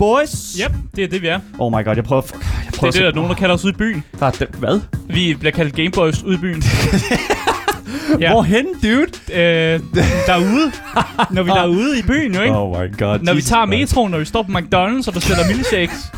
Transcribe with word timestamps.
Boys! 0.00 0.56
Yep, 0.60 0.72
det 0.96 1.04
er 1.04 1.08
det, 1.08 1.22
vi 1.22 1.26
er. 1.26 1.40
Oh 1.58 1.72
my 1.72 1.84
god, 1.84 1.94
jeg 1.94 2.04
prøver... 2.04 2.22
Fuck, 2.22 2.34
jeg 2.42 2.66
Det 2.70 2.78
prøver 2.78 2.88
er 2.88 2.92
det, 2.92 3.02
der 3.02 3.08
er 3.10 3.14
nogen, 3.14 3.30
der 3.30 3.36
kalder 3.36 3.54
os 3.54 3.64
ude 3.64 3.72
i 3.72 3.76
byen. 3.76 4.04
der 4.20 4.46
hvad? 4.58 4.80
Vi 5.06 5.34
bliver 5.34 5.52
kaldt 5.52 5.74
Gameboys 5.74 6.22
ude 6.22 6.34
i 6.34 6.38
byen. 6.38 6.62
Ja. 8.20 8.30
Hvorhen, 8.32 8.66
dude? 8.82 9.06
øh, 9.32 9.80
derude. 10.26 10.72
Når 11.30 11.42
vi 11.42 11.50
er 11.50 11.66
ude 11.66 11.98
i 11.98 12.02
byen, 12.02 12.34
jo 12.34 12.42
ikke? 12.42 12.56
Oh 12.56 12.80
my 12.80 12.98
god. 12.98 13.18
Når 13.18 13.34
vi 13.34 13.42
tager 13.42 13.64
metroen, 13.66 14.10
når 14.10 14.18
vi 14.18 14.24
står 14.24 14.42
på 14.42 14.52
McDonald's, 14.52 15.08
og 15.08 15.14
der 15.14 15.20
sætter 15.20 15.46
milkshakes. 15.48 16.12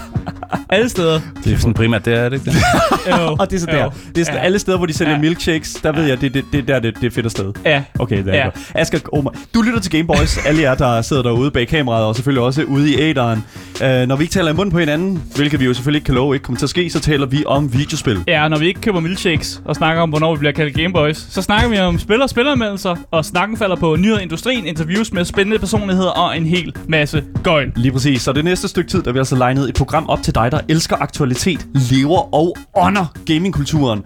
Alle 0.71 0.89
steder. 0.89 1.21
Det 1.45 1.53
er 1.53 1.59
sådan 1.59 1.75
primært, 1.75 2.05
det 2.05 2.15
er 2.15 2.29
det 2.29 2.33
ikke 2.37 2.51
det? 2.51 2.57
Jo. 3.21 3.37
Og 3.39 3.51
det 3.51 3.57
er 3.57 3.61
så 3.61 3.67
der. 3.67 3.85
Jo. 3.85 3.91
Det 4.15 4.21
er 4.21 4.25
sådan, 4.25 4.39
Ja. 4.41 4.45
alle 4.45 4.59
steder, 4.59 4.77
hvor 4.79 4.87
de 4.87 4.93
sælger 4.93 5.13
Ja. 5.13 5.19
milkshakes, 5.19 5.75
der 5.83 5.93
ved 5.93 6.05
jeg, 6.05 6.21
det, 6.21 6.35
det, 6.35 6.45
det 6.53 6.69
der 6.69 6.79
det, 6.81 6.95
det 7.01 7.07
er 7.07 7.11
fedt 7.11 7.31
sted. 7.31 7.53
Ja. 7.65 7.83
Okay, 7.99 8.25
det 8.25 8.29
er 8.29 8.37
Ja. 8.39 8.45
godt. 8.45 8.55
Asger, 8.75 8.99
oh 9.13 9.25
my. 9.25 9.29
Du 9.55 9.63
lytter 9.63 9.81
til 9.81 9.91
Game 9.93 10.05
Boys. 10.07 10.39
Alle 10.47 10.63
jer, 10.63 10.75
der 10.75 11.03
sidder 11.03 11.23
derude 11.23 11.51
bag 11.51 11.69
kameraet, 11.69 12.05
og 12.05 12.15
selvfølgelig 12.17 12.43
også 12.43 12.63
ude 12.63 12.91
i 12.91 13.01
æderen. 13.01 13.45
Uh, 13.81 13.87
når 14.09 14.17
vi 14.17 14.25
ikke 14.25 14.33
taler 14.33 14.51
i 14.51 14.55
munden 14.55 14.73
på 14.73 14.79
hinanden, 14.79 15.23
hvilket 15.37 15.61
vi 15.61 15.65
jo 15.65 15.75
selvfølgelig 15.75 15.99
ikke 15.99 16.07
kan 16.07 16.15
love 16.15 16.35
ikke 16.35 16.45
kommer 16.45 16.59
til 16.59 16.67
at 16.67 16.71
ske, 16.71 16.91
så 16.91 17.01
taler 17.01 17.27
vi 17.27 17.45
om 17.47 17.73
videospil. 17.75 18.19
Ja, 18.27 18.49
når 18.49 18.59
vi 18.59 18.67
ikke 18.67 18.81
køber 18.81 19.01
milkshakes 19.01 19.61
og 19.65 19.77
snakker 19.77 20.03
om, 20.03 20.09
hvornår 20.09 20.35
vi 20.35 20.39
bliver 20.39 20.53
kaldt 20.53 20.75
Gameboys, 20.75 21.27
så 21.31 21.43
snakker 21.43 21.69
vi 21.69 21.79
om 21.79 21.99
spil 21.99 22.23
og 22.23 22.31
spilleranmeldelser, 22.31 22.97
og 23.11 23.25
snakken 23.25 23.57
falder 23.59 23.77
på 23.77 23.97
nyheder 23.97 24.19
i 24.19 24.23
industrien, 24.23 24.67
interviews 24.67 25.13
med 25.13 25.25
spændende 25.25 25.59
personligheder 25.59 26.09
og 26.11 26.37
en 26.37 26.47
hel 26.47 26.73
masse 26.89 27.23
gøjl. 27.43 27.73
Lige 27.77 27.93
præcis. 27.93 28.23
Så 28.23 28.33
det 28.33 28.45
næste 28.45 28.69
stykke 28.69 28.91
tid, 28.91 29.03
der 29.03 29.13
vil 29.13 29.19
altså 29.19 29.37
legnet 29.37 29.69
et 29.69 29.75
program 29.75 30.09
op 30.09 30.23
til 30.23 30.35
dig, 30.35 30.42
der 30.51 30.61
elsker 30.69 30.97
aktualitet, 31.01 31.67
lever 31.75 32.35
og 32.35 32.57
ånder 32.77 33.07
gamingkulturen. 33.27 34.03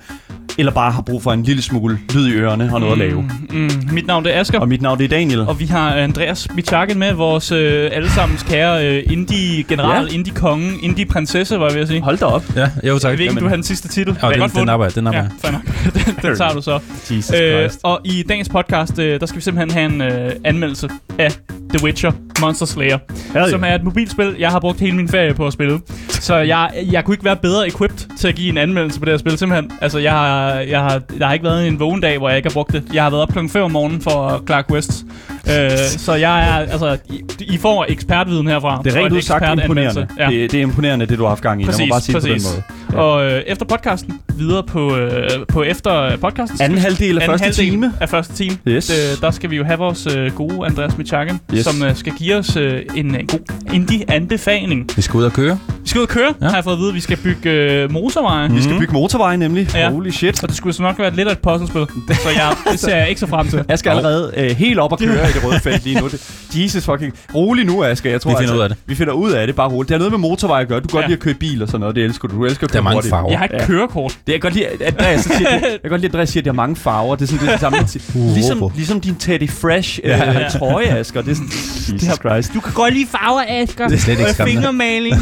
Eller 0.59 0.73
bare 0.73 0.93
har 0.93 1.03
brug 1.03 1.23
for 1.23 1.33
en 1.33 1.43
lille 1.43 1.63
smule 1.63 1.99
lyd 2.15 2.29
i 2.29 2.33
ørerne 2.33 2.71
og 2.75 2.81
noget 2.81 2.93
at 2.93 2.99
lave. 2.99 3.23
Mm, 3.51 3.71
mit 3.93 4.07
navn 4.07 4.25
det 4.25 4.37
er 4.37 4.41
Asger. 4.41 4.59
Og 4.61 4.69
mit 4.69 4.83
navn 4.83 4.99
det 4.99 5.05
er 5.05 5.09
Daniel. 5.09 5.41
Og 5.41 5.61
vi 5.61 5.65
har 5.67 5.91
Andreas 5.95 6.49
Michakken 6.55 6.99
med, 6.99 7.13
vores 7.13 7.53
øh, 7.53 7.91
allesammens 7.93 8.43
kære 8.43 8.87
øh, 8.97 9.03
indie-general, 9.11 9.91
Ja. 10.05 10.09
ja. 10.11 10.15
indie-konge, 10.15 10.73
indie-prinsesse, 10.83 11.59
var 11.61 11.67
jeg 11.67 11.75
ved 11.75 11.83
at 11.83 11.89
sige. 11.89 12.01
Hold 12.01 12.19
da 12.19 12.25
op. 12.25 12.43
Ja, 12.57 12.71
jo 12.89 12.99
tak. 12.99 13.11
Jeg 13.11 13.19
ved 13.19 13.25
ikke, 13.27 13.41
du 13.41 13.49
har 13.49 13.55
den 13.55 13.65
sidste 13.65 13.89
titel. 13.89 14.17
Jeg 14.23 14.31
den, 14.31 14.41
godt 14.41 14.53
få 14.53 14.61
den 14.61 14.69
arbejder, 14.69 14.95
den 14.95 15.13
Ja, 15.13 15.19
arbejder. 15.19 15.53
nok. 15.53 15.95
den, 16.07 16.15
den 16.23 16.37
tager 16.37 16.53
du 16.53 16.63
så. 16.63 16.79
Jesus 17.11 17.31
Øh, 17.41 17.61
Christ. 17.61 17.81
og 17.83 18.01
i 18.05 18.25
dagens 18.29 18.49
podcast, 18.49 18.99
øh, 18.99 19.21
der 19.21 19.27
skal 19.27 19.37
vi 19.37 19.43
simpelthen 19.43 19.71
have 20.01 20.13
en 20.15 20.23
øh, 20.27 20.33
anmeldelse 20.45 20.89
af 21.19 21.31
The 21.75 21.85
Witcher 21.85 22.13
Monster 22.41 22.67
Slayer, 22.67 22.99
Hell 23.33 23.51
som 23.51 23.65
er 23.65 23.75
et 23.75 23.85
mobilspil, 23.85 24.37
jeg 24.39 24.51
har 24.51 24.61
brugt 24.61 24.81
hele 24.81 24.97
min 24.97 25.09
ferie 25.09 25.35
på 25.35 25.47
at 25.47 25.53
spille. 25.53 25.81
Så 26.21 26.37
jeg, 26.37 26.71
jeg 26.93 27.05
kunne 27.05 27.15
ikke 27.15 27.25
være 27.25 27.37
bedre 27.37 27.69
equipped 27.69 28.17
til 28.19 28.29
at 28.29 28.35
give 28.35 28.49
en 28.49 28.59
anmeldelse 28.59 29.01
på 29.01 29.05
det 29.05 29.13
her 29.13 29.19
spil, 29.19 29.39
simpelthen. 29.39 29.73
Altså, 29.81 29.99
jeg 29.99 30.13
har, 30.13 30.51
jeg 30.55 30.81
har, 30.81 31.03
der 31.19 31.27
har 31.27 31.33
ikke 31.33 31.45
været 31.45 31.69
en 31.69 31.81
vågen 31.81 32.01
dag, 32.01 32.19
hvor 32.19 32.29
jeg 32.29 32.37
ikke 32.37 32.49
har 32.49 32.55
brugt 32.55 32.73
det. 32.73 32.85
Jeg 32.95 33.03
har 33.03 33.11
været 33.11 33.23
op 33.23 33.29
klokken 33.33 33.51
5 33.51 33.63
om 33.63 33.71
morgenen 33.71 34.01
for 34.01 34.43
Clark 34.47 34.71
West. 34.71 35.05
Øh, 35.51 35.71
så 35.99 36.15
jeg 36.15 36.49
er, 36.49 36.53
altså, 36.73 36.97
I, 37.11 37.23
I 37.41 37.59
får 37.59 37.87
ekspertviden 37.89 38.47
herfra. 38.47 38.81
Det 38.85 38.93
er 38.93 38.97
og 38.99 39.03
rent 39.05 39.13
en 39.13 39.17
ud 39.17 39.23
sagt 39.23 39.43
ekspertanmeldelse. 39.45 40.01
imponerende. 40.01 40.37
Ja. 40.37 40.43
Det, 40.43 40.53
det 40.53 40.59
er 40.59 40.63
imponerende, 40.63 41.07
det 41.07 41.19
du 41.19 41.23
har 41.23 41.29
haft 41.29 41.43
gang 41.43 41.61
i. 41.61 41.65
Lad 41.65 41.73
Præcis, 41.73 41.81
mig 41.81 41.89
bare 41.91 42.01
sige 42.01 42.15
det 42.15 42.23
præcis. 42.23 42.47
på 42.47 42.53
den 42.53 42.97
måde. 42.97 43.03
Og 43.03 43.25
øh, 43.33 43.43
efter 43.47 43.67
podcasten, 43.67 44.21
videre 44.37 44.63
på, 44.63 44.97
øh, 44.97 45.31
på 45.49 45.63
efter 45.63 46.17
podcasten. 46.17 46.63
Anden 46.63 46.79
halvdel 46.79 47.19
af 47.19 47.23
anden 47.23 47.31
første 47.39 47.45
halvdel 47.45 47.71
time. 47.71 47.93
af 48.01 48.09
første 48.09 48.35
time. 48.35 48.57
Yes. 48.69 48.91
Øh, 48.91 49.21
der 49.21 49.31
skal 49.31 49.51
vi 49.51 49.57
jo 49.57 49.65
have 49.65 49.79
vores 49.79 50.07
øh, 50.17 50.33
gode 50.35 50.67
Andreas 50.67 50.99
Michakken, 50.99 51.41
Yes. 51.55 51.65
som 51.65 51.83
øh, 51.83 51.97
skal 51.97 52.13
give 52.13 52.35
os 52.37 52.57
øh, 52.57 52.83
en, 52.97 53.15
en 53.15 53.27
god 53.27 53.39
indie-anbefaling. 53.73 54.91
Vi 54.97 55.03
skal 55.03 55.19
ud 55.19 55.25
og 55.25 55.33
køre. 55.33 55.59
Vi 55.83 55.89
skal 55.89 55.99
ud 55.99 56.03
og 56.03 56.09
køre, 56.09 56.35
Ja. 56.41 56.45
ja. 56.47 56.49
har 56.49 56.57
jeg 56.57 56.65
fået 56.65 56.75
at 56.75 56.81
vide. 56.81 56.93
Vi 56.95 57.01
skal 57.01 57.17
bygge 57.17 57.51
øh, 57.51 57.93
motorveje. 57.93 58.51
Vi 58.51 58.61
skal 58.63 58.71
Mhm. 58.73 58.81
bygge 58.81 58.93
motorveje 58.93 59.37
nemlig. 59.37 59.69
Ja. 59.75 59.91
Holy 59.91 60.11
shit. 60.11 60.39
Så 60.39 60.47
det 60.47 60.57
skulle 60.57 60.73
så 60.75 60.83
nok 60.83 60.99
være 60.99 61.15
lidt 61.17 61.29
af 61.29 61.33
et 61.33 61.39
puzzlespil. 61.39 61.87
så 62.25 62.29
jeg, 62.37 62.53
det 62.73 62.81
ser 62.81 62.97
jeg 62.97 63.09
ikke 63.09 63.21
så 63.21 63.27
frem 63.27 63.49
til. 63.49 63.65
Jeg 63.69 63.79
skal 63.79 63.91
allerede 63.91 64.33
øh, 64.37 64.51
helt 64.51 64.79
op 64.79 64.93
og 64.93 64.99
køre 64.99 65.27
det 65.41 65.45
røde 65.51 65.61
felt 65.61 65.85
lige 65.85 66.01
nu. 66.01 66.09
Det, 66.09 66.21
Jesus 66.63 66.85
fucking... 66.85 67.13
Rolig 67.35 67.65
nu, 67.67 67.85
Asger. 67.85 68.11
Jeg 68.11 68.21
tror, 68.21 68.31
Vi 68.31 68.35
finder 68.35 68.41
altså, 68.43 68.57
ud 68.57 68.61
af 68.63 68.69
det. 68.69 68.79
Vi 68.87 68.95
finder 68.95 69.13
ud 69.13 69.31
af 69.33 69.47
det, 69.47 69.57
bare 69.57 69.69
roligt. 69.69 69.89
Det 69.89 69.95
har 69.95 69.99
noget 69.99 70.13
med 70.13 70.19
motorveje 70.19 70.63
at 70.63 70.69
gøre. 70.69 70.81
Du 70.81 70.89
kan 70.89 70.93
godt 70.97 71.03
Ja. 71.03 71.07
lide 71.09 71.17
at 71.17 71.23
køre 71.23 71.35
bil 71.35 71.63
og 71.63 71.69
sådan 71.69 71.81
noget. 71.81 71.97
Det 71.97 72.05
elsker 72.05 72.29
du. 72.29 72.37
Du 72.37 72.45
elsker 72.45 72.67
at 72.67 72.73
Der 72.73 72.79
er 72.79 72.83
køre 72.83 72.85
mange 72.85 72.95
hurtigt. 72.97 73.11
farver. 73.11 73.31
Jeg 73.31 73.39
har 73.39 73.45
ikke 73.45 73.57
Ja. 73.57 73.67
kørekort. 73.67 74.19
Det 74.27 74.33
jeg 74.33 74.41
kan 74.43 74.51
godt 74.51 74.55
lide, 74.55 74.67
at 74.67 74.83
Andreas 74.83 75.21
så 75.21 75.29
siger, 75.39 75.51
det, 75.51 75.63
jeg 75.73 75.79
kan 75.83 75.91
godt 75.91 76.01
lide, 76.01 76.09
at 76.11 76.15
Andreas 76.15 76.29
siger, 76.29 76.41
at 76.41 76.45
det 76.45 76.51
har 76.51 76.55
mange 76.57 76.77
farver. 76.77 77.17
Det 77.17 77.23
er 77.23 77.27
sådan 77.27 77.41
det, 77.47 77.49
er 77.49 77.53
det 77.53 77.61
samme. 77.61 77.79
Uh, 78.27 78.35
ligesom, 78.35 78.71
ligesom 78.77 79.01
din 79.01 79.15
Teddy 79.15 79.51
Fresh 79.51 80.01
øh, 80.05 80.11
Ja. 80.11 80.49
trøje, 80.59 80.87
Asger. 80.87 81.23
Det 81.23 81.31
er 81.31 81.35
sådan, 81.35 81.49
Jesus 81.95 82.19
Christ. 82.19 82.55
Du 82.55 82.61
kan 82.61 82.73
godt 82.73 82.95
lide 82.95 83.07
farver, 83.11 83.43
Asger. 83.49 83.89
Det 83.89 83.95
er 83.95 83.99
slet 84.01 84.19
ikke 84.19 84.31
skræmmende. 84.33 84.53
fingermaling. 84.61 85.17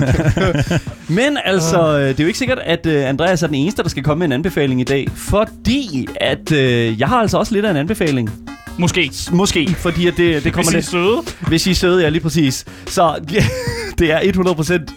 Men 1.09 1.39
altså, 1.45 1.99
øh, 1.99 2.09
det 2.09 2.21
er 2.21 2.25
jo 2.25 2.27
ikke 2.27 2.39
sikkert, 2.39 2.59
at 2.65 2.87
øh, 2.87 3.09
Andreas 3.09 3.43
er 3.43 3.47
den 3.47 3.55
eneste, 3.57 3.83
der 3.83 3.89
skal 3.89 4.03
komme 4.03 4.19
med 4.19 4.27
en 4.27 4.33
anbefaling 4.33 4.81
i 4.81 4.85
dag. 4.85 5.09
Fordi 5.15 6.07
at 6.21 6.53
øh, 6.53 7.01
jeg 7.01 7.09
har 7.09 7.17
altså 7.21 7.39
også 7.39 7.53
lidt 7.55 7.65
af 7.65 7.71
en 7.71 7.77
anbefaling. 7.77 8.31
Måske. 8.79 9.13
Måske, 9.33 9.75
fordi 9.79 10.07
at 10.07 10.17
det, 10.17 10.45
det 10.45 10.53
kommer 10.53 10.73
Hvis 10.73 10.93
I 10.95 10.99
er 10.99 11.03
lidt... 11.03 11.27
søde. 11.27 11.49
Hvis 11.49 11.67
I 11.67 11.71
er 11.71 11.75
søde, 11.75 12.03
ja, 12.03 12.09
lige 12.09 12.23
præcis. 12.23 12.65
Så 12.87 13.15
det 13.99 14.13
er 14.13 14.21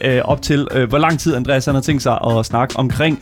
100% 0.01 0.07
øh, 0.07 0.21
op 0.25 0.41
til, 0.41 0.67
øh, 0.71 0.89
hvor 0.89 0.97
lang 0.97 1.19
tid 1.19 1.35
Andreas 1.35 1.65
han 1.65 1.75
har 1.75 1.81
tænkt 1.81 2.03
sig 2.03 2.19
at 2.25 2.45
snakke 2.45 2.77
omkring 2.77 3.19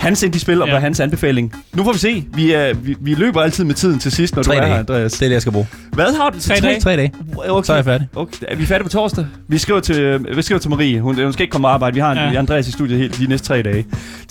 hans 0.00 0.22
indie-spil 0.22 0.62
og 0.62 0.68
Ja. 0.68 0.72
hvad 0.72 0.80
hans 0.80 1.00
anbefaling. 1.00 1.52
Nu 1.72 1.84
får 1.84 1.92
vi 1.92 1.98
se. 1.98 2.24
Vi, 2.34 2.52
er, 2.52 2.74
vi, 2.74 2.96
vi 3.00 3.14
løber 3.14 3.40
altid 3.42 3.64
med 3.64 3.74
tiden 3.74 3.98
til 3.98 4.12
sidst, 4.12 4.36
når 4.36 4.42
Tre 4.42 4.52
du 4.52 4.56
er 4.56 4.60
dage. 4.60 4.72
her, 4.72 4.78
Andreas. 4.80 5.12
Det 5.12 5.22
er 5.22 5.26
det, 5.26 5.32
jeg 5.32 5.40
skal 5.40 5.52
bruge. 5.52 5.66
Hvad 5.92 6.16
har 6.20 6.30
du? 6.30 6.40
Tre 6.40 6.54
dage. 6.62 6.80
Tre 6.80 6.96
dage. 6.96 7.12
Okay. 7.48 7.66
Så 7.66 7.72
er 7.72 7.76
jeg 7.76 7.84
færdig. 7.84 8.08
Okay. 8.16 8.36
Er 8.48 8.56
vi 8.56 8.66
færdige 8.66 8.84
på 8.84 8.88
torsdag? 8.90 9.26
Vi 9.48 9.58
skriver 9.58 9.80
til, 9.80 10.24
vi 10.36 10.42
skriver 10.42 10.58
til 10.58 10.70
Marie. 10.70 11.00
Hun, 11.00 11.22
hun 11.22 11.32
skal 11.32 11.42
ikke 11.42 11.52
komme 11.52 11.68
og 11.68 11.74
arbejde. 11.74 11.94
Vi 11.94 12.00
har 12.00 12.12
en, 12.12 12.18
Ja. 12.32 12.38
Andreas 12.38 12.68
i 12.68 12.72
studiet 12.72 12.98
helt 12.98 13.18
de 13.18 13.26
næste 13.26 13.46
tre 13.46 13.62
dage. 13.62 13.86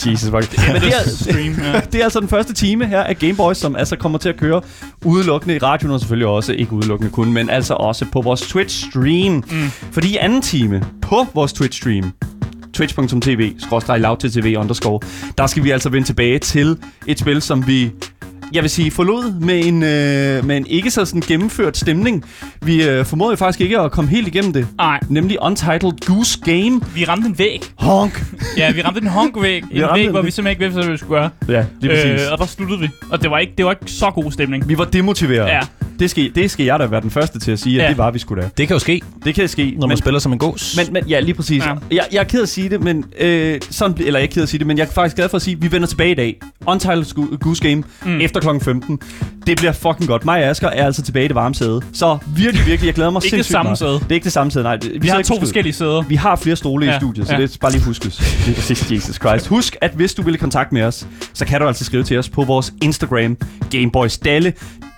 Jesus, 0.05 0.29
fuck. 0.29 0.67
Men 0.73 0.81
det 0.81 0.87
er, 0.89 1.09
Stream, 1.09 1.55
ja. 1.73 1.79
det 1.91 1.99
er 1.99 2.03
altså 2.03 2.19
den 2.19 2.27
første 2.29 2.53
time 2.53 2.85
her 2.85 3.01
af 3.03 3.17
Game 3.19 3.35
Boys, 3.35 3.57
som 3.57 3.75
altså 3.75 3.95
kommer 3.95 4.17
til 4.17 4.29
at 4.29 4.37
køre 4.37 4.61
udelukkende 5.05 5.55
i 5.55 5.57
radioen, 5.57 5.93
og 5.93 5.99
selvfølgelig 5.99 6.27
også, 6.27 6.53
ikke 6.53 6.73
udelukkende 6.73 7.11
kun, 7.11 7.33
men 7.33 7.49
altså 7.49 7.73
også 7.73 8.05
på 8.11 8.21
vores 8.21 8.41
Twitch-stream. 8.41 9.29
Mm. 9.31 9.71
Fordi 9.91 10.07
i 10.13 10.17
anden 10.17 10.41
time 10.41 10.83
på 11.01 11.27
vores 11.33 11.53
Twitch-stream, 11.53 12.05
twitch.tv, 12.87 13.53
lavttv 13.97 14.55
underscore, 14.57 14.99
der 15.37 15.47
skal 15.47 15.63
vi 15.63 15.71
altså 15.71 15.89
vende 15.89 16.07
tilbage 16.07 16.39
til 16.39 16.77
et 17.07 17.19
spil, 17.19 17.41
som 17.41 17.67
vi 17.67 17.91
jeg 18.53 18.63
vil 18.63 18.69
sige, 18.69 18.91
forlod 18.91 19.39
med 19.39 19.65
en, 19.65 19.83
øh, 19.83 20.45
med 20.45 20.57
en 20.57 20.67
ikke 20.67 20.91
så 20.91 21.05
sådan 21.05 21.21
gennemført 21.21 21.77
stemning. 21.77 22.25
Vi 22.61 22.83
øh, 22.83 23.05
formåede 23.05 23.37
faktisk 23.37 23.61
ikke 23.61 23.79
at 23.79 23.91
komme 23.91 24.09
helt 24.11 24.27
igennem 24.27 24.53
det. 24.53 24.67
Nej, 24.77 24.99
Nemlig 25.09 25.37
Untitled 25.41 26.05
Goose 26.05 26.39
Game. 26.45 26.81
vi 26.95 27.05
ramte 27.05 27.27
en 27.27 27.39
væg. 27.39 27.61
Honk. 27.75 28.23
Ja, 28.57 28.71
vi 28.71 28.81
ramte 28.81 29.01
en 29.01 29.07
honkvæg. 29.07 29.63
En 29.63 29.69
væg, 29.71 30.05
en 30.05 30.09
hvor 30.09 30.19
væg. 30.19 30.25
vi 30.25 30.31
simpelthen 30.31 30.47
ikke 30.47 30.59
vidste, 30.59 30.81
hvad 30.81 30.91
vi 30.91 30.97
skulle 30.97 31.19
gøre. 31.19 31.29
Ja, 31.49 31.65
lige 31.81 31.91
præcis. 31.91 32.25
Øh, 32.27 32.31
og 32.31 32.37
der 32.37 32.45
sluttede 32.45 32.79
vi. 32.79 32.89
Og 33.11 33.21
det 33.21 33.31
var 33.31 33.37
ikke, 33.37 33.53
det 33.57 33.65
var 33.65 33.71
ikke 33.71 33.91
så 33.91 34.11
god 34.11 34.31
stemning. 34.31 34.69
Vi 34.69 34.77
var 34.77 34.85
demotiveret. 34.85 35.47
Ja. 35.47 35.59
Det 35.99 36.09
skal, 36.09 36.31
det 36.35 36.51
skal 36.51 36.65
jeg 36.65 36.79
da 36.79 36.85
være 36.85 37.01
den 37.01 37.11
første 37.11 37.39
til 37.39 37.51
at 37.51 37.59
sige, 37.59 37.77
at 37.79 37.83
Ja. 37.83 37.89
det 37.89 37.97
var 37.97 38.11
vi 38.11 38.19
skulle 38.19 38.41
da. 38.43 38.49
Det 38.57 38.67
kan 38.67 38.75
jo 38.75 38.79
ske, 38.79 39.01
Det 39.25 39.35
kan 39.35 39.47
ske. 39.47 39.65
når 39.77 39.81
man 39.81 39.89
men, 39.89 39.97
spiller 39.97 40.19
som 40.19 40.33
en 40.33 40.39
gås. 40.39 40.77
men, 40.77 40.93
men, 40.93 41.03
ja, 41.07 41.19
lige 41.19 41.33
præcis. 41.33 41.63
Ja. 41.65 41.73
Jeg, 41.91 42.05
jeg 42.11 42.19
er 42.19 42.23
ked 42.23 42.39
af 42.39 42.43
at 42.43 42.49
sige 42.49 42.69
det, 42.69 42.81
men 42.83 43.05
øh, 43.19 43.59
sådan, 43.69 43.97
eller 44.05 44.19
jeg 44.19 44.25
er 44.25 44.31
ked 44.31 44.41
af 44.41 44.43
at 44.45 44.49
sige 44.49 44.59
det, 44.59 44.67
men 44.67 44.77
jeg 44.77 44.83
er 44.85 44.89
faktisk 44.91 45.15
glad 45.15 45.29
for 45.29 45.35
at 45.35 45.41
sige, 45.41 45.55
at 45.55 45.61
vi 45.61 45.71
vender 45.71 45.87
tilbage 45.87 46.11
i 46.11 46.15
dag. 46.15 46.39
Untitled 46.67 47.37
Goose 47.37 47.63
Game 47.69 47.83
Mm. 48.05 48.21
efter 48.21 48.39
kl. 48.39 48.47
15. 48.63 48.99
Det 49.47 49.57
bliver 49.57 49.71
fucking 49.71 50.07
godt. 50.07 50.25
Mig 50.25 50.43
og 50.43 50.49
Asger 50.49 50.67
er 50.67 50.85
altså 50.85 51.01
tilbage 51.01 51.25
i 51.25 51.27
det 51.27 51.35
varme 51.35 51.55
sæde. 51.55 51.81
Så 51.93 52.17
virkelig, 52.35 52.65
virkelig, 52.65 52.87
jeg 52.87 52.93
glæder 52.95 53.09
mig 53.09 53.19
Ikke 53.25 53.37
det 53.37 53.45
sindssygt 53.45 53.51
samme 53.51 53.67
meget. 53.67 53.77
sæde. 53.77 53.93
Det 53.93 54.05
er 54.09 54.13
ikke 54.15 54.23
det 54.23 54.33
samme 54.33 54.51
sæde, 54.51 54.63
nej. 54.63 54.77
Vi, 54.81 54.97
Vi 55.01 55.07
har 55.07 55.17
ikke 55.17 55.27
to 55.27 55.39
forskellige 55.39 55.73
sæder. 55.73 56.01
Vi 56.01 56.15
har 56.15 56.35
flere 56.35 56.55
stole 56.55 56.85
ja, 56.85 56.91
Ja, 56.91 56.97
i 56.97 56.99
studiet, 56.99 57.27
så 57.27 57.33
ja. 57.33 57.41
det 57.41 57.53
er 57.53 57.57
bare 57.61 57.71
lige 57.71 57.83
huskes. 57.83 58.21
Lige 58.45 58.55
præcis, 58.55 58.91
Jesus 58.91 59.15
Christ. 59.15 59.47
Husk, 59.47 59.75
at 59.81 59.91
hvis 59.91 60.13
du 60.13 60.21
vil 60.21 60.33
i 60.33 60.37
kontakt 60.37 60.71
med 60.71 60.81
os, 60.83 61.07
så 61.33 61.45
kan 61.45 61.61
du 61.61 61.67
altså 61.67 61.85
skrive 61.85 62.03
til 62.03 62.17
os 62.19 62.29
på 62.29 62.43
vores 62.43 62.73
Instagram, 62.81 63.37
Gameboys 63.71 64.17
Dalle. 64.17 64.53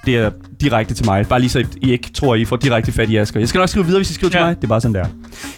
Det 0.05 0.15
er 0.15 0.31
direkte 0.61 0.93
til 0.93 1.05
mig. 1.05 1.27
Bare 1.27 1.39
lige 1.39 1.49
så 1.49 1.65
I 1.81 1.91
ikke 1.91 2.11
tror, 2.13 2.35
I 2.35 2.45
får 2.45 2.55
direkte 2.55 2.91
fat 2.91 3.09
i 3.09 3.17
Asger. 3.17 3.39
Jeg 3.39 3.49
skal 3.49 3.59
nok 3.59 3.69
skrive 3.69 3.85
videre, 3.85 3.99
hvis 3.99 4.11
I 4.11 4.13
skriver 4.13 4.31
ja. 4.33 4.39
Til 4.39 4.45
mig. 4.45 4.55
Det 4.55 4.63
er 4.63 4.67
bare 4.67 4.81
sådan 4.81 4.95
der. 4.95 5.05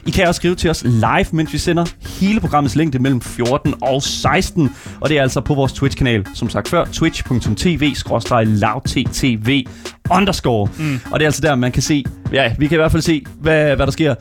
I 0.06 0.12
kan 0.12 0.28
også 0.28 0.40
skrive 0.40 0.56
til 0.56 0.70
os 0.70 0.84
live, 0.84 1.26
mens 1.32 1.54
vi 1.54 1.58
sender 1.58 1.86
hele 2.20 2.40
programmets 2.40 2.76
længde 2.76 3.00
mellem 3.00 3.22
14 3.22 3.74
og 3.82 4.04
16. 4.04 4.70
Og 5.02 5.10
det 5.10 5.18
er 5.18 5.22
altså 5.22 5.42
på 5.42 5.54
vores 5.54 5.74
Twitch-kanal. 5.74 6.26
Som 6.34 6.50
sagt 6.50 6.68
før, 6.68 6.86
twitch.tv-lavttv 6.86 9.68
underscore. 10.12 10.70
Mm. 10.80 11.00
Og 11.12 11.20
det 11.20 11.26
er 11.26 11.28
altså 11.28 11.42
der, 11.42 11.56
man 11.56 11.72
kan 11.72 11.82
se, 11.82 12.04
ja, 12.34 12.56
vi 12.60 12.68
kan 12.68 12.76
i 12.76 12.78
hvert 12.78 12.92
fald 12.92 13.02
se, 13.04 13.24
hvad, 13.40 13.76
hvad 13.76 13.86
der 13.86 13.92
sker. 13.92 14.16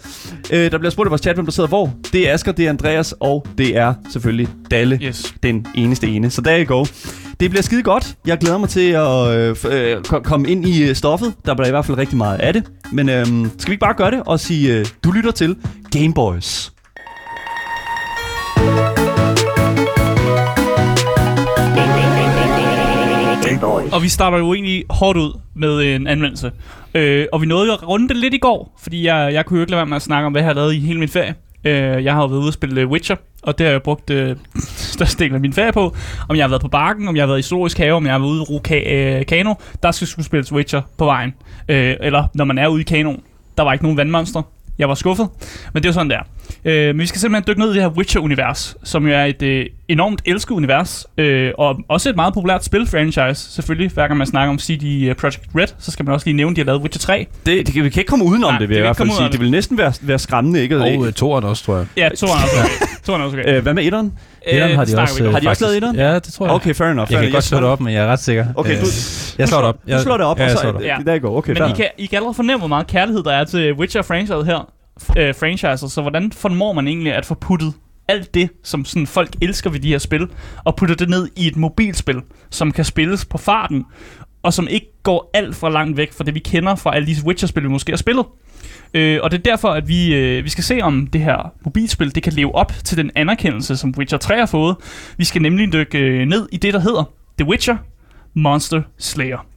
Øh, 0.52 0.70
der 0.72 0.78
bliver 0.78 0.90
spurgt 0.90 1.08
i 1.08 1.10
vores 1.10 1.20
chat, 1.22 1.36
hvem 1.36 1.46
der 1.46 1.52
sidder 1.52 1.68
hvor. 1.68 1.94
Det 2.12 2.28
er 2.28 2.34
Asger, 2.34 2.52
det 2.52 2.64
er 2.64 2.68
Andreas, 2.70 3.14
og 3.20 3.46
det 3.58 3.76
er 3.76 3.94
selvfølgelig 4.12 4.48
Dalle, 4.70 4.98
Yes. 5.02 5.34
den 5.42 5.66
eneste 5.74 6.06
ene. 6.08 6.30
Så 6.30 6.40
der 6.40 6.64
you 6.66 6.76
go. 6.76 6.84
Det 7.40 7.50
bliver 7.50 7.62
skide 7.62 7.82
godt. 7.82 8.14
Jeg 8.26 8.38
glæder 8.38 8.58
mig 8.58 8.68
til 8.68 8.90
at 8.90 9.36
øh, 9.36 9.56
øh, 9.96 10.02
ko- 10.04 10.20
komme 10.20 10.48
ind 10.48 10.66
i 10.68 10.82
øh, 10.88 10.94
stoffet. 10.94 11.34
Der 11.46 11.54
bliver 11.54 11.66
i 11.66 11.70
hvert 11.70 11.84
fald 11.86 11.98
rigtig 11.98 12.16
meget 12.18 12.38
af 12.38 12.52
det. 12.52 12.64
Men 12.92 13.08
øh, 13.08 13.26
skal 13.26 13.66
vi 13.66 13.72
ikke 13.72 13.80
bare 13.80 13.94
gøre 13.94 14.10
det 14.10 14.22
og 14.26 14.40
sige, 14.40 14.74
øh, 14.78 14.86
du 15.04 15.10
lytter 15.10 15.30
til 15.30 15.56
Boys. 23.62 23.92
Og 23.92 24.02
vi 24.02 24.08
starter 24.08 24.38
jo 24.38 24.54
egentlig 24.54 24.84
hårdt 24.90 25.18
ud 25.18 25.38
med 25.54 25.94
en 25.94 26.06
anmeldelse. 26.06 26.52
Øh, 26.94 27.26
og 27.32 27.40
vi 27.42 27.46
nåede 27.46 27.72
at 27.72 27.88
runde 27.88 28.08
det 28.08 28.16
lidt 28.16 28.34
i 28.34 28.38
går, 28.38 28.78
fordi 28.82 29.06
jeg, 29.06 29.32
jeg 29.32 29.46
kunne 29.46 29.56
jo 29.56 29.60
ikke 29.62 29.70
lade 29.70 29.78
være 29.78 29.86
med 29.86 29.96
at 29.96 30.02
snakke 30.02 30.26
om, 30.26 30.32
hvad 30.32 30.42
jeg 30.42 30.48
har 30.48 30.54
lavet 30.54 30.74
i 30.74 30.78
hele 30.78 30.98
min 30.98 31.08
ferie. 31.08 31.34
Øh, 31.64 32.04
jeg 32.04 32.14
har 32.14 32.20
jo 32.22 32.26
været 32.26 32.38
ude 32.40 32.48
at 32.48 32.54
spille 32.54 32.80
øh, 32.80 32.88
Witcher, 32.88 33.16
og 33.42 33.58
det 33.58 33.66
har 33.66 33.70
jeg 33.72 33.82
brugt 33.82 34.10
øh, 34.10 34.36
størstedelen 34.94 35.34
af 35.34 35.40
min 35.40 35.52
ferie 35.52 35.72
på. 35.72 35.96
Om 36.28 36.36
jeg 36.36 36.44
har 36.44 36.48
været 36.48 36.62
på 36.62 36.68
bakken, 36.68 37.08
om 37.08 37.16
jeg 37.16 37.22
har 37.22 37.26
været 37.26 37.38
i 37.38 37.42
zoologisk 37.42 37.78
have, 37.78 37.94
om 37.94 38.04
jeg 38.04 38.12
har 38.14 38.18
været 38.18 38.30
ude 38.48 38.60
i 38.64 38.68
ka- 38.68 38.92
øh, 38.92 39.26
kano, 39.26 39.54
der 39.82 39.90
skal 39.90 40.08
skulle 40.08 40.26
spilles 40.26 40.52
Witcher 40.52 40.82
på 40.98 41.04
vejen. 41.04 41.34
Øh, 41.68 41.96
eller 42.00 42.24
når 42.34 42.44
man 42.44 42.58
er 42.58 42.68
ude 42.68 42.80
i 42.80 42.84
kanoen, 42.84 43.20
der 43.58 43.62
var 43.64 43.72
ikke 43.72 43.84
nogen 43.84 43.98
vandmonster. 43.98 44.42
Jeg 44.78 44.88
var 44.88 44.94
skuffet, 44.94 45.28
men 45.74 45.82
det 45.82 45.88
er 45.88 45.90
jo 45.90 45.94
sådan 45.94 46.10
der. 46.10 46.20
Øh, 46.64 46.86
men 46.86 46.98
vi 47.00 47.06
skal 47.06 47.20
simpelthen 47.20 47.44
dykke 47.48 47.60
ned 47.60 47.70
i 47.70 47.74
det 47.74 47.82
her 47.82 47.88
Witcher-univers, 47.90 48.74
som 48.84 49.06
jo 49.06 49.14
er 49.14 49.24
et 49.24 49.42
øh, 49.42 49.66
enormt 49.88 50.22
elsket 50.24 50.50
univers, 50.54 51.06
øh, 51.18 51.52
og 51.58 51.76
også 51.88 52.10
et 52.10 52.16
meget 52.16 52.34
populært 52.34 52.64
spil-franchise. 52.64 53.34
Selvfølgelig, 53.54 53.90
hver 53.94 54.06
gang 54.06 54.18
man 54.18 54.26
snakker 54.26 54.50
om 54.52 54.58
CD 54.58 55.08
øh, 55.08 55.14
Projekt 55.14 55.42
Red, 55.56 55.66
så 55.78 55.90
skal 55.90 56.04
man 56.04 56.14
også 56.14 56.26
lige 56.26 56.36
nævne, 56.36 56.50
at 56.52 56.56
de 56.56 56.60
har 56.60 56.66
lavet 56.66 56.82
Witcher 56.82 56.98
3. 57.00 57.26
Det, 57.46 57.66
det, 57.66 57.74
kan- 57.74 57.84
vi 57.84 57.88
kan 57.90 58.00
ikke 58.00 58.08
komme 58.10 58.24
udenom 58.24 58.50
Nej, 58.52 58.58
det, 58.58 58.68
vil 58.68 58.74
det 58.76 58.80
jeg 58.80 58.84
i 58.84 58.86
hvert 58.86 58.96
fald 58.96 59.10
sige. 59.10 59.28
Det 59.32 59.40
vil 59.40 59.50
næsten 59.50 59.78
være, 59.78 59.92
være 60.02 60.18
skræmmende, 60.18 60.62
ikke? 60.62 60.76
Og 60.80 61.06
øh, 61.06 61.12
toeren 61.12 61.44
også, 61.44 61.64
tror 61.64 61.76
jeg. 61.76 61.86
Ja, 61.96 62.08
to 62.16 62.26
er 62.26 62.30
også 62.32 62.46
okay. 62.56 62.86
To 63.06 63.12
er 63.12 63.18
også 63.18 63.38
okay. 63.38 63.56
Øh, 63.56 63.62
hvad 63.62 63.74
med 63.74 63.84
etteren? 63.84 64.12
Etteren 64.46 64.76
har 64.76 64.84
det 64.84 64.96
de 64.96 65.00
også... 65.00 65.14
Har 65.24 65.30
de 65.30 65.36
også 65.36 65.44
faktisk- 65.48 65.60
lavet 65.62 65.76
etteren? 65.76 65.96
Ja, 65.96 66.14
det 66.14 66.22
tror 66.24 66.46
jeg. 66.46 66.54
Okay, 66.54 66.74
fair 66.74 66.88
enough. 66.88 67.12
Jeg 67.12 67.22
kan 67.22 67.32
godt 67.32 67.44
slå 67.44 67.58
det 67.58 67.66
op, 67.66 67.80
men 67.80 67.94
jeg 67.94 68.02
er 68.02 68.06
ret 68.06 68.20
sikker. 68.20 68.46
Okay, 68.56 68.74
du- 68.74 68.80
Øh, 68.80 69.38
jeg 69.38 69.48
slår 69.48 69.58
det 69.58 69.68
op. 69.68 69.76
Du 69.92 70.02
slår 70.02 70.16
det 70.16 70.26
op, 70.26 70.38
ja, 70.38 70.44
og 70.44 70.48
jeg 70.50 70.56
så... 70.58 70.62
slår 70.62 70.72
det. 70.72 70.84
Ja. 70.86 70.96
Der 71.06 71.18
går, 71.18 71.36
okay, 71.38 71.52
Men 71.60 71.70
I 71.70 71.74
kan, 71.76 71.86
I 71.98 72.06
kan 72.06 72.16
allerede 72.16 72.34
fornemme, 72.34 72.58
hvor 72.58 72.68
meget 72.68 72.86
kærlighed 72.86 73.22
der 73.22 73.32
er 73.32 73.44
til 73.44 73.72
Witcher-franchiset 73.72 74.44
her. 74.44 74.72
Øh, 75.18 75.34
franchises, 75.34 75.92
så 75.92 76.00
hvordan 76.00 76.32
formår 76.32 76.72
man 76.72 76.88
egentlig 76.88 77.14
at 77.14 77.26
få 77.26 77.34
puttet 77.34 77.74
alt 78.08 78.34
det, 78.34 78.50
som 78.62 78.84
sådan 78.84 79.06
folk 79.06 79.36
elsker 79.42 79.70
ved 79.70 79.80
de 79.80 79.88
her 79.88 79.98
spil, 79.98 80.28
og 80.64 80.76
putte 80.76 80.94
det 80.94 81.08
ned 81.08 81.28
i 81.36 81.46
et 81.46 81.56
mobilspil, 81.56 82.20
som 82.50 82.72
kan 82.72 82.84
spilles 82.84 83.24
på 83.24 83.38
farten, 83.38 83.84
og 84.42 84.52
som 84.52 84.68
ikke 84.68 84.86
går 85.02 85.30
alt 85.34 85.56
for 85.56 85.68
langt 85.68 85.96
væk 85.96 86.12
fra 86.12 86.24
det, 86.24 86.34
vi 86.34 86.40
kender 86.40 86.74
fra 86.74 86.94
alle 86.96 87.06
de 87.06 87.16
Witcher-spil, 87.24 87.62
vi 87.62 87.68
måske 87.68 87.92
har 87.92 87.96
spillet. 87.96 88.26
Øh, 88.94 89.20
og 89.22 89.30
det 89.30 89.38
er 89.38 89.42
derfor, 89.42 89.68
at 89.68 89.88
vi, 89.88 90.14
øh, 90.14 90.44
vi 90.44 90.48
skal 90.48 90.64
se, 90.64 90.80
om 90.82 91.06
det 91.06 91.20
her 91.20 91.52
mobilspil 91.64 92.14
det 92.14 92.22
kan 92.22 92.32
leve 92.32 92.54
op 92.54 92.72
til 92.84 92.96
den 92.96 93.10
anerkendelse, 93.14 93.76
som 93.76 93.94
Witcher 93.98 94.18
3 94.18 94.38
har 94.38 94.46
fået. 94.46 94.76
Vi 95.16 95.24
skal 95.24 95.42
nemlig 95.42 95.72
dykke 95.72 95.98
øh, 95.98 96.26
ned 96.26 96.48
i 96.52 96.56
det, 96.56 96.74
der 96.74 96.80
hedder 96.80 97.04
The 97.38 97.48
Witcher 97.48 97.76
Monster 98.34 98.82
Slayer. 98.98 99.51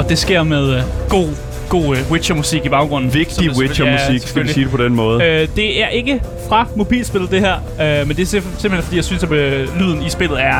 Og 0.00 0.08
det 0.08 0.18
sker 0.18 0.42
med 0.42 0.74
øh, 0.76 0.82
god, 1.08 1.28
god 1.68 1.96
øh, 1.96 2.10
Witcher-musik 2.10 2.64
i 2.64 2.68
baggrunden. 2.68 3.14
Vigtig 3.14 3.50
Witcher-musik, 3.58 4.28
skal 4.28 4.42
vi 4.42 4.48
sige 4.48 4.64
det 4.64 4.72
på 4.72 4.82
den 4.84 4.94
måde. 4.94 5.24
Øh, 5.24 5.48
det 5.56 5.82
er 5.82 5.88
ikke 5.88 6.20
fra 6.48 6.66
mobilspillet, 6.76 7.30
det 7.30 7.40
her. 7.40 7.54
Øh, 7.54 8.08
men 8.08 8.16
det 8.16 8.22
er 8.34 8.38
simp- 8.38 8.60
simpelthen, 8.60 8.82
fordi 8.82 8.96
jeg 8.96 9.04
synes, 9.04 9.22
at 9.22 9.32
øh, 9.32 9.78
lyden 9.80 10.02
i 10.02 10.08
spillet 10.10 10.42
er... 10.42 10.54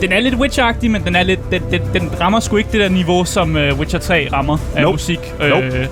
Den 0.00 0.12
er 0.12 0.20
lidt 0.20 0.34
Witcher-agtig, 0.34 0.88
men 0.90 1.02
den, 1.04 1.16
er 1.16 1.22
lidt, 1.22 1.40
den, 1.50 1.62
den, 1.70 1.80
den 1.92 2.10
rammer 2.20 2.40
sgu 2.40 2.56
ikke 2.56 2.68
det 2.72 2.80
der 2.80 2.88
niveau, 2.88 3.24
som 3.24 3.56
øh, 3.56 3.78
Witcher 3.78 3.98
3 3.98 4.28
rammer 4.32 4.58
af 4.76 4.82
Nope. 4.82 4.94
musik. 4.94 5.18
Øh, 5.42 5.48
Nope. 5.50 5.88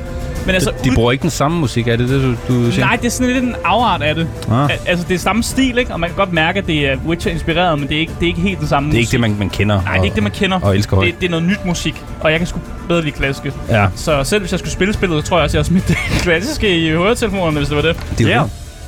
Men 0.49 0.55
altså, 0.55 0.73
De 0.85 0.91
ud- 0.91 0.95
bruger 0.95 1.13
ikke 1.13 1.23
den 1.23 1.31
samme 1.31 1.59
musik, 1.61 1.89
er 1.89 1.97
det 1.97 2.09
det, 2.09 2.23
du, 2.23 2.55
du 2.67 2.73
siger? 2.73 2.85
Nej, 2.87 2.97
det 2.97 3.07
er 3.07 3.11
sådan 3.11 3.33
lidt 3.33 3.45
en 3.45 3.55
afart 3.65 4.03
af 4.03 4.15
det. 4.15 4.29
Ah. 4.51 4.65
Al- 4.71 4.79
Altså, 4.87 5.05
det 5.09 5.15
er 5.15 5.19
samme 5.19 5.43
stil, 5.43 5.79
ikke? 5.79 5.93
Og 5.93 6.01
man 6.01 6.09
kan 6.11 6.17
godt 6.17 6.33
mærke, 6.33 6.59
at 6.59 6.67
det 6.67 6.89
er 6.89 6.97
Witcher-inspireret, 7.07 7.79
men 7.79 7.89
det 7.89 7.97
er 7.97 8.01
ikke, 8.01 8.13
det 8.21 8.23
er 8.23 8.27
ikke 8.27 8.41
helt 8.41 8.61
det 8.61 8.69
samme 8.69 8.89
Det 8.91 8.95
er 8.97 8.99
ikke 8.99 9.07
musik. 9.09 9.13
det, 9.13 9.21
man, 9.21 9.37
man 9.39 9.51
kender 9.51 9.83
Nej, 9.83 9.93
det 9.93 10.01
er 10.01 10.05
ikke 10.05 10.15
det, 10.15 10.23
man 10.23 10.33
kender. 10.33 10.61
og 10.61 10.77
elsker 10.77 10.97
højt. 10.97 11.07
Det, 11.07 11.21
det 11.21 11.27
er 11.27 11.31
noget 11.31 11.47
nyt 11.47 11.65
musik, 11.65 12.03
og 12.21 12.31
jeg 12.31 12.39
kan 12.41 12.47
sgu 12.47 12.59
bedre 12.89 13.01
lide 13.03 13.13
klassiske. 13.13 13.53
Ja, 13.69 13.87
Så 13.97 14.25
selv 14.25 14.41
hvis 14.43 14.53
jeg 14.53 14.59
skulle 14.59 14.73
spille 14.73 14.95
spillet, 14.95 15.25
så 15.25 15.29
tror 15.29 15.37
jeg 15.39 15.45
også, 15.45 15.57
jeg 15.57 15.61
har 15.63 15.65
smidt 15.65 15.89
det 15.89 15.97
klassiske 16.23 16.79
i 16.79 16.91
høretelefonerne, 16.91 17.57
hvis 17.57 17.69
det 17.69 17.77
var 17.77 17.83
det. 17.83 17.97
det 18.19 18.27
er 18.27 18.31
Ja. 18.37 18.43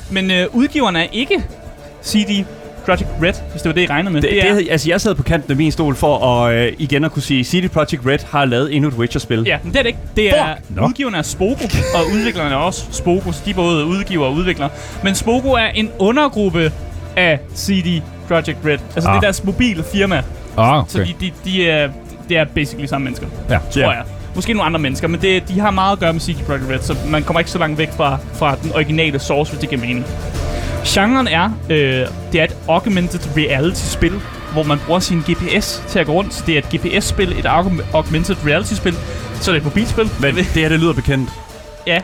Men 0.09 0.31
øh, 0.31 0.47
udgiveren 0.53 0.95
er 0.95 1.05
ikke 1.11 1.43
CD 2.05 2.45
Projekt 2.85 3.09
Red, 3.23 3.33
hvis 3.51 3.61
det 3.61 3.65
var 3.69 3.73
det, 3.73 3.81
I 3.81 3.87
regnede 3.87 4.13
med. 4.13 4.21
Det, 4.21 4.29
det 4.31 4.49
er, 4.49 4.53
det, 4.55 4.67
altså, 4.71 4.89
jeg 4.89 5.01
sad 5.01 5.15
på 5.15 5.23
kanten 5.23 5.51
af 5.51 5.57
min 5.57 5.71
stol 5.71 5.95
for 5.95 6.25
at 6.45 6.55
øh, 6.55 6.73
igen 6.77 7.03
at 7.03 7.11
kunne 7.11 7.21
sige, 7.23 7.43
CD 7.43 7.69
Projekt 7.71 8.05
Red 8.05 8.19
har 8.31 8.45
lavet 8.45 8.75
endnu 8.75 8.87
et 8.89 8.93
Witcher-spil. 8.95 9.43
Ja, 9.47 9.57
men 9.63 9.71
det 9.73 9.79
er 9.79 9.83
det 9.83 9.87
ikke. 9.89 9.99
Det 10.15 10.29
er, 10.39 10.45
Nå. 10.69 10.87
udgiveren 10.87 11.15
er 11.15 11.21
Spogo, 11.21 11.63
og 11.95 12.01
udviklerne 12.13 12.49
er 12.51 12.55
også 12.55 12.83
Spogo, 12.91 13.31
så 13.31 13.41
de 13.45 13.49
er 13.49 13.53
både 13.55 13.85
udgiver 13.85 14.25
og 14.25 14.33
udvikler. 14.33 14.69
Men 15.03 15.15
Spogo 15.15 15.51
er 15.51 15.67
en 15.67 15.89
undergruppe 15.99 16.71
af 17.15 17.39
CD 17.55 18.01
Projekt 18.27 18.57
Red. 18.65 18.71
Altså, 18.71 18.99
det 18.99 19.05
er 19.05 19.09
Ah. 19.09 19.21
deres 19.21 19.43
mobile 19.43 19.83
firma. 19.93 20.23
Ah, 20.57 20.83
Så 20.87 20.97
de, 20.99 21.13
de, 21.21 21.31
de 21.45 21.69
er, 21.69 21.89
det 22.29 22.37
er 22.37 22.45
basically 22.55 22.85
samme 22.87 23.03
mennesker, 23.05 23.27
Ja. 23.49 23.57
tror 23.73 23.81
jeg. 23.91 24.03
Måske 24.35 24.53
nogle 24.53 24.65
andre 24.65 24.79
mennesker, 24.79 25.07
men 25.07 25.21
det, 25.21 25.47
de 25.49 25.59
har 25.59 25.71
meget 25.71 25.91
at 25.93 25.99
gøre 25.99 26.13
med 26.13 26.21
CD 26.21 26.43
Projekt 26.45 26.63
Red, 26.69 26.79
så 26.79 26.95
man 27.09 27.23
kommer 27.23 27.39
ikke 27.39 27.51
så 27.51 27.57
langt 27.59 27.77
væk 27.77 27.89
fra, 27.97 28.17
fra 28.33 28.55
den 28.63 28.71
originale 28.75 29.19
source, 29.19 29.51
hvis 29.51 29.59
det 29.61 29.69
giver 29.69 29.81
mening. 29.81 30.05
Genren 30.85 31.27
er, 31.27 31.49
øh, 31.69 32.07
det 32.31 32.39
er 32.39 32.43
et 32.43 32.55
augmented 32.69 33.19
reality-spil, 33.37 34.21
hvor 34.53 34.63
man 34.63 34.79
bruger 34.85 34.99
sin 34.99 35.19
GPS 35.19 35.83
til 35.89 35.99
at 35.99 36.05
gå 36.05 36.11
rundt. 36.13 36.33
Så 36.33 36.43
det 36.45 36.53
er 36.55 36.57
et 36.57 36.69
GPS-spil, 36.75 37.31
et 37.39 37.45
aug- 37.45 37.83
augmented 37.93 38.35
reality-spil. 38.45 38.95
Så 39.41 39.51
er 39.51 39.53
det 39.53 39.59
et 39.59 39.65
mobilspil. 39.65 40.09
Men 40.21 40.35
det 40.35 40.45
her, 40.45 40.69
det 40.69 40.79
lyder 40.79 40.93
bekendt. 40.93 41.29
Ja. 41.87 41.99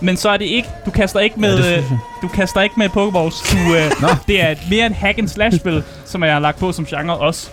Men 0.00 0.16
så 0.16 0.28
er 0.28 0.36
det 0.36 0.44
ikke, 0.44 0.68
du 0.86 0.90
kaster 0.90 1.20
ikke 1.20 1.40
med, 1.40 1.58
ja, 1.58 1.70
jeg. 1.70 1.84
du 2.22 2.28
kaster 2.28 2.60
ikke 2.60 2.74
med 2.78 2.88
Pokeballs. 2.88 3.34
Du, 3.52 3.74
øh, 3.74 3.90
det 4.28 4.42
er 4.44 4.48
et, 4.48 4.58
mere 4.70 4.86
et 4.86 4.92
hack 4.92 5.18
and 5.18 5.28
slash 5.28 5.56
spil, 5.60 5.82
som 6.04 6.22
jeg 6.22 6.32
har 6.32 6.40
lagt 6.40 6.58
på 6.58 6.72
som 6.72 6.86
genre 6.86 7.16
også. 7.16 7.50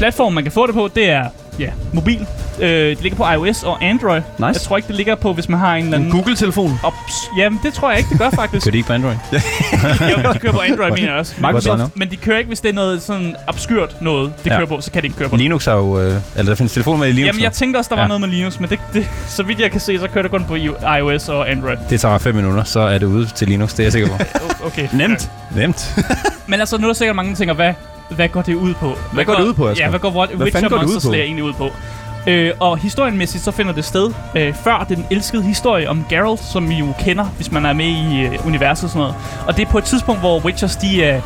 Platformen, 0.00 0.34
man 0.34 0.44
kan 0.44 0.52
få 0.52 0.66
det 0.66 0.74
på, 0.74 0.88
det 0.94 1.10
er 1.10 1.24
ja, 1.58 1.70
mobil. 1.92 2.26
Øh, 2.60 2.68
det 2.68 3.02
ligger 3.02 3.16
på 3.16 3.30
iOS 3.30 3.62
og 3.62 3.84
Android. 3.84 4.20
Nice. 4.38 4.46
Jeg 4.46 4.54
tror 4.54 4.76
ikke, 4.76 4.86
det 4.88 4.96
ligger 4.96 5.14
på, 5.14 5.32
hvis 5.32 5.48
man 5.48 5.60
har 5.60 5.74
en 5.76 5.84
eller 5.84 5.96
En 5.98 6.04
anden... 6.04 6.18
Google-telefon. 6.20 6.80
Ops. 6.82 6.96
Jamen, 7.38 7.60
det 7.62 7.72
tror 7.74 7.90
jeg 7.90 7.98
ikke, 7.98 8.10
det 8.10 8.18
gør 8.18 8.30
faktisk. 8.30 8.64
Kører 8.66 8.72
de 8.72 8.78
ikke 8.78 8.86
på 8.86 8.92
Android? 8.92 9.16
jo, 10.10 10.32
de 10.32 10.38
kører 10.38 10.52
på 10.52 10.60
Android, 10.60 10.90
mener 10.90 11.08
jeg 11.10 11.18
også. 11.18 11.34
Microsoft. 11.38 11.78
Men, 11.78 11.90
men 11.94 12.10
de 12.10 12.16
kører 12.16 12.38
ikke, 12.38 12.48
hvis 12.48 12.60
det 12.60 12.68
er 12.68 12.72
noget 12.72 13.02
sådan 13.02 13.36
obskurt 13.46 13.96
noget, 14.02 14.32
det 14.44 14.50
Ja. 14.50 14.56
kører 14.56 14.66
på, 14.66 14.80
så 14.80 14.90
kan 14.90 15.02
de 15.02 15.06
ikke 15.06 15.18
køre 15.18 15.28
på 15.28 15.36
det. 15.36 15.42
Linux 15.42 15.66
er 15.66 15.72
jo... 15.72 16.00
Øh, 16.00 16.14
eller 16.36 16.50
der 16.50 16.54
findes 16.54 16.72
telefoner 16.72 16.98
med 16.98 17.08
i 17.08 17.12
Linux. 17.12 17.26
Jamen, 17.26 17.42
jeg 17.42 17.52
tænkte 17.52 17.78
også, 17.78 17.88
der 17.88 17.94
var 17.94 18.02
Ja. 18.02 18.08
noget 18.08 18.20
med 18.20 18.28
Linux, 18.28 18.60
men 18.60 18.70
det, 18.70 18.78
det, 18.94 19.06
så 19.28 19.42
vidt 19.42 19.60
jeg 19.60 19.70
kan 19.70 19.80
se, 19.80 19.98
så 19.98 20.08
kører 20.08 20.22
det 20.22 20.30
kun 20.30 20.44
på 20.44 20.54
iOS 20.98 21.28
og 21.28 21.50
Android. 21.50 21.76
Det 21.90 22.00
tager 22.00 22.12
mig 22.12 22.20
fem 22.20 22.34
minutter, 22.34 22.64
så 22.64 22.80
er 22.80 22.98
det 22.98 23.06
ude 23.06 23.26
til 23.34 23.48
Linux, 23.48 23.70
det 23.70 23.78
er 23.80 23.84
jeg 23.84 23.92
sikker 23.92 24.08
på. 24.08 24.14
Okay. 24.66 24.88
Nemt. 24.92 25.30
Nemt. 25.56 25.94
Men 26.46 26.60
altså, 26.60 26.78
nu 26.78 26.82
er 26.84 26.88
der 26.88 26.94
sikkert 26.94 27.16
mange, 27.16 27.30
der 27.30 27.36
tænker, 27.36 27.54
hvad, 27.54 27.72
hvad 28.10 28.28
går 28.28 28.42
det 28.42 28.54
ud 28.54 28.74
på? 28.74 28.94
Hvad, 29.12 29.24
går 29.24 29.34
det 29.34 29.44
ud 29.44 29.54
på, 29.54 29.68
Asger? 29.68 29.84
Ja, 29.84 29.90
hvad 29.90 30.00
går 30.00 30.10
What, 30.10 30.30
Hvad 30.30 30.46
Witcher 30.46 30.68
går 30.68 30.76
det 30.78 30.84
ud 30.86 30.92
Monster? 30.92 31.10
Slayer 31.10 31.24
egentlig 31.24 31.44
ud 31.44 31.52
på? 31.52 31.70
Øh, 32.26 32.52
og 32.60 32.78
historienmæssigt 32.78 33.44
så 33.44 33.50
finder 33.50 33.72
det 33.72 33.84
sted 33.84 34.12
øh, 34.36 34.54
før 34.54 34.86
den 34.88 35.06
elskede 35.10 35.42
historie 35.42 35.88
om 35.88 36.04
Geralt, 36.08 36.40
som 36.40 36.68
vi 36.68 36.74
jo 36.74 36.86
kender, 36.98 37.24
hvis 37.24 37.52
man 37.52 37.66
er 37.66 37.72
med 37.72 37.86
i 37.86 38.20
øh, 38.20 38.46
universet 38.46 38.84
og 38.84 38.90
sådan 38.90 39.00
noget. 39.00 39.14
Og 39.46 39.56
det 39.56 39.66
er 39.66 39.70
på 39.70 39.78
et 39.78 39.84
tidspunkt, 39.84 40.20
hvor 40.20 40.40
Witchers, 40.44 40.76
de 40.76 41.04
er... 41.04 41.20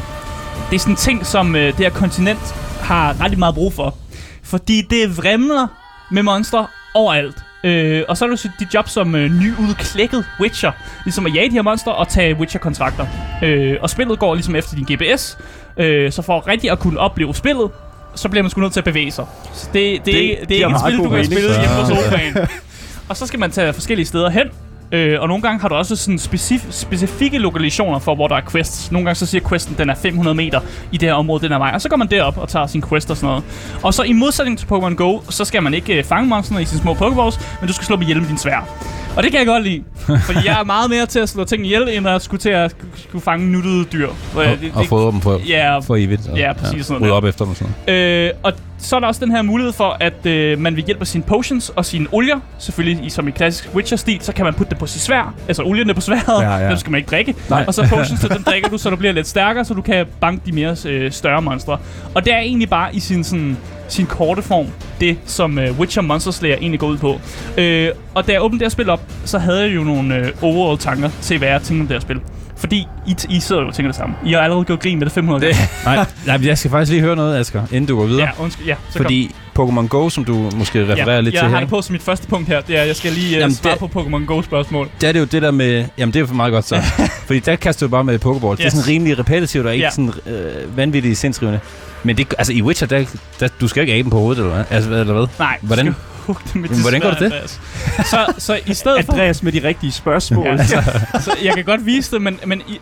det 0.71 0.76
er 0.76 0.81
sådan 0.81 0.93
en 0.93 0.97
ting, 0.97 1.26
som 1.26 1.57
øh, 1.57 1.67
det 1.67 1.76
her 1.76 1.91
kontinent 1.91 2.55
har 2.81 3.25
rigtig 3.25 3.38
meget 3.38 3.55
brug 3.55 3.73
for. 3.73 3.95
Fordi 4.43 4.83
det 4.91 5.17
vrimler 5.17 5.67
med 6.11 6.23
monstre 6.23 6.67
overalt. 6.95 7.44
Øh, 7.64 8.02
og 8.09 8.16
så 8.16 8.25
er 8.25 8.28
det 8.28 8.50
dit 8.61 8.75
job 8.75 8.88
som 8.88 9.14
øh, 9.14 9.30
nyudklækket 9.30 10.25
Witcher, 10.40 10.73
ligesom 11.04 11.26
at 11.26 11.35
jage 11.35 11.49
de 11.49 11.54
her 11.54 11.62
monstre 11.62 11.94
og 11.94 12.09
tage 12.09 12.35
Witcher-kontrakter. 12.35 13.06
Øh, 13.42 13.76
og 13.80 13.90
spillet 13.90 14.18
går 14.18 14.35
ligesom 14.35 14.56
efter 14.56 14.76
din 14.76 14.97
GPS, 14.97 15.38
øh, 15.76 16.12
så 16.12 16.23
for 16.23 16.49
rigtig 16.49 16.71
at 16.71 16.78
kunne 16.78 17.00
opleve 17.00 17.35
spillet, 17.35 17.71
så 18.14 18.28
bliver 18.28 18.42
man 18.42 18.50
sgu 18.50 18.61
nødt 18.61 18.73
til 18.73 18.80
at 18.80 18.85
bevæge 18.85 19.11
sig. 19.11 19.26
Så 19.52 19.68
det, 19.73 20.04
det, 20.04 20.14
det, 20.14 20.14
det, 20.40 20.49
det 20.49 20.62
er 20.62 20.66
ikke 20.66 20.75
et 20.75 20.80
spil, 20.80 20.97
du 20.99 21.11
kan 21.11 21.25
spille 21.25 21.61
hjemme 21.61 21.76
på 21.80 21.87
sofaen. 21.87 22.37
og 23.09 23.16
så 23.16 23.26
skal 23.26 23.40
man 23.40 23.50
tage 23.50 23.73
forskellige 23.73 24.06
steder 24.06 24.30
hen. 24.30 24.50
Øh, 24.93 25.21
og 25.21 25.29
nogle 25.29 25.43
gange 25.43 25.61
har 25.61 25.69
du 25.69 25.75
også 25.75 25.97
sådan 25.97 26.19
specif- 26.19 26.67
specifikke 26.71 27.38
lokalisationer 27.38 27.99
for, 27.99 28.14
hvor 28.14 28.29
der 28.29 28.37
er 28.37 28.41
quests. 28.53 28.93
Nogle 28.93 29.05
gange 29.07 29.14
så 29.19 29.26
siger 29.26 29.49
questen, 29.49 29.75
den 29.79 29.91
er 29.91 29.95
500 29.95 30.35
meter 30.35 30.61
i 30.93 30.97
det 30.97 31.09
her 31.09 31.14
område, 31.14 31.43
den 31.43 31.50
her 31.50 31.59
vej. 31.59 31.71
Og 31.75 31.81
så 31.81 31.88
går 31.88 31.97
man 31.97 32.09
derop 32.11 32.38
og 32.38 32.49
tager 32.49 32.67
sin 32.67 32.83
quest 32.88 33.11
og 33.11 33.17
sådan 33.17 33.26
noget. 33.29 33.45
Og 33.83 33.95
så 33.95 34.03
i 34.03 34.12
modsætning 34.12 34.59
til 34.59 34.67
Pokémon 34.67 34.95
Go, 34.95 35.21
så 35.31 35.45
skal 35.45 35.62
man 35.62 35.75
ikke 35.75 35.95
øh, 35.99 36.05
fange 36.05 36.29
monsterne 36.29 36.62
i 36.62 36.64
sine 36.64 36.81
små 36.81 36.93
Pokéballs, 36.95 37.41
men 37.61 37.69
du 37.69 37.73
skal 37.73 37.85
slå 37.87 37.97
dem 37.97 38.03
ihjel 38.03 38.21
med 38.21 38.29
din 38.29 38.38
svær. 38.38 38.69
Og 39.17 39.23
det 39.23 39.31
kan 39.31 39.38
jeg 39.38 39.47
godt 39.47 39.62
lide. 39.62 39.83
fordi 40.26 40.38
jeg 40.47 40.61
er 40.61 40.64
meget 40.64 40.91
mere 40.91 41.07
til 41.07 41.19
at 41.19 41.29
slå 41.29 41.45
ting 41.45 41.64
ihjel, 41.67 41.88
end 41.88 42.09
at 42.09 42.23
skulle 42.23 42.41
til 42.41 42.49
at 42.50 42.76
skulle 42.97 43.23
fange 43.25 43.53
nuttede 43.53 43.85
dyr. 43.85 44.09
Og, 44.09 44.14
Og, 44.35 44.45
og 44.75 44.87
fodre 44.87 45.11
dem 45.12 45.21
for, 45.21 45.41
Ja, 45.49 45.79
for 45.79 45.97
evigt. 45.97 46.29
Og, 46.29 46.38
Ja, 46.38 46.53
præcis 46.53 46.87
sådan 46.87 47.00
Rydde 47.03 47.11
der. 47.11 47.17
op 47.17 47.25
efter 47.25 47.45
dem 47.45 47.50
og 47.50 47.57
sådan 47.57 47.75
noget. 47.87 48.26
Øh, 48.26 48.31
og 48.43 48.53
så 48.85 48.97
er 48.97 49.00
der 49.00 49.07
også 49.07 49.25
den 49.25 49.33
her 49.35 49.43
mulighed 49.43 49.73
for, 49.73 49.97
at 50.00 50.26
øh, 50.26 50.59
man 50.59 50.76
ved 50.76 50.83
hjælp 50.83 51.00
af 51.00 51.07
sine 51.07 51.25
potions 51.25 51.69
og 51.69 51.85
sine 51.85 52.07
olier, 52.12 52.41
selvfølgelig 52.59 53.05
i, 53.07 53.11
som 53.11 53.29
i 53.29 53.31
klassisk 53.31 53.69
Witcher-stil, 53.75 54.19
så 54.21 54.33
kan 54.33 54.45
man 54.45 54.55
putte 54.55 54.71
det 54.71 54.79
på 54.79 54.87
sit 54.87 55.00
svær. 55.03 55.35
Altså 55.49 55.62
olierne 55.62 55.95
på 55.95 56.00
sværet, 56.00 56.43
Ja, 56.43 56.57
ja. 56.57 56.69
dem 56.69 56.76
skal 56.76 56.91
man 56.91 56.99
ikke 56.99 57.11
drikke. 57.11 57.35
Nej. 57.50 57.64
Og 57.67 57.75
så 57.75 57.87
potions, 57.88 58.21
så 58.21 58.29
dem 58.29 58.43
drikker 58.43 58.69
du, 58.69 58.79
så 58.79 58.91
du 58.91 58.97
bliver 58.97 59.12
lidt 59.12 59.26
stærkere, 59.29 59.64
så 59.64 59.75
du 59.75 59.83
kan 59.83 60.07
banke 60.21 60.43
de 60.47 60.53
mere 60.53 60.76
øh, 60.87 61.12
større 61.12 61.43
monstre. 61.43 61.79
Og 62.14 62.25
det 62.25 62.33
er 62.33 62.38
egentlig 62.38 62.69
bare 62.69 62.95
i 62.95 63.00
sin 63.00 63.25
sådan 63.25 63.57
sin 63.88 64.07
korte 64.07 64.43
form, 64.43 64.67
det 65.00 65.19
som 65.26 65.59
øh, 65.59 65.79
Witcher 65.81 66.03
Monster 66.03 66.31
Slayer 66.31 66.57
egentlig 66.57 66.81
går 66.81 66.87
ud 66.87 66.99
på. 66.99 67.21
Øh, 67.59 67.88
og 68.14 68.26
da 68.26 68.33
jeg 68.33 68.43
åbnede 68.43 68.59
det 68.61 68.64
her 68.67 68.71
spil 68.71 68.91
op, 68.91 69.00
så 69.25 69.38
havde 69.38 69.61
jeg 69.61 69.75
jo 69.75 69.85
nogle 69.85 70.14
øh, 70.17 70.33
overall 70.43 70.79
tanker 70.79 71.11
til, 71.21 71.38
hvad 71.38 71.49
jeg 71.49 71.62
tænkte 71.62 71.83
om 71.83 71.87
det 71.87 71.95
her 71.95 72.00
spil. 72.00 72.21
Fordi 72.64 72.87
I, 73.06 73.16
I 73.28 73.40
sidder 73.40 73.62
jo 73.62 73.68
og 73.68 73.75
tænker 73.75 73.90
det 73.92 73.97
samme. 73.99 74.14
I 74.26 74.33
har 74.33 74.40
allerede 74.40 74.64
gjort 74.64 74.80
grin 74.80 74.99
med 74.99 75.06
det 75.06 75.12
500 75.14 75.47
gange. 75.47 75.68
Nej, 75.85 76.06
nej, 76.26 76.47
jeg 76.47 76.59
skal 76.59 76.71
faktisk 76.71 76.90
lige 76.92 77.02
høre 77.02 77.16
noget, 77.16 77.38
Asger, 77.40 77.62
inden 77.71 77.87
du 77.87 77.97
går 77.97 78.06
videre. 78.06 78.23
Ja, 78.38 78.42
undskyld. 78.42 78.66
Ja, 78.66 78.75
så 78.90 78.97
Fordi 78.99 79.35
Pokémon 79.59 79.87
Go, 79.87 80.09
som 80.09 80.25
du 80.25 80.50
måske 80.56 80.83
refererer 80.83 81.14
ja, 81.14 81.21
lidt 81.21 81.35
jeg 81.35 81.40
til 81.40 81.49
har 81.49 81.56
her, 81.56 81.61
det 81.61 81.68
på 81.68 81.83
som 81.83 81.92
mit 81.92 82.02
første 82.02 82.28
punkt 82.28 82.49
her. 82.49 82.61
Det 82.61 82.78
er, 82.78 82.83
jeg 82.83 82.97
skal 82.97 83.12
lige 83.12 83.37
uh, 83.37 83.40
Jamen, 83.40 83.54
svare 83.54 83.75
det- 83.80 83.90
på 83.90 84.00
Pokémon 84.00 84.25
Go-spørgsmål. 84.26 84.88
der 85.00 85.09
er 85.09 85.12
det 85.12 85.21
jo 85.21 85.25
det 85.25 85.42
der 85.42 85.50
med... 85.50 85.85
Jamen, 85.99 86.14
det 86.14 86.23
er 86.23 86.26
for 86.26 86.35
meget 86.35 86.52
godt 86.52 86.64
så. 86.64 86.76
Fordi 87.26 87.38
der 87.40 87.56
kaster 87.56 87.87
du 87.87 87.90
bare 87.90 88.04
med 88.04 88.14
Pokéballs. 88.25 88.50
Det 88.50 88.61
er 88.61 88.66
Yes. 88.66 88.73
sådan 88.73 88.88
rimelig 88.88 89.18
repetitivt 89.18 89.66
og 89.66 89.73
ikke 89.75 89.85
Ja. 89.85 89.90
sådan 89.90 90.12
øh, 90.26 90.76
vanvittigt 90.76 91.18
sindsrivende. 91.18 91.61
Men 92.02 92.16
det, 92.16 92.35
altså, 92.38 92.52
i 92.52 92.62
Witcher, 92.62 92.87
der, 92.88 93.04
der, 93.40 93.49
du 93.61 93.68
skal 93.68 93.80
ikke 93.80 93.92
abe 93.92 94.02
dem 94.02 94.11
på 94.11 94.18
hovedet, 94.18 94.42
eller 94.42 94.54
hvad? 94.54 94.64
Altså, 94.71 94.90
eller 94.90 95.12
hvad? 95.14 95.26
Nej, 95.38 95.59
Hvordan? 95.62 95.85
Skal 95.85 95.94
det 96.45 96.54
med 96.54 96.69
Jamen, 96.69 96.81
hvordan 96.83 97.00
går 97.00 97.09
det 97.09 97.19
til? 97.19 97.25
Andreas. 97.25 97.61
Så, 98.04 98.26
så 98.38 98.59
i 98.66 98.75
stedet 98.75 99.04
for... 99.04 99.12
Andreas 99.12 99.43
med 99.43 99.52
de 99.52 99.69
rigtige 99.69 99.93
spørgsmål. 99.93 100.47
Ja, 100.47 100.66
så, 100.66 100.83
så 101.25 101.37
jeg 101.45 101.54
kan 101.54 101.64
godt 101.64 101.87
vise 101.87 102.11
det, 102.11 102.23
men, 102.23 102.38
men 102.47 102.62
i, 102.69 102.81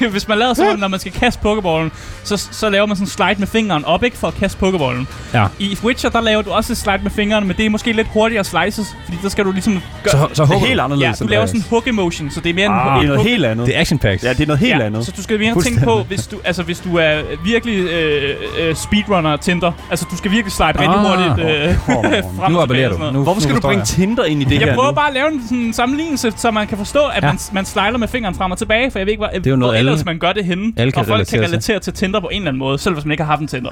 hvis 0.10 0.28
man 0.28 0.38
laver 0.38 0.54
sådan, 0.54 0.78
når 0.78 0.88
man 0.88 1.00
skal 1.00 1.12
kaste 1.12 1.40
pokeballen, 1.42 1.92
så, 2.24 2.36
så 2.50 2.70
laver 2.70 2.86
man 2.86 2.96
sådan 2.96 3.04
en 3.04 3.10
slide 3.10 3.34
med 3.38 3.46
fingeren 3.46 3.84
op, 3.84 4.02
ikke, 4.04 4.16
for 4.16 4.28
at 4.28 4.34
kaste 4.34 4.58
pokeballen. 4.58 5.08
Ja. 5.34 5.46
I 5.58 5.78
Witcher, 5.84 6.10
der 6.10 6.20
laver 6.20 6.42
du 6.42 6.50
også 6.50 6.72
et 6.72 6.76
slide 6.76 6.98
med 7.02 7.10
fingrene, 7.10 7.46
men 7.46 7.56
det 7.56 7.66
er 7.66 7.70
måske 7.70 7.92
lidt 7.92 8.08
hurtigere 8.10 8.44
slices, 8.44 8.96
fordi 9.04 9.18
der 9.22 9.28
skal 9.28 9.44
du 9.44 9.52
ligesom 9.52 9.80
gøre... 10.04 10.12
Så, 10.12 10.28
så 10.32 10.44
det 10.44 10.60
helt 10.60 10.80
anderledes. 10.80 11.20
ja, 11.20 11.24
du 11.24 11.28
laver 11.30 11.46
sådan 11.46 11.60
en 11.60 11.66
hook 11.70 11.86
emotion, 11.88 12.30
så 12.30 12.40
det 12.40 12.50
er 12.50 12.54
mere 12.54 12.68
ah, 12.68 12.72
en, 12.72 12.86
det 12.92 12.96
er 12.96 13.00
en 13.00 13.06
noget 13.06 13.30
helt 13.30 13.44
andet. 13.44 13.66
Det 13.66 13.76
er 13.76 13.80
action 13.80 13.98
packs. 13.98 14.24
Ja, 14.24 14.32
det 14.32 14.40
er 14.40 14.46
noget 14.46 14.60
helt 14.60 14.78
ja, 14.78 14.84
andet. 14.86 15.06
Så 15.06 15.12
du 15.16 15.22
skal 15.22 15.38
mere 15.38 15.62
tænke 15.62 15.84
på, 15.84 16.02
hvis 16.02 16.26
du, 16.26 16.36
altså, 16.44 16.62
hvis 16.62 16.78
du 16.78 16.96
er 16.96 17.20
virkelig 17.44 17.78
øh, 17.78 18.36
øh, 18.60 18.74
speedrunner 18.74 19.36
Tinder, 19.36 19.72
altså 19.90 20.06
du 20.10 20.16
skal 20.16 20.30
virkelig 20.30 20.52
slide 20.52 20.68
rigtig 20.68 20.86
Ah. 20.88 21.34
hurtigt 21.34 21.50
øh, 21.68 21.76
Come 21.86 21.98
on. 21.98 22.25
Frem 22.38 22.52
Nu 22.52 22.60
appellerer 22.60 22.88
du. 22.92 23.10
Nu, 23.12 23.22
Hvorfor 23.22 23.40
skal 23.40 23.52
nu 23.52 23.56
du 23.56 23.60
bringe 23.60 23.80
jeg. 23.80 23.86
Tinder 23.86 24.24
ind 24.24 24.42
i 24.42 24.44
det 24.44 24.52
Jeg 24.52 24.60
her 24.60 24.74
prøver 24.74 24.88
nu? 24.90 24.94
bare 24.94 25.08
at 25.08 25.14
lave 25.14 25.32
en 25.32 25.42
sådan 25.48 25.72
sammenlignelse, 25.72 26.32
så 26.36 26.50
man 26.50 26.66
kan 26.66 26.78
forstå, 26.78 27.00
at 27.14 27.22
Ja. 27.22 27.26
man, 27.28 27.38
man 27.52 27.64
slider 27.64 27.96
med 27.96 28.08
fingeren 28.08 28.34
frem 28.34 28.50
og 28.52 28.58
tilbage, 28.58 28.90
for 28.90 28.98
jeg 28.98 29.06
ved 29.06 29.12
ikke, 29.12 29.20
hvor, 29.20 29.26
er 29.46 29.50
jo 29.50 29.56
noget, 29.56 29.72
hvor 29.72 29.78
alle- 29.78 29.90
ellers 29.90 30.04
man 30.04 30.18
gør 30.18 30.32
det 30.32 30.44
henne. 30.44 30.72
alle 30.76 30.92
kan 30.92 31.00
og 31.00 31.06
folk 31.06 31.26
kan 31.26 31.40
relatere 31.42 31.78
til. 31.78 31.92
Tinder 31.92 32.20
på 32.20 32.28
en 32.28 32.36
eller 32.36 32.48
anden 32.48 32.58
måde, 32.58 32.78
selv 32.78 32.94
hvis 32.94 33.04
man 33.04 33.12
ikke 33.12 33.22
har 33.24 33.30
haft 33.30 33.40
en 33.40 33.46
Tinder. 33.48 33.70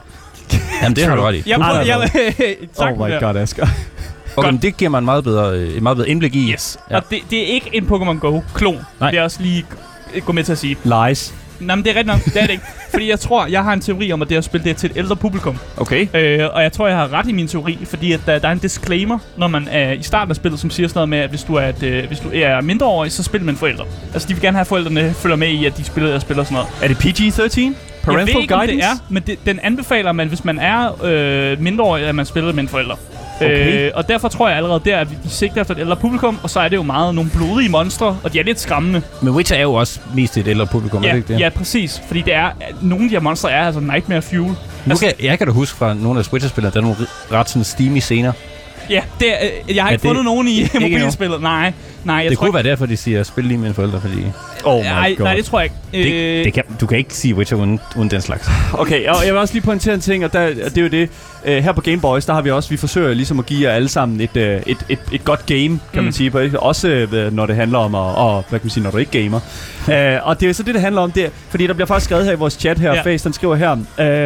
Jamen, 0.83 0.97
det 0.97 1.05
har 1.05 1.17
du 1.17 1.23
ret 1.23 1.35
i. 1.35 1.43
Jeg 1.47 1.59
prøver, 1.61 1.81
jeg, 1.81 1.97
Oh 2.79 3.09
my 3.09 3.13
det. 3.13 3.21
god, 3.21 3.37
Asger. 3.37 3.67
Okay, 4.37 4.51
men 4.51 4.63
det 4.63 4.77
giver 4.77 4.91
mig 4.91 4.99
en 4.99 5.05
meget 5.05 5.25
bedre, 5.25 5.55
øh, 5.59 5.69
et 5.69 5.83
meget 5.83 5.97
bedre 5.97 6.09
indblik 6.09 6.35
i. 6.37 6.53
Yes. 6.53 6.79
Ja. 6.91 6.97
Og 6.97 7.03
det, 7.11 7.19
det 7.31 7.39
er 7.43 7.47
ikke 7.47 7.71
en 7.73 7.85
Pokémon 7.85 8.19
Go-klon. 8.19 8.79
Nej. 9.01 9.11
Det 9.11 9.19
er 9.19 9.23
også 9.23 9.43
lige 9.43 9.65
gå 10.27 10.33
med 10.33 10.45
til 10.45 10.53
at 10.53 10.59
sige. 10.59 10.77
Lies. 10.85 11.35
Nej, 11.61 11.77
men 11.77 11.85
det 11.85 11.91
er 11.91 11.95
rigtigt 11.95 12.07
nok. 12.07 12.25
Det 12.25 12.37
er 12.43 12.47
det 12.47 12.51
ikke. 12.53 12.65
Fordi 12.91 13.11
jeg 13.11 13.21
tror, 13.21 13.47
jeg 13.47 13.65
har 13.65 13.73
en 13.73 13.81
teori 13.81 14.13
om, 14.13 14.23
at 14.23 14.29
det 14.29 14.37
her 14.37 14.41
spil 14.41 14.65
det 14.65 14.71
er 14.71 14.75
til 14.75 14.91
et 14.91 14.97
ældre 14.97 15.17
publikum. 15.17 15.59
Okay. 15.77 16.07
Øh, 16.15 16.49
og 16.53 16.63
jeg 16.63 16.73
tror, 16.73 16.89
jeg 16.89 16.97
har 16.97 17.13
ret 17.13 17.29
i 17.29 17.33
min 17.33 17.49
teori, 17.49 17.79
fordi 17.85 18.13
at 18.13 18.21
der, 18.27 18.39
der 18.39 18.49
er 18.49 18.53
en 18.53 18.59
disclaimer, 18.59 19.19
når 19.37 19.49
man 19.49 19.69
er 19.71 19.93
i 19.93 20.03
starten 20.03 20.31
af 20.31 20.37
spillet, 20.37 20.61
som 20.61 20.71
siger 20.71 20.89
sådan 20.89 20.99
noget 20.99 21.09
med, 21.09 21.19
at 21.19 21.31
hvis 21.31 21.43
du 21.43 21.55
er, 21.55 21.67
et, 21.67 21.83
øh, 21.83 22.07
hvis 22.07 22.21
du 22.21 22.31
er 22.35 22.61
mindreårig, 22.61 23.13
så 23.13 23.23
spiller 23.23 23.47
man 23.47 23.57
forældre. 23.57 23.85
Altså, 24.13 24.29
de 24.29 24.35
vil 24.35 24.43
gerne 24.43 24.57
have, 24.57 24.61
at 24.61 24.67
forældrene 24.67 25.15
følger 25.15 25.37
med 25.37 25.49
i, 25.49 25.65
at 25.67 25.77
de 25.77 25.85
spiller 25.85 26.15
og 26.15 26.21
spiller 26.21 26.45
sådan 26.45 26.55
noget. 26.55 26.69
Er 26.83 26.89
det 26.89 26.97
PG-13? 26.97 27.61
jeg 27.61 28.15
Parental 28.15 28.35
ved 28.35 28.43
ikke, 28.43 28.55
guidance? 28.55 28.77
det 28.79 28.85
er, 28.85 29.05
men 29.09 29.23
det, 29.23 29.39
den 29.47 29.61
anbefaler 29.63 30.13
man, 30.13 30.29
hvis 30.29 30.45
man 30.45 30.59
er 30.59 31.05
øh, 31.05 31.61
mindreårig, 31.61 32.05
at 32.05 32.15
man 32.15 32.27
spiller 32.27 32.53
med 32.53 32.63
en 32.63 32.69
forælder. 32.69 32.95
Okay. 33.37 33.87
Øh, 33.87 33.91
og 33.95 34.09
derfor 34.09 34.29
tror 34.29 34.49
jeg 34.49 34.57
allerede 34.57 34.81
der, 34.85 34.99
at 34.99 35.09
de 35.25 35.31
sigter 35.31 35.61
efter 35.61 35.75
et 35.75 35.81
ældre 35.81 35.97
publikum, 35.97 36.39
og 36.43 36.51
så 36.51 36.61
er 36.61 36.69
det 36.69 36.77
jo 36.77 36.83
meget 36.83 37.15
nogle 37.15 37.31
blodige 37.35 37.69
monstre, 37.69 38.17
og 38.23 38.33
de 38.33 38.39
er 38.39 38.45
lidt 38.45 38.61
skræmmende. 38.61 39.03
Men 39.23 39.35
Witcher 39.35 39.57
er 39.57 39.63
jo 39.63 39.75
også 39.75 40.01
mest 40.15 40.37
et 40.37 40.49
ældre 40.49 40.67
publikum, 40.67 41.03
er 41.03 41.07
Ja, 41.07 41.13
det 41.13 41.17
ikke 41.19 41.33
det? 41.35 41.41
ja, 41.41 41.49
præcis. 41.49 42.03
Fordi 42.07 42.21
det 42.23 42.35
er, 42.35 42.51
nogle 42.83 43.05
af 43.05 43.09
de 43.09 43.15
her 43.17 43.21
monstre 43.21 43.53
er 43.53 43.67
altså 43.67 43.81
Nightmare 43.81 44.23
Fuel. 44.23 44.55
Nu 44.87 44.97
kan, 44.97 45.13
jeg 45.23 45.39
kan 45.39 45.47
da 45.47 45.53
huske 45.53 45.79
fra 45.79 45.95
nogle 45.95 46.19
af 46.21 46.33
Witcher-spillere, 46.33 46.73
der 46.73 46.79
er 46.79 46.83
nogle 46.83 46.97
ret 47.33 47.49
sådan 47.49 47.65
steamy 47.65 47.99
scener. 47.99 48.33
Ja, 48.91 49.03
det 49.21 49.29
er, 49.33 49.37
øh, 49.69 49.77
jeg 49.77 49.83
har 49.85 49.89
Er 49.89 49.93
ikke 49.93 50.03
det- 50.03 50.09
fundet 50.09 50.25
nogen 50.25 50.49
i 50.49 50.61
ikke 50.61 50.81
mobilspillet. 50.81 51.43
Nej, 51.43 51.73
nej, 52.05 52.17
jeg 52.17 52.31
det 52.31 52.39
tror 52.39 52.45
kunne 52.47 52.55
være 52.55 52.63
derfor, 52.63 52.87
de 52.87 52.97
siger, 52.97 53.23
spil 53.23 53.45
lige 53.45 53.59
med 53.59 53.69
en 53.69 53.75
forælder, 53.75 54.01
fordi 54.01 54.23
Oh 54.65 54.81
my 54.81 54.87
nej, 54.87 55.15
god. 55.19 55.25
nej, 55.25 55.35
det 55.35 55.45
tror 55.45 55.61
jeg 55.61 55.71
ikke. 55.93 56.09
det, 56.09 56.39
Øh, 56.39 56.45
det 56.45 56.53
kan, 56.53 56.63
du 56.81 56.87
kan 56.87 56.99
ikke 56.99 57.15
sige 57.15 57.35
Witcher 57.35 57.59
uden, 57.59 57.81
uden 57.97 58.11
den 58.11 58.21
slags. 58.21 58.49
Okay, 58.73 59.07
og 59.09 59.17
jeg 59.25 59.33
vil 59.33 59.41
også 59.41 59.55
lige 59.55 59.63
pointere 59.65 59.95
en 59.95 60.01
ting, 60.01 60.25
og 60.25 60.33
der, 60.33 60.47
det 60.49 60.79
er 60.79 60.83
jo 60.83 60.89
det. 60.89 61.09
Uh, 61.47 61.51
her 61.53 61.73
på 61.73 61.81
Game 61.81 62.01
Boys, 62.01 62.25
der 62.27 62.33
har 62.35 62.43
vi 62.43 62.51
også, 62.51 62.71
vi 62.71 62.77
forsøger 62.77 63.15
ligesom 63.15 63.39
at 63.39 63.47
give 63.47 63.69
jer 63.69 63.75
alle 63.77 63.89
sammen 63.89 64.21
et, 64.21 64.31
uh, 64.37 64.43
et, 64.43 64.79
et, 64.89 64.99
et 65.13 65.25
godt 65.25 65.47
game, 65.47 65.61
kan 65.69 65.79
Mm. 65.95 66.05
man 66.05 66.13
sige. 66.13 66.31
På, 66.31 66.41
også 66.59 67.07
uh, 67.13 67.33
når 67.37 67.47
det 67.47 67.57
handler 67.57 67.79
om, 67.79 67.95
at, 67.95 68.01
og, 68.01 68.45
hvad 68.49 68.59
kan 68.61 68.67
man 68.67 68.71
sige, 68.71 68.85
når 68.85 68.91
du 68.91 68.97
ikke 68.97 69.23
gamer. 69.23 69.41
Uh, 69.89 70.29
og 70.29 70.41
det 70.41 70.49
er 70.49 70.53
så 70.53 70.63
det, 70.63 70.75
det 70.75 70.83
handler 70.83 71.03
om 71.03 71.13
der. 71.13 71.29
Fordi 71.49 71.67
der 71.67 71.73
bliver 71.75 71.87
faktisk 71.87 72.05
skrevet 72.05 72.25
her 72.25 72.33
i 72.33 72.37
vores 72.37 72.55
chat 72.55 72.79
her, 72.79 72.95
Ja. 72.95 73.03
Face, 73.03 73.25
den 73.25 73.33
skriver 73.33 73.55
her. 73.57 73.73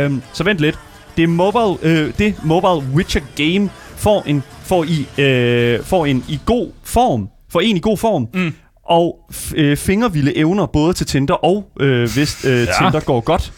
Uh, 0.09 0.19
så 0.33 0.45
vent 0.45 0.59
lidt. 0.61 0.79
Det 1.17 1.29
mobile, 1.29 1.65
uh, 2.05 2.11
det 2.19 2.35
mobile 2.43 2.93
Witcher 2.95 3.21
game 3.37 3.71
får 3.99 4.23
en, 4.26 4.43
får 4.62 4.85
i, 4.85 5.00
uh, 5.00 5.85
får 5.85 6.07
en 6.07 6.25
i 6.28 6.40
god 6.47 6.71
form. 6.85 7.28
For 7.50 7.61
en 7.61 7.76
i 7.76 7.81
god 7.81 7.97
form. 7.97 8.28
Mm. 8.35 8.55
Og 8.85 9.19
øh, 9.55 9.76
fingervilde 9.76 10.37
evner 10.37 10.67
både 10.67 10.93
til 10.93 11.07
Tinder 11.07 11.35
og 11.35 11.64
øh, 11.81 12.11
hvis 12.14 12.45
øh, 12.45 12.52
ja. 12.52 12.59
Tinder 12.64 13.00
går 13.00 13.21
godt. 13.21 13.52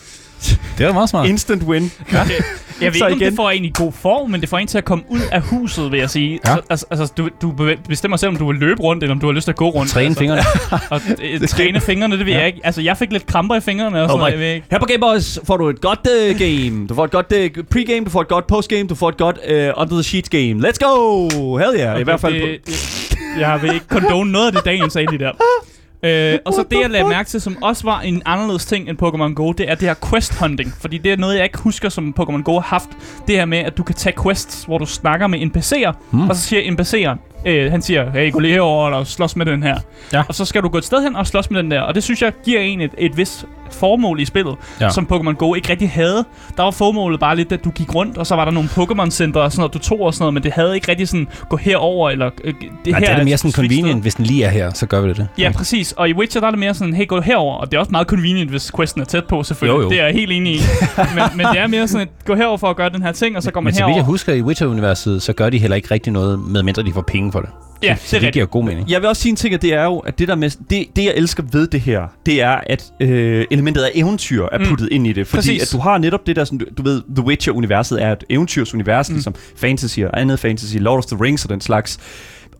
Det 0.79 0.87
er 0.87 0.93
meget 0.93 1.09
smart. 1.09 1.29
Instant 1.29 1.63
win. 1.63 1.83
Jeg 2.81 2.93
ved 2.93 2.99
Så 2.99 3.07
ikke, 3.07 3.15
om 3.15 3.21
igen. 3.21 3.31
det 3.31 3.37
får 3.37 3.51
en 3.51 3.65
i 3.65 3.71
god 3.75 3.93
form, 3.93 4.31
men 4.31 4.41
det 4.41 4.49
får 4.49 4.59
en 4.59 4.67
til 4.67 4.79
at 4.79 4.85
komme 4.85 5.05
ud 5.09 5.21
af 5.33 5.41
huset, 5.43 5.93
vil 5.93 5.99
jeg 6.01 6.11
sige. 6.11 6.41
Ja. 6.47 6.55
Så, 6.55 6.61
altså, 6.71 6.87
altså, 6.91 7.13
du, 7.17 7.29
du 7.43 7.53
be- 7.53 7.79
bestemmer 7.89 8.17
selv, 8.17 8.29
om 8.29 8.37
du 8.37 8.47
vil 8.47 8.57
løbe 8.61 8.83
rundt, 8.83 9.03
eller 9.03 9.15
om 9.15 9.21
du 9.21 9.27
har 9.27 9.33
lyst 9.33 9.45
til 9.45 9.53
at 9.53 9.57
gå 9.57 9.69
rundt. 9.71 9.91
Træne 9.91 10.07
altså, 10.07 10.19
fingrene. 10.21 10.43
Og 10.91 11.01
øh, 11.23 11.49
træne 11.49 11.81
fingrene, 11.81 12.19
det 12.19 12.27
ved 12.27 12.33
Ja. 12.33 12.39
jeg 12.39 12.47
ikke. 12.47 12.61
Altså, 12.65 12.81
jeg 12.83 12.97
fik 12.97 13.13
lidt 13.13 13.27
kramper 13.27 13.55
i 13.55 13.61
fingrene 13.61 14.03
og 14.03 14.09
sådan 14.09 14.11
Oh 14.15 14.19
noget, 14.19 14.31
my- 14.33 14.37
jeg 14.39 14.47
ved 14.49 14.55
ikke. 14.55 14.67
Her 14.71 14.79
på 14.79 14.85
Game 14.87 14.99
Boys 15.01 15.39
får 15.45 15.57
du 15.57 15.69
et 15.69 15.81
godt 15.81 16.01
uh, 16.33 16.39
game. 16.39 16.87
Du 16.89 16.95
får 16.95 17.05
et 17.05 17.11
godt 17.11 17.33
uh, 17.33 17.65
pre-game, 17.75 18.05
du 18.05 18.11
får 18.11 18.21
et 18.21 18.29
godt 18.29 18.47
post-game, 18.47 18.87
du 18.89 18.95
får 18.95 19.09
et 19.09 19.17
godt 19.17 19.37
uh, 19.51 19.53
under 19.83 19.95
the 19.95 20.03
sheets 20.03 20.29
game. 20.29 20.69
Let's 20.69 20.79
go! 20.87 21.29
Hell 21.59 21.75
yeah. 21.81 22.01
I 22.01 22.03
hvert 22.05 22.21
fald 22.21 22.35
det, 22.35 22.59
det, 22.67 23.11
jeg 23.39 23.59
vil 23.63 23.75
ikke 23.75 23.87
condone 23.89 24.33
noget 24.33 24.47
af 24.47 24.53
det, 24.53 24.65
Daniel 24.65 24.91
sagde 24.91 25.11
lige 25.11 25.25
der. 25.25 25.33
Øh, 26.03 26.39
og 26.45 26.53
så 26.55 26.65
det, 26.71 26.81
jeg 26.81 26.91
lagde 26.91 27.09
mærke 27.09 27.29
til, 27.29 27.41
som 27.41 27.63
også 27.63 27.85
var 27.85 28.01
en 28.01 28.23
anderledes 28.27 28.67
ting 28.67 28.89
end 28.89 28.99
Pokémon 29.03 29.35
Go, 29.35 29.53
det 29.53 29.71
er 29.71 29.75
det 29.75 29.89
her 29.89 29.95
quest 30.11 30.35
hunting. 30.39 30.73
Fordi 30.81 30.99
det 30.99 31.13
er 31.13 31.17
noget, 31.17 31.37
jeg 31.37 31.45
ikke 31.45 31.59
husker, 31.59 31.89
som 31.89 32.15
Pokémon 32.21 32.43
Go 32.43 32.53
har 32.53 32.61
haft. 32.61 32.89
Det 33.27 33.37
her 33.37 33.45
med, 33.45 33.59
at 33.59 33.77
du 33.77 33.83
kan 33.83 33.95
tage 33.95 34.15
quests, 34.23 34.65
hvor 34.65 34.79
du 34.79 34.87
snakker 34.87 35.27
med 35.27 35.39
NPC'er, 35.41 35.93
Hmm. 36.11 36.29
og 36.29 36.37
så 36.37 36.43
siger 36.43 36.63
NPC'eren, 36.63 37.40
øh, 37.47 37.71
han 37.71 37.83
siger, 37.83 38.11
hey, 38.11 38.33
gå 38.33 38.39
lige 38.39 38.53
herover 38.53 38.91
og 38.91 39.07
slås 39.07 39.37
med 39.37 39.47
den 39.47 39.63
her. 39.63 39.77
Ja. 40.13 40.23
Og 40.29 40.35
så 40.35 40.45
skal 40.45 40.63
du 40.63 40.69
gå 40.69 40.79
et 40.79 40.85
sted 40.85 41.03
hen 41.03 41.17
og 41.17 41.27
slås 41.27 41.51
med 41.51 41.63
den 41.63 41.71
der. 41.71 41.81
Og 41.81 41.95
det 41.95 42.03
synes 42.03 42.23
jeg 42.23 42.33
giver 42.45 42.61
en 42.61 42.81
et, 42.81 42.91
et 42.99 43.17
vis 43.17 43.45
formål 43.73 44.21
i 44.21 44.25
spillet, 44.25 44.55
Ja. 44.81 44.91
som 44.91 45.09
Pokémon 45.13 45.33
Go 45.33 45.55
ikke 45.55 45.71
rigtig 45.71 45.91
havde. 45.91 46.25
Der 46.57 46.63
var 46.63 46.71
formålet 46.71 47.21
bare 47.21 47.37
lidt, 47.37 47.53
at 47.53 47.65
du 47.65 47.71
gik 47.71 47.95
rundt, 47.95 48.19
og 48.19 48.27
så 48.27 48.35
var 48.37 48.45
der 48.45 48.53
nogle 48.53 48.69
Pokémon-center 48.69 49.37
og 49.41 49.53
sådan 49.53 49.61
noget, 49.61 49.75
du 49.75 49.79
tog 49.79 50.01
og 50.01 50.15
sådan 50.15 50.23
noget, 50.23 50.35
men 50.35 50.43
det 50.43 50.53
havde 50.53 50.75
ikke 50.75 50.89
rigtig 50.91 51.09
sådan, 51.09 51.29
gå 51.49 51.57
herover 51.57 52.11
eller 52.11 52.31
øh, 52.45 52.55
det 52.55 52.93
Nej, 52.93 52.99
her 53.01 53.07
det 53.07 53.13
er 53.13 53.17
det 53.17 53.25
mere 53.25 53.37
sådan 53.37 53.51
specifikt 53.51 53.73
sted. 53.73 53.79
convenient. 53.83 54.03
Hvis 54.03 54.15
den 54.15 54.25
lige 54.27 54.45
er 54.45 54.51
her, 54.51 54.73
så 54.73 54.87
gør 54.87 55.01
vi 55.01 55.09
det 55.09 55.17
det. 55.17 55.29
Ja, 55.39 55.53
præcis. 55.57 55.93
Og 55.93 56.09
i 56.09 56.13
Witcher, 56.15 56.41
der 56.41 56.47
er 56.47 56.51
det 56.51 56.61
mere 56.61 56.75
sådan, 56.75 56.95
hey, 56.95 57.07
gå 57.09 57.21
herover. 57.21 57.55
Og 57.57 57.71
det 57.71 57.77
er 57.77 57.81
også 57.81 57.91
meget 57.91 58.07
convenient, 58.07 58.51
hvis 58.51 58.73
questen 58.77 59.01
er 59.01 59.05
tæt 59.05 59.25
på, 59.25 59.43
selvfølgelig. 59.43 59.77
Jo, 59.79 59.83
jo. 59.83 59.91
Det 59.91 60.01
er 60.01 60.05
jeg 60.05 60.13
helt 60.15 60.33
enig 60.33 60.55
i. 60.55 60.59
men, 61.15 61.23
men 61.37 61.47
det 61.47 61.59
er 61.61 61.67
mere 61.67 61.89
sådan, 61.89 62.07
at 62.19 62.25
gå 62.27 62.35
herover 62.35 62.57
for 62.59 62.67
at 62.71 62.77
gøre 62.77 62.89
den 62.91 63.03
her 63.03 63.13
ting, 63.13 63.37
og 63.37 63.43
så 63.43 63.51
går 63.51 63.61
man 63.61 63.65
Men 63.65 63.75
så 63.75 63.77
vidt 63.79 63.85
herover. 63.87 63.97
jeg 63.99 64.05
husker 64.05 64.33
i 64.33 64.43
Witcher-universet, 64.43 65.23
så 65.23 65.33
gør 65.33 65.51
de 65.51 65.59
heller 65.59 65.77
ikke 65.77 65.89
rigtig 65.91 66.13
noget, 66.13 66.39
medmindre 66.39 66.83
de 66.83 66.93
får 66.93 67.03
penge 67.03 67.30
for 67.33 67.41
det. 67.41 67.49
ja, 67.83 67.97
Så 68.05 68.17
det 68.17 68.21
det 68.23 68.29
er 68.29 68.33
giver 68.33 68.47
god 68.47 68.65
mening. 68.65 68.91
jeg 68.91 69.01
vil 69.01 69.09
også 69.09 69.23
sige 69.23 69.31
en 69.31 69.37
ting, 69.37 69.55
at 69.55 69.63
det 69.63 69.75
er 69.75 69.85
jo, 69.85 69.99
at 69.99 70.19
det 70.19 70.29
der 70.29 70.35
med, 70.35 70.51
det, 70.71 70.87
det 70.97 71.05
jeg 71.05 71.13
elsker 71.17 71.43
ved 71.53 71.67
det 71.67 71.81
her, 71.81 72.03
det 72.27 72.43
er, 72.43 72.61
at 72.67 72.85
øh, 73.01 73.45
elementet 73.51 73.83
af 73.83 73.91
eventyr 73.95 74.47
er 74.53 74.59
Mm. 74.59 74.65
puttet 74.65 74.89
ind 74.93 75.07
i 75.07 75.13
det. 75.13 75.27
Fordi 75.27 75.37
Præcis. 75.39 75.63
at 75.63 75.73
du 75.73 75.79
har 75.79 75.99
netop 75.99 76.27
det 76.27 76.37
der, 76.37 76.45
sådan, 76.45 76.59
du, 76.59 76.65
du 76.79 76.83
ved, 76.83 77.03
The 77.17 77.25
Witcher-universet 77.27 78.03
er 78.03 78.13
et 78.13 78.25
eventyrsunivers, 78.31 79.09
Mm. 79.09 79.13
mm. 79.13 79.17
ligesom 79.17 79.35
fantasy 79.57 80.01
og 80.01 80.21
andet 80.21 80.39
fantasy, 80.39 80.77
Lord 80.77 80.99
of 80.99 81.05
the 81.05 81.17
Rings 81.25 81.45
og 81.45 81.51
den 81.51 81.61
slags. 81.61 81.99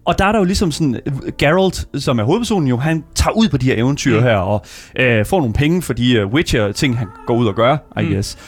Og 0.05 0.19
der 0.19 0.25
er 0.25 0.33
der 0.33 0.39
jo 0.39 0.45
ligesom 0.45 0.73
sådan, 0.73 0.95
øh, 1.07 1.13
Geralt, 1.39 1.87
som 1.99 2.19
er 2.19 2.25
hovedpersonen 2.25 2.69
jo, 2.69 2.77
han 2.77 3.05
tager 3.15 3.37
ud 3.37 3.49
på 3.49 3.57
de 3.57 3.67
her 3.67 3.75
eventyr 3.77 4.11
Mm. 4.13 4.17
mm. 4.21 4.23
her, 4.23 4.37
og 4.37 4.65
øh, 4.99 5.27
får 5.27 5.39
nogle 5.39 5.53
penge 5.55 5.83
for 5.83 5.93
de 5.93 6.25
uh, 6.25 6.33
Witcher-ting, 6.33 6.99
han 6.99 7.07
går 7.27 7.35
ud 7.37 7.47
og 7.47 7.55
gør, 7.55 7.73
I 7.75 8.03
Mm. 8.03 8.07
mm. 8.09 8.13
guess. 8.13 8.39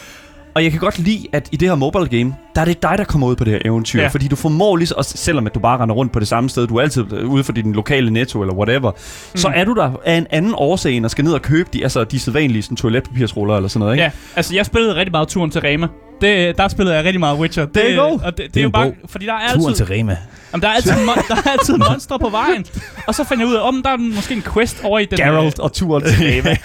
Og 0.55 0.65
jeg 0.65 0.71
kan 0.71 0.81
godt 0.81 0.99
lide, 0.99 1.27
at 1.33 1.49
i 1.53 1.57
det 1.57 1.69
her 1.69 1.75
mobile 1.75 2.07
game, 2.19 2.35
der 2.55 2.61
er 2.61 2.65
det 2.65 2.83
dig, 2.83 2.95
der 2.99 3.05
kommer 3.05 3.27
ud 3.27 3.37
på 3.37 3.45
det 3.45 3.53
her 3.53 3.61
eventyr. 3.65 4.01
Ja. 4.03 4.09
Fordi 4.09 4.29
du 4.29 4.37
formår 4.37 4.77
lige, 4.77 4.97
og 4.99 5.05
selvom 5.05 5.47
at 5.47 5.55
du 5.55 5.61
bare 5.61 5.79
render 5.79 5.95
rundt 5.95 6.13
på 6.13 6.21
det 6.21 6.29
samme 6.29 6.51
sted, 6.51 6.67
du 6.67 6.77
er 6.77 6.83
altid 6.83 7.13
øh, 7.13 7.29
ude 7.29 7.45
for 7.45 7.53
din 7.53 7.73
lokale 7.73 8.11
netto 8.11 8.41
eller 8.41 8.55
whatever, 8.55 8.91
mm. 8.91 9.37
så 9.37 9.49
er 9.55 9.65
du 9.65 9.75
der 9.75 9.91
af 10.05 10.15
en 10.17 10.27
anden 10.31 10.55
årsag, 10.57 10.93
end 10.93 11.05
at 11.05 11.11
skal 11.11 11.25
ned 11.25 11.33
og 11.33 11.43
købe 11.43 11.69
de, 11.73 11.83
altså 11.83 12.05
de 12.05 12.21
sædvanlige 12.21 12.63
sådan, 12.63 12.77
toiletpapirsruller 12.77 13.57
eller 13.57 13.69
sådan 13.69 13.81
noget, 13.81 13.95
ikke? 13.95 14.03
Ja, 14.05 14.11
altså 14.37 14.55
jeg 14.55 14.67
spillede 14.67 14.95
rigtig 14.95 15.13
meget 15.13 15.29
turen 15.29 15.51
til 15.51 15.61
Rema. 15.61 15.87
Det, 16.21 16.59
der 16.59 16.69
spillede 16.69 16.97
jeg 16.97 17.05
rigtig 17.05 17.21
meget 17.21 17.39
Witcher. 17.39 17.67
Det, 17.67 17.97
go. 17.97 18.03
Og 18.03 18.21
det, 18.25 18.37
det, 18.37 18.55
Det 18.55 18.61
er 18.61 18.65
jo 18.65 18.71
bare, 18.71 18.85
bog. 19.01 19.11
fordi 19.11 19.27
der 19.27 19.33
er 19.33 19.53
Turen 19.55 19.69
altid, 19.69 19.87
til 19.87 19.95
Rema. 19.95 20.17
jamen, 20.53 20.63
der 20.63 20.69
er 20.69 20.73
altid, 20.73 20.93
mon- 20.93 21.29
der 21.29 21.35
er 21.45 21.51
altid 21.51 21.77
monstre 21.91 22.19
på 22.19 22.29
vejen. 22.29 22.65
Og 23.07 23.15
så 23.15 23.25
fandt 23.25 23.41
jeg 23.41 23.49
ud 23.49 23.55
af, 23.55 23.69
om 23.69 23.83
der 23.85 23.91
er 23.91 23.97
måske 23.97 24.35
en 24.35 24.43
quest 24.55 24.81
over 24.85 24.99
i 24.99 25.05
den... 25.05 25.19
Geralt 25.19 25.59
og 25.59 25.73
turen 25.73 26.03
til 26.05 26.17
Rema. 26.31 26.57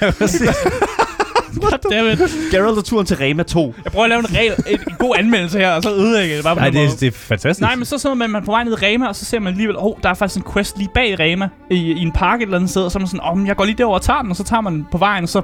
Goddammit. 1.60 2.20
Geralt 2.52 2.78
og 2.78 2.86
turen 2.86 3.06
til 3.06 3.18
Rema 3.18 3.44
2. 3.44 3.76
Jeg 3.84 3.92
prøver 3.92 4.04
at 4.04 4.10
lave 4.10 4.20
en, 4.20 4.36
regel, 4.36 4.54
en, 4.68 4.80
en 4.90 4.96
god 5.00 5.16
anmeldelse 5.20 5.60
her, 5.60 5.72
og 5.72 5.84
så 5.84 5.92
ødelægge 5.94 6.36
det 6.36 6.44
bare 6.44 6.56
på 6.56 6.60
Nej, 6.60 6.70
den 6.70 6.78
måde. 6.80 6.90
det, 6.92 7.00
det 7.00 7.08
er 7.08 7.12
fantastisk. 7.12 7.62
Nej, 7.62 7.76
men 7.76 7.86
så 7.86 7.98
sidder 7.98 8.16
man, 8.16 8.30
man 8.30 8.46
på 8.46 8.52
vej 8.52 8.64
ned 8.64 8.72
i 8.72 8.86
Rema, 8.86 9.08
og 9.08 9.16
så 9.16 9.26
ser 9.26 9.40
man 9.40 9.48
alligevel, 9.54 9.78
åh, 9.78 9.86
oh, 9.86 9.94
der 10.04 10.10
er 10.10 10.14
faktisk 10.14 10.46
en 10.46 10.52
quest 10.54 10.78
lige 10.78 10.90
bag 10.94 11.20
Rema, 11.20 11.50
i, 11.72 11.76
i 11.76 12.02
en 12.02 12.12
park 12.12 12.40
et 12.40 12.44
eller 12.44 12.58
andet 12.58 12.70
sted, 12.70 12.82
og 12.84 12.92
så 12.92 12.98
er 12.98 13.00
man 13.00 13.08
sådan, 13.08 13.22
åh, 13.24 13.42
oh, 13.42 13.48
jeg 13.48 13.56
går 13.56 13.66
lige 13.66 13.78
derover 13.78 13.96
og 13.96 14.02
tager 14.02 14.22
den, 14.22 14.30
og 14.32 14.36
så 14.38 14.44
tager 14.44 14.62
man 14.62 14.74
den 14.74 14.86
på 14.92 14.98
vejen, 14.98 15.24
og 15.24 15.30
så 15.30 15.42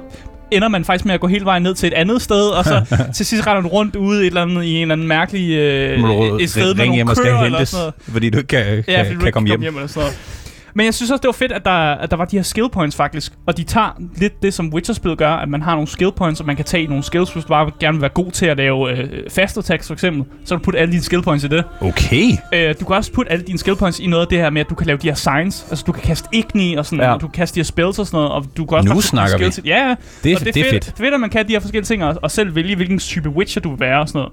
ender 0.50 0.68
man 0.68 0.84
faktisk 0.84 1.04
med 1.04 1.14
at 1.14 1.20
gå 1.20 1.26
hele 1.26 1.44
vejen 1.44 1.62
ned 1.62 1.74
til 1.74 1.86
et 1.86 1.92
andet 1.92 2.22
sted, 2.22 2.48
og 2.48 2.64
så 2.64 2.84
til 3.16 3.26
sidst 3.26 3.46
render 3.46 3.62
du 3.62 3.68
rundt 3.68 3.96
ude 3.96 4.20
et 4.20 4.26
eller 4.26 4.42
andet, 4.42 4.64
i 4.64 4.74
en 4.74 4.82
eller 4.82 4.92
anden 4.94 5.08
mærkelig 5.08 5.50
øh, 5.50 5.98
et 6.40 6.50
sted 6.50 6.74
med 6.74 6.86
nogle 6.86 7.14
køer 7.16 7.40
eller 7.40 7.64
sådan 7.64 7.82
noget. 7.82 7.94
fordi 8.12 8.30
du 8.30 8.38
ikke 8.38 8.48
kan, 8.48 8.64
kan, 8.64 8.84
Ja, 8.88 9.02
kan 9.02 9.12
ikke 9.12 9.32
komme 9.32 9.48
hjem. 9.48 9.60
hjem 9.60 9.74
eller 9.74 9.88
sådan 9.88 10.00
noget. 10.00 10.18
Men 10.76 10.86
jeg 10.86 10.94
synes 10.94 11.10
også, 11.10 11.20
det 11.22 11.26
var 11.26 11.32
fedt, 11.32 11.52
at 11.52 11.64
der, 11.64 11.70
at 11.94 12.10
der 12.10 12.16
var 12.16 12.24
de 12.24 12.36
her 12.36 12.42
skill 12.42 12.68
points 12.72 12.96
faktisk. 12.96 13.32
Og 13.46 13.56
de 13.56 13.62
tager 13.64 14.00
lidt 14.16 14.42
det, 14.42 14.54
som 14.54 14.72
Witcher-spillet 14.74 15.18
gør, 15.18 15.30
at 15.32 15.48
man 15.48 15.62
har 15.62 15.72
nogle 15.72 15.86
skill 15.88 16.12
points, 16.16 16.40
og 16.40 16.46
man 16.46 16.56
kan 16.56 16.64
tage 16.64 16.86
nogle 16.86 17.02
skills, 17.04 17.32
hvis 17.32 17.44
du 17.44 17.48
bare 17.48 17.70
gerne 17.80 17.94
vil 17.96 18.00
være 18.00 18.10
god 18.14 18.30
til 18.30 18.46
at 18.46 18.56
lave 18.56 18.90
øh, 18.98 19.08
fast 19.30 19.58
attacks 19.58 19.86
for 19.86 19.94
eksempel. 19.94 20.24
Så 20.44 20.54
kan 20.54 20.58
du 20.58 20.64
putte 20.64 20.78
alle 20.78 20.92
dine 20.92 21.02
skill 21.02 21.22
points 21.22 21.44
i 21.44 21.48
det. 21.48 21.64
Okay. 21.80 22.30
Øh, 22.54 22.74
du 22.80 22.84
kan 22.84 22.96
også 22.96 23.12
putte 23.12 23.32
alle 23.32 23.44
dine 23.44 23.58
skill 23.58 23.76
points 23.76 24.00
i 24.00 24.06
noget 24.06 24.22
af 24.22 24.28
det 24.28 24.38
her 24.38 24.50
med, 24.50 24.60
at 24.60 24.70
du 24.70 24.74
kan 24.74 24.86
lave 24.86 24.96
de 24.98 25.06
her 25.08 25.14
signs. 25.14 25.66
Altså, 25.70 25.84
du 25.86 25.92
kan 25.92 26.02
kaste 26.02 26.28
igni 26.32 26.74
og 26.74 26.86
sådan, 26.86 27.04
ja. 27.04 27.12
Og 27.14 27.20
du 27.20 27.26
kan 27.26 27.32
kaste 27.34 27.54
de 27.54 27.60
her 27.60 27.64
spells 27.64 27.98
og 27.98 28.06
sådan 28.06 28.16
noget, 28.16 28.32
og 28.32 28.44
du 28.56 28.66
kan 28.66 28.78
også 28.78 28.94
Nu 28.94 29.00
snakker 29.00 29.38
vi. 29.38 29.44
i- 29.44 29.68
Ja, 29.68 29.88
ja. 29.88 29.94
Det 30.24 30.32
er, 30.32 30.36
og 30.36 30.44
det 30.44 30.56
er 30.56 30.64
fedt. 30.70 30.84
Det 30.86 30.92
er 30.92 30.96
fedt, 30.96 31.14
at 31.14 31.20
man 31.20 31.30
kan 31.30 31.48
de 31.48 31.52
her 31.52 31.60
forskellige 31.60 31.84
ting, 31.86 32.04
og, 32.04 32.16
og 32.22 32.30
selv 32.30 32.54
vælge, 32.54 32.76
hvilken 32.76 32.98
type 32.98 33.28
Witcher 33.28 33.62
du 33.62 33.70
vil 33.70 33.80
være 33.80 34.00
og 34.00 34.08
sådan 34.08 34.18
noget. 34.18 34.32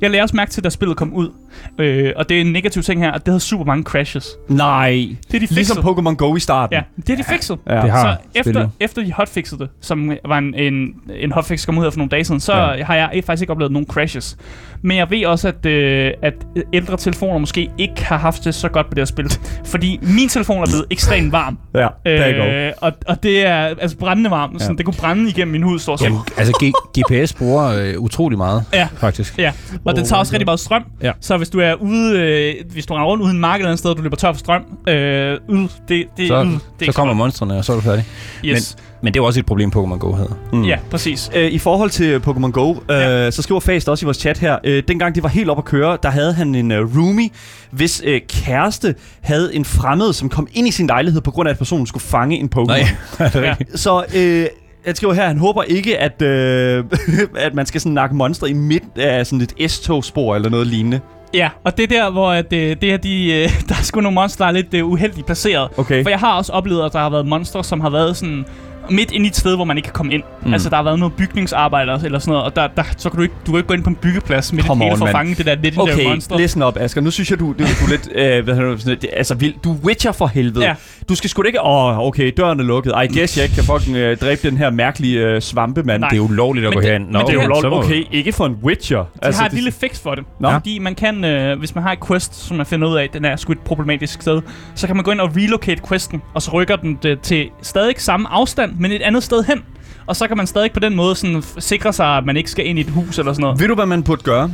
Jeg 0.00 0.10
lagde 0.10 0.22
også 0.22 0.36
mærke 0.36 0.50
til, 0.50 0.64
da 0.64 0.68
spillet 0.70 0.96
kom 0.96 1.12
ud, 1.14 1.30
Øh, 1.78 2.12
og 2.16 2.28
det 2.28 2.36
er 2.36 2.40
en 2.40 2.52
negativ 2.52 2.82
ting 2.82 3.00
her, 3.00 3.12
at 3.12 3.26
det 3.26 3.32
havde 3.32 3.40
super 3.40 3.64
mange 3.64 3.82
crashes. 3.84 4.28
Nej. 4.48 4.90
Det 4.90 5.34
er 5.34 5.38
de 5.38 5.38
fikset. 5.38 5.56
Ligesom 5.56 5.78
Pokémon 5.78 6.14
Go 6.14 6.36
i 6.36 6.40
starten. 6.40 6.74
Ja, 6.76 6.82
det 6.96 7.10
er 7.10 7.16
de 7.16 7.24
fikset. 7.24 7.58
Ja. 7.68 7.74
Det 7.82 7.90
har 7.90 8.02
så 8.02 8.16
efter, 8.34 8.42
spillet. 8.52 8.70
efter 8.80 9.02
de 9.02 9.12
hotfixede 9.12 9.60
det, 9.60 9.68
som 9.80 10.12
var 10.28 10.38
en, 10.38 10.54
en, 10.54 10.94
en 11.20 11.32
hotfix, 11.32 11.60
der 11.60 11.66
kom 11.66 11.78
ud 11.78 11.84
her 11.84 11.90
for 11.90 11.98
nogle 11.98 12.10
dage 12.10 12.24
siden, 12.24 12.40
så 12.40 12.52
Ja. 12.56 12.84
har 12.84 12.94
jeg 12.94 13.10
faktisk 13.26 13.42
ikke 13.42 13.50
oplevet 13.52 13.72
nogen 13.72 13.86
crashes. 13.86 14.36
Men 14.82 14.96
jeg 14.96 15.10
ved 15.10 15.26
også, 15.26 15.48
at, 15.48 15.66
øh, 15.66 16.12
at 16.22 16.34
ældre 16.72 16.96
telefoner 16.96 17.38
måske 17.38 17.70
ikke 17.78 18.04
har 18.04 18.18
haft 18.18 18.44
det 18.44 18.54
så 18.54 18.68
godt 18.68 18.86
på 18.86 18.94
det 18.94 18.98
her 19.00 19.04
spil. 19.04 19.32
Fordi 19.64 19.98
min 20.02 20.28
telefon 20.28 20.62
er 20.62 20.66
blevet 20.66 20.84
ekstremt 20.90 21.32
varm. 21.32 21.58
Ja, 21.74 21.88
er. 22.04 22.66
Øh, 22.66 22.72
og, 22.80 22.92
og 23.06 23.22
det 23.22 23.46
er 23.46 23.56
altså 23.56 23.96
brændende 23.96 24.30
varmt. 24.30 24.60
Sådan, 24.62 24.74
Ja. 24.74 24.78
Det 24.78 24.84
kunne 24.84 24.94
brænde 24.98 25.28
igennem 25.30 25.52
min 25.52 25.62
hud, 25.62 25.78
stort 25.78 26.00
set. 26.00 26.12
Altså 26.36 26.52
G- 26.64 27.00
GPS 27.00 27.32
bruger 27.32 27.64
øh, 27.64 27.94
utrolig 27.98 28.38
meget, 28.38 28.64
Ja. 28.74 28.88
faktisk. 28.96 29.38
Ja, 29.38 29.52
og 29.84 29.96
den 29.96 30.04
tager 30.04 30.20
også 30.20 30.32
rigtig 30.32 30.46
meget 30.46 30.60
strøm. 30.60 30.84
Ja. 31.02 31.12
Så 31.20 31.36
hvis 31.36 31.47
du 31.50 31.58
er 31.60 31.74
ude, 31.74 32.18
øh, 32.20 32.54
hvis 32.72 32.86
du 32.86 32.94
er 32.94 33.02
rundt 33.04 33.24
uden 33.24 33.38
marked 33.38 33.60
eller 33.60 33.68
andet 33.68 33.78
sted, 33.78 33.90
og 33.90 33.96
du 33.96 34.02
løber 34.02 34.16
tør 34.16 34.32
for 34.32 34.38
strøm, 34.38 34.62
øh, 34.88 35.38
ud, 35.48 35.68
det, 35.88 36.04
det, 36.16 36.28
Så, 36.28 36.42
ud, 36.42 36.58
det 36.80 36.86
så 36.86 36.92
kommer 36.92 37.14
monstrene, 37.14 37.54
og 37.56 37.64
så 37.64 37.72
er 37.72 37.76
du 37.76 37.82
færdig. 37.82 38.04
Yes. 38.44 38.76
Men 39.02 39.12
det 39.14 39.18
er 39.18 39.22
jo 39.22 39.26
også 39.26 39.40
et 39.40 39.46
problem, 39.46 39.72
Pokémon 39.76 39.98
Go 39.98 40.12
havde. 40.12 40.34
Mm. 40.52 40.64
Ja, 40.64 40.78
præcis. 40.90 41.30
Øh, 41.36 41.52
I 41.52 41.58
forhold 41.58 41.90
til 41.90 42.18
Pokémon 42.26 42.50
Go, 42.50 42.70
øh, 42.72 42.78
Ja. 42.90 43.30
så 43.30 43.42
skriver 43.42 43.60
Fast 43.60 43.88
også 43.88 44.04
i 44.04 44.06
vores 44.06 44.16
chat 44.16 44.38
her, 44.38 44.58
øh, 44.64 44.82
dengang 44.88 45.14
det 45.14 45.22
var 45.22 45.28
helt 45.28 45.50
op 45.50 45.58
at 45.58 45.64
køre, 45.64 45.98
der 46.02 46.10
havde 46.10 46.32
han 46.32 46.54
en 46.54 46.72
øh, 46.72 46.96
roomie, 46.96 47.28
hvis 47.70 48.02
øh, 48.04 48.20
kæreste 48.28 48.94
havde 49.20 49.54
en 49.54 49.64
fremmed, 49.64 50.12
som 50.12 50.28
kom 50.28 50.48
ind 50.52 50.68
i 50.68 50.70
sin 50.70 50.86
lejlighed 50.86 51.20
på 51.20 51.30
grund 51.30 51.48
af, 51.48 51.52
at 51.52 51.58
personen 51.58 51.86
skulle 51.86 52.04
fange 52.04 52.36
en 52.36 52.50
Pokémon. 52.56 52.94
Ja. 53.34 53.54
Så 53.74 54.04
øh, 54.16 54.46
jeg 54.86 54.96
skriver 54.96 55.14
her, 55.14 55.26
han 55.26 55.38
håber 55.38 55.62
ikke, 55.62 55.98
at, 55.98 56.22
øh, 56.22 56.84
at 57.46 57.54
man 57.54 57.66
skal 57.66 57.80
sådan 57.80 57.92
nakke 57.92 58.16
monster 58.16 58.46
i 58.46 58.52
midt 58.52 58.82
af 58.96 59.26
sådan 59.26 59.40
et 59.58 59.70
S-togspor 59.70 60.34
eller 60.36 60.48
noget 60.50 60.66
lignende. 60.66 61.00
Ja, 61.34 61.50
og 61.64 61.76
det 61.76 61.82
er 61.82 61.86
der, 61.86 62.10
hvor 62.10 62.30
at, 62.30 62.52
øh, 62.52 62.76
det 62.80 62.90
her, 62.90 62.96
de, 62.96 63.32
øh, 63.32 63.50
der 63.68 63.74
er 63.74 63.82
sgu 63.82 64.00
nogle 64.00 64.14
monster, 64.14 64.44
der 64.44 64.48
er 64.48 64.52
lidt 64.52 64.74
øh, 64.74 64.86
uheldigt 64.86 65.26
placeret. 65.26 65.68
Okay. 65.76 66.02
For 66.02 66.10
jeg 66.10 66.18
har 66.18 66.36
også 66.36 66.52
oplevet, 66.52 66.84
at 66.84 66.92
der 66.92 66.98
har 66.98 67.10
været 67.10 67.26
monster, 67.26 67.62
som 67.62 67.80
har 67.80 67.90
været 67.90 68.16
sådan 68.16 68.44
midt 68.90 69.12
inde 69.12 69.26
i 69.26 69.28
et 69.28 69.36
sted, 69.36 69.54
hvor 69.56 69.64
man 69.64 69.76
ikke 69.76 69.86
kan 69.86 69.92
komme 69.92 70.12
ind. 70.14 70.22
Mm. 70.46 70.52
Altså, 70.52 70.70
der 70.70 70.76
har 70.76 70.82
været 70.82 70.98
noget 70.98 71.14
bygningsarbejde 71.14 71.92
eller 72.04 72.18
sådan 72.18 72.30
noget, 72.32 72.44
og 72.44 72.56
der, 72.56 72.66
der, 72.76 72.82
så 72.96 73.10
kan 73.10 73.16
du 73.16 73.22
ikke, 73.22 73.34
du 73.46 73.50
kan 73.52 73.56
ikke 73.58 73.68
gå 73.68 73.74
ind 73.74 73.82
på 73.84 73.90
en 73.90 73.96
byggeplads 73.96 74.52
midt 74.52 74.66
i 74.66 74.68
det 74.68 74.78
hele 74.78 74.96
for 74.96 75.06
at 75.06 75.12
fange 75.12 75.34
det 75.34 75.46
der 75.46 75.54
legendary 75.62 75.88
Okay, 75.92 76.04
monster. 76.04 76.38
listen 76.38 76.62
op, 76.62 76.76
Asger. 76.80 77.00
Nu 77.00 77.10
synes 77.10 77.30
jeg, 77.30 77.38
du, 77.40 77.46
du, 77.46 77.52
du 77.58 77.62
er 77.62 77.88
lidt... 77.90 78.08
Øh, 78.14 78.44
hvad 78.44 78.54
hedder 78.54 78.70
det, 78.70 78.80
sådan, 78.82 78.98
det, 79.00 79.10
altså, 79.12 79.34
vild. 79.34 79.54
Du 79.64 79.72
witcher 79.84 80.12
for 80.12 80.26
helvede. 80.26 80.64
Ja. 80.64 80.74
Du 81.08 81.14
skal 81.14 81.30
sgu 81.30 81.42
da 81.42 81.46
ikke... 81.46 81.60
Åh, 81.62 81.98
oh, 81.98 81.98
okay, 82.06 82.32
døren 82.36 82.60
er 82.60 82.64
lukket. 82.64 82.92
I 83.04 83.18
guess 83.18 83.36
jeg 83.36 83.44
ikke 83.44 83.54
kan 83.54 83.64
fucking 83.64 83.96
øh, 83.96 84.16
dræbe 84.16 84.40
den 84.50 84.56
her 84.58 84.70
mærkelige 84.70 85.20
øh, 85.20 85.42
svampemand. 85.42 86.00
Nej. 86.00 86.08
Det 86.08 86.16
er 86.16 86.20
ulovligt 86.20 86.66
at 86.66 86.70
Men 86.70 86.74
gå 86.76 86.80
det- 86.80 86.88
herind. 86.88 87.04
men 87.06 87.14
det 87.14 87.20
er 87.28 87.32
jo 87.32 87.40
det 87.40 87.64
er 87.64 87.70
må- 87.70 87.78
okay, 87.78 88.04
ikke 88.12 88.32
for 88.32 88.46
en 88.46 88.56
witcher. 88.64 89.04
De 89.24 89.32
har 89.34 89.46
et 89.46 89.52
lille 89.52 89.72
fix 89.72 90.00
for 90.00 90.14
det. 90.14 90.24
Nå. 90.40 90.50
Fordi 90.50 90.78
man 90.78 90.94
kan, 90.94 91.24
øh, 91.24 91.58
hvis 91.58 91.74
man 91.74 91.84
har 91.84 91.92
et 91.92 92.06
quest, 92.06 92.34
som 92.46 92.56
man 92.56 92.66
finder 92.66 92.88
ud 92.88 92.96
af, 92.96 93.08
den 93.12 93.24
er 93.24 93.36
sgu 93.36 93.52
et 93.52 93.58
problematisk 93.60 94.22
sted, 94.22 94.40
så 94.74 94.86
kan 94.86 94.96
man 94.96 95.04
gå 95.04 95.10
ind 95.10 95.20
og 95.20 95.30
relocate 95.36 95.82
questen, 95.88 96.22
og 96.34 96.42
så 96.42 96.50
rykker 96.50 96.76
den 96.76 96.98
det 97.02 97.20
til 97.20 97.48
stadig 97.62 97.94
samme 97.98 98.28
afstand, 98.30 98.77
men 98.78 98.92
et 98.92 99.02
andet 99.02 99.22
sted 99.22 99.44
hen. 99.44 99.64
Og 100.06 100.16
så 100.16 100.28
kan 100.28 100.36
man 100.36 100.46
stadig 100.46 100.72
på 100.72 100.80
den 100.80 100.96
måde 100.96 101.16
sådan 101.16 101.42
sikre 101.58 101.92
sig, 101.92 102.06
at 102.06 102.24
man 102.24 102.36
ikke 102.36 102.50
skal 102.50 102.66
ind 102.66 102.78
i 102.78 102.82
et 102.82 102.90
hus 102.90 103.18
eller 103.18 103.32
sådan 103.32 103.42
noget. 103.42 103.60
Ved 103.60 103.68
du, 103.68 103.74
hvad 103.74 103.86
man 103.86 104.02
burde 104.02 104.22
gøre? 104.22 104.50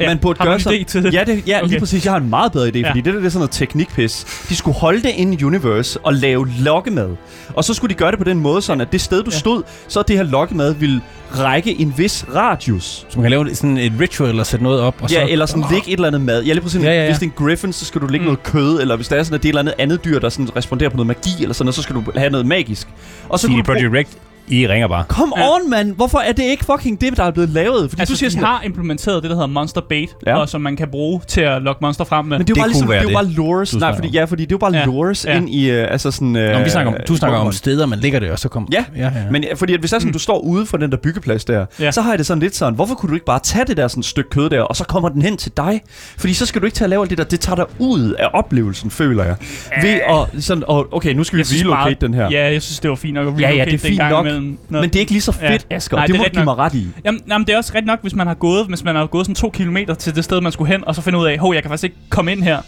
Ja, 0.00 0.06
man 0.08 0.18
burde 0.18 0.38
har 0.38 0.44
gøre 0.46 0.56
idé 0.80 0.84
til 0.84 1.02
det? 1.02 1.14
Ja, 1.14 1.24
det, 1.24 1.42
ja 1.48 1.58
okay. 1.58 1.68
lige 1.68 1.80
præcis. 1.80 2.04
Jeg 2.04 2.12
har 2.12 2.20
en 2.20 2.30
meget 2.30 2.52
bedre 2.52 2.68
idé, 2.68 2.78
Ja. 2.78 2.88
fordi 2.88 3.00
det 3.00 3.14
der 3.14 3.18
det 3.20 3.26
er 3.26 3.30
sådan 3.30 3.38
noget 3.38 3.50
teknikpis. 3.50 4.24
De 4.48 4.56
skulle 4.56 4.78
holde 4.78 5.02
det 5.02 5.10
ind 5.16 5.40
i 5.40 5.44
Universe 5.44 5.98
og 6.02 6.14
lave 6.14 6.48
lokkemad. 6.60 7.08
Og 7.54 7.64
så 7.64 7.74
skulle 7.74 7.94
de 7.94 7.98
gøre 7.98 8.10
det 8.10 8.18
på 8.18 8.24
den 8.24 8.38
måde, 8.40 8.62
sådan 8.62 8.80
at 8.80 8.92
det 8.92 9.00
sted, 9.00 9.22
du 9.22 9.30
Ja. 9.32 9.38
stod, 9.38 9.62
så 9.88 10.02
det 10.02 10.16
her 10.16 10.22
lokkemad 10.24 10.74
ville 10.74 11.00
række 11.38 11.80
en 11.80 11.94
vis 11.96 12.24
radius. 12.34 12.84
Så 13.08 13.18
man 13.18 13.22
kan 13.22 13.30
lave 13.30 13.54
sådan 13.54 13.78
et 13.78 13.92
ritual 14.00 14.30
eller 14.30 14.44
sætte 14.44 14.62
noget 14.64 14.80
op. 14.80 14.94
Og 15.02 15.10
så, 15.10 15.16
Ja, 15.16 15.26
eller 15.28 15.46
sådan 15.46 15.64
lægge 15.70 15.88
et 15.88 15.92
eller 15.94 16.06
andet 16.06 16.20
mad. 16.20 16.42
Ja, 16.42 16.52
lige 16.52 16.62
præcis. 16.62 16.82
Ja, 16.82 16.88
ja, 16.92 17.00
ja. 17.00 17.06
Hvis 17.06 17.18
det 17.18 17.26
er 17.26 17.30
en 17.38 17.46
griffin, 17.46 17.72
så 17.72 17.84
skal 17.84 18.00
du 18.00 18.06
lægge 18.06 18.22
Mm. 18.22 18.24
noget 18.26 18.42
kød, 18.42 18.80
eller 18.80 18.96
hvis 18.96 19.08
der 19.08 19.16
er 19.16 19.22
sådan, 19.22 19.34
at 19.34 19.42
det 19.42 19.48
er 19.48 19.50
et 19.50 19.58
eller 19.58 19.60
andet 19.72 19.74
andet 19.78 20.04
dyr, 20.04 20.18
der 20.18 20.28
sådan 20.28 20.56
responderer 20.56 20.90
på 20.90 20.96
noget 20.96 21.06
magi, 21.06 21.42
eller 21.42 21.54
sådan 21.54 21.64
noget, 21.64 21.74
så 21.74 21.82
skal 21.82 21.94
du 21.96 22.02
have 22.16 22.30
noget 22.30 22.46
magisk. 22.46 22.88
Og 23.28 23.38
så 23.38 23.46
CD 23.46 23.50
kunne 23.50 23.58
du 23.58 23.64
bruge- 23.64 23.90
Projekt 23.90 24.18
I 24.48 24.68
ringer 24.68 24.88
bare. 24.88 25.04
Come 25.08 25.32
Ja. 25.36 25.54
on, 25.54 25.70
mand! 25.70 25.94
Hvorfor 25.96 26.18
er 26.18 26.32
det 26.32 26.42
ikke 26.42 26.64
fucking 26.64 27.00
det, 27.00 27.16
der 27.16 27.24
er 27.24 27.30
blevet 27.30 27.50
lavet? 27.50 27.90
Fordi 27.90 28.00
Altså, 28.00 28.12
du 28.14 28.18
siger 28.18 28.28
de 28.28 28.32
sådan, 28.34 28.46
har 28.46 28.62
implementeret 28.64 29.22
det, 29.22 29.30
der 29.30 29.36
hedder 29.36 29.46
Monster 29.48 29.80
Bait, 29.88 30.08
Ja. 30.26 30.30
ja. 30.30 30.36
og 30.40 30.48
som 30.48 30.60
man 30.60 30.76
kan 30.76 30.88
bruge 30.88 31.20
til 31.28 31.40
at 31.40 31.62
lokke 31.62 31.78
monster 31.82 32.04
frem 32.04 32.24
med. 32.24 32.38
Men 32.38 32.46
det 32.46 32.52
er 32.52 32.52
jo 32.52 32.54
Det 32.54 32.60
bare 32.60 32.68
ligesom, 32.68 32.88
det 32.88 32.96
er 32.96 33.02
jo 33.02 33.08
være 33.08 33.14
bare 33.14 33.26
lures. 33.26 33.76
Nej, 33.76 33.94
fordi, 33.94 34.08
ja, 34.08 34.24
fordi 34.24 34.42
det 34.42 34.52
er 34.52 34.54
jo 34.54 34.58
bare 34.58 34.74
Ja. 34.76 34.84
lures 34.84 35.24
Ja. 35.24 35.36
ind 35.36 35.50
i, 35.50 35.70
uh, 35.70 35.76
altså 35.90 36.10
sådan... 36.10 36.28
Uh, 36.28 36.42
Nå, 36.42 36.52
men 36.54 36.64
vi 36.64 36.70
snakker 36.70 36.92
om, 36.92 36.98
du 37.08 37.16
snakker 37.16 37.38
om 37.38 37.52
steder, 37.52 37.86
man 37.86 37.98
ligger 37.98 38.20
det, 38.20 38.30
og 38.30 38.38
så 38.38 38.48
kommer... 38.48 38.68
Ja, 38.72 38.84
ja, 38.96 39.02
ja. 39.04 39.10
Men 39.30 39.44
øh, 39.50 39.56
fordi 39.56 39.74
at 39.74 39.80
hvis 39.80 39.92
er 39.92 39.98
sådan, 39.98 40.12
du 40.12 40.18
står 40.18 40.38
ude 40.38 40.66
for 40.66 40.76
den 40.76 40.90
der 40.90 40.96
byggeplads 40.96 41.44
der, 41.44 41.66
Ja. 41.80 41.90
så 41.90 42.00
har 42.02 42.10
jeg 42.10 42.18
det 42.18 42.26
sådan 42.26 42.40
lidt 42.42 42.56
sådan, 42.56 42.74
hvorfor 42.74 42.94
kunne 42.94 43.08
du 43.10 43.14
ikke 43.14 43.26
bare 43.26 43.40
tage 43.42 43.64
det 43.64 43.76
der 43.76 43.88
sådan 43.88 44.02
stykke 44.02 44.30
kød 44.30 44.50
der, 44.50 44.60
og 44.62 44.76
så 44.76 44.84
kommer 44.84 45.08
den 45.08 45.22
hen 45.22 45.36
til 45.36 45.52
dig? 45.56 45.80
Fordi 46.18 46.34
så 46.34 46.46
skal 46.46 46.60
du 46.60 46.66
ikke 46.66 46.76
til 46.76 46.84
at 46.84 46.90
lave 46.90 47.00
alt 47.02 47.10
det 47.10 47.18
der, 47.18 47.24
det 47.24 47.40
tager 47.40 47.56
dig 47.56 47.64
ud 47.78 48.10
af 48.18 48.26
oplevelsen, 48.32 48.90
føler 48.90 49.24
jeg. 49.24 49.36
Ved 49.82 49.90
at 50.34 50.44
sådan, 50.44 50.64
og, 50.66 50.86
okay, 50.92 51.12
nu 51.14 51.24
skal 51.24 51.38
vi 51.38 51.42
relocate 51.42 52.06
den 52.06 52.14
her. 52.14 52.28
Ja, 52.30 52.52
jeg 52.52 52.62
synes, 52.62 52.80
det 52.80 52.90
var 52.90 52.96
fint 52.96 53.14
nok 53.14 53.26
at 53.34 53.40
Ja, 53.40 53.48
ja, 53.48 53.48
relocate 53.48 53.70
det 53.70 53.74
er 53.74 53.78
den 53.78 53.88
fint 53.88 53.98
gang 54.00 54.10
nok, 54.12 54.26
imellem. 54.36 54.58
Nå. 54.68 54.80
Men 54.80 54.90
det 54.90 54.96
er 54.96 55.00
ikke 55.00 55.12
lige 55.12 55.22
så 55.22 55.34
Ja. 55.42 55.52
fedt, 55.52 55.66
Asger. 55.70 55.96
Nej, 55.96 56.06
det 56.06 56.12
det 56.12 56.18
må 56.18 56.24
er 56.24 56.28
du 56.28 56.34
give 56.34 56.44
mig 56.44 56.58
ret 56.58 56.74
i. 56.74 56.86
Jamen, 57.04 57.20
jamen, 57.28 57.46
det 57.46 57.52
er 57.52 57.56
også 57.56 57.70
rigtigt 57.74 57.86
nok, 57.86 57.98
hvis 58.02 58.14
man 58.14 58.26
har 58.26 58.34
gået, 58.34 58.66
hvis 58.66 58.84
man 58.84 58.96
har 58.96 59.06
gået 59.06 59.26
sådan 59.26 59.34
to 59.34 59.50
kilometer 59.50 59.94
til 59.94 60.14
det 60.16 60.24
sted, 60.24 60.40
man 60.40 60.52
skulle 60.52 60.72
hen, 60.72 60.84
og 60.86 60.94
så 60.94 61.02
finder 61.02 61.20
ud 61.20 61.26
af, 61.26 61.38
hov, 61.38 61.54
jeg 61.54 61.62
kan 61.62 61.68
faktisk 61.70 61.84
ikke 61.84 61.96
komme 62.08 62.32
ind 62.32 62.42
her. 62.42 62.58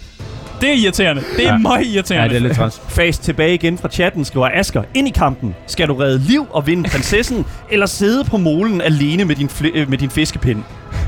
Det 0.60 0.68
er 0.68 0.74
irriterende. 0.74 1.22
Det 1.36 1.44
er 1.44 1.48
Ja. 1.48 1.52
ja. 1.52 1.58
meget 1.58 1.86
ja, 1.86 1.90
irriterende. 1.94 2.28
det 2.28 2.36
er 2.36 2.40
lidt 2.46 2.56
træls. 2.56 2.80
Fast 2.88 3.22
tilbage 3.22 3.54
igen 3.54 3.78
fra 3.78 3.88
chatten, 3.88 4.24
skriver 4.24 4.48
Asker. 4.54 4.82
Ind 4.94 5.08
i 5.08 5.10
kampen. 5.10 5.54
Skal 5.66 5.88
du 5.88 5.94
redde 5.94 6.18
liv 6.18 6.46
og 6.50 6.66
vinde 6.66 6.88
prinsessen, 6.88 7.44
eller 7.70 7.86
sidde 7.86 8.24
på 8.24 8.36
molen 8.36 8.80
alene 8.80 9.24
med 9.24 9.36
din, 9.36 9.46
fl- 9.48 9.70
øh, 9.78 9.90
med 9.90 9.98
din 9.98 10.10
fiskepind? 10.10 10.62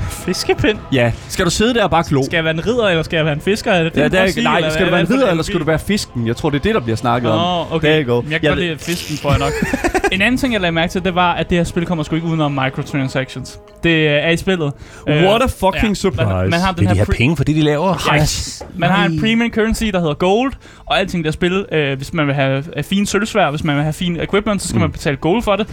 Fiskepind. 0.08 0.78
Ja. 0.92 1.12
Skal 1.28 1.44
du 1.44 1.50
sidde 1.50 1.74
der 1.74 1.84
og 1.84 1.90
bare 1.90 2.04
glo? 2.08 2.22
Skal 2.22 2.36
jeg 2.36 2.44
være 2.44 2.54
en 2.54 2.66
ridder, 2.66 2.88
eller 2.88 3.02
skal 3.02 3.16
jeg 3.16 3.24
være 3.24 3.34
en 3.34 3.40
fisker? 3.40 3.72
Er 3.72 3.82
det 3.82 3.96
Ja, 3.96 4.04
det 4.04 4.20
er, 4.20 4.26
sige, 4.26 4.44
nej, 4.44 4.70
skal 4.70 4.86
du 4.86 4.90
være 4.90 5.00
en 5.00 5.06
er 5.06 5.14
ridder, 5.14 5.30
eller 5.30 5.42
skal 5.42 5.60
du 5.60 5.64
være 5.64 5.78
fisken? 5.78 6.26
Jeg 6.26 6.36
tror, 6.36 6.50
det 6.50 6.58
er 6.58 6.62
det, 6.62 6.74
der 6.74 6.80
bliver 6.80 6.96
snakket 6.96 7.30
om. 7.30 7.38
Åh, 7.38 7.72
okay. 7.72 7.88
There 7.88 8.02
you 8.02 8.14
go. 8.14 8.22
Jeg 8.30 8.40
kan 8.40 8.50
godt 8.50 8.60
lide 8.60 8.78
fisken, 8.78 9.16
tror 9.16 9.30
jeg 9.30 9.38
nok. 9.38 9.52
en 10.12 10.22
anden 10.22 10.38
ting, 10.38 10.52
jeg 10.52 10.60
lagde 10.60 10.72
mærke 10.72 10.90
til, 10.90 11.04
det 11.04 11.14
var, 11.14 11.32
at 11.32 11.50
det 11.50 11.58
her 11.58 11.64
spil 11.64 11.86
kommer 11.86 12.04
sgu 12.04 12.14
ikke 12.14 12.28
udenom 12.28 12.52
microtransactions. 12.52 13.58
Det 13.82 14.08
er 14.08 14.28
i 14.28 14.36
spillet. 14.36 14.72
Øh, 15.08 15.24
What 15.24 15.42
a 15.42 15.46
fucking 15.46 15.96
surprise. 15.96 16.24
Man, 16.26 16.50
man 16.50 16.60
har 16.60 16.72
den 16.72 16.80
Vil 16.80 16.88
de 16.88 16.94
her 16.94 17.04
penge 17.04 17.36
for 17.36 17.44
det, 17.44 17.56
de 17.56 17.60
laver? 17.60 18.12
Ja, 18.12 18.22
Yes. 18.22 18.62
man 18.76 18.90
har 18.90 19.06
en 19.06 19.20
premium 19.20 19.50
currency, 19.50 19.84
der 19.84 20.00
hedder 20.00 20.14
gold, 20.14 20.52
og 20.86 20.98
alting 20.98 21.24
der 21.24 21.30
spil, 21.30 21.66
øh, 21.72 21.96
hvis 21.96 22.12
man 22.12 22.26
vil 22.26 22.34
have 22.34 22.64
fine 22.82 23.06
sølvsvær, 23.06 23.50
hvis 23.50 23.64
man 23.64 23.74
vil 23.76 23.82
have 23.82 23.92
fine 23.92 24.22
equipment, 24.22 24.62
så 24.62 24.68
skal 24.68 24.76
mm. 24.76 24.80
man 24.80 24.92
betale 24.92 25.16
gold 25.16 25.42
for 25.42 25.56
det. 25.56 25.66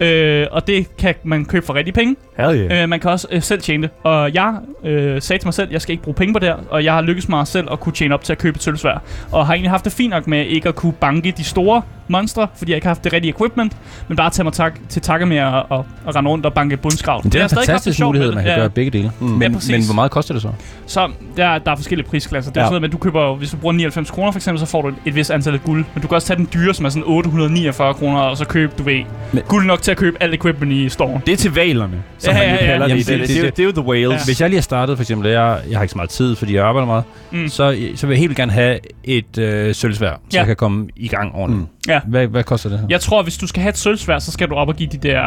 Øh, 0.00 0.46
og 0.50 0.66
det 0.66 0.96
kan 0.96 1.14
man 1.22 1.44
købe 1.44 1.66
for 1.66 1.74
rigtig 1.74 1.94
penge. 1.94 2.16
Hell 2.36 2.56
yeah. 2.56 2.82
Øh, 2.82 2.88
man 2.88 3.00
kan 3.00 3.10
også 3.10 3.26
øh, 3.30 3.42
selv 3.42 3.60
tjene 3.60 3.82
det. 3.82 3.90
Og 4.02 4.34
jeg 4.34 4.54
øh, 4.84 5.22
sagde 5.22 5.42
til 5.42 5.46
mig 5.46 5.54
selv, 5.54 5.66
at 5.66 5.72
jeg 5.72 5.82
skal 5.82 5.92
ikke 5.92 6.02
bruge 6.02 6.14
penge 6.14 6.32
på 6.34 6.38
det 6.38 6.48
her, 6.48 6.56
og 6.70 6.84
jeg 6.84 6.94
har 6.94 7.02
lykkes 7.02 7.28
mig 7.28 7.46
selv 7.46 7.68
at 7.72 7.80
kunne 7.80 7.92
tjene 7.92 8.14
op 8.14 8.24
til 8.24 8.32
at 8.32 8.38
købe 8.38 8.56
et 8.56 8.62
sølvsvær. 8.62 9.02
Og 9.32 9.46
har 9.46 9.54
egentlig 9.54 9.70
haft 9.70 9.84
det 9.84 9.92
fint 9.92 10.10
nok 10.10 10.26
med 10.26 10.46
ikke 10.46 10.68
at 10.68 10.74
kunne 10.74 10.92
banke 10.92 11.34
de 11.36 11.44
store 11.44 11.82
monstre, 12.08 12.46
fordi 12.56 12.70
jeg 12.70 12.76
ikke 12.76 12.86
har 12.86 12.90
haft 12.94 13.04
det 13.04 13.12
rigtige 13.12 13.30
equipment, 13.34 13.76
men 14.08 14.16
bare 14.16 14.30
tage 14.30 14.44
mig 14.44 14.52
tak, 14.52 14.72
til 14.88 15.02
takke 15.02 15.26
med 15.26 15.36
at, 15.36 15.54
at, 15.54 15.62
at 16.08 16.16
rende 16.16 16.30
rundt 16.30 16.46
og 16.46 16.52
banke 16.54 16.76
bundskrav. 16.76 17.20
Men 17.24 17.32
det 17.32 17.40
er 17.40 17.44
en 17.44 17.50
fantastisk 17.50 18.00
mulighed, 18.00 18.26
det. 18.28 18.34
man 18.34 18.44
kan 18.44 18.52
Ja. 18.52 18.58
gøre 18.58 18.70
begge 18.70 18.90
dele. 18.90 19.12
Mm. 19.20 19.26
Men, 19.26 19.42
Ja, 19.42 19.48
præcis. 19.58 19.70
men 19.70 19.84
hvor 19.84 19.94
meget 19.94 20.10
koster 20.10 20.34
det 20.34 20.42
så? 20.42 20.48
Så 20.86 21.10
der, 21.36 21.58
der 21.58 21.70
er 21.72 21.76
forskellige 21.76 22.08
prisklasser. 22.08 22.50
Det 22.52 22.56
er 22.56 22.60
Ja. 22.60 22.66
sådan 22.66 22.72
noget, 22.72 22.82
men 22.82 22.90
du 22.90 22.98
køber, 22.98 23.22
jo- 23.22 23.34
hvis 23.34 23.50
du 23.50 23.56
bruger 23.56 23.72
99 23.72 24.10
kroner 24.10 24.32
for 24.32 24.38
eksempel, 24.38 24.60
så 24.60 24.66
får 24.66 24.82
du 24.82 24.88
et, 24.88 24.94
et 25.06 25.14
vis 25.14 25.30
antal 25.30 25.54
af 25.54 25.64
guld. 25.64 25.84
Men 25.94 26.02
du 26.02 26.08
kan 26.08 26.14
også 26.14 26.26
tage 26.26 26.36
den 26.36 26.48
dyre, 26.54 26.74
som 26.74 26.84
er 26.86 26.90
sådan 26.90 27.02
849 27.06 27.94
kroner, 27.94 28.18
og 28.20 28.36
så 28.36 28.44
købe, 28.44 28.72
du 28.78 28.82
ved, 28.82 29.02
Men- 29.32 29.42
guld 29.48 29.66
nok 29.66 29.82
til 29.82 29.90
at 29.90 29.96
købe 29.96 30.16
alt 30.20 30.34
equipment 30.34 30.72
i 30.72 30.88
storen. 30.88 31.22
Det 31.26 31.32
er 31.32 31.36
til 31.36 31.54
valerne, 31.54 32.02
som 32.18 32.32
Ja, 32.34 32.38
man 32.38 32.48
jo 32.48 32.54
ja, 32.54 32.54
ja. 32.54 32.70
kalder 32.70 32.86
Jamen, 32.88 32.98
det. 32.98 33.06
Det, 33.06 33.18
det- 33.20 33.28
det, 33.28 33.42
det, 33.44 33.56
det 33.56 33.62
er 33.62 33.66
jo 33.66 33.72
The 33.72 33.82
Whales. 33.84 34.10
Ja. 34.20 34.24
Hvis 34.24 34.40
jeg 34.40 34.48
lige 34.48 34.56
har 34.58 34.62
startet, 34.62 34.96
for 34.96 35.02
eksempel, 35.02 35.30
jeg, 35.30 35.58
jeg 35.70 35.78
har 35.78 35.82
ikke 35.82 35.92
så 35.92 35.96
meget 35.98 36.10
tid, 36.10 36.36
fordi 36.36 36.54
jeg 36.54 36.64
arbejder 36.64 36.86
meget, 36.86 37.04
Mm. 37.30 37.48
så, 37.48 37.76
så 37.96 38.06
vil 38.06 38.14
jeg 38.14 38.20
helt 38.20 38.36
gerne 38.36 38.52
have 38.52 38.78
et 39.04 39.38
øh, 39.38 39.74
sølvsvær, 39.74 40.10
så 40.10 40.16
Ja. 40.32 40.38
jeg 40.38 40.46
kan 40.46 40.56
komme 40.56 40.88
i 40.96 41.08
gang 41.08 41.34
ordentligt. 41.34 41.68
Mm. 41.70 41.75
Ja. 41.88 42.00
Hvad, 42.06 42.26
hvad 42.26 42.44
koster 42.44 42.68
det 42.70 42.78
her? 42.78 42.86
Jeg 42.90 43.00
tror, 43.00 43.22
hvis 43.22 43.36
du 43.38 43.46
skal 43.46 43.62
have 43.62 43.70
et 43.70 43.78
sølvsvær, 43.78 44.18
så 44.18 44.32
skal 44.32 44.48
du 44.48 44.54
op 44.54 44.68
og 44.68 44.76
give 44.76 44.88
de 44.92 44.96
der... 45.08 45.22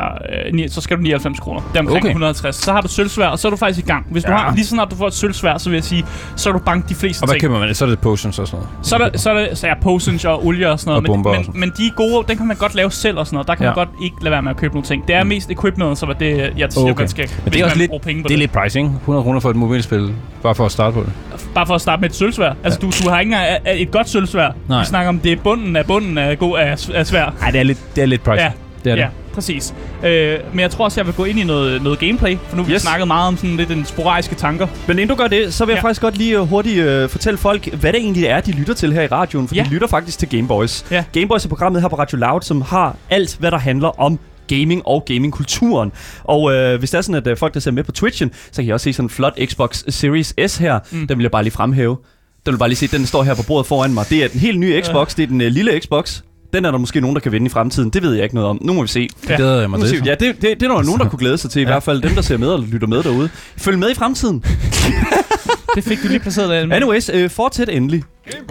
Øh, 0.47 0.53
ni, 0.53 0.67
så 0.69 0.81
skal 0.81 0.97
du 0.97 1.01
99 1.01 1.39
kroner. 1.39 1.59
Det 1.61 1.75
er 1.75 1.79
omkring 1.79 1.89
Okay. 1.89 1.99
okay. 2.01 2.09
150. 2.09 2.55
Så 2.55 2.71
har 2.71 2.81
du 2.81 2.87
sølvsvær, 2.87 3.27
og 3.27 3.39
så 3.39 3.47
er 3.47 3.49
du 3.49 3.55
faktisk 3.57 3.85
i 3.85 3.87
gang. 3.87 4.05
Hvis 4.11 4.23
du 4.23 4.31
Ja. 4.31 4.37
har, 4.37 4.55
lige 4.55 4.65
sådan 4.65 4.79
at 4.85 4.91
du 4.91 4.95
får 4.95 5.07
et 5.07 5.13
sølvsvær, 5.13 5.57
så 5.57 5.69
vil 5.69 5.77
jeg 5.77 5.83
sige, 5.83 6.05
så 6.35 6.49
er 6.49 6.53
du 6.53 6.59
bank 6.59 6.89
de 6.89 6.95
fleste 6.95 7.23
Og 7.23 7.27
hvad 7.27 7.33
ting. 7.35 7.41
køber 7.41 7.59
man? 7.59 7.75
Så 7.75 7.85
er 7.85 7.89
det 7.89 7.99
potions 7.99 8.39
og 8.39 8.47
sådan 8.47 8.59
noget. 8.59 8.87
Så 8.87 8.95
er 8.95 9.09
der, 9.09 9.17
så 9.17 9.29
er 9.29 9.33
der 9.33 9.55
så 9.55 9.67
er 9.67 9.73
potions 9.81 10.25
og 10.25 10.45
olie 10.45 10.71
og 10.71 10.79
sådan 10.79 10.89
noget. 10.91 11.09
Og 11.09 11.13
og 11.15 11.35
men, 11.35 11.43
sådan. 11.45 11.59
men, 11.59 11.69
men 11.69 11.71
de 11.77 11.87
er 11.87 11.91
gode, 11.95 12.25
den 12.27 12.37
kan 12.37 12.47
man 12.47 12.57
godt 12.57 12.75
lave 12.75 12.91
selv 12.91 13.17
og 13.17 13.25
sådan 13.25 13.35
noget. 13.35 13.47
Der 13.47 13.55
kan 13.55 13.63
Ja. 13.63 13.69
man 13.69 13.75
godt 13.75 13.89
ikke 14.03 14.15
lade 14.21 14.31
være 14.31 14.41
med 14.41 14.51
at 14.51 14.57
købe 14.57 14.73
nogle 14.73 14.85
ting. 14.87 15.07
Det 15.07 15.15
er 15.15 15.23
mest 15.23 15.49
equipment, 15.51 15.97
som 15.97 16.09
er 16.09 16.13
det, 16.13 16.53
jeg 16.57 16.67
siger, 16.71 16.83
Okay. 16.91 16.99
man 17.01 17.07
skal, 17.07 17.29
Men 17.45 17.53
det 17.53 17.61
er 17.61 17.65
også 17.65 17.77
lidt, 17.77 17.91
penge 18.03 18.21
på 18.23 18.27
det 18.27 18.33
er 18.33 18.37
lidt 18.37 18.51
pricing. 18.51 18.95
100 18.95 19.23
kroner 19.23 19.39
for 19.39 19.49
et 19.49 19.55
mobilspil, 19.55 20.13
bare 20.43 20.55
for 20.55 20.65
at 20.65 20.71
starte 20.71 20.93
på 20.93 20.99
det. 20.99 21.09
Bare 21.55 21.67
for 21.67 21.75
at 21.75 21.81
starte 21.81 22.01
med 22.01 22.09
et 22.09 22.15
sølvsvær. 22.15 22.53
Altså, 22.63 22.79
du, 22.79 22.91
du 23.03 23.09
har 23.09 23.19
ikke 23.19 23.33
engang 23.33 23.57
et 23.75 23.91
godt 23.91 24.09
sølvsvær. 24.09 24.51
Nej. 24.67 24.79
Vi 24.79 24.85
snakker 24.85 25.09
om, 25.09 25.19
det 25.19 25.31
er 25.31 25.35
bunden 25.43 25.75
af 25.75 25.85
bunden 25.85 26.17
af, 26.17 26.39
god, 26.39 26.48
af, 26.53 26.89
af 26.93 27.07
svær. 27.07 27.35
Nej, 27.41 27.51
det 27.51 27.59
er 27.59 27.63
lidt, 27.63 27.79
det 27.95 28.01
er 28.01 28.05
lidt 28.05 28.23
pricing. 28.23 28.47
Ja. 28.47 28.51
Det 28.83 28.91
er 28.91 28.95
det. 28.95 29.01
Ja, 29.01 29.07
præcis. 29.33 29.73
Øh, 30.03 30.37
men 30.51 30.59
jeg 30.59 30.71
tror 30.71 30.85
også, 30.85 30.99
jeg 30.99 31.05
vil 31.07 31.13
gå 31.15 31.25
ind 31.25 31.39
i 31.39 31.43
noget, 31.43 31.81
noget 31.83 31.99
gameplay, 31.99 32.37
for 32.47 32.55
nu 32.55 32.61
har 32.63 32.67
vi 32.67 32.73
Yes. 32.73 32.81
snakket 32.81 33.07
meget 33.07 33.27
om 33.27 33.37
sådan 33.37 33.57
lidt 33.57 33.71
en 33.71 33.85
sporadiske 33.85 34.35
tanker. 34.35 34.67
Men 34.87 34.99
inden 34.99 35.09
du 35.17 35.21
gør 35.23 35.27
det, 35.27 35.53
så 35.53 35.65
vil 35.65 35.73
jeg 35.73 35.77
Ja. 35.83 35.87
faktisk 35.87 36.01
godt 36.01 36.17
lige 36.17 36.41
uh, 36.41 36.49
hurtigt 36.49 37.03
uh, 37.03 37.09
fortælle 37.09 37.37
folk, 37.37 37.73
hvad 37.73 37.93
det 37.93 37.99
egentlig 38.01 38.25
er, 38.25 38.41
de 38.41 38.51
lytter 38.51 38.73
til 38.73 38.93
her 38.93 39.01
i 39.01 39.07
radioen. 39.07 39.47
For 39.47 39.55
Ja. 39.55 39.63
de 39.63 39.69
lytter 39.69 39.87
faktisk 39.87 40.19
til 40.19 40.29
Gameboys. 40.29 40.85
Ja. 40.91 41.03
Gameboys 41.13 41.45
er 41.45 41.49
programmet 41.49 41.81
her 41.81 41.89
på 41.89 41.95
Radio 41.95 42.17
Loud, 42.17 42.41
som 42.41 42.61
har 42.61 42.95
alt, 43.09 43.37
hvad 43.39 43.51
der 43.51 43.57
handler 43.57 43.99
om 43.99 44.19
gaming 44.47 44.81
og 44.85 45.03
gamingkulturen. 45.05 45.91
Og 46.23 46.53
øh, 46.53 46.79
hvis 46.79 46.89
der 46.91 46.97
er 46.97 47.01
sådan, 47.01 47.15
at 47.15 47.27
øh, 47.27 47.37
folk, 47.37 47.53
der 47.53 47.59
ser 47.59 47.71
med 47.71 47.83
på 47.83 47.91
Twitchen, 47.91 48.31
så 48.51 48.55
kan 48.61 48.65
I 48.65 48.69
også 48.69 48.83
se 48.83 48.93
sådan 48.93 49.05
en 49.05 49.09
flot 49.09 49.37
Xbox 49.45 49.83
Series 49.89 50.33
S 50.47 50.57
her. 50.57 50.79
Mm. 50.91 51.07
Den 51.07 51.17
vil 51.17 51.23
jeg 51.23 51.31
bare 51.31 51.43
lige 51.43 51.53
fremhæve. 51.53 51.97
Den 52.45 52.53
vil 52.53 52.57
bare 52.57 52.69
lige 52.69 52.77
se, 52.77 52.87
den 52.97 53.05
står 53.05 53.23
her 53.23 53.35
på 53.35 53.43
bordet 53.47 53.67
foran 53.67 53.93
mig. 53.93 54.05
Det 54.09 54.23
er 54.23 54.27
den 54.27 54.39
helt 54.39 54.59
nye 54.59 54.81
Xbox, 54.85 55.15
det 55.15 55.23
er 55.23 55.27
den 55.27 55.41
øh, 55.41 55.47
lille 55.51 55.79
Xbox. 55.79 56.21
Den 56.53 56.65
er 56.65 56.71
der 56.71 56.77
måske 56.77 57.01
nogen, 57.01 57.15
der 57.15 57.21
kan 57.21 57.31
vinde 57.31 57.45
i 57.45 57.49
fremtiden. 57.49 57.89
Det 57.89 58.03
ved 58.03 58.13
jeg 58.13 58.23
ikke 58.23 58.35
noget 58.35 58.49
om. 58.49 58.57
Nu 58.61 58.73
må 58.73 58.81
vi 58.81 58.87
se. 58.87 59.09
Det 59.27 59.35
glæder 59.35 59.59
jeg 59.59 59.69
Nu 59.69 59.77
mig 59.77 59.87
til. 59.89 60.01
Ja, 60.05 60.11
det, 60.11 60.19
det, 60.19 60.41
det 60.41 60.63
er 60.63 60.75
der 60.75 60.83
nogen, 60.83 60.99
der 60.99 61.09
kunne 61.09 61.19
glæde 61.19 61.37
sig 61.37 61.51
til. 61.51 61.61
I 61.61 61.65
hvert 61.73 61.83
fald 61.83 62.01
dem, 62.01 62.11
der 62.11 62.21
ser 62.21 62.37
med 62.37 62.47
og 62.47 62.63
lytter 62.63 62.87
med 62.87 63.03
derude. 63.03 63.29
Følg 63.57 63.79
med 63.79 63.91
i 63.91 63.93
fremtiden. 63.93 64.43
Det 65.75 65.83
fik 65.83 66.03
du 66.03 66.07
lige 66.07 66.19
placeret 66.19 66.49
der. 66.49 66.75
Anyways, 66.75 67.09
øh, 67.13 67.29
fortsæt 67.29 67.69
endelig. 67.69 68.03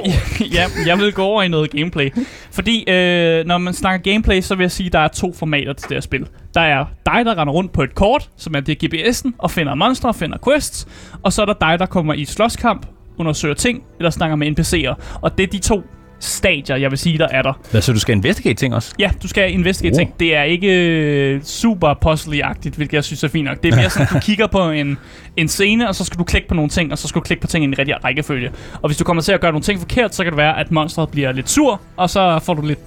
ja, 0.54 0.66
jeg 0.86 0.98
vil 0.98 1.12
gå 1.12 1.22
over 1.22 1.42
i 1.42 1.48
noget 1.48 1.70
gameplay. 1.70 2.10
Fordi 2.50 2.90
øh, 2.90 3.46
når 3.46 3.58
man 3.58 3.74
snakker 3.74 4.12
gameplay, 4.12 4.40
så 4.40 4.54
vil 4.54 4.64
jeg 4.64 4.70
sige, 4.70 4.86
at 4.86 4.92
der 4.92 4.98
er 4.98 5.08
to 5.08 5.32
formater 5.32 5.72
til 5.72 5.88
det 5.88 5.94
her 5.94 6.00
spil. 6.00 6.26
Der 6.54 6.60
er 6.60 6.84
dig, 7.06 7.24
der 7.24 7.38
render 7.38 7.52
rundt 7.52 7.72
på 7.72 7.82
et 7.82 7.94
kort, 7.94 8.30
som 8.36 8.54
er 8.54 8.60
det 8.60 8.84
GPS'en, 8.84 9.30
og 9.38 9.50
finder 9.50 9.74
monstre 9.74 10.08
og 10.08 10.14
finder 10.16 10.38
quests. 10.44 10.86
Og 11.22 11.32
så 11.32 11.42
er 11.42 11.46
der 11.46 11.54
dig, 11.60 11.78
der 11.78 11.86
kommer 11.86 12.14
i 12.14 12.22
et 12.22 12.28
slåskamp, 12.28 12.86
undersøger 13.18 13.54
ting, 13.54 13.82
eller 13.98 14.10
snakker 14.10 14.36
med 14.36 14.58
NPC'er. 14.58 15.18
Og 15.20 15.38
det 15.38 15.42
er 15.42 15.50
de 15.50 15.58
to 15.58 15.82
stadier, 16.20 16.76
jeg 16.76 16.90
vil 16.90 16.98
sige, 16.98 17.18
der 17.18 17.28
er 17.30 17.42
der. 17.42 17.52
Hvad, 17.70 17.80
så 17.80 17.92
du 17.92 17.98
skal 17.98 18.14
investigate 18.14 18.54
ting 18.54 18.74
også? 18.74 18.94
Ja, 18.98 19.10
du 19.22 19.28
skal 19.28 19.52
investigate 19.52 19.94
Oh. 19.94 19.98
ting. 19.98 20.14
Det 20.20 20.36
er 20.36 20.42
ikke 20.42 20.68
øh, 20.68 21.42
super 21.42 21.94
puzzle-agtigt, 22.06 22.76
hvilket 22.76 22.94
jeg 22.94 23.04
synes 23.04 23.24
er 23.24 23.28
fint 23.28 23.44
nok. 23.44 23.62
Det 23.62 23.72
er 23.72 23.76
mere 23.76 23.90
sådan, 23.90 24.06
du 24.12 24.18
kigger 24.28 24.46
på 24.46 24.70
en, 24.70 24.98
en 25.36 25.48
scene, 25.48 25.88
og 25.88 25.94
så 25.94 26.04
skal 26.04 26.18
du 26.18 26.24
klikke 26.24 26.48
på 26.48 26.54
nogle 26.54 26.70
ting, 26.70 26.92
og 26.92 26.98
så 26.98 27.08
skal 27.08 27.20
du 27.20 27.24
klikke 27.24 27.40
på 27.40 27.46
ting 27.46 27.64
i 27.64 27.68
en 27.68 27.78
rigtig 27.78 28.04
rækkefølge. 28.04 28.50
Og 28.82 28.88
hvis 28.88 28.96
du 28.96 29.04
kommer 29.04 29.22
til 29.22 29.32
at 29.32 29.40
gøre 29.40 29.52
nogle 29.52 29.62
ting 29.64 29.78
forkert, 29.80 30.14
så 30.14 30.22
kan 30.24 30.32
det 30.32 30.36
være, 30.36 30.58
at 30.60 30.70
monstret 30.70 31.08
bliver 31.08 31.32
lidt 31.32 31.50
sur, 31.50 31.80
og 31.96 32.10
så 32.10 32.38
får 32.42 32.54
du 32.54 32.62
lidt 32.66 32.78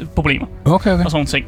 øh, 0.00 0.06
problemer 0.06 0.46
Okay, 0.64 0.92
okay. 0.92 1.04
og 1.04 1.10
sådan 1.10 1.26
ting. 1.26 1.46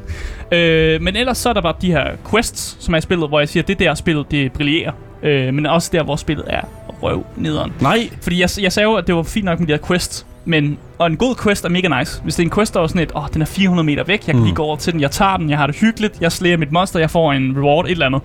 Øh, 0.53 1.03
men 1.03 1.17
ellers 1.17 1.39
så 1.39 1.49
er 1.49 1.53
der 1.53 1.61
bare 1.61 1.75
de 1.83 1.87
her 1.93 2.05
quests, 2.31 2.77
som 2.81 2.95
er 2.95 2.99
i 2.99 3.01
spillet, 3.01 3.29
hvor 3.29 3.39
jeg 3.39 3.49
siger, 3.49 3.63
at 3.63 3.69
det 3.69 3.75
er 3.75 3.79
der 3.89 3.95
spillet, 3.95 4.31
det 4.31 4.53
brillerer. 4.53 4.93
Øh, 5.23 5.55
men 5.55 5.67
også 5.67 5.91
der, 5.93 6.03
hvor 6.03 6.17
spillet 6.17 6.45
er 6.49 6.61
røv 7.03 7.27
nederen. 7.37 7.73
Nej. 7.81 8.11
Fordi 8.23 8.41
jeg, 8.41 8.49
jeg 8.61 8.73
sagde 8.73 8.89
jo, 8.89 8.95
at 8.95 9.07
det 9.07 9.15
var 9.15 9.23
fint 9.23 9.45
nok 9.45 9.59
med 9.61 9.67
de 9.69 9.73
her 9.73 9.87
quests, 9.89 10.27
men, 10.45 10.79
og 10.99 11.07
en 11.07 11.17
god 11.17 11.35
quest 11.43 11.65
er 11.65 11.69
mega 11.69 11.99
nice. 11.99 12.21
Hvis 12.23 12.35
det 12.35 12.43
er 12.43 12.47
en 12.47 12.51
quest, 12.51 12.75
der 12.75 12.81
er 12.81 12.87
sådan 12.87 13.03
et, 13.03 13.13
åh, 13.15 13.23
oh, 13.23 13.29
den 13.35 13.43
er 13.43 13.47
400 13.47 13.87
meter 13.87 14.05
væk, 14.05 14.19
jeg 14.27 14.35
kan 14.35 14.37
Mm. 14.37 14.43
lige 14.43 14.55
gå 14.55 14.63
over 14.63 14.77
til 14.77 14.93
den, 14.93 15.01
jeg 15.01 15.11
tager 15.11 15.37
den, 15.37 15.51
jeg 15.51 15.59
har 15.59 15.67
det 15.67 15.77
hyggeligt, 15.77 16.21
jeg 16.21 16.33
slæger 16.33 16.57
mit 16.57 16.73
monster, 16.73 17.01
jeg 17.01 17.11
får 17.11 17.33
en 17.33 17.55
reward, 17.57 17.85
et 17.85 17.91
eller 17.91 18.07
andet. 18.07 18.23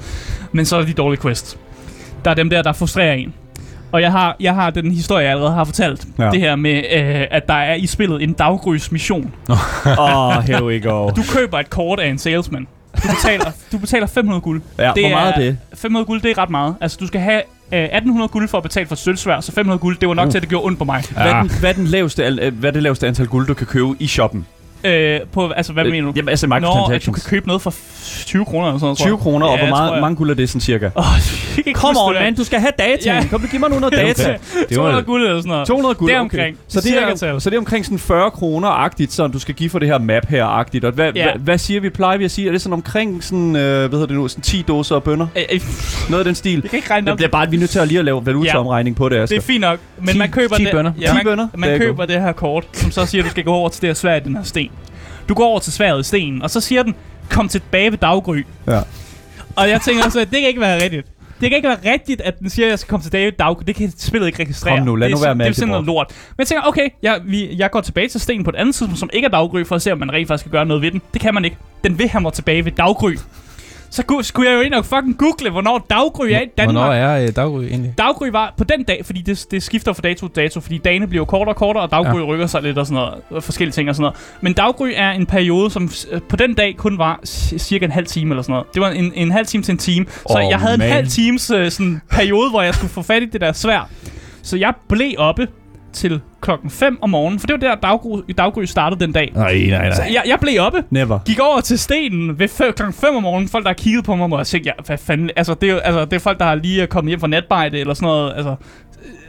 Men 0.52 0.66
så 0.66 0.76
er 0.76 0.80
der 0.80 0.88
de 0.88 0.94
dårlige 0.94 1.22
quests. 1.22 1.58
Der 2.26 2.32
er 2.32 2.36
dem 2.36 2.50
der, 2.50 2.62
der 2.62 2.74
frustrerer 2.74 3.14
en. 3.14 3.34
Og 3.92 4.02
jeg 4.02 4.12
har, 4.12 4.36
jeg 4.40 4.54
har 4.56 4.70
den 4.70 4.92
historie, 4.92 5.24
jeg 5.24 5.32
allerede 5.32 5.54
har 5.54 5.64
fortalt. 5.64 6.06
Ja. 6.20 6.30
Det 6.32 6.40
her 6.40 6.56
med, 6.56 6.76
øh, 6.78 7.26
at 7.32 7.48
der 7.48 7.54
er 7.54 7.74
i 7.76 7.86
spillet 7.88 8.24
en 8.24 8.34
daggrys 8.34 8.92
mission. 8.92 9.34
Oh, 10.00 10.34
here 10.44 10.66
we 10.66 10.80
go. 10.80 11.10
Du 11.10 11.22
køber 11.34 11.60
et 11.60 11.70
kort 11.70 12.00
af 12.00 12.08
en 12.08 12.18
salesman. 12.18 12.68
Du 13.04 13.08
betaler, 13.16 13.52
du 13.72 13.78
betaler 13.78 14.08
500 14.08 14.42
guld. 14.42 14.62
Ja, 14.80 14.92
hvor 14.92 15.10
meget 15.10 15.34
er 15.36 15.40
det? 15.40 15.58
500 15.74 16.06
guld, 16.06 16.22
det 16.22 16.32
er 16.32 16.38
ret 16.38 16.50
meget. 16.50 16.76
Altså, 16.82 16.98
du 17.02 17.08
skal 17.08 17.22
have 17.22 17.42
øh, 17.74 17.80
1800 17.80 18.30
guld 18.30 18.48
for 18.48 18.58
at 18.58 18.64
betale 18.64 18.88
for 18.88 18.96
sølvsvær, 18.96 19.40
så 19.40 19.52
500 19.52 19.80
guld, 19.80 19.98
det 19.98 20.08
var 20.08 20.14
nok 20.16 20.26
Uh. 20.26 20.32
til, 20.32 20.38
at 20.38 20.42
det 20.42 20.50
gjorde 20.50 20.66
ondt 20.66 20.80
på 20.80 20.86
mig. 20.86 21.04
Hvad 21.12 21.26
er, 21.26 21.42
den, 21.42 21.52
hvad, 21.60 21.70
er 21.70 21.74
den 21.74 21.86
laveste, 21.88 22.24
al- 22.26 22.40
øh, 22.42 22.60
hvad 22.60 22.70
er 22.70 22.74
det 22.74 22.84
laveste 22.84 23.08
antal 23.08 23.28
guld, 23.28 23.48
du 23.48 23.54
kan 23.54 23.68
købe 23.68 23.96
i 24.00 24.08
shoppen? 24.08 24.46
Øh, 24.86 25.20
på, 25.34 25.50
altså, 25.50 25.74
hvad 25.74 25.84
mener 25.86 26.08
du? 26.08 26.14
Jamen, 26.16 26.30
altså 26.30 26.48
Nå, 26.48 26.56
at 26.56 26.62
du 26.62 26.68
microtransactions. 26.68 27.24
kan 27.24 27.30
købe 27.30 27.48
noget 27.48 27.62
for 27.62 27.72
f- 27.72 28.26
20 28.26 28.46
kroner 28.46 28.68
eller 28.68 28.80
sådan 28.80 28.86
noget, 28.86 28.98
tror 28.98 29.06
20 29.06 29.16
jeg. 29.16 29.20
kroner, 29.24 29.46
og 29.48 29.58
Ja, 29.58 29.66
hvor 29.68 29.76
tror 29.76 29.86
meget, 29.86 30.02
mange 30.02 30.16
guld 30.16 30.30
er 30.30 30.34
det 30.34 30.50
sådan 30.50 30.62
cirka? 30.62 30.90
Ikke 31.58 31.74
Kom 31.74 31.96
on, 32.00 32.14
det 32.14 32.22
man, 32.22 32.36
du 32.36 32.44
skal 32.44 32.60
have 32.60 32.72
data. 32.80 33.14
Ja. 33.14 33.28
Kom, 33.32 33.48
giv 33.52 33.60
mig 33.60 33.70
nu 33.70 33.80
noget 33.80 33.94
data. 34.06 34.38
Det 34.70 34.78
var 34.78 34.84
200 34.84 35.04
guld 35.04 35.22
eller 35.24 35.38
sådan 35.42 35.50
noget. 35.50 35.68
200 35.68 35.96
guld, 35.96 36.12
Deromkring. 36.12 36.42
okay. 36.56 36.64
Så 36.68 36.80
det, 36.82 36.88
Cirka 36.88 37.26
er, 37.32 37.40
så 37.40 37.50
det 37.50 37.56
er 37.56 37.60
omkring 37.60 37.86
sådan 37.86 38.00
40 38.00 38.32
kroner-agtigt, 38.32 39.14
så 39.14 39.28
du 39.28 39.40
skal 39.40 39.56
give 39.56 39.70
for 39.70 39.80
det 39.80 39.88
her 39.88 39.98
map 40.00 40.26
her-agtigt. 40.30 40.86
Og 40.86 40.92
hvad, 40.92 41.12
Ja. 41.16 41.24
hvad, 41.32 41.42
hvad 41.42 41.58
siger 41.58 41.80
vi? 41.82 41.90
Plejer 41.90 42.18
vi 42.18 42.26
at 42.26 42.32
sige? 42.32 42.48
Er 42.48 42.52
det 42.52 42.62
sådan 42.62 42.74
omkring 42.74 43.24
sådan, 43.24 43.56
øh, 43.56 43.62
hvad 43.80 43.90
hedder 43.90 44.06
det 44.06 44.16
nu, 44.16 44.28
sådan 44.28 44.42
10 44.42 44.62
dåser 44.62 44.96
og 44.96 45.04
bønner? 45.04 45.28
Øh, 45.36 45.44
øh, 45.54 45.62
Noget 46.10 46.20
af 46.20 46.26
den 46.26 46.36
stil. 46.36 46.60
Jeg 46.64 46.70
kan 46.70 46.78
ikke 46.78 46.92
regne 46.92 47.06
det 47.06 47.12
Det 47.12 47.18
bliver 47.18 47.30
bare, 47.30 47.44
at 47.44 47.52
vi 47.52 47.56
er 47.56 47.60
nødt 47.60 47.70
til 47.72 47.80
at 47.80 47.88
lige 47.88 48.00
at 48.00 48.06
lave 48.06 48.26
valutaomregning 48.26 48.96
på 48.96 49.10
det, 49.10 49.16
Det 49.18 49.24
Asger. 49.24 49.38
er 49.38 49.42
fint 49.42 49.62
nok, 49.62 49.80
men 50.00 50.08
10 50.08 50.18
man 50.18 50.32
køber 50.32 50.56
10 50.58 50.64
det. 50.64 50.72
bønner. 50.72 50.92
Ja, 51.02 51.08
10 51.08 51.14
man, 51.14 51.24
bønner? 51.26 51.48
man 51.58 51.70
er 51.70 51.78
køber 51.78 52.06
det 52.06 52.22
her 52.22 52.32
kort, 52.32 52.64
som 52.74 52.92
så 52.92 53.06
siger, 53.06 53.22
at 53.22 53.26
du 53.26 53.32
skal 53.32 53.44
gå 53.44 53.52
over 53.54 53.70
til 53.70 53.82
det 53.82 53.90
her 53.90 53.94
svær 53.94 54.16
i 54.16 54.20
den 54.20 54.36
her 54.36 54.44
sten. 54.44 54.70
Du 55.30 55.34
går 55.34 55.46
over 55.46 55.60
til 55.60 55.74
sværet 55.74 56.00
i 56.00 56.04
stenen, 56.04 56.42
og 56.42 56.50
så 56.50 56.62
siger 56.62 56.84
den, 56.84 56.96
kom 57.30 57.50
tilbage 57.50 57.92
ved 57.92 57.98
daggry. 57.98 58.46
Ja. 58.68 58.82
Og 59.56 59.70
jeg 59.70 59.82
tænker 59.82 60.10
så, 60.10 60.20
at 60.20 60.30
det 60.30 60.40
kan 60.40 60.48
ikke 60.48 60.62
være 60.62 60.84
rigtigt. 60.84 61.08
Det 61.42 61.50
kan 61.50 61.56
ikke 61.56 61.68
være 61.68 61.94
rigtigt, 61.94 62.22
at 62.22 62.40
den 62.40 62.50
siger, 62.50 62.66
at 62.66 62.70
jeg 62.70 62.80
skal 62.80 62.90
komme 62.90 63.04
til 63.04 63.12
David 63.12 63.32
Daggry. 63.32 63.64
Det 63.68 63.76
kan 63.76 63.94
spillet 63.98 64.28
ikke 64.28 64.40
registrere. 64.40 64.78
Kom 64.78 64.86
nu, 64.86 64.96
lad 64.96 65.08
det 65.08 65.14
er 65.14 65.18
nu 65.18 65.24
være 65.24 65.36
med 65.36 65.46
Det 65.46 65.52
er 65.52 65.56
simpelthen 65.56 65.86
noget 65.86 65.86
lort. 65.86 66.08
Men 66.10 66.36
jeg 66.40 66.48
tænker, 66.48 66.68
okay, 66.68 66.90
jeg, 67.04 67.22
vi, 67.26 67.56
jeg 67.58 67.72
går 67.72 67.82
tilbage 67.82 68.08
til 68.08 68.22
stenen 68.22 68.44
på 68.44 68.50
et 68.50 68.56
andet 68.56 68.76
tidspunkt, 68.76 69.00
som 69.00 69.10
ikke 69.14 69.26
er 69.26 69.30
Daggry, 69.30 69.66
for 69.66 69.76
at 69.76 69.82
se, 69.82 69.92
om 69.92 69.98
man 69.98 70.14
rent 70.14 70.28
faktisk 70.28 70.42
skal 70.42 70.52
gøre 70.52 70.66
noget 70.66 70.82
ved 70.82 70.92
den. 70.92 71.02
Det 71.14 71.22
kan 71.22 71.34
man 71.34 71.46
ikke. 71.46 71.58
Den 71.84 72.00
vil 72.00 72.10
have 72.10 72.22
mig 72.22 72.34
tilbage 72.34 72.66
ved 72.66 72.72
Daggry. 72.72 73.16
Så 73.90 74.04
skulle 74.22 74.50
jeg 74.50 74.58
jo 74.58 74.62
ind 74.62 74.74
og 74.74 74.86
fucking 74.86 75.18
google, 75.18 75.50
hvornår 75.50 75.86
Daggry 75.90 76.26
er 76.26 76.40
i 76.42 76.46
Danmark. 76.58 76.76
Hvornår 76.76 76.94
er 76.94 77.24
øh, 77.24 77.36
daggry 77.36 77.64
egentlig? 77.64 77.94
Daggry 77.98 78.28
var 78.28 78.54
på 78.58 78.64
den 78.64 78.84
dag, 78.84 79.06
fordi 79.06 79.22
det, 79.22 79.46
det 79.52 79.64
skifter 79.64 79.94
fra 79.94 80.02
dato 80.02 80.28
til 80.28 80.36
dato, 80.36 80.60
fordi 80.60 80.78
dagene 80.78 81.08
bliver 81.08 81.26
kortere 81.26 81.54
og 81.54 81.56
kortere, 81.56 81.84
og 81.84 81.92
Daggry 81.92 82.20
ja. 82.20 82.26
rykker 82.26 82.48
sig 82.48 82.62
lidt 82.62 82.78
og 82.78 82.86
sådan 82.86 82.96
noget, 82.96 83.22
og 83.30 83.44
forskellige 83.44 83.74
ting 83.74 83.90
og 83.90 83.96
sådan 83.96 84.04
noget. 84.04 84.18
Men 84.42 84.54
Daggry 84.54 84.92
er 84.96 85.12
en 85.12 85.26
periode, 85.26 85.72
som 85.72 85.90
øh, 86.12 86.22
på 86.30 86.36
den 86.36 86.54
dag 86.54 86.76
kun 86.78 86.98
var 86.98 87.20
cirka 87.58 87.86
en 87.86 87.92
halv 87.92 88.06
time 88.06 88.32
eller 88.32 88.42
sådan 88.42 88.54
noget. 88.54 88.68
Det 88.74 88.82
var 88.82 88.90
en, 88.90 89.12
en 89.16 89.32
halv 89.32 89.46
time 89.46 89.64
til 89.64 89.72
en 89.72 89.78
time. 89.78 90.06
Så 90.10 90.38
Åh, 90.38 90.50
jeg 90.50 90.60
havde 90.60 90.74
en 90.74 90.80
man. 90.80 90.90
halv 90.90 91.08
times 91.08 91.52
øh, 91.52 91.72
sådan, 91.72 92.02
periode, 92.12 92.50
hvor 92.50 92.62
jeg 92.62 92.74
skulle 92.76 92.92
få 92.92 93.02
fat 93.02 93.24
i 93.24 93.26
det 93.26 93.42
der 93.42 93.52
svær. 93.52 93.90
Så 94.42 94.58
jeg 94.58 94.74
blev 94.90 95.14
oppe 95.18 95.48
til 95.94 96.22
klokken 96.46 96.70
5 96.70 96.98
om 97.02 97.10
morgenen, 97.10 97.40
for 97.40 97.48
det 97.48 97.54
var 97.62 97.68
der, 97.76 97.76
Daggry, 97.90 98.20
Daggry 98.38 98.64
startede 98.64 99.06
den 99.06 99.12
dag. 99.14 99.32
Nej, 99.36 99.58
nej, 99.70 99.92
Så 99.92 100.04
jeg, 100.04 100.24
jeg 100.28 100.38
blev 100.42 100.62
oppe, 100.62 100.84
Never. 100.90 101.20
gik 101.26 101.40
over 101.40 101.62
til 101.62 101.80
stenen 101.80 102.40
ved 102.40 102.48
fem, 102.48 102.74
klokken 102.74 102.94
5 102.94 103.16
om 103.16 103.24
morgenen. 103.24 103.50
Folk, 103.50 103.64
der 103.64 103.70
har 103.70 103.74
kigget 103.76 104.06
på 104.06 104.16
mig, 104.16 104.30
må 104.30 104.36
have 104.36 104.46
tænkt, 104.46 104.68
ja, 104.68 104.72
hvad 104.86 104.98
fanden... 104.98 105.30
Altså, 105.36 105.54
det 105.54 105.70
er, 105.70 105.74
jo- 105.74 105.80
altså, 105.80 106.06
det 106.06 106.14
er 106.14 106.20
folk, 106.20 106.40
der 106.40 106.46
har 106.46 106.56
lige 106.56 106.88
kommet 106.88 107.10
hjem 107.12 107.20
fra 107.20 107.28
netbejde 107.28 107.80
eller 107.80 107.94
sådan 107.94 108.08
noget. 108.08 108.34
Altså, 108.36 108.56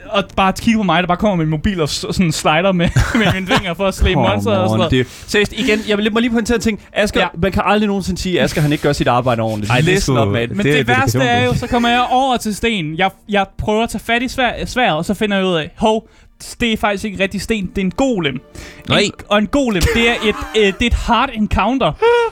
og 0.09 0.23
bare 0.35 0.53
kigge 0.53 0.77
på 0.79 0.83
mig, 0.83 1.03
der 1.03 1.07
bare 1.07 1.17
kommer 1.17 1.35
med 1.35 1.45
min 1.45 1.51
mobil 1.51 1.81
og 1.81 1.89
sådan 1.89 2.31
slider 2.31 2.71
med, 2.71 2.89
med 3.19 3.33
mine 3.33 3.47
fingre 3.47 3.75
for 3.75 3.85
at 3.87 3.93
slæbe 3.93 4.15
monster 4.15 4.51
og 4.51 4.69
sådan 4.69 4.77
noget. 4.77 4.91
det, 4.91 5.07
seriøst, 5.27 5.53
igen, 5.53 5.79
jeg 5.87 5.97
vil 5.97 6.11
lige 6.21 6.31
pointere 6.31 6.55
en 6.55 6.61
ting. 6.61 6.79
Asger, 6.93 7.21
Ja. 7.21 7.27
man 7.41 7.51
kan 7.51 7.61
aldrig 7.65 7.87
nogensinde 7.87 8.21
sige, 8.21 8.39
at 8.39 8.43
Asger 8.43 8.61
han 8.61 8.71
ikke 8.71 8.81
gør 8.81 8.93
sit 8.93 9.07
arbejde 9.07 9.41
ordentligt. 9.41 9.71
Ej, 9.71 9.77
det 9.77 9.87
er 9.87 9.91
Listen 9.93 10.17
sgu- 10.17 10.21
up, 10.21 10.27
man. 10.27 10.49
Men 10.49 10.57
Det 10.57 10.65
det, 10.65 10.73
det 10.73 10.87
værste 10.87 11.19
dedikation, 11.19 11.41
er 11.43 11.45
jo, 11.45 11.53
så 11.53 11.67
kommer 11.67 11.89
jeg 11.89 12.05
over 12.11 12.37
til 12.37 12.55
stenen. 12.55 12.97
Jeg, 12.97 13.09
jeg 13.29 13.45
prøver 13.57 13.83
at 13.83 13.89
tage 13.89 14.01
fat 14.05 14.21
i 14.23 14.27
svær, 14.27 14.65
sværet, 14.65 14.97
og 14.97 15.05
så 15.05 15.13
finder 15.13 15.37
jeg 15.37 15.45
ud 15.45 15.53
af, 15.55 15.71
hov, 15.77 16.07
det 16.59 16.73
er 16.73 16.77
faktisk 16.77 17.05
ikke 17.05 17.23
rigtig 17.23 17.41
sten, 17.41 17.65
det 17.65 17.77
er 17.77 17.85
en 17.85 17.91
golem. 17.91 18.39
Nej. 18.89 18.99
En, 18.99 19.11
og 19.29 19.37
en 19.37 19.47
golem, 19.47 19.81
det 19.93 20.09
er 20.09 20.13
et, 20.13 20.35
øh, 20.59 20.65
det 20.65 20.81
er 20.81 20.85
et 20.87 20.93
hard 20.93 21.29
encounter. 21.33 21.91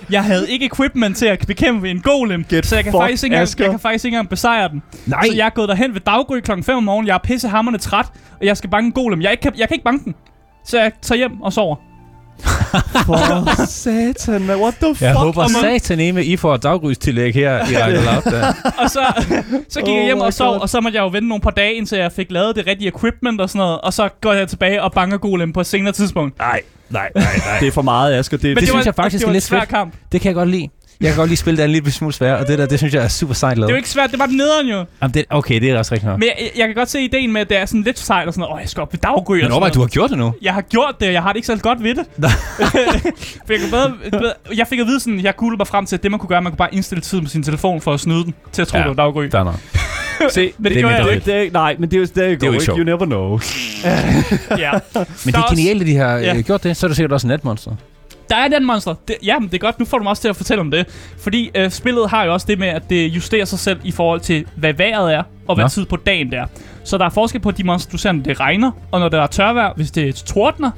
Jeg 0.10 0.24
havde 0.24 0.52
ikke 0.52 0.66
equipment 0.66 1.18
til 1.18 1.26
at 1.26 1.44
bekæmpe 1.48 1.90
en 1.90 2.02
golem, 2.02 2.44
Get 2.44 2.66
så 2.66 2.76
jeg 2.76 2.84
kan, 2.84 2.94
faktisk 2.94 3.24
ikke 3.24 3.36
engang, 3.36 3.60
jeg 3.60 3.70
kan 3.70 3.80
faktisk 3.80 4.06
ikke 4.06 4.16
engang 4.16 4.30
besejre 4.30 4.70
den. 4.70 4.84
Nej. 5.06 5.28
Så 5.28 5.36
jeg 5.36 5.46
er 5.46 5.50
gået 5.50 5.70
derhen 5.70 5.94
ved 5.94 6.02
daggry 6.02 6.40
klokken 6.40 6.64
5 6.64 6.76
om 6.76 6.84
morgenen, 6.84 7.08
jeg 7.08 7.14
er 7.14 7.20
pissehammerende 7.24 7.80
træt, 7.80 8.06
og 8.40 8.46
jeg 8.46 8.58
skal 8.58 8.70
banke 8.70 8.86
en 8.86 8.92
golem. 8.92 9.22
Jeg, 9.22 9.32
ikke 9.32 9.42
kan, 9.42 9.54
jeg 9.58 9.68
kan 9.68 9.76
ikke 9.76 9.86
banke 9.86 10.06
den. 10.06 10.16
Så 10.66 10.80
jeg 10.80 10.92
tager 11.02 11.18
hjem 11.18 11.42
og 11.42 11.54
sover. 11.54 11.76
For 13.06 13.66
satan, 13.66 14.42
man. 14.46 14.58
What 14.60 14.74
the 14.82 14.96
fuck? 14.96 15.02
Jeg 15.02 15.14
håber 15.14 15.44
og 15.44 15.50
man- 15.52 15.80
satan 15.80 16.14
med, 16.16 16.24
I 16.26 16.38
får 16.38 16.58
dagrystillæg 16.58 17.34
her 17.34 17.54
i 17.72 17.78
Radio 17.78 18.02
Loud. 18.02 18.22
Der. 18.32 18.54
Og 18.84 18.90
så, 18.90 19.00
så 19.70 19.80
gik 19.80 19.88
jeg 19.88 20.00
Oh 20.00 20.06
hjem 20.06 20.18
my 20.18 20.22
og 20.22 20.34
sov, 20.34 20.54
God. 20.54 20.62
og 20.62 20.70
så 20.70 20.82
måtte 20.82 20.96
jeg 20.96 21.04
jo 21.04 21.08
vente 21.08 21.28
nogle 21.28 21.42
par 21.42 21.50
dage, 21.52 21.74
indtil 21.74 21.98
jeg 21.98 22.12
fik 22.12 22.32
lavet 22.32 22.56
det 22.56 22.68
rigtige 22.68 22.88
equipment 22.88 23.42
og 23.42 23.50
sådan 23.50 23.60
noget. 23.60 23.82
Og 23.82 23.94
så 23.94 24.10
går 24.22 24.34
jeg 24.34 24.48
tilbage 24.48 24.82
og 24.84 24.92
banker 24.92 25.18
golem 25.18 25.54
på 25.54 25.60
et 25.60 25.68
senere 25.68 25.94
tidspunkt. 25.94 26.38
Nej, 26.40 26.62
nej, 26.90 27.10
nej, 27.16 27.24
nej. 27.24 27.60
Det 27.60 27.68
er 27.68 27.72
for 27.72 27.82
meget, 27.82 28.14
Asger. 28.14 28.38
Det, 28.38 28.44
Men 28.44 28.50
det, 28.56 28.62
det, 28.62 28.68
synes 28.68 28.78
var, 28.78 28.84
jeg 28.86 28.96
faktisk 28.96 29.20
det 29.20 29.24
er 29.26 29.28
var 29.28 29.34
lidt 29.34 29.44
en 29.44 29.48
svær 29.48 29.60
fedt. 29.60 29.70
kamp. 29.70 29.94
Det 30.12 30.22
kan 30.22 30.28
jeg 30.30 30.36
godt 30.36 30.50
lide. 30.50 30.68
Jeg 31.02 31.08
kan 31.10 31.16
godt 31.18 31.30
lide 31.30 31.40
spille 31.40 31.58
det 31.58 31.62
er 31.64 31.66
en 31.66 31.72
lille 31.72 31.92
smule 31.92 32.14
svært, 32.14 32.40
og 32.42 32.48
det 32.48 32.60
der, 32.60 32.66
det 32.66 32.78
synes 32.80 32.94
jeg 32.94 33.04
er 33.04 33.08
super 33.08 33.34
sejt 33.34 33.58
lavet. 33.58 33.68
Det 33.68 33.74
er 33.74 33.76
jo 33.76 33.78
ikke 33.78 33.90
svært, 33.90 34.12
det 34.12 34.20
var 34.20 34.26
nederen 34.28 34.68
jo. 34.68 34.86
Jamen, 35.02 35.14
det, 35.14 35.26
okay, 35.30 35.62
det 35.62 35.70
er 35.70 35.78
også 35.78 35.94
rigtigt 35.94 36.10
nok. 36.10 36.20
Men 36.20 36.28
jeg, 36.40 36.50
jeg 36.58 36.68
kan 36.68 36.76
godt 36.76 36.90
se 36.90 37.02
ideen 37.02 37.32
med, 37.32 37.42
at 37.42 37.50
det 37.50 37.58
er 37.58 37.66
sådan 37.66 37.82
lidt 37.82 38.00
sejt 38.00 38.28
og 38.28 38.34
sådan 38.34 38.42
noget. 38.42 38.54
Åh, 38.56 38.62
jeg 38.62 38.70
skal 38.70 38.82
op 38.82 38.94
ved 38.94 39.00
daggry 39.00 39.16
og 39.18 39.36
Men 39.36 39.40
sådan 39.42 39.52
overvej, 39.52 39.60
noget. 39.68 39.74
du 39.76 39.80
har 39.82 39.88
gjort 39.88 40.10
det 40.10 40.18
nu. 40.18 40.34
Jeg 40.42 40.54
har 40.54 40.62
gjort 40.62 40.96
det, 41.00 41.08
og 41.08 41.14
jeg 41.14 41.22
har 41.22 41.30
det 41.30 41.36
ikke 41.38 41.46
så 41.48 41.58
godt 41.58 41.84
ved 41.84 41.96
det. 41.96 42.06
For 43.48 43.54
jeg, 43.54 43.62
bedre, 43.72 43.94
bedre, 44.12 44.34
jeg 44.56 44.68
fik 44.68 44.80
at 44.80 44.88
vide 44.88 45.00
sådan, 45.00 45.20
jeg 45.20 45.36
googlede 45.36 45.58
mig 45.60 45.68
frem 45.68 45.86
til, 45.86 45.96
at 45.96 46.04
det 46.04 46.12
man 46.12 46.20
kunne 46.20 46.30
gøre, 46.30 46.42
man 46.42 46.52
kunne 46.52 46.58
bare 46.58 46.74
indstille 46.74 47.02
tiden 47.02 47.24
på 47.24 47.30
sin 47.30 47.44
telefon 47.44 47.82
for 47.82 47.94
at 47.94 48.00
snyde 48.00 48.24
den, 48.24 48.34
til 48.52 48.62
at 48.62 48.68
tro, 48.68 48.78
Ja. 48.78 48.84
det 48.84 48.98
var 48.98 49.04
daggry. 49.06 49.24
Der 49.32 49.40
er 49.40 49.44
noget. 49.44 49.60
se, 50.34 50.52
Men 50.58 50.64
det, 50.64 50.72
det 50.72 50.78
er 50.78 50.80
gjorde 50.82 50.96
jeg 50.96 51.06
det, 51.06 51.14
ikke. 51.16 51.32
det, 51.44 51.54
nej, 51.54 51.76
men 51.80 51.92
det 51.92 51.98
er 51.98 52.00
jo, 52.02 52.06
det 52.16 52.44
er 52.44 52.48
jo, 52.48 52.54
ikke. 52.54 52.72
You 52.72 52.84
never 52.84 53.06
know. 53.06 53.40
Ja. 54.58 54.72
Men 55.26 55.34
det 55.34 55.36
er 55.36 55.50
genialt, 55.50 55.82
at 55.82 55.88
de 55.88 55.96
har 55.96 56.18
Ja. 56.18 56.34
ja. 56.36 56.42
gjort 56.42 56.64
det. 56.64 56.78
Så 56.78 56.86
er 56.86 56.88
der 56.88 56.96
sikkert 56.96 57.12
også 57.12 57.28
netmonster. 57.28 57.72
Der 58.30 58.36
er 58.36 58.48
den 58.48 58.66
monster. 58.66 58.96
Det, 59.08 59.16
ja, 59.24 59.40
men 59.40 59.48
det 59.48 59.54
er 59.54 59.60
godt. 59.60 59.80
Nu 59.80 59.86
får 59.86 59.98
du 59.98 60.04
mig 60.04 60.10
også 60.10 60.22
til 60.22 60.30
at 60.30 60.36
fortælle 60.36 60.62
om 60.62 60.72
det. 60.72 60.88
Fordi 61.20 61.52
øh, 61.56 61.72
spillet 61.72 62.10
har 62.10 62.24
jo 62.24 62.34
også 62.34 62.46
det 62.50 62.60
med, 62.60 62.68
at 62.68 62.90
det 62.90 63.08
justerer 63.08 63.46
sig 63.46 63.60
selv 63.60 63.80
i 63.84 63.92
forhold 63.92 64.20
til, 64.20 64.46
hvad 64.56 64.74
vejret 64.74 65.14
er, 65.14 65.24
og 65.48 65.56
hvad 65.56 65.66
Nå. 65.66 65.70
tid 65.70 65.86
på 65.86 65.96
dagen 65.96 66.30
det 66.32 66.40
er. 66.40 66.46
Så 66.84 66.98
der 66.98 67.06
er 67.06 67.10
forskel 67.10 67.42
på 67.42 67.52
de 67.52 67.64
monster, 67.64 67.92
du 67.92 67.98
ser, 67.98 68.12
når 68.12 68.24
det 68.24 68.40
regner, 68.40 68.72
og 68.92 69.00
når 69.00 69.10
der 69.10 69.22
er 69.22 69.28
tørvejr, 69.28 69.74
hvis 69.76 69.92
det 69.92 70.16
tordner, 70.16 70.72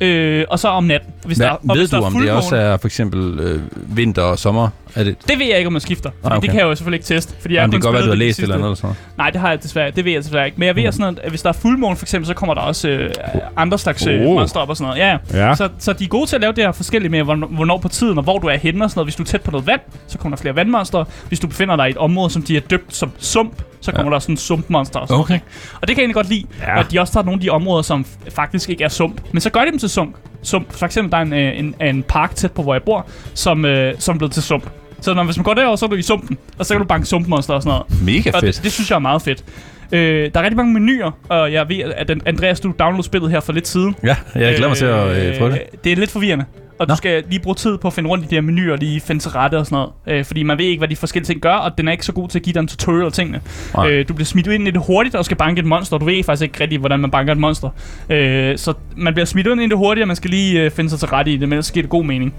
øh, 0.00 0.44
og 0.50 0.58
så 0.58 0.68
om 0.68 0.84
natten. 0.84 1.13
Hvis 1.24 1.38
Hvad, 1.38 1.46
der, 1.46 1.52
og 1.52 1.60
ved 1.64 1.76
hvis 1.76 1.90
du, 1.90 1.96
der 1.96 2.02
er 2.02 2.06
om 2.06 2.12
det 2.12 2.30
også 2.30 2.56
er 2.56 2.76
for 2.76 2.88
eksempel 2.88 3.38
øh, 3.40 3.60
vinter 3.96 4.22
og 4.22 4.38
sommer? 4.38 4.68
Er 4.94 5.04
det, 5.04 5.16
Det 5.28 5.38
ved 5.38 5.46
jeg 5.46 5.56
ikke, 5.58 5.66
om 5.66 5.72
man 5.72 5.80
skifter. 5.80 6.10
Ah, 6.24 6.32
okay. 6.32 6.40
Det 6.42 6.50
kan 6.50 6.58
jeg 6.58 6.66
jo 6.66 6.74
selvfølgelig 6.74 6.96
ikke 6.98 7.06
teste. 7.06 7.34
Fordi 7.40 7.54
jeg 7.54 7.60
Jamen, 7.60 7.72
det 7.72 7.82
kan 7.82 7.86
godt 7.86 7.94
være, 7.94 8.04
du 8.04 8.08
har 8.08 8.16
læst 8.16 8.38
eller 8.38 8.56
noget 8.58 8.68
eller 8.68 8.74
sådan 8.74 8.86
noget. 8.86 9.18
Nej, 9.18 9.30
det 9.30 9.40
har 9.40 9.48
jeg 9.50 9.62
desværre. 9.62 9.90
Det 9.90 10.04
ved 10.04 10.12
jeg 10.12 10.22
desværre 10.22 10.46
ikke. 10.46 10.58
Men 10.58 10.66
jeg 10.66 10.76
ved 10.76 10.92
sådan 10.92 11.00
noget, 11.00 11.18
at 11.18 11.30
hvis 11.30 11.42
der 11.42 11.48
er 11.48 11.52
fuldmåne 11.52 11.96
for 11.96 12.04
eksempel, 12.04 12.26
så 12.26 12.34
kommer 12.34 12.54
der 12.54 12.60
også 12.60 12.88
øh, 12.88 13.10
andre 13.56 13.78
slags 13.78 14.06
øh, 14.06 14.20
Oh. 14.20 14.34
monster 14.34 14.60
op 14.60 14.68
og 14.68 14.76
sådan 14.76 14.88
noget. 14.98 15.20
Ja, 15.32 15.46
ja. 15.48 15.54
Så, 15.54 15.68
så 15.78 15.92
de 15.92 16.04
er 16.04 16.08
gode 16.08 16.26
til 16.26 16.36
at 16.36 16.40
lave 16.40 16.52
det 16.52 16.64
her 16.64 16.72
forskellige 16.72 17.10
med, 17.10 17.22
hvornår, 17.22 17.78
på 17.78 17.88
tiden 17.88 18.18
og 18.18 18.24
hvor 18.24 18.38
du 18.38 18.46
er 18.46 18.56
henne 18.56 18.84
og 18.84 18.90
sådan 18.90 18.98
noget. 18.98 19.06
Hvis 19.06 19.16
du 19.16 19.22
er 19.22 19.26
tæt 19.26 19.40
på 19.40 19.50
noget 19.50 19.66
vand, 19.66 19.80
så 20.06 20.18
kommer 20.18 20.36
der 20.36 20.40
flere 20.42 20.56
vandmonster. 20.56 21.04
Hvis 21.28 21.40
du 21.40 21.46
befinder 21.46 21.76
dig 21.76 21.86
i 21.86 21.90
et 21.90 21.96
område, 21.96 22.30
som 22.30 22.42
de 22.42 22.56
er 22.56 22.60
døbt 22.60 22.94
som 22.94 23.10
sump, 23.18 23.62
så 23.80 23.92
kommer 23.92 24.12
ja. 24.12 24.14
der 24.14 24.18
sådan 24.18 24.36
sumpmonster 24.36 25.00
og 25.00 25.08
sådan 25.08 25.20
Okay. 25.20 25.40
Og 25.80 25.88
det 25.88 25.88
kan 25.88 25.96
jeg 25.96 25.98
egentlig 25.98 26.14
godt 26.14 26.28
lide, 26.28 26.44
ja. 26.60 26.80
At 26.80 26.86
de 26.92 27.00
også 27.00 27.12
tager 27.12 27.24
nogle 27.24 27.36
af 27.36 27.40
de 27.40 27.50
områder, 27.50 27.82
som 27.82 28.06
faktisk 28.34 28.70
ikke 28.70 28.84
er 28.84 28.88
sump. 28.88 29.20
Men 29.32 29.40
så 29.40 29.50
gør 29.50 29.60
de 29.60 29.70
dem 29.70 29.78
til 29.78 29.88
sump. 29.88 30.16
Sump. 30.44 30.72
For 30.72 30.86
eksempel, 30.86 31.12
der 31.12 31.18
er 31.18 31.22
en, 31.22 31.32
øh, 31.32 31.58
en, 31.58 31.74
en 31.80 32.02
park 32.02 32.34
tæt 32.34 32.52
på, 32.52 32.62
hvor 32.62 32.74
jeg 32.74 32.82
bor, 32.82 33.06
som, 33.34 33.64
øh, 33.64 33.94
som 33.98 34.14
er 34.14 34.18
blevet 34.18 34.32
til 34.32 34.42
sump. 34.42 34.70
Så 35.00 35.14
når, 35.14 35.24
hvis 35.24 35.36
man 35.36 35.44
går 35.44 35.54
derover, 35.54 35.76
så 35.76 35.84
er 35.84 35.88
du 35.88 35.96
i 35.96 36.02
sumpen, 36.02 36.38
og 36.58 36.66
så 36.66 36.74
kan 36.74 36.80
du 36.80 36.86
banke 36.86 37.06
sumpmonster 37.06 37.54
og 37.54 37.62
sådan 37.62 37.78
noget. 37.90 38.02
Mega 38.04 38.30
Og 38.34 38.40
fedt. 38.40 38.56
det, 38.56 38.64
det 38.64 38.72
synes 38.72 38.90
jeg 38.90 38.96
er 38.96 39.00
meget 39.00 39.22
fedt. 39.22 39.44
Øh, 39.92 40.30
der 40.34 40.40
er 40.40 40.44
rigtig 40.44 40.56
mange 40.56 40.72
menuer, 40.72 41.10
og 41.28 41.52
jeg 41.52 41.68
ved, 41.68 41.78
at 41.96 42.10
Andreas, 42.26 42.60
du 42.60 42.72
downloadede 42.78 43.06
spillet 43.06 43.30
her 43.30 43.40
for 43.40 43.52
lidt 43.52 43.68
siden. 43.68 43.96
Ja, 44.02 44.16
jeg 44.34 44.54
glæder 44.56 44.68
mig 44.68 44.76
til 44.76 44.84
at 44.86 45.26
øh, 45.32 45.38
prøve 45.38 45.50
det. 45.52 45.62
Det 45.84 45.92
er 45.92 45.96
lidt 45.96 46.10
forvirrende. 46.10 46.44
Og 46.78 46.86
Nå. 46.88 46.92
Du 46.92 46.96
skal 46.96 47.24
lige 47.30 47.40
bruge 47.40 47.54
tid 47.54 47.78
på 47.78 47.88
at 47.88 47.94
finde 47.94 48.10
rundt 48.10 48.24
i 48.24 48.28
de 48.28 48.34
her 48.34 48.42
menuer, 48.42 48.72
og 48.72 48.78
lige 48.78 49.00
finde 49.00 49.22
til 49.22 49.30
rette 49.30 49.58
og 49.58 49.66
sådan 49.66 49.76
noget. 49.76 50.18
Øh, 50.18 50.24
fordi 50.24 50.42
man 50.42 50.58
ved 50.58 50.64
ikke, 50.64 50.78
hvad 50.80 50.88
de 50.88 50.96
forskellige 50.96 51.26
ting 51.26 51.40
gør, 51.40 51.54
og 51.54 51.78
den 51.78 51.88
er 51.88 51.92
ikke 51.92 52.06
så 52.06 52.12
god 52.12 52.28
til 52.28 52.38
at 52.38 52.42
give 52.42 52.54
dig 52.54 52.60
en 52.60 52.68
tutorial 52.68 53.06
af 53.06 53.12
tingene. 53.12 53.40
Nej. 53.74 53.90
Øh, 53.90 54.08
du 54.08 54.14
bliver 54.14 54.26
smidt 54.26 54.46
ind 54.46 54.68
i 54.68 54.70
det 54.70 54.82
hurtigt, 54.86 55.14
og 55.14 55.24
skal 55.24 55.36
banke 55.36 55.58
et 55.58 55.66
monster. 55.66 55.98
Du 55.98 56.04
ved 56.04 56.24
faktisk 56.24 56.42
ikke 56.42 56.60
rigtig, 56.60 56.78
hvordan 56.78 57.00
man 57.00 57.10
banker 57.10 57.32
et 57.32 57.38
monster. 57.38 57.70
Øh, 58.10 58.58
så 58.58 58.74
man 58.96 59.14
bliver 59.14 59.26
smidt 59.26 59.46
ind 59.46 59.60
i 59.62 59.68
det 59.68 59.76
hurtigt, 59.76 60.02
og 60.02 60.08
man 60.08 60.16
skal 60.16 60.30
lige 60.30 60.62
øh, 60.62 60.70
finde 60.70 60.90
sig 60.90 60.98
til 60.98 61.08
rette 61.08 61.30
i 61.30 61.36
det, 61.36 61.48
men 61.48 61.52
ellers 61.52 61.70
giver 61.72 61.82
det 61.82 61.90
god 61.90 62.04
mening. 62.04 62.34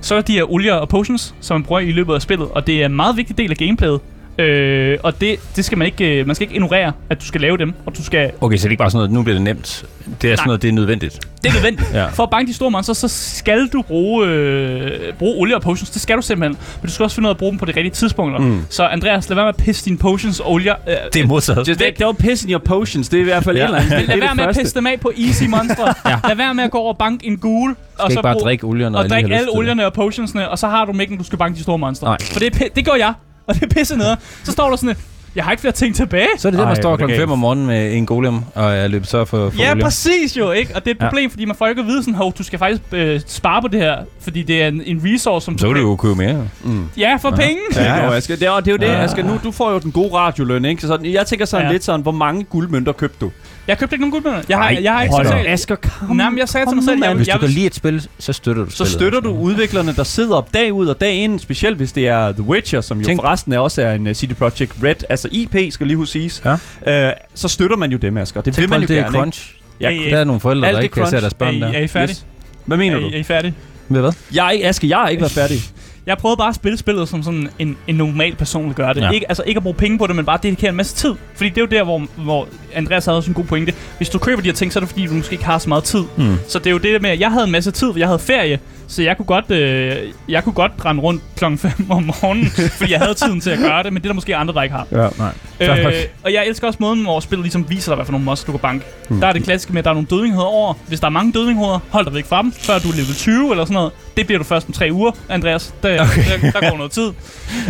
Så 0.00 0.14
er 0.14 0.18
der 0.20 0.26
de 0.26 0.32
her 0.32 0.52
olier 0.52 0.74
og 0.74 0.88
potions, 0.88 1.34
som 1.40 1.54
man 1.54 1.62
bruger 1.64 1.80
i 1.80 1.92
løbet 1.92 2.14
af 2.14 2.22
spillet, 2.22 2.48
og 2.48 2.66
det 2.66 2.82
er 2.82 2.86
en 2.86 2.96
meget 2.96 3.16
vigtig 3.16 3.38
del 3.38 3.50
af 3.50 3.56
gameplayet. 3.56 4.00
Øh, 4.40 4.98
og 5.02 5.20
det, 5.20 5.36
det 5.56 5.64
skal 5.64 5.78
man 5.78 5.86
ikke, 5.86 6.20
øh, 6.20 6.26
man 6.26 6.34
skal 6.34 6.44
ikke 6.44 6.54
ignorere, 6.54 6.92
at 7.10 7.20
du 7.20 7.24
skal 7.26 7.40
lave 7.40 7.58
dem, 7.58 7.74
og 7.86 7.96
du 7.96 8.04
skal 8.04 8.30
Okay, 8.40 8.56
så 8.56 8.62
det 8.62 8.66
er 8.66 8.70
ikke 8.70 8.78
bare 8.80 8.90
sådan 8.90 8.98
noget, 8.98 9.10
nu 9.10 9.22
bliver 9.22 9.34
det 9.34 9.42
nemt. 9.42 9.84
Det 10.22 10.30
er 10.32 10.36
sådan 10.36 10.42
Nej. 10.42 10.46
noget, 10.46 10.62
det 10.62 10.68
er 10.68 10.72
nødvendigt. 10.72 11.20
Det 11.42 11.48
er 11.48 11.52
nødvendigt. 11.54 11.88
Ja. 11.94 12.06
For 12.08 12.22
at 12.22 12.30
banke 12.30 12.48
de 12.48 12.54
store 12.54 12.70
monster, 12.70 12.92
så 12.92 13.08
skal 13.08 13.66
du 13.68 13.82
bruge, 13.82 14.26
øh, 14.26 15.12
bruge 15.18 15.40
olie 15.40 15.54
og 15.56 15.62
potions. 15.62 15.90
Det 15.90 16.02
skal 16.02 16.16
du 16.16 16.22
simpelthen. 16.22 16.58
Men 16.82 16.86
du 16.88 16.92
skal 16.94 17.04
også 17.04 17.14
finde 17.14 17.26
ud 17.26 17.30
af 17.30 17.34
at 17.34 17.38
bruge 17.38 17.50
dem 17.50 17.58
på 17.58 17.64
de 17.64 17.70
rigtige 17.76 17.90
tidspunkter. 17.90 18.40
Mm. 18.40 18.60
Så 18.70 18.84
Andreas, 18.86 19.28
lad 19.28 19.34
være 19.34 19.44
med 19.44 19.48
at 19.58 19.64
pisse 19.64 19.84
dine 19.84 19.98
potions 19.98 20.40
og 20.40 20.52
olier. 20.52 20.74
Øh, 20.88 20.94
Det 21.12 21.22
er 21.22 21.26
modtaget. 21.26 21.68
Just 21.68 21.80
Væk. 21.80 22.02
don't 22.02 22.12
piss 22.12 22.44
in 22.44 22.50
your 22.50 22.58
potions. 22.64 23.08
Det 23.08 23.16
er 23.16 23.20
i 23.20 23.24
hvert 23.24 23.44
fald 23.44 23.56
Ja. 23.56 23.62
et 23.62 23.66
eller 23.68 23.78
andet. 23.78 23.90
lad 23.90 24.00
Det 24.00 24.08
er 24.14 24.18
være 24.18 24.28
det 24.28 24.36
med 24.36 24.44
at 24.44 24.56
pisse 24.56 24.74
dem 24.74 24.86
af 24.86 25.00
på 25.00 25.12
easy 25.26 25.44
monstre. 25.44 25.94
ja. 26.10 26.16
Lad 26.28 26.36
være 26.36 26.54
med 26.54 26.64
at 26.64 26.70
gå 26.70 26.78
over 26.78 26.92
og 26.92 26.98
banke 26.98 27.26
en 27.26 27.36
gul. 27.38 27.70
og 27.70 27.76
skal 27.98 28.10
ikke 28.12 28.22
bare 28.22 28.34
brug- 28.34 28.42
drikke 28.42 28.64
olien, 28.66 28.92
når 28.92 28.98
og 28.98 29.04
lige 29.04 29.14
drikke 29.14 29.34
alle 29.34 29.46
det. 29.46 29.54
olierne 29.58 29.86
og 29.86 29.92
potionsne, 29.92 30.48
og 30.48 30.58
så 30.58 30.68
har 30.68 30.84
du 30.84 30.92
mængden, 30.92 31.18
du 31.18 31.24
skal 31.24 31.38
banke 31.38 31.56
de 31.56 31.62
store 31.62 31.78
monstre. 31.78 32.06
Nej. 32.08 32.16
For 32.32 32.38
det, 32.40 32.60
er 32.62 32.68
det 32.76 32.84
gør 32.84 32.94
jeg, 32.98 33.12
og 33.50 33.54
det 33.54 33.62
er 33.62 33.74
pisse 33.78 33.96
ned. 33.96 34.16
Så 34.44 34.52
står 34.52 34.68
der 34.70 34.76
sådan 34.76 34.90
et, 34.90 34.96
jeg 35.34 35.44
har 35.44 35.50
ikke 35.50 35.60
flere 35.60 35.72
ting 35.72 35.94
tilbage. 35.96 36.26
Så 36.38 36.48
er 36.48 36.50
det 36.50 36.58
der, 36.58 36.66
man 36.66 36.76
står 36.76 36.96
klokken 36.96 37.16
5 37.16 37.18
galt. 37.18 37.30
om 37.32 37.38
morgenen 37.38 37.66
med 37.66 37.92
en 37.94 38.06
golem, 38.06 38.38
og 38.54 38.72
er 38.74 38.88
løbet 38.88 39.08
så 39.08 39.24
for, 39.24 39.50
for 39.50 39.62
Ja, 39.62 39.70
olie. 39.72 39.82
præcis 39.82 40.36
jo, 40.36 40.50
ikke? 40.50 40.76
Og 40.76 40.84
det 40.84 40.90
er 40.90 40.94
et 40.94 40.98
Ja. 41.00 41.06
problem, 41.08 41.30
fordi 41.30 41.44
man 41.44 41.56
får 41.56 41.66
ikke 41.66 41.80
at 41.80 41.86
vide 41.86 42.02
sådan, 42.02 42.14
hov, 42.14 42.32
du 42.38 42.42
skal 42.42 42.58
faktisk 42.58 42.82
øh, 42.92 43.20
spare 43.26 43.62
på 43.62 43.68
det 43.68 43.80
her, 43.80 43.96
fordi 44.20 44.42
det 44.42 44.62
er 44.62 44.68
en, 44.68 44.82
en 44.86 45.00
resource, 45.04 45.44
som 45.44 45.58
Så 45.58 45.66
kan 45.66 45.74
du 45.76 45.80
jo 45.80 45.96
købe 45.96 46.14
mere. 46.16 46.48
Ja, 46.96 47.16
for 47.22 47.30
penge. 47.30 47.56
Ja, 47.76 47.82
Ja, 47.82 47.94
ja. 47.96 48.04
ja. 48.04 48.16
Asger. 48.16 48.36
Det 48.36 48.48
er, 48.48 48.56
det 48.60 48.68
er 48.68 48.72
jo 48.72 48.76
det, 48.78 48.86
Ja. 48.86 49.04
Asger. 49.04 49.22
Nu, 49.24 49.38
du 49.44 49.52
får 49.52 49.72
jo 49.72 49.78
den 49.78 49.92
gode 49.92 50.14
radioløn, 50.14 50.64
ikke? 50.64 50.80
Så 50.82 50.86
sådan, 50.88 51.06
jeg 51.06 51.26
tænker 51.26 51.44
sådan 51.44 51.62
Ja. 51.64 51.66
ja. 51.68 51.72
lidt 51.72 51.84
sådan, 51.84 52.00
hvor 52.00 52.12
mange 52.12 52.44
guldmønter 52.44 52.92
købte 52.92 53.16
du? 53.20 53.30
Jeg 53.66 53.78
købte 53.78 53.94
ikke 53.94 54.00
nogen 54.08 54.22
guldmønter. 54.22 54.42
Jeg 54.48 54.56
har, 54.58 54.64
Ej, 54.64 54.78
jeg 54.82 54.92
har 54.92 55.02
ikke 55.02 55.14
hold 55.14 55.26
op. 55.26 55.34
Asger, 55.46 55.74
kom, 55.76 56.16
Nej, 56.16 56.30
men 56.30 56.38
jeg 56.38 56.48
sagde 56.48 56.66
til 56.66 56.74
mig 56.74 56.84
selv, 56.84 56.98
jeg 57.02 57.08
vil- 57.10 57.16
Hvis 57.16 57.28
du 57.28 57.38
kan 57.38 57.48
lide 57.48 57.66
et 57.66 57.74
spil, 57.74 58.06
så 58.18 58.32
støtter 58.32 58.64
du 58.64 58.70
Så 58.70 58.76
spillet. 58.76 58.92
støtter 58.92 59.20
du 59.20 59.30
udviklerne, 59.30 59.94
der 59.96 60.04
sidder 60.04 60.34
op 60.36 60.54
dag 60.54 60.72
ud 60.72 60.86
og 60.86 61.00
dag 61.00 61.14
ind, 61.14 61.38
specielt 61.38 61.76
hvis 61.76 61.92
det 61.92 62.08
er 62.08 62.32
The 62.32 62.42
Witcher, 62.42 62.80
som 62.80 63.00
jo 63.00 63.06
Tænk- 63.06 63.16
forresten 63.20 63.52
er 63.52 63.58
også 63.58 63.82
er 63.82 63.92
en 63.94 64.06
uh, 64.06 64.12
CD 64.12 64.34
Projekt 64.34 64.72
Red, 64.82 64.94
altså 65.08 65.28
IP, 65.32 65.56
skal 65.72 65.86
lige 65.86 65.96
huske 65.96 66.12
siges. 66.12 66.42
Ja. 66.86 67.08
Uh, 67.08 67.12
så 67.34 67.48
støtter 67.48 67.76
man 67.76 67.92
jo 67.92 67.98
dem, 67.98 68.16
Asger. 68.16 68.40
Det 68.40 68.46
vil 68.46 68.54
Tænk 68.62 68.70
man 68.70 68.78
på 68.80 68.82
jo 68.82 68.86
det 68.88 68.98
er 68.98 69.02
gerne, 69.02 69.18
crunch. 69.18 69.54
Ja, 69.80 69.90
Der 70.10 70.16
er 70.18 70.24
nogle 70.24 70.40
forældre, 70.40 70.72
der 70.72 70.80
ikke 70.80 70.92
kan 70.94 71.06
se 71.06 71.12
deres 71.20 71.32
Er 71.32 71.36
børn 71.38 71.60
der. 71.60 71.68
er 71.72 71.80
I 71.80 71.88
færdige? 71.88 72.18
Hvad 72.66 72.76
mener 72.76 72.96
Er 72.96 73.00
du? 73.00 73.06
Er 73.08 73.16
I 73.16 73.22
færdige? 73.22 73.54
Ved 73.88 74.00
hvad? 74.00 74.12
Jeg 74.34 74.46
er 74.46 74.50
ikke, 74.50 74.66
Asger, 74.66 74.88
jeg 74.88 75.04
er 75.04 75.08
ikke 75.08 75.20
været 75.20 75.32
færdig. 75.32 75.58
Jeg 76.06 76.18
prøvede 76.18 76.36
bare 76.36 76.48
at 76.48 76.54
spille 76.54 76.78
spillet 76.78 77.08
som 77.08 77.22
sådan 77.22 77.48
en, 77.58 77.76
en 77.86 77.94
normal 77.94 78.36
person 78.36 78.66
vil 78.66 78.74
gøre 78.74 78.94
det. 78.94 79.00
Ja. 79.00 79.10
Ikke, 79.10 79.26
altså 79.28 79.42
ikke 79.46 79.58
at 79.58 79.62
bruge 79.62 79.74
penge 79.74 79.98
på 79.98 80.06
det, 80.06 80.16
men 80.16 80.24
bare 80.24 80.38
dedikere 80.42 80.70
en 80.70 80.76
masse 80.76 80.96
tid. 80.96 81.14
Fordi 81.34 81.48
det 81.48 81.56
er 81.56 81.60
jo 81.62 81.66
der, 81.66 81.84
hvor, 81.84 82.06
hvor 82.16 82.48
Andreas 82.74 83.04
havde 83.04 83.18
også 83.18 83.30
en 83.30 83.34
god 83.34 83.44
pointe. 83.44 83.74
Hvis 83.96 84.08
du 84.08 84.18
køber 84.18 84.42
de 84.42 84.48
her 84.48 84.54
ting, 84.54 84.72
så 84.72 84.78
er 84.78 84.80
det 84.80 84.88
fordi, 84.88 85.06
du 85.06 85.14
måske 85.14 85.32
ikke 85.32 85.44
har 85.44 85.58
så 85.58 85.68
meget 85.68 85.84
tid. 85.84 86.02
Mm. 86.16 86.36
Så 86.48 86.58
det 86.58 86.66
er 86.66 86.70
jo 86.70 86.78
det 86.78 86.92
der 86.92 87.00
med, 87.00 87.10
at 87.10 87.20
jeg 87.20 87.30
havde 87.30 87.44
en 87.44 87.50
masse 87.52 87.70
tid, 87.70 87.92
for 87.92 87.98
jeg 87.98 88.08
havde 88.08 88.18
ferie. 88.18 88.58
Så 88.90 89.02
jeg 89.02 89.16
kunne 89.16 89.26
godt, 89.26 89.50
øh, 89.50 89.96
jeg 90.28 90.44
kunne 90.44 90.52
godt 90.52 90.72
rende 90.84 91.02
rundt 91.02 91.22
klokken 91.36 91.58
5 91.58 91.72
om 91.90 92.02
morgenen, 92.02 92.46
fordi 92.78 92.92
jeg 92.92 93.00
havde 93.00 93.14
tiden 93.14 93.40
til 93.40 93.50
at 93.50 93.58
gøre 93.58 93.82
det, 93.82 93.92
men 93.92 94.02
det 94.02 94.08
er 94.08 94.12
der 94.12 94.14
måske 94.14 94.36
andre, 94.36 94.54
der 94.54 94.62
ikke 94.62 94.74
har. 94.74 94.86
Ja. 94.92 95.08
Nej. 95.18 95.32
Øh, 95.60 95.94
og 96.24 96.32
jeg 96.32 96.46
elsker 96.46 96.66
også 96.66 96.76
måden, 96.82 97.02
hvor 97.02 97.20
spillet 97.20 97.44
ligesom 97.44 97.70
viser 97.70 97.92
dig, 97.92 97.96
hvad 97.96 98.04
for 98.04 98.12
nogle 98.12 98.24
monster 98.24 98.46
du 98.46 98.52
kan 98.52 98.60
banke. 98.60 98.86
Mm. 99.08 99.20
Der 99.20 99.26
er 99.28 99.32
det 99.32 99.44
klassiske 99.44 99.72
med, 99.72 99.78
at 99.78 99.84
der 99.84 99.90
er 99.90 99.94
nogle 99.94 100.08
dødningheder 100.10 100.46
over. 100.46 100.74
Hvis 100.88 101.00
der 101.00 101.06
er 101.06 101.10
mange 101.10 101.32
dødningheder, 101.32 101.78
hold 101.90 102.04
dig 102.04 102.14
væk 102.14 102.26
fra 102.26 102.42
dem, 102.42 102.52
før 102.52 102.78
du 102.78 102.88
er 102.88 102.92
level 102.92 103.14
20 103.14 103.50
eller 103.50 103.64
sådan 103.64 103.74
noget. 103.74 103.92
Det 104.16 104.26
bliver 104.26 104.38
du 104.38 104.44
først 104.44 104.66
om 104.66 104.72
tre 104.72 104.88
uger, 104.92 105.10
Andreas. 105.28 105.74
Der, 105.82 106.02
okay. 106.02 106.24
der, 106.42 106.50
der 106.50 106.70
går 106.70 106.76
noget 106.76 106.92
tid. 106.92 107.12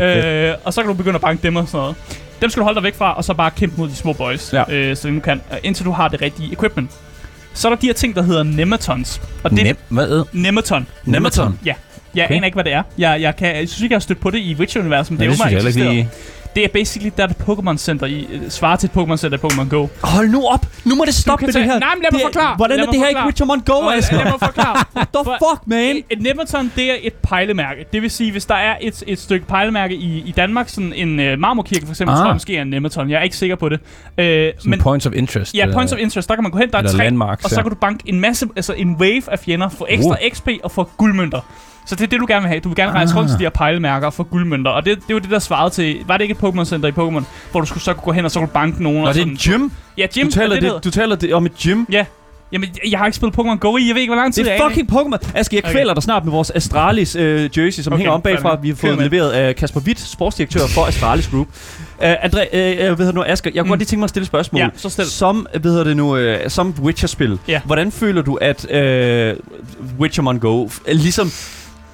øh, 0.04 0.54
og 0.64 0.72
så 0.74 0.82
kan 0.82 0.88
du 0.88 0.94
begynde 0.94 1.14
at 1.14 1.20
banke 1.20 1.42
dem 1.42 1.56
og 1.56 1.68
sådan 1.68 1.78
noget. 1.80 1.96
Dem 2.42 2.50
skal 2.50 2.60
du 2.60 2.64
holde 2.64 2.76
dig 2.76 2.82
væk 2.84 2.94
fra, 2.94 3.14
og 3.16 3.24
så 3.24 3.34
bare 3.34 3.50
kæmpe 3.50 3.80
mod 3.80 3.88
de 3.88 3.94
små 3.96 4.12
boys, 4.12 4.52
Ja. 4.52 4.64
øh, 4.74 4.96
så 4.96 5.08
du 5.08 5.20
kan, 5.20 5.40
øh, 5.52 5.58
indtil 5.62 5.84
du 5.84 5.90
har 5.90 6.08
det 6.08 6.22
rigtige 6.22 6.52
equipment. 6.52 6.90
Så 7.54 7.68
er 7.68 7.72
der 7.72 7.80
de 7.80 7.86
her 7.86 7.94
ting, 7.94 8.14
der 8.14 8.22
hedder 8.22 8.42
nematons. 8.42 9.20
Og 9.42 9.50
det 9.50 9.62
Nem, 9.64 9.76
hvad? 9.88 10.24
Nematon. 10.32 10.86
Nematon? 11.04 11.58
Ja. 11.64 11.74
Jeg 12.14 12.24
Okay. 12.24 12.34
aner 12.36 12.46
ikke, 12.46 12.56
hvad 12.56 12.64
det 12.64 12.72
er. 12.72 12.82
Jeg, 12.98 13.20
jeg, 13.20 13.36
kan, 13.36 13.56
jeg 13.56 13.68
synes 13.68 13.82
ikke, 13.82 13.92
jeg 13.92 13.96
har 13.96 14.00
stødt 14.00 14.20
på 14.20 14.30
det 14.30 14.38
i 14.38 14.54
Witcher-universet, 14.58 15.10
men 15.10 15.20
det, 15.20 15.38
det 15.38 15.40
er 15.40 15.48
jeg 15.50 15.58
åbenbart 15.60 16.06
Det 16.56 16.64
er 16.64 16.68
basically, 16.68 17.12
der 17.16 17.22
er 17.24 17.28
et 17.28 17.36
Pokémon 17.48 17.76
Center 17.76 18.06
i, 18.06 18.26
øh, 18.32 18.50
svarer 18.50 18.76
til 18.76 18.86
et 18.86 18.96
Pokémon 19.02 19.16
Center 19.16 19.38
i 19.38 19.40
Pokémon 19.40 19.68
Go. 19.68 19.86
Hold 20.02 20.28
nu 20.28 20.46
op! 20.46 20.66
Nu 20.84 20.94
må 20.94 21.04
det 21.04 21.14
stoppe 21.14 21.46
med 21.46 21.52
tage- 21.52 21.62
det 21.64 21.72
her. 21.72 21.78
Nej, 21.80 21.88
men 21.94 22.02
lad 22.02 22.12
mig 22.12 22.20
forklare. 22.24 22.56
Hvordan 22.56 22.76
Lad 22.78 22.86
er 22.86 22.90
det 22.90 23.00
her 23.00 23.08
ikke. 23.08 23.20
Witchermon 23.26 23.60
Go, 23.60 23.88
Lad 23.88 23.98
Asger? 23.98 24.24
mig 24.24 24.32
forklare. 24.44 24.76
The 25.14 25.24
fuck, 25.24 25.66
man? 25.66 25.96
Et, 25.96 26.04
et 26.10 26.22
Nemerton, 26.22 26.72
det 26.76 26.90
er 26.90 26.94
et 27.02 27.14
pejlemærke. 27.14 27.84
Det 27.92 28.02
vil 28.02 28.10
sige, 28.10 28.32
hvis 28.32 28.44
der 28.46 28.54
er 28.54 28.76
et, 28.80 29.02
et 29.06 29.18
stykke 29.18 29.46
pejlemærke 29.46 29.94
i, 29.94 30.18
i 30.26 30.32
Danmark, 30.36 30.68
sådan 30.68 30.92
en 30.92 31.32
uh, 31.32 31.38
marmorkirke 31.38 31.86
for 31.86 31.92
eksempel, 31.92 32.12
Ah. 32.12 32.18
tror 32.18 32.26
jeg 32.26 32.34
måske 32.34 32.56
er 32.56 32.62
en 32.62 32.68
Nemerton. 32.70 33.10
Jeg 33.10 33.18
er 33.18 33.22
ikke 33.22 33.36
sikker 33.36 33.56
på 33.56 33.68
det. 33.68 33.80
Sådan 34.18 34.52
men 34.64 34.80
points 34.80 35.06
of 35.06 35.12
interest. 35.12 35.54
ja, 35.54 35.66
points 35.72 35.92
of 35.92 35.98
interest, 35.98 36.28
der 36.28 36.34
kan 36.34 36.42
man 36.42 36.52
gå 36.52 36.58
hen, 36.58 36.70
der 36.70 36.78
er 36.78 36.82
tre, 36.88 36.96
landmarks, 36.98 37.44
og 37.44 37.50
så 37.50 37.56
ja. 37.56 37.62
kan 37.62 37.70
du 37.70 37.76
banke 37.76 38.02
en 38.06 38.20
masse, 38.20 38.46
altså 38.56 38.72
en 38.72 38.96
wave 38.96 39.22
af 39.28 39.38
fjender, 39.38 39.68
få 39.68 39.86
ekstra 39.90 40.10
Uh. 40.26 40.30
XP 40.32 40.48
og 40.64 40.70
få 40.70 40.90
guldmønter. 40.96 41.40
Så 41.90 41.94
det 41.96 42.02
er 42.02 42.06
det, 42.06 42.20
du 42.20 42.26
gerne 42.28 42.40
vil 42.42 42.48
have. 42.48 42.60
Du 42.60 42.68
vil 42.68 42.76
gerne 42.76 42.92
rejse 42.92 43.14
rundt 43.16 43.26
Ah. 43.26 43.30
til 43.30 43.38
de 43.38 43.44
her 43.44 43.50
pejlemærker 43.50 44.06
og 44.06 44.14
få 44.14 44.22
guldmønter. 44.22 44.70
Og 44.70 44.84
det, 44.84 44.96
det 44.96 45.02
er 45.10 45.14
jo 45.14 45.18
det, 45.18 45.30
der 45.30 45.38
svarede 45.38 45.74
til... 45.74 45.96
Var 46.06 46.16
det 46.16 46.24
ikke 46.24 46.32
et 46.32 46.38
Pokémon 46.44 46.64
Center 46.64 46.88
i 46.88 46.92
Pokémon, 46.92 47.24
hvor 47.50 47.60
du 47.60 47.66
skulle 47.66 47.82
så 47.84 47.92
kunne 47.94 48.04
gå 48.04 48.12
hen 48.12 48.24
og 48.24 48.30
så 48.30 48.38
kunne 48.38 48.48
banke 48.48 48.82
nogen? 48.82 49.02
Nå, 49.02 49.08
og 49.08 49.14
det 49.14 49.20
er 49.22 49.26
en 49.26 49.36
gym. 49.36 49.68
Ja, 49.98 50.06
Jim. 50.16 50.26
Du 50.26 50.32
taler, 50.32 50.56
er 50.56 50.60
det, 50.60 50.84
du 50.84 50.90
taler 50.90 51.16
det 51.16 51.34
om 51.34 51.46
et 51.46 51.52
gym. 51.62 51.84
Ja. 51.92 52.04
Jamen, 52.52 52.68
jeg 52.90 52.98
har 52.98 53.06
ikke 53.06 53.16
spillet 53.16 53.38
Pokémon 53.38 53.58
Go 53.58 53.76
i. 53.76 53.86
Jeg 53.86 53.94
ved 53.94 54.00
ikke, 54.02 54.10
hvor 54.14 54.22
lang 54.22 54.34
tid 54.34 54.44
Det 54.44 54.50
er 54.52 54.54
jeg 54.54 54.62
fucking 54.70 54.92
Pokémon. 54.92 55.30
Asger, 55.34 55.56
jeg 55.56 55.64
Okay. 55.64 55.72
kvæler 55.72 55.94
dig 55.94 56.02
snart 56.02 56.24
med 56.24 56.32
vores 56.32 56.50
Astralis 56.54 57.16
øh, 57.16 57.50
jersey, 57.58 57.82
som 57.82 57.92
Okay, 57.92 57.98
hænger 58.00 58.12
om 58.12 58.22
bagfra. 58.22 58.58
Vi 58.62 58.68
har 58.68 58.76
fået 58.76 58.98
leveret 58.98 59.30
af 59.30 59.56
Kasper 59.56 59.80
Witt, 59.80 60.00
sportsdirektør 60.00 60.60
for 60.74 60.84
Astralis 60.86 61.28
Group. 61.28 61.46
Uh, 61.98 62.12
André, 62.12 62.90
uh, 62.90 62.98
ved 62.98 63.12
nu, 63.12 63.22
Asger, 63.26 63.50
jeg 63.54 63.60
kunne 63.60 63.62
Mm. 63.62 63.68
godt 63.68 63.80
lige 63.80 63.86
tænke 63.86 63.98
mig 64.00 64.04
at 64.04 64.10
stille 64.10 64.22
et 64.22 64.26
spørgsmål. 64.26 64.60
Ja, 64.60 64.68
så 64.76 64.88
stil. 64.88 65.04
Som, 65.06 65.46
hvad 65.60 65.70
hedder 65.70 65.84
det 65.84 65.96
nu, 65.96 66.16
uh, 66.18 66.34
som 66.48 66.74
Witcher-spil, 66.82 67.38
Ja. 67.48 67.60
hvordan 67.64 67.92
føler 67.92 68.22
du, 68.22 68.34
at 68.34 68.64
uh, 68.64 70.00
Witchermon 70.00 70.38
Go 70.38 70.66
f- 70.66 70.92
ligesom 70.92 71.30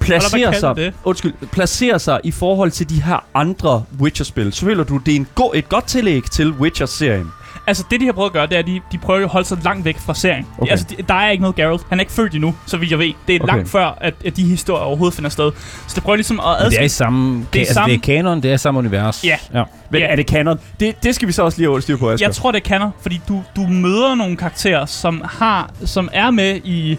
placerer 0.07 0.51
sig, 0.51 0.75
det? 0.75 0.93
undskyld, 1.03 1.33
placerer 1.51 1.97
sig 1.97 2.19
i 2.23 2.31
forhold 2.31 2.71
til 2.71 2.89
de 2.89 3.01
her 3.01 3.25
andre 3.33 3.83
Witcher-spil? 4.01 4.53
Så 4.53 4.65
føler 4.65 4.83
du, 4.83 4.97
det 4.97 5.11
er 5.11 5.15
en 5.15 5.27
go- 5.35 5.51
et 5.53 5.69
godt 5.69 5.85
tillæg 5.87 6.23
til 6.31 6.51
Witcher-serien? 6.51 7.31
Altså, 7.67 7.83
det 7.91 7.99
de 8.01 8.05
har 8.05 8.13
prøvet 8.13 8.29
at 8.29 8.33
gøre, 8.33 8.47
det 8.47 8.55
er, 8.55 8.59
at 8.59 8.67
de, 8.67 8.81
de 8.91 8.97
prøver 8.97 9.23
at 9.23 9.29
holde 9.29 9.47
sig 9.47 9.57
langt 9.63 9.85
væk 9.85 9.97
fra 9.99 10.13
serien. 10.15 10.45
Okay. 10.57 10.71
Altså, 10.71 10.85
de, 10.89 10.95
der 11.07 11.13
er 11.13 11.29
ikke 11.29 11.41
noget 11.41 11.55
Geralt. 11.55 11.81
Han 11.89 11.99
er 11.99 12.01
ikke 12.01 12.11
født 12.11 12.33
endnu, 12.33 12.55
så 12.65 12.77
vidt 12.77 12.91
jeg 12.91 12.99
ved. 12.99 13.11
Det 13.27 13.35
er 13.35 13.39
Okay. 13.43 13.53
langt 13.53 13.69
før, 13.69 13.97
at, 14.01 14.13
at 14.25 14.37
de 14.37 14.43
historier 14.43 14.83
overhovedet 14.83 15.15
finder 15.15 15.29
sted. 15.29 15.51
Så 15.87 15.95
det 15.95 16.03
prøver 16.03 16.15
ligesom 16.15 16.39
at 16.39 16.45
Men 16.45 16.51
det 16.53 16.61
er 16.61 16.65
adskille... 16.65 16.85
i 16.85 16.89
samme, 16.89 17.35
Det 17.39 17.43
er 17.43 17.45
det 17.53 17.59
er, 17.59 17.61
altså, 17.61 17.73
samme- 17.73 17.93
det 17.93 17.97
er 17.97 18.01
kanon, 18.01 18.41
det 18.43 18.51
er 18.51 18.57
samme 18.57 18.77
univers. 18.77 19.23
Ja. 19.23 19.37
ja. 19.53 19.63
Men 19.89 20.01
Ja. 20.01 20.07
er 20.07 20.15
det 20.15 20.27
canon? 20.27 20.59
Det, 20.79 21.03
det 21.03 21.15
skal 21.15 21.27
vi 21.27 21.33
så 21.33 21.43
også 21.43 21.57
lige 21.57 21.69
have 21.69 21.81
styr 21.81 21.97
på, 21.97 22.09
Asger. 22.11 22.27
Jeg 22.27 22.35
tror, 22.35 22.51
det 22.51 22.63
kander, 22.63 22.91
fordi 23.01 23.21
du, 23.27 23.43
du 23.55 23.61
møder 23.61 24.15
nogle 24.15 24.37
karakterer, 24.37 24.85
som 24.85 25.21
har, 25.39 25.69
som 25.85 26.09
er 26.13 26.31
med 26.31 26.59
i, 26.63 26.97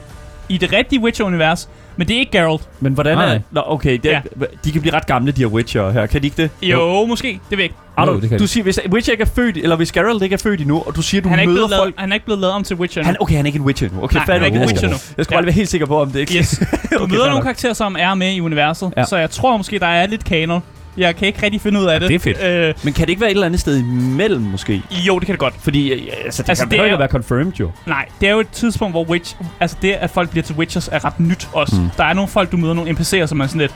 i 0.48 0.56
det 0.58 0.72
rigtige 0.72 1.02
Witcher-univers, 1.02 1.68
men 1.98 2.08
det 2.08 2.16
er 2.16 2.20
ikke 2.20 2.32
Geralt. 2.32 2.68
Men 2.80 2.92
hvordan 2.92 3.16
Nej, 3.16 3.24
er... 3.24 3.28
nej. 3.28 3.40
Nå, 3.50 3.62
okay, 3.66 3.98
det 4.02 4.12
er, 4.14 4.20
de 4.64 4.72
kan 4.72 4.80
blive 4.80 4.94
ret 4.94 5.06
gamle, 5.06 5.32
de 5.32 5.40
her 5.40 5.46
Witcher 5.48 5.90
her. 5.90 6.06
Kan 6.06 6.22
de 6.22 6.26
ikke 6.26 6.42
det? 6.42 6.50
Jo, 6.62 6.78
jo. 7.00 7.06
måske. 7.06 7.28
Det 7.28 7.40
ved 7.50 7.58
jeg 7.58 7.64
ikke. 7.64 7.74
Arno, 7.96 8.12
Jo, 8.12 8.20
det 8.20 8.28
kan 8.28 8.38
du 8.38 8.46
siger, 8.46 8.64
hvis 8.64 8.80
Witcher 8.92 9.12
ikke 9.12 9.22
er 9.22 9.28
født, 9.36 9.56
eller 9.56 9.76
hvis 9.76 9.92
Geralt 9.92 10.22
ikke 10.22 10.34
er 10.34 10.38
født 10.38 10.60
endnu, 10.60 10.82
og 10.86 10.96
du 10.96 11.02
siger, 11.02 11.20
du 11.20 11.28
Han 11.28 11.38
er, 11.38 11.42
ikke 11.42 11.52
møder 11.52 11.66
blevet 11.66 11.78
folk... 11.80 11.84
lavet, 11.96 12.00
han 12.00 12.10
er 12.12 12.14
ikke 12.14 12.24
blevet 12.26 12.40
lavet 12.40 12.54
om 12.54 12.64
til 12.64 12.76
Witcher 12.76 13.04
Han, 13.04 13.14
nu. 13.14 13.22
okay, 13.22 13.34
han 13.36 13.44
er 13.44 13.46
ikke 13.46 13.58
en 13.58 13.64
Witcher 13.64 13.88
nu. 13.92 14.02
Okay, 14.04 14.16
Nej, 14.16 14.24
han 14.28 14.40
er 14.42 14.46
ikke 14.46 14.58
en 14.58 14.66
Witcher 14.66 14.88
nu. 14.88 14.96
Jeg 15.16 15.24
skulle 15.24 15.38
Ja. 15.38 15.44
være 15.44 15.52
helt 15.52 15.68
sikker 15.68 15.86
på, 15.86 16.00
om 16.02 16.10
det 16.10 16.20
ikke... 16.20 16.34
Yes. 16.38 16.58
Du 16.92 17.02
Okay, 17.02 17.12
møder 17.14 17.26
nogle 17.28 17.42
karakterer, 17.42 17.72
som 17.72 17.96
er 17.98 18.14
med 18.14 18.32
i 18.32 18.40
universet, 18.40 18.92
Ja. 18.96 19.00
ja. 19.00 19.06
så 19.06 19.16
jeg 19.16 19.30
tror 19.30 19.56
måske, 19.56 19.78
der 19.78 19.86
er 19.86 20.06
lidt 20.06 20.24
kanon. 20.24 20.62
Jeg 20.98 21.16
kan 21.16 21.26
ikke 21.28 21.42
rigtig 21.42 21.60
finde 21.60 21.80
ud 21.80 21.84
af 21.86 22.00
det. 22.00 22.08
Det 22.08 22.14
er 22.14 22.18
fedt. 22.18 22.42
Øh, 22.44 22.74
Men 22.84 22.92
kan 22.94 23.02
det 23.06 23.08
ikke 23.10 23.20
være 23.20 23.30
et 23.30 23.34
eller 23.34 23.46
andet 23.46 23.60
sted 23.60 23.78
imellem, 23.78 24.40
måske? 24.42 24.82
jo, 24.90 25.18
det 25.18 25.26
kan 25.26 25.32
det 25.32 25.40
godt. 25.40 25.54
Fordi 25.60 26.08
altså, 26.24 26.42
det 26.42 26.48
Altså, 26.48 26.64
kan 26.64 26.70
det 26.70 26.78
jo 26.78 26.84
ikke 26.84 26.98
være 26.98 27.08
confirmed, 27.08 27.52
jo. 27.60 27.70
Nej, 27.86 28.06
det 28.20 28.28
er 28.28 28.32
jo 28.32 28.40
et 28.40 28.48
tidspunkt, 28.48 28.92
hvor 28.94 29.04
Witch, 29.04 29.36
altså 29.60 29.76
det, 29.82 29.92
at 29.92 30.10
folk 30.10 30.30
bliver 30.30 30.42
til 30.44 30.54
Witchers, 30.54 30.88
er 30.92 31.04
ret 31.04 31.20
nyt 31.20 31.48
også. 31.52 31.76
Mm. 31.76 31.90
Der 31.96 32.04
er 32.04 32.12
nogle 32.12 32.28
folk, 32.28 32.52
du 32.52 32.56
møder, 32.56 32.74
nogle 32.74 32.90
NPC'er, 32.90 33.26
som 33.26 33.40
er 33.40 33.46
sådan 33.46 33.60
lidt, 33.60 33.74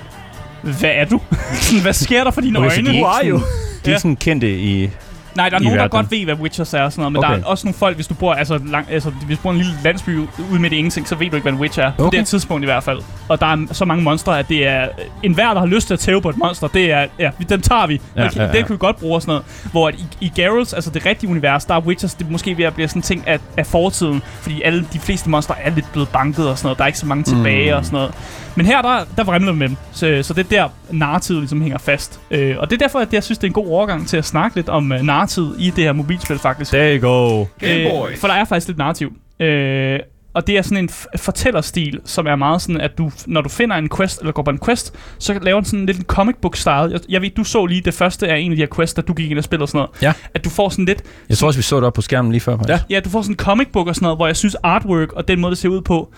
hvad 0.62 0.90
er 0.94 1.04
du? 1.04 1.20
Hvad 1.82 1.92
sker 1.92 2.24
der 2.24 2.30
for 2.30 2.40
dine 2.40 2.58
øjne? 2.58 2.70
de 2.70 2.74
er 2.74 2.92
ikke 2.92 3.04
Who 3.04 3.06
are 3.12 3.26
you? 3.28 3.38
De 3.38 3.42
er 3.85 3.90
Ja. 3.90 3.98
sådan 3.98 4.16
kendte 4.16 4.58
i... 4.61 4.90
Nej, 5.36 5.48
der 5.48 5.56
er 5.56 5.60
nogen, 5.60 5.78
der 5.78 5.82
verden. 5.82 5.96
godt 5.98 6.10
ved, 6.10 6.24
hvad 6.24 6.34
Witchers 6.34 6.74
er 6.74 6.82
og 6.82 6.92
sådan 6.92 7.00
noget, 7.00 7.12
men 7.12 7.18
Okay. 7.24 7.30
der 7.34 7.40
er 7.40 7.44
også 7.44 7.66
nogle 7.66 7.74
folk, 7.78 7.96
hvis 7.96 8.06
du 8.06 8.14
bor, 8.14 8.32
altså, 8.34 8.60
lang, 8.66 8.86
altså, 8.90 9.10
hvis 9.10 9.36
du 9.38 9.42
bor 9.42 9.50
i 9.50 9.54
en 9.54 9.58
lille 9.58 9.72
landsby 9.84 10.16
ude 10.50 10.60
midt 10.60 10.72
i 10.72 10.76
ingenting, 10.76 11.08
så 11.08 11.14
ved 11.14 11.30
du 11.30 11.36
ikke, 11.36 11.42
hvad 11.44 11.52
en 11.52 11.58
Witch 11.58 11.78
er. 11.80 11.92
På 11.98 12.02
Okay. 12.02 12.10
det 12.10 12.18
her 12.18 12.24
tidspunkt 12.24 12.62
i 12.64 12.66
hvert 12.66 12.82
fald. 12.84 13.00
Og 13.28 13.40
der 13.40 13.46
er 13.46 13.66
så 13.72 13.84
mange 13.84 14.04
monstre, 14.04 14.38
at 14.38 14.48
det 14.48 14.66
er 14.66 14.88
en 15.22 15.34
hver, 15.34 15.52
der 15.54 15.60
har 15.60 15.66
lyst 15.66 15.86
til 15.86 15.94
at 15.94 16.00
tæve 16.00 16.22
på 16.22 16.28
et 16.28 16.36
monster, 16.36 16.68
det 16.68 16.92
er, 16.92 17.06
ja, 17.18 17.30
dem 17.48 17.60
tager 17.60 17.86
vi. 17.86 18.00
Ja, 18.16 18.26
okay, 18.26 18.36
ja, 18.36 18.42
ja. 18.46 18.52
Det 18.52 18.66
kan 18.66 18.72
vi 18.72 18.78
godt 18.78 18.96
bruge 18.96 19.14
og 19.14 19.22
sådan 19.22 19.32
noget. 19.32 19.44
Hvor 19.72 19.88
at 19.88 19.94
i, 19.94 20.04
i 20.20 20.32
Geralt, 20.36 20.74
altså 20.74 20.90
det 20.90 21.06
rigtige 21.06 21.30
univers, 21.30 21.64
der 21.64 21.74
er 21.74 21.80
Witchers, 21.80 22.14
det 22.14 22.26
er 22.26 22.30
måske 22.30 22.56
ved 22.58 22.64
at 22.64 22.74
blive 22.74 22.88
sådan 22.88 22.98
en 22.98 23.02
ting 23.02 23.28
af, 23.28 23.38
af 23.56 23.66
fortiden, 23.66 24.22
fordi 24.40 24.62
alle 24.62 24.86
de 24.92 24.98
fleste 24.98 25.30
monstre 25.30 25.54
er 25.62 25.70
lidt 25.70 25.86
blevet 25.92 26.08
banket 26.08 26.48
og 26.48 26.58
sådan 26.58 26.66
noget. 26.66 26.78
Der 26.78 26.84
er 26.84 26.86
ikke 26.86 26.98
så 26.98 27.06
mange 27.06 27.24
tilbage 27.24 27.70
Mm. 27.72 27.76
og 27.78 27.84
sådan 27.84 27.96
noget. 27.96 28.14
Men 28.54 28.66
her, 28.66 28.82
der, 28.82 29.04
der 29.16 29.24
vrimler 29.24 29.52
med 29.52 29.68
dem. 29.68 29.76
Så, 29.92 30.18
så 30.22 30.34
det 30.34 30.44
er 30.44 30.48
der, 30.48 30.68
narrativet 30.90 31.40
ligesom 31.40 31.62
hænger 31.62 31.78
fast. 31.78 32.20
Øh, 32.30 32.56
og 32.58 32.70
det 32.70 32.76
er 32.76 32.86
derfor, 32.86 32.98
at 32.98 33.12
jeg 33.14 33.22
synes, 33.22 33.38
det 33.38 33.44
er 33.44 33.48
en 33.48 33.52
god 33.52 33.66
overgang 33.68 34.08
til 34.08 34.16
at 34.16 34.24
snakke 34.24 34.56
lidt 34.56 34.68
om 34.68 34.92
uh, 34.92 34.98
narrativet 35.00 35.21
i 35.58 35.70
det 35.76 35.85
her 35.85 35.92
mobilspil, 35.92 36.38
faktisk. 36.38 36.72
There 36.72 36.98
you 36.98 37.08
go. 37.08 37.40
Øh, 37.62 38.16
for 38.16 38.28
der 38.28 38.35
er 38.35 38.44
faktisk 38.44 38.66
lidt 38.68 38.78
narrativ. 38.78 39.12
Øh, 39.40 39.98
og 40.35 40.46
det 40.46 40.58
er 40.58 40.62
sådan 40.62 40.78
en 40.85 40.88
f- 40.92 41.06
fortællerstil, 41.16 42.00
som 42.04 42.26
er 42.26 42.37
meget 42.37 42.62
sådan, 42.62 42.80
at 42.80 42.98
du, 42.98 43.11
når 43.26 43.40
du 43.40 43.48
finder 43.48 43.76
en 43.76 43.88
quest, 43.96 44.20
eller 44.20 44.32
går 44.32 44.42
på 44.42 44.50
en 44.50 44.58
quest, 44.64 44.94
så 45.18 45.38
laver 45.42 45.61
den 45.61 45.64
sådan 45.64 45.87
lidt 45.87 45.98
en 45.98 46.04
comic 46.04 46.37
book 46.42 46.56
style. 46.56 46.72
Jeg, 46.74 47.00
jeg 47.08 47.22
ved, 47.22 47.30
du 47.30 47.44
så 47.44 47.66
lige 47.66 47.80
det 47.80 47.94
første 47.94 48.28
af 48.28 48.38
en 48.38 48.50
af 48.52 48.56
de 48.56 48.62
her 48.62 48.68
quests, 48.76 48.94
da 48.94 49.02
du 49.02 49.12
gik 49.14 49.30
ind 49.30 49.38
og 49.38 49.44
spillede 49.44 49.64
og 49.64 49.68
sådan 49.68 49.78
noget. 49.78 49.90
Ja. 50.02 50.12
At 50.35 50.44
du 50.44 50.50
får 50.50 50.68
sådan 50.68 50.85
lidt, 50.85 51.02
Jeg 51.28 51.38
tror 51.38 51.46
også, 51.46 51.58
vi 51.58 51.62
så 51.62 51.76
det 51.76 51.85
op 51.85 51.92
på 51.94 52.00
skærmen 52.02 52.32
lige 52.32 52.40
før. 52.40 52.56
faktisk. 52.56 52.90
Ja. 52.90 52.94
ja, 52.94 53.00
du 53.00 53.08
får 53.11 53.22
sådan 53.22 53.32
en 53.32 53.37
comic 53.37 53.68
book 53.72 53.88
og 53.88 53.94
sådan 53.94 54.04
noget, 54.04 54.18
hvor 54.18 54.26
jeg 54.26 54.37
synes 54.37 54.54
artwork 54.54 55.12
og 55.12 55.28
den 55.28 55.40
måde, 55.40 55.50
det 55.50 55.58
ser 55.58 55.68
ud 55.68 55.80
på, 55.80 56.12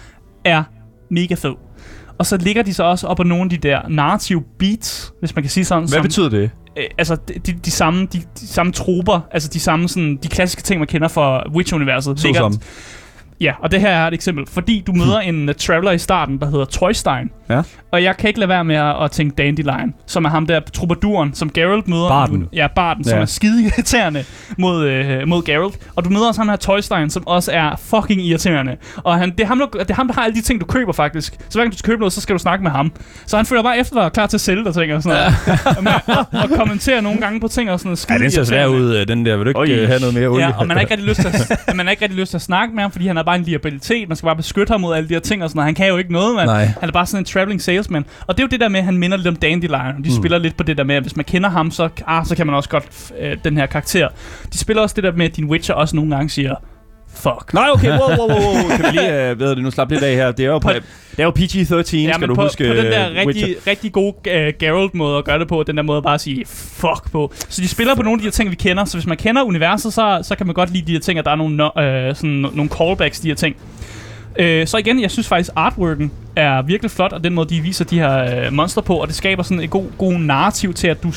er 0.45 0.62
mega 1.11 1.35
fed. 1.35 1.55
Og 2.19 2.27
så 2.27 2.37
ligger 2.37 2.62
de 2.62 2.75
så 2.75 2.83
også 2.85 3.07
op 3.07 3.17
på 3.17 3.23
nogle 3.23 3.45
af 3.45 3.51
de 3.51 3.57
der 3.57 3.81
narrative 3.88 4.43
beats, 4.59 5.12
hvis 5.21 5.35
man 5.35 5.43
kan 5.43 5.51
sige 5.51 5.64
sådan. 5.64 5.83
Hvad 5.83 5.88
som, 5.88 6.03
betyder 6.03 6.29
det? 6.29 6.51
Øh, 6.77 6.85
altså 6.99 7.17
de, 7.47 7.53
de, 7.65 7.71
samme, 7.71 8.07
de, 8.13 8.23
de 8.41 8.47
samme 8.47 8.73
troper, 8.73 9.21
altså 9.31 9.49
de 9.53 9.61
samme 9.61 9.89
sådan, 9.89 10.17
de 10.23 10.29
klassiske 10.29 10.63
ting, 10.63 10.79
man 10.79 10.87
kender 10.89 11.09
fra 11.09 11.49
Witch-universet. 11.51 12.21
Så 12.21 12.27
ligger- 12.27 12.41
som. 12.41 12.61
Ja, 13.40 13.53
og 13.62 13.70
det 13.70 13.81
her 13.81 13.88
er 13.90 14.07
et 14.09 14.14
eksempel. 14.14 14.47
Fordi 14.47 14.83
du 14.87 14.92
møder 14.92 15.18
en 15.18 15.49
uh, 15.49 15.55
traveler 15.55 15.90
i 15.90 15.99
starten, 15.99 16.38
der 16.38 16.51
hedder 16.51 16.64
Toystein. 16.64 17.31
Ja. 17.51 17.62
Og 17.92 18.03
jeg 18.03 18.16
kan 18.16 18.29
ikke 18.29 18.40
lade 18.40 18.49
være 18.49 18.64
med 18.64 18.77
at, 18.77 19.03
at 19.05 19.11
tænke 19.11 19.35
Dandelion, 19.37 19.94
som 20.07 20.25
er 20.25 20.29
ham 20.29 20.47
der 20.47 20.61
troubaduren, 20.61 21.35
som 21.35 21.51
Geralt 21.51 21.88
møder. 21.88 22.09
Barden. 22.09 22.49
Ja, 22.53 22.66
Barden, 22.77 23.05
som 23.05 23.16
Ja. 23.16 23.23
er 23.23 23.27
skide 23.27 23.62
irriterende 23.64 24.25
mod, 24.59 24.85
øh, 24.87 25.29
mod 25.29 25.42
Geralt. 25.42 25.79
Og 25.97 26.05
du 26.05 26.11
møder 26.11 26.29
også 26.29 26.40
ham 26.40 26.49
her 26.49 26.57
Toystein, 26.57 27.11
som 27.11 27.27
også 27.27 27.53
er 27.53 27.77
fucking 27.85 28.20
irriterende. 28.20 28.77
Og 28.97 29.14
han, 29.18 29.31
det, 29.31 29.40
er 29.40 29.47
ham, 29.47 29.59
der, 29.59 29.66
det 29.79 29.90
er 29.90 29.94
ham, 29.94 30.07
der 30.07 30.14
har 30.14 30.23
alle 30.23 30.35
de 30.37 30.40
ting, 30.42 30.61
du 30.61 30.66
køber 30.66 30.92
faktisk. 30.92 31.33
Så 31.33 31.59
hver 31.59 31.62
gang 31.62 31.73
du 31.73 31.79
skal 31.79 31.90
købe 31.90 32.01
noget, 32.01 32.12
så 32.12 32.20
skal 32.20 32.33
du 32.35 32.38
snakke 32.38 32.62
med 32.62 32.70
ham. 32.70 32.92
Så 33.27 33.37
han 33.37 33.47
føler 33.47 33.62
bare 33.62 33.79
efter 33.79 34.03
dig 34.03 34.12
klar 34.12 34.27
til 34.27 34.37
at 34.37 34.40
sælge 34.40 34.64
dig 34.64 34.75
ting 34.75 34.94
og 34.94 35.03
sådan 35.03 35.33
noget. 35.85 36.18
og, 36.18 36.40
og 36.42 36.51
kommentere 36.59 37.03
nogle 37.03 37.20
gange 37.20 37.40
på 37.40 37.49
ting 37.49 37.70
og 37.70 37.79
sådan 37.81 37.88
noget. 37.88 38.07
Ja, 38.11 38.18
den 38.25 38.31
ser 38.31 38.44
svær 38.44 38.66
ud, 38.66 38.97
øh, 38.97 39.09
den 39.09 39.27
der. 39.27 39.37
Vil 39.37 39.44
du 39.44 39.49
ikke 39.51 39.61
Oj. 39.61 39.66
øh, 39.70 39.88
have 39.88 40.01
noget 40.01 40.14
mere 40.14 40.29
olie? 40.29 40.44
Ja, 40.47 40.53
og 40.59 40.66
man 40.66 40.77
har 40.77 40.81
ikke 40.81 40.92
rigtig 40.92 41.09
lyst 41.09 41.20
til 41.20 41.29
at, 41.29 41.77
man 41.77 41.87
har 41.87 41.90
ikke 41.90 42.03
rigtig 42.03 42.18
lyst 42.18 42.31
til 42.31 42.38
at 42.38 42.42
snakke 42.42 42.75
med 42.75 42.83
ham, 42.83 42.90
fordi 42.92 43.07
han 43.07 43.16
har 43.25 43.33
bare 43.33 43.37
en 43.37 43.43
liabilitet. 43.43 44.09
Man 44.09 44.17
skal 44.17 44.27
bare 44.27 44.37
beskytte 44.37 44.71
ham 44.71 44.81
mod 44.81 44.97
alle 44.97 45.09
de 45.09 45.15
her 45.15 45.21
ting 45.21 45.43
og 45.43 45.51
sådan 45.51 45.59
noget. 45.59 45.67
Han 45.67 45.75
kan 45.75 45.89
jo 45.89 45.97
ikke 45.97 46.13
noget, 46.13 46.37
mand. 46.37 46.47
Nej. 46.47 46.65
Han 46.65 46.89
er 46.89 46.93
bare 46.93 47.07
sådan 47.07 47.21
en 47.21 47.25
traveling 47.25 47.63
salesman. 47.63 48.05
Og 48.27 48.37
det 48.37 48.43
er 48.43 48.47
jo 48.47 48.51
det 48.51 48.61
der 48.61 48.69
med, 48.69 48.81
at 48.81 48.85
han 48.85 48.99
minder 48.99 49.17
lidt 49.17 49.29
om 49.29 49.37
Dandelion. 49.37 50.05
De 50.05 50.09
mm. 50.09 50.17
spiller 50.17 50.39
lidt 50.39 50.57
på 50.57 50.63
det 50.63 50.79
der 50.79 50.85
med, 50.85 50.95
at 50.95 51.03
hvis 51.03 51.17
man 51.17 51.25
kender 51.25 51.51
ham, 51.51 51.71
så, 51.71 51.89
ah, 52.07 52.27
så 52.27 52.37
kan 52.37 52.47
man 52.47 52.55
også 52.55 52.69
godt 52.69 53.13
øh, 53.21 53.37
den 53.45 53.57
her 53.57 53.67
karakter. 53.67 54.09
De 54.53 54.59
spiller 54.59 54.83
også 54.83 54.95
det 54.95 55.05
der 55.05 55.13
med, 55.13 55.27
at 55.27 55.37
din 55.37 55.45
Witcher 55.45 55.75
også 55.75 55.97
nogle 55.97 56.17
gange 56.17 56.31
siger, 56.31 56.55
fuck. 57.14 57.55
Nej, 57.55 57.68
okay, 57.72 57.88
wow, 57.88 58.09
wow, 58.09 58.29
wow, 58.29 58.29
wow. 58.29 58.77
Kan 58.77 58.85
vi 58.92 58.98
lige, 58.98 59.33
uh, 59.33 59.40
ved 59.40 59.50
det, 59.50 59.62
nu 59.62 59.70
slap 59.70 59.90
lidt 59.90 60.03
af 60.03 60.14
her. 60.14 60.33
Det 60.33 60.44
er 60.44 60.48
jo, 60.48 60.59
på, 60.59 60.70
det 60.72 60.83
er 61.18 61.24
jo 61.24 61.33
PG-13, 61.38 61.77
Ja, 61.77 61.83
skal 61.83 62.20
men 62.20 62.29
du 62.29 62.35
på, 62.35 62.42
huske. 62.42 62.64
på 62.68 62.74
den 62.74 62.85
der 62.85 63.11
øh, 63.11 63.16
rigtig, 63.16 63.27
Witcher. 63.27 63.66
rigtig 63.66 63.92
gode 63.92 64.14
uh, 64.16 64.33
Geralt-måde 64.59 65.18
at 65.18 65.24
gøre 65.24 65.38
det 65.38 65.48
på, 65.48 65.62
den 65.62 65.77
der 65.77 65.83
måde 65.83 66.03
bare 66.03 66.14
at 66.14 66.20
sige 66.20 66.46
fuck 66.46 67.11
på. 67.12 67.33
Så 67.48 67.62
de 67.62 67.68
spiller 67.68 67.94
på 67.94 68.03
nogle 68.03 68.14
af 68.16 68.18
de 68.18 68.24
her 68.24 68.31
ting, 68.31 68.50
vi 68.50 68.55
kender. 68.57 68.85
Så 68.85 68.96
hvis 68.96 69.07
man 69.07 69.16
kender 69.16 69.42
universet, 69.42 69.92
så, 69.92 70.20
så 70.22 70.37
kan 70.37 70.46
man 70.46 70.55
godt 70.55 70.70
lide 70.72 70.87
de 70.87 70.92
her 70.92 71.00
ting, 71.00 71.18
at 71.18 71.24
der 71.24 71.31
er 71.31 71.37
nogle, 71.37 71.57
no, 71.57 71.68
øh, 71.83 72.14
sådan, 72.14 72.46
nogle 72.53 72.70
callbacks, 72.79 73.20
de 73.20 73.29
her 73.29 73.35
ting. 73.35 73.57
Øh, 74.38 74.66
så 74.66 74.77
igen, 74.77 75.01
jeg 75.01 75.11
synes 75.11 75.29
faktisk, 75.29 75.51
artworken 75.57 76.12
er 76.37 76.62
virkelig 76.62 76.90
flot, 76.90 77.12
og 77.12 77.25
den 77.25 77.35
måde, 77.35 77.49
de 77.55 77.61
viser 77.61 77.85
de 77.85 77.99
her 77.99 78.44
øh, 78.47 78.53
monster 78.53 78.81
på, 78.83 78.97
og 78.97 79.09
det 79.09 79.16
skaber 79.16 79.42
sådan 79.42 79.61
et 79.61 79.70
god, 79.70 79.87
god 79.99 80.12
narrativ 80.12 80.75
til, 80.75 80.88
at 80.88 81.03
du, 81.03 81.12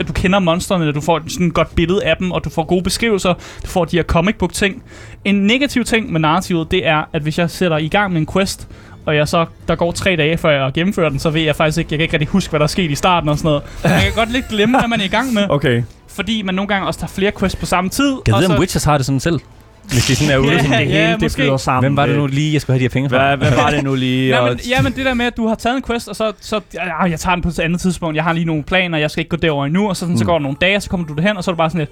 at 0.00 0.08
du 0.08 0.12
kender 0.12 0.38
monsterne, 0.38 0.88
at 0.88 0.94
du 0.94 1.00
får 1.00 1.20
sådan 1.28 1.46
et 1.46 1.54
godt 1.54 1.74
billede 1.74 2.04
af 2.04 2.16
dem, 2.16 2.32
og 2.32 2.44
du 2.44 2.50
får 2.50 2.64
gode 2.64 2.82
beskrivelser, 2.82 3.34
du 3.62 3.66
får 3.66 3.84
de 3.84 3.96
her 3.96 4.02
comic 4.02 4.34
book 4.36 4.52
ting. 4.52 4.82
En 5.24 5.34
negativ 5.34 5.84
ting 5.84 6.12
med 6.12 6.20
narrativet, 6.20 6.70
det 6.70 6.86
er, 6.86 7.04
at 7.12 7.22
hvis 7.22 7.38
jeg 7.38 7.50
sætter 7.50 7.76
i 7.78 7.88
gang 7.88 8.12
med 8.12 8.20
en 8.20 8.26
quest, 8.32 8.68
og 9.06 9.16
jeg 9.16 9.28
så, 9.28 9.46
der 9.68 9.74
går 9.74 9.92
tre 9.92 10.16
dage, 10.16 10.36
før 10.38 10.50
jeg 10.50 10.72
gennemfører 10.72 11.08
den, 11.08 11.18
så 11.18 11.30
ved 11.30 11.42
jeg 11.42 11.56
faktisk 11.56 11.78
ikke, 11.78 11.88
jeg 11.90 11.98
kan 11.98 12.02
ikke 12.02 12.12
rigtig 12.12 12.28
huske, 12.28 12.50
hvad 12.50 12.60
der 12.60 12.64
er 12.64 12.68
sket 12.68 12.90
i 12.90 12.94
starten 12.94 13.28
og 13.28 13.38
sådan 13.38 13.48
noget. 13.48 13.62
Man 13.84 14.00
kan 14.00 14.12
godt 14.16 14.32
lidt 14.32 14.48
glemme, 14.48 14.78
hvad 14.78 14.88
man 14.88 15.00
er 15.00 15.04
i 15.04 15.08
gang 15.08 15.32
med, 15.32 15.46
Okay. 15.56 15.82
fordi 16.08 16.42
man 16.42 16.54
nogle 16.54 16.68
gange 16.68 16.86
også 16.86 17.00
tager 17.00 17.08
flere 17.08 17.32
quests 17.38 17.56
på 17.56 17.66
samme 17.66 17.90
tid. 17.90 18.16
Jeg 18.26 18.34
og 18.34 18.40
ved, 18.40 18.46
så, 18.46 18.54
om 18.54 18.60
Witchers 18.60 18.84
har 18.84 18.96
det 18.96 19.06
sådan 19.06 19.20
selv. 19.20 19.40
Hvis 19.88 20.06
de 20.06 20.16
sådan 20.16 20.34
er 20.34 20.38
ude. 20.38 20.52
Ja, 20.52 20.58
sådan, 20.62 20.70
det 20.72 20.94
ja, 20.94 21.00
hele, 21.00 21.12
det 21.12 21.22
måske. 21.22 21.36
flyder 21.42 21.56
sammen. 21.56 21.82
Hvem 21.82 21.96
var 21.96 22.06
det 22.06 22.16
nu 22.16 22.26
lige, 22.26 22.52
jeg 22.52 22.60
skulle 22.60 22.74
have 22.74 22.78
de 22.78 22.84
her 22.84 22.88
penge 22.88 23.10
fra? 23.10 23.36
Hvad, 23.36 23.48
hvad 23.48 23.56
var 23.62 23.70
det 23.70 23.84
nu 23.84 23.94
lige? 23.94 24.28
Ja, 24.28 24.38
og- 24.40 24.48
men, 24.48 24.60
ja, 24.68 24.82
men 24.82 24.92
det 24.92 25.04
der 25.04 25.14
med, 25.14 25.26
at 25.26 25.36
du 25.36 25.46
har 25.48 25.54
taget 25.54 25.76
en 25.76 25.82
quest, 25.82 26.08
og 26.08 26.16
så, 26.16 26.32
så 26.40 26.60
ja, 26.74 27.02
jeg 27.02 27.20
tager 27.20 27.34
den 27.34 27.42
på 27.42 27.48
et 27.48 27.58
andet 27.58 27.80
tidspunkt. 27.80 28.16
Jeg 28.16 28.24
har 28.24 28.32
lige 28.32 28.44
nogle 28.44 28.62
planer, 28.62 28.98
jeg 28.98 29.10
skal 29.10 29.20
ikke 29.20 29.28
gå 29.30 29.36
derover 29.36 29.66
endnu, 29.66 29.88
og 29.88 29.96
så, 29.96 30.00
sådan, 30.00 30.12
mm. 30.12 30.18
så 30.18 30.24
går 30.24 30.32
der 30.32 30.38
nogle 30.42 30.56
dage, 30.60 30.76
og 30.76 30.82
så 30.82 30.90
kommer 30.90 31.06
du 31.06 31.14
derhen, 31.14 31.36
og 31.36 31.44
så 31.44 31.50
er 31.50 31.52
du 31.52 31.56
bare 31.56 31.70
sådan 31.70 31.78
lidt, 31.78 31.90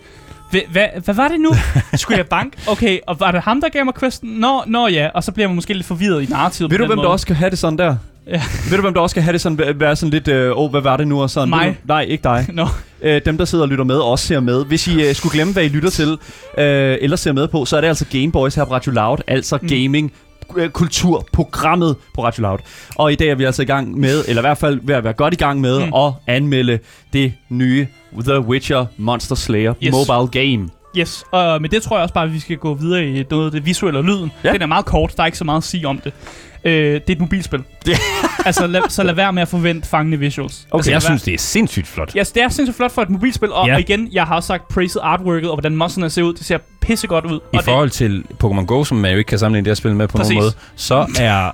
hvad, 0.50 0.61
hvad, 0.72 1.03
hvad 1.05 1.14
var 1.14 1.29
det 1.29 1.40
nu? 1.40 1.50
Skulle 1.94 2.18
jeg 2.18 2.26
bank? 2.26 2.53
Okay, 2.68 2.98
og 3.07 3.20
var 3.20 3.31
det 3.31 3.40
ham, 3.42 3.61
der 3.61 3.68
gav 3.68 3.85
mig 3.85 3.94
questen? 4.00 4.31
Nå, 4.31 4.62
nå 4.66 4.88
ja, 4.88 5.09
og 5.14 5.24
så 5.24 5.33
bliver 5.33 5.48
man 5.48 5.55
måske 5.55 5.74
lidt 5.74 5.87
forvirret 5.87 6.22
i 6.22 6.26
narrativet. 6.26 6.70
Ved 6.70 6.79
du, 6.79 6.87
hvem 6.87 6.96
måde. 6.96 7.05
der 7.07 7.12
også 7.12 7.22
skal 7.22 7.37
have 7.37 7.50
det 7.50 7.59
sådan 7.59 7.79
der? 7.79 7.96
Ja. 8.26 8.42
Ved 8.70 8.76
du, 8.76 8.83
hvem 8.83 8.94
der 8.94 9.00
også 9.00 9.12
skal 9.12 9.22
have 9.22 9.33
det 9.33 9.40
sådan, 9.40 9.61
væ- 9.61 9.72
være 9.78 9.96
sådan 9.96 10.11
lidt, 10.11 10.28
øh, 10.28 10.59
åh, 10.59 10.70
hvad 10.70 10.80
var 10.80 10.96
det 10.96 11.09
nu 11.09 11.22
og 11.22 11.30
sådan? 11.30 11.48
Mig. 11.48 11.68
Du- 11.68 11.74
Nej, 11.88 12.02
ikke 12.02 12.22
dig. 12.24 12.46
Nå, 12.52 12.66
Øh, 13.02 13.20
dem, 13.24 13.38
der 13.38 13.44
sidder 13.44 13.64
og 13.64 13.68
lytter 13.68 13.85
med, 13.85 13.96
også 13.96 14.26
ser 14.26 14.40
med. 14.40 14.64
Hvis 14.64 14.88
I 14.88 15.09
øh, 15.09 15.14
skulle 15.14 15.33
glemme, 15.33 15.52
hvad 15.52 15.64
I 15.64 15.68
lytter 15.68 15.90
til, 15.90 16.09
øh, 16.59 16.98
eller 17.00 17.16
ser 17.16 17.33
med 17.33 17.48
på, 17.48 17.64
så 17.64 17.76
er 17.76 17.80
det 17.80 17.88
altså 17.88 18.04
Gameboys 18.12 18.54
her 18.54 18.64
på 18.64 18.72
Radio 18.74 18.92
Loud, 18.92 19.18
altså 19.26 19.59
Mm. 19.62 19.68
gaming 19.68 20.12
øh, 20.56 20.68
kulturprogrammet 20.70 21.96
på 22.14 22.24
Radio 22.24 22.42
Loud. 22.42 22.59
Og 22.96 23.12
i 23.12 23.14
dag 23.14 23.28
er 23.28 23.35
vi 23.35 23.44
altså 23.44 23.62
i 23.62 23.64
gang 23.64 23.98
med, 23.98 24.24
eller 24.28 24.42
i 24.42 24.46
hvert 24.46 24.59
fald 24.59 24.80
ved 24.83 24.94
at 24.94 25.04
være 25.04 25.12
godt 25.12 25.35
i 25.35 25.37
gang 25.37 25.61
med, 25.61 25.87
mm. 25.87 25.92
at 25.94 26.12
anmelde 26.26 26.78
det 27.12 27.33
nye 27.48 27.87
The 28.24 28.40
Witcher 28.40 28.87
Monster 28.96 29.35
Slayer 29.35 29.74
Yes. 29.83 29.92
mobile 29.92 30.42
game. 30.42 30.68
yes. 30.98 31.24
Og 31.33 31.61
med 31.62 31.68
det 31.68 31.83
tror 31.83 31.96
jeg 31.96 32.02
også 32.02 32.14
bare, 32.14 32.24
at 32.24 32.33
vi 32.35 32.40
skal 32.40 32.56
gå 32.56 32.74
videre 32.74 33.04
i 33.06 33.24
noget 33.30 33.46
af 33.46 33.52
det 33.52 33.66
visuelle 33.66 33.98
og 33.98 34.04
lyden. 34.04 34.33
Ja. 34.44 34.52
Den 34.52 34.62
er 34.62 34.66
meget 34.66 34.85
kort, 34.85 35.12
der 35.16 35.22
er 35.22 35.26
ikke 35.26 35.38
så 35.38 35.44
meget 35.44 35.59
at 35.59 35.64
sige 35.64 35.87
om 35.88 35.98
det. 35.98 36.12
Øh, 36.64 36.72
det 36.94 36.94
er 36.94 37.12
et 37.12 37.20
mobilspil. 37.20 37.62
Det- 37.86 37.98
altså, 38.46 38.66
lad, 38.66 38.80
så 38.88 39.02
lad 39.02 39.14
være 39.14 39.32
med 39.32 39.42
at 39.42 39.48
forvente 39.48 39.88
fangende 39.88 40.18
visuals. 40.18 40.66
Okay, 40.70 40.78
altså, 40.78 40.90
jeg 40.90 41.02
synes, 41.02 41.22
det 41.22 41.34
er 41.34 41.38
sindssygt 41.38 41.86
flot. 41.86 42.14
Ja, 42.14 42.20
yes, 42.20 42.32
det 42.32 42.42
er 42.42 42.48
sindssygt 42.48 42.76
flot 42.76 42.92
for 42.92 43.02
et 43.02 43.10
mobilspil, 43.10 43.52
og, 43.52 43.66
Ja. 43.66 43.74
og 43.74 43.80
igen, 43.80 44.08
jeg 44.12 44.24
har 44.24 44.36
også 44.36 44.46
sagt 44.46 44.68
praised 44.68 45.00
artworket, 45.04 45.50
og 45.50 45.56
hvordan 45.56 45.76
monsterne 45.76 46.10
ser 46.10 46.22
ud. 46.22 46.34
Det 46.34 46.44
ser 46.46 46.58
pissegodt 46.80 47.24
ud. 47.24 47.40
I 47.52 47.56
og 47.56 47.64
forhold 47.64 47.90
til 47.90 48.24
Pokémon 48.44 48.64
Go, 48.64 48.84
som 48.84 48.96
man 48.98 49.10
jo 49.12 49.18
ikke 49.18 49.28
kan 49.28 49.38
sammenligne 49.38 49.64
det 49.64 49.70
her 49.70 49.74
spil 49.74 49.96
med 49.96 50.08
på 50.08 50.16
Præcis. 50.16 50.30
nogen 50.34 50.44
måde, 50.44 50.52
så 50.76 51.06
er, 51.20 51.50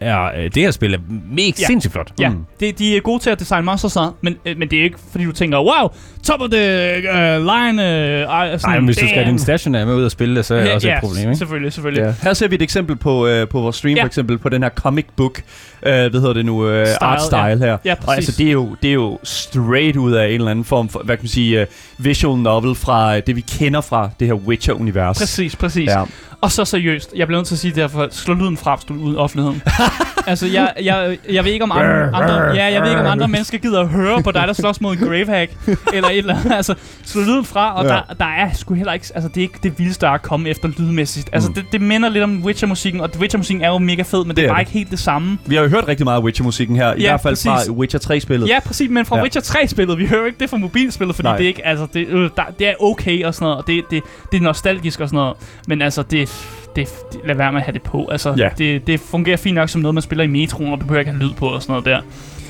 er 0.00 0.24
øh, 0.24 0.44
det 0.44 0.56
her 0.56 0.70
spil 0.70 0.94
er 0.94 0.98
mega 1.30 1.52
Ja. 1.60 1.66
sindssygt 1.66 1.92
flot. 1.92 2.12
Ja, 2.20 2.28
Mm. 2.28 2.44
det, 2.60 2.78
de 2.78 2.96
er 2.96 3.00
gode 3.00 3.22
til 3.22 3.30
at 3.30 3.40
designe 3.40 3.62
monster 3.64 3.88
så, 3.88 4.10
men, 4.20 4.36
øh, 4.46 4.58
men 4.58 4.70
det 4.70 4.78
er 4.78 4.84
ikke 4.84 4.98
fordi 5.12 5.24
du 5.24 5.32
tænker, 5.32 5.58
wow, 5.58 5.88
top 6.24 6.40
of 6.40 6.50
the 6.50 6.92
uh, 7.12 7.44
line. 7.44 7.82
Uh, 7.82 8.28
sådan, 8.28 8.58
Nej, 8.64 8.76
men 8.78 8.84
hvis 8.84 8.96
du 8.96 9.00
skal 9.00 9.08
have 9.08 9.24
damn. 9.24 9.36
din 9.36 9.38
stationær 9.38 9.84
med 9.84 9.94
ud 9.94 10.04
og 10.04 10.10
spille 10.10 10.36
det, 10.36 10.44
så 10.44 10.54
er 10.54 10.62
det 10.62 10.72
også 10.72 10.88
et 10.90 10.94
problem, 11.00 11.22
ikke? 11.28 11.36
selvfølgelig, 11.36 11.72
selvfølgelig. 11.72 12.02
Ja. 12.04 12.14
Her 12.22 12.32
ser 12.34 12.48
vi 12.48 12.54
et 12.54 12.62
eksempel 12.62 12.96
på, 12.96 13.26
øh, 13.26 13.48
på 13.48 13.60
vores 13.60 13.76
stream, 13.76 13.96
Ja. 13.96 14.02
for 14.02 14.06
eksempel 14.06 14.38
på 14.38 14.48
den 14.48 14.62
her 14.62 14.70
comic 14.70 15.04
book, 15.16 15.42
øh, 15.82 15.92
hvad 15.92 16.10
hedder 16.10 16.32
det 16.32 16.46
nu, 16.46 16.68
øh, 16.68 16.86
Style, 16.86 17.02
art 17.04 17.22
style 17.22 17.38
ja. 17.40 17.56
her. 17.56 17.76
Ja, 17.84 17.92
Og 17.92 17.98
præcis. 17.98 18.28
altså, 18.28 18.42
det 18.42 18.48
er, 18.48 18.52
jo, 18.52 18.76
det 18.82 18.88
er 18.90 18.94
jo 18.94 19.18
straight 19.24 19.96
ud 19.96 20.12
af 20.12 20.26
en 20.26 20.32
eller 20.34 20.50
anden 20.50 20.64
form 20.64 20.88
for, 20.88 21.02
hvad 21.04 21.16
kan 21.16 21.22
man 21.22 21.28
sige, 21.28 21.60
uh, 21.98 22.04
visual 22.04 22.38
novel 22.38 22.74
fra 22.74 23.16
øh, 23.16 23.22
det, 23.26 23.36
vi 23.36 23.40
kender 23.40 23.80
fra 23.80 24.10
det 24.20 24.26
her 24.28 24.34
Witcher-univers. 24.34 25.18
Præcis, 25.18 25.56
præcis. 25.56 25.86
Ja. 25.88 26.02
Og 26.40 26.52
så 26.52 26.64
seriøst, 26.64 27.12
jeg 27.16 27.26
bliver 27.26 27.38
nødt 27.38 27.46
til 27.48 27.54
at 27.54 27.58
sige 27.58 27.74
det 27.74 27.82
her, 27.82 27.88
for 27.88 28.08
slå 28.10 28.34
lyden 28.34 28.56
fra, 28.56 28.74
hvis 28.76 28.84
du 28.84 28.94
er 28.94 28.98
ude 29.04 29.14
i 29.14 29.16
offentligheden. 29.16 29.62
altså, 30.30 30.46
jeg, 30.46 30.72
jeg, 30.82 31.18
jeg 31.32 31.44
ved 31.44 31.52
ikke 31.52 31.62
om 31.62 31.72
andre, 31.72 32.14
andre, 32.14 32.34
ja, 32.54 32.64
jeg 32.72 32.82
ved 32.82 32.88
ikke, 32.90 33.00
om 33.00 33.06
andre 33.06 33.28
mennesker 33.28 33.58
gider 33.58 33.80
at 33.80 33.88
høre 33.88 34.22
på 34.22 34.30
dig, 34.32 34.44
der 34.46 34.52
slås 34.52 34.80
mod 34.80 34.92
en 34.96 34.98
gravehack, 35.08 35.50
eller 35.92 36.08
et 36.08 36.18
eller 36.18 36.36
andet. 36.40 36.52
Altså, 36.52 36.74
slå 37.04 37.20
lyden 37.22 37.44
fra, 37.44 37.74
og 37.78 37.84
Ja. 37.84 37.88
der, 37.90 38.00
der 38.18 38.24
er 38.26 38.48
sgu 38.54 38.74
heller 38.74 38.92
ikke, 38.92 39.06
altså, 39.14 39.28
det 39.28 39.36
er 39.36 39.42
ikke 39.42 39.58
det 39.62 39.78
vildeste 39.78 40.08
at 40.08 40.22
komme 40.22 40.48
efter 40.48 40.68
lydmæssigt. 40.78 41.28
Altså, 41.32 41.48
Mm. 41.48 41.54
det, 41.54 41.64
det 41.72 41.80
minder 41.80 42.08
lidt 42.08 42.24
om 42.24 42.44
Witcher-musikken, 42.44 43.00
og 43.00 43.10
Witcher-musikken 43.18 43.64
er 43.64 43.68
jo 43.68 43.78
mega 43.78 44.02
fed, 44.02 44.18
men 44.24 44.28
det, 44.28 44.36
Det 44.36 44.44
er 44.44 44.48
er 44.48 44.52
bare 44.52 44.58
det. 44.58 44.68
ikke 44.68 44.78
helt 44.78 44.90
det 44.90 44.98
samme. 44.98 45.38
Vi 45.46 45.54
har 45.54 45.62
jo 45.62 45.68
hørt 45.68 45.88
rigtig 45.88 46.04
meget 46.04 46.18
af 46.18 46.22
Witcher-musikken 46.24 46.76
her, 46.76 46.94
i 46.94 47.00
Ja, 47.00 47.08
hvert 47.10 47.20
fald 47.20 47.36
fra 47.46 47.54
præcis. 47.56 47.70
Witcher 47.70 48.00
3-spillet. 48.00 48.48
Ja, 48.48 48.58
præcis, 48.66 48.90
men 48.90 49.06
fra 49.06 49.16
Ja. 49.16 49.22
Witcher 49.22 49.42
3-spillet, 49.42 49.98
vi 49.98 50.06
hører 50.06 50.26
ikke 50.26 50.38
det 50.40 50.50
fra 50.50 50.56
mobilspillet, 50.56 51.16
fordi 51.16 51.28
Nej. 51.28 51.36
det 51.36 51.44
er 51.44 51.48
ikke, 51.48 51.66
altså, 51.66 51.86
det, 51.94 52.06
øh, 52.08 52.30
der, 52.36 52.42
det 52.58 52.68
er 52.68 52.74
okay 52.80 53.24
og 53.24 53.34
sådan 53.34 53.44
noget, 53.44 53.58
og 53.58 53.66
det, 53.66 53.84
det, 53.90 54.02
det 54.32 54.38
er 54.38 54.42
nostalgisk 54.42 55.00
og 55.00 55.08
sådan 55.08 55.16
noget, 55.16 55.36
men 55.68 55.82
altså, 55.82 56.02
det, 56.02 56.28
det, 56.76 56.88
det, 57.12 57.20
lad 57.24 57.34
være 57.34 57.52
med 57.52 57.60
at 57.60 57.64
have 57.66 57.72
det 57.72 57.82
på. 57.82 58.08
Altså, 58.10 58.34
Ja. 58.38 58.48
det, 58.58 58.86
det 58.86 59.00
fungerer 59.00 59.36
fint 59.36 59.54
nok 59.54 59.68
som 59.68 59.80
noget, 59.80 59.94
man 59.94 60.02
spiller 60.02 60.24
i 60.24 60.28
metroen, 60.28 60.72
og 60.72 60.80
du 60.80 60.84
behøver 60.86 60.98
ikke 61.00 61.10
have 61.12 61.22
lyd 61.24 61.32
på 61.32 61.46
og 61.48 61.62
sådan 61.62 61.72
noget 61.72 61.84
der. 61.84 62.00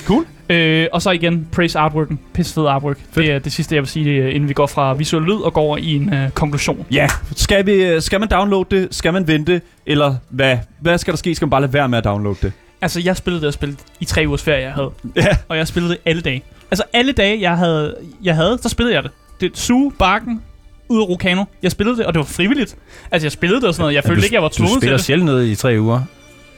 Cool. 0.07 0.25
Øh, 0.49 0.87
og 0.93 1.03
så 1.03 1.11
igen, 1.11 1.49
praise 1.53 1.79
artworken. 1.79 2.19
Pisse 2.33 2.55
fed 2.55 2.67
artwork. 2.67 2.99
Det 3.15 3.31
er 3.33 3.39
det 3.39 3.53
sidste, 3.53 3.75
jeg 3.75 3.83
vil 3.83 3.89
sige, 3.89 4.11
øh, 4.11 4.35
inden 4.35 4.49
vi 4.49 4.55
går 4.55 4.67
fra 4.67 4.93
visuel 4.95 5.23
lyd 5.23 5.35
og 5.35 5.53
går 5.53 5.61
over 5.63 5.77
i 5.77 5.95
en 5.95 6.15
øh, 6.15 6.31
konklusion. 6.31 6.87
Ja, 6.91 7.09
skal, 7.37 7.67
vi, 7.67 8.01
skal 8.01 8.21
man 8.21 8.29
downloade 8.29 8.67
det? 8.71 8.95
Skal 8.95 9.13
man 9.13 9.29
vente? 9.29 9.61
Eller 9.87 10.15
hvad, 10.29 10.59
hvad 10.81 10.99
skal 10.99 11.13
der 11.13 11.19
ske? 11.19 11.35
Skal 11.35 11.47
man 11.47 11.51
bare 11.51 11.61
lade 11.61 11.73
være 11.73 11.89
med 11.89 11.99
at 11.99 12.05
downloade 12.05 12.39
det? 12.43 12.53
Altså, 12.81 13.01
jeg 13.01 13.17
spillede 13.17 13.41
det 13.41 13.47
og 13.49 13.55
spillede 13.55 13.79
i 14.01 14.05
tre 14.05 14.25
ugers 14.27 14.43
ferie, 14.43 14.63
jeg 14.63 14.73
havde. 14.73 14.91
Ja. 15.17 15.27
Og 15.49 15.57
jeg 15.57 15.67
spillede 15.69 15.93
det 15.93 16.01
alle 16.05 16.23
dage. 16.23 16.43
Altså, 16.71 16.85
alle 16.93 17.13
dage, 17.13 17.41
jeg 17.41 17.57
havde, 17.57 17.97
jeg 18.23 18.35
havde 18.37 18.59
så 18.63 18.69
spillede 18.69 18.95
jeg 18.95 19.03
det. 19.03 19.11
Det 19.41 19.59
suge, 19.59 19.93
bakken, 19.99 20.43
ud 20.89 21.01
af 21.01 21.09
Rokano. 21.09 21.45
Jeg 21.63 21.71
spillede 21.71 21.97
det, 21.99 22.07
og 22.07 22.15
det 22.15 22.19
var 22.19 22.25
frivilligt. 22.27 22.77
Altså, 23.11 23.27
jeg 23.27 23.33
spillede 23.33 23.61
det 23.61 23.69
og 23.69 23.75
sådan 23.75 23.83
noget. 23.83 23.95
Jeg 23.95 24.05
følte 24.05 24.21
du, 24.21 24.25
ikke, 24.25 24.35
jeg 24.35 24.43
var 24.43 24.49
Du 24.49 24.55
tvunget 24.55 24.73
til 24.75 24.81
spiller 24.81 24.97
det. 24.97 25.07
sjældent 25.07 25.27
noget 25.27 25.47
i 25.47 25.55
tre 25.55 25.77
uger. 25.81 26.01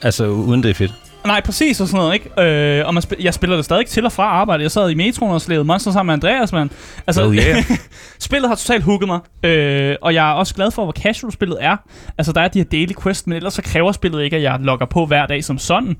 Altså, 0.01 0.27
uden 0.27 0.63
det 0.63 0.69
er 0.69 0.73
fedt. 0.73 0.93
Nej, 1.25 1.41
præcis 1.45 1.81
og 1.81 1.87
sådan 1.87 1.97
noget, 2.03 2.13
ikke? 2.13 2.41
Øh, 2.79 2.87
og 2.87 2.93
man 2.93 3.03
spil- 3.03 3.17
jeg 3.23 3.33
spiller 3.33 3.55
det 3.55 3.65
stadig 3.65 3.85
til 3.85 4.05
og 4.05 4.11
fra 4.11 4.23
arbejde. 4.23 4.63
Jeg 4.63 4.71
sad 4.71 4.89
i 4.89 4.93
metroen 4.93 5.31
og 5.33 5.41
slævede 5.41 5.65
monster 5.65 5.91
sammen 5.91 6.07
med 6.07 6.13
Andreas, 6.13 6.51
mand. 6.53 6.69
Altså, 7.07 7.29
Hell 7.29 7.45
yeah. 7.47 7.63
spillet 8.19 8.49
har 8.49 8.55
totalt 8.55 8.83
hooket 8.83 9.07
mig. 9.07 9.19
Øh, 9.43 9.95
og 10.01 10.13
jeg 10.13 10.29
er 10.29 10.33
også 10.33 10.53
glad 10.55 10.71
for, 10.71 10.83
hvor 10.83 10.91
casual 10.91 11.33
spillet 11.33 11.57
er. 11.61 11.77
Altså, 12.17 12.31
der 12.33 12.41
er 12.41 12.47
de 12.47 12.59
her 12.59 12.65
daily 12.65 12.91
quest, 13.03 13.27
men 13.27 13.35
ellers 13.35 13.53
så 13.53 13.61
kræver 13.61 13.91
spillet 13.91 14.23
ikke, 14.23 14.35
at 14.35 14.41
jeg 14.43 14.57
logger 14.61 14.85
på 14.85 15.05
hver 15.05 15.25
dag 15.25 15.43
som 15.43 15.57
sådan. 15.57 15.97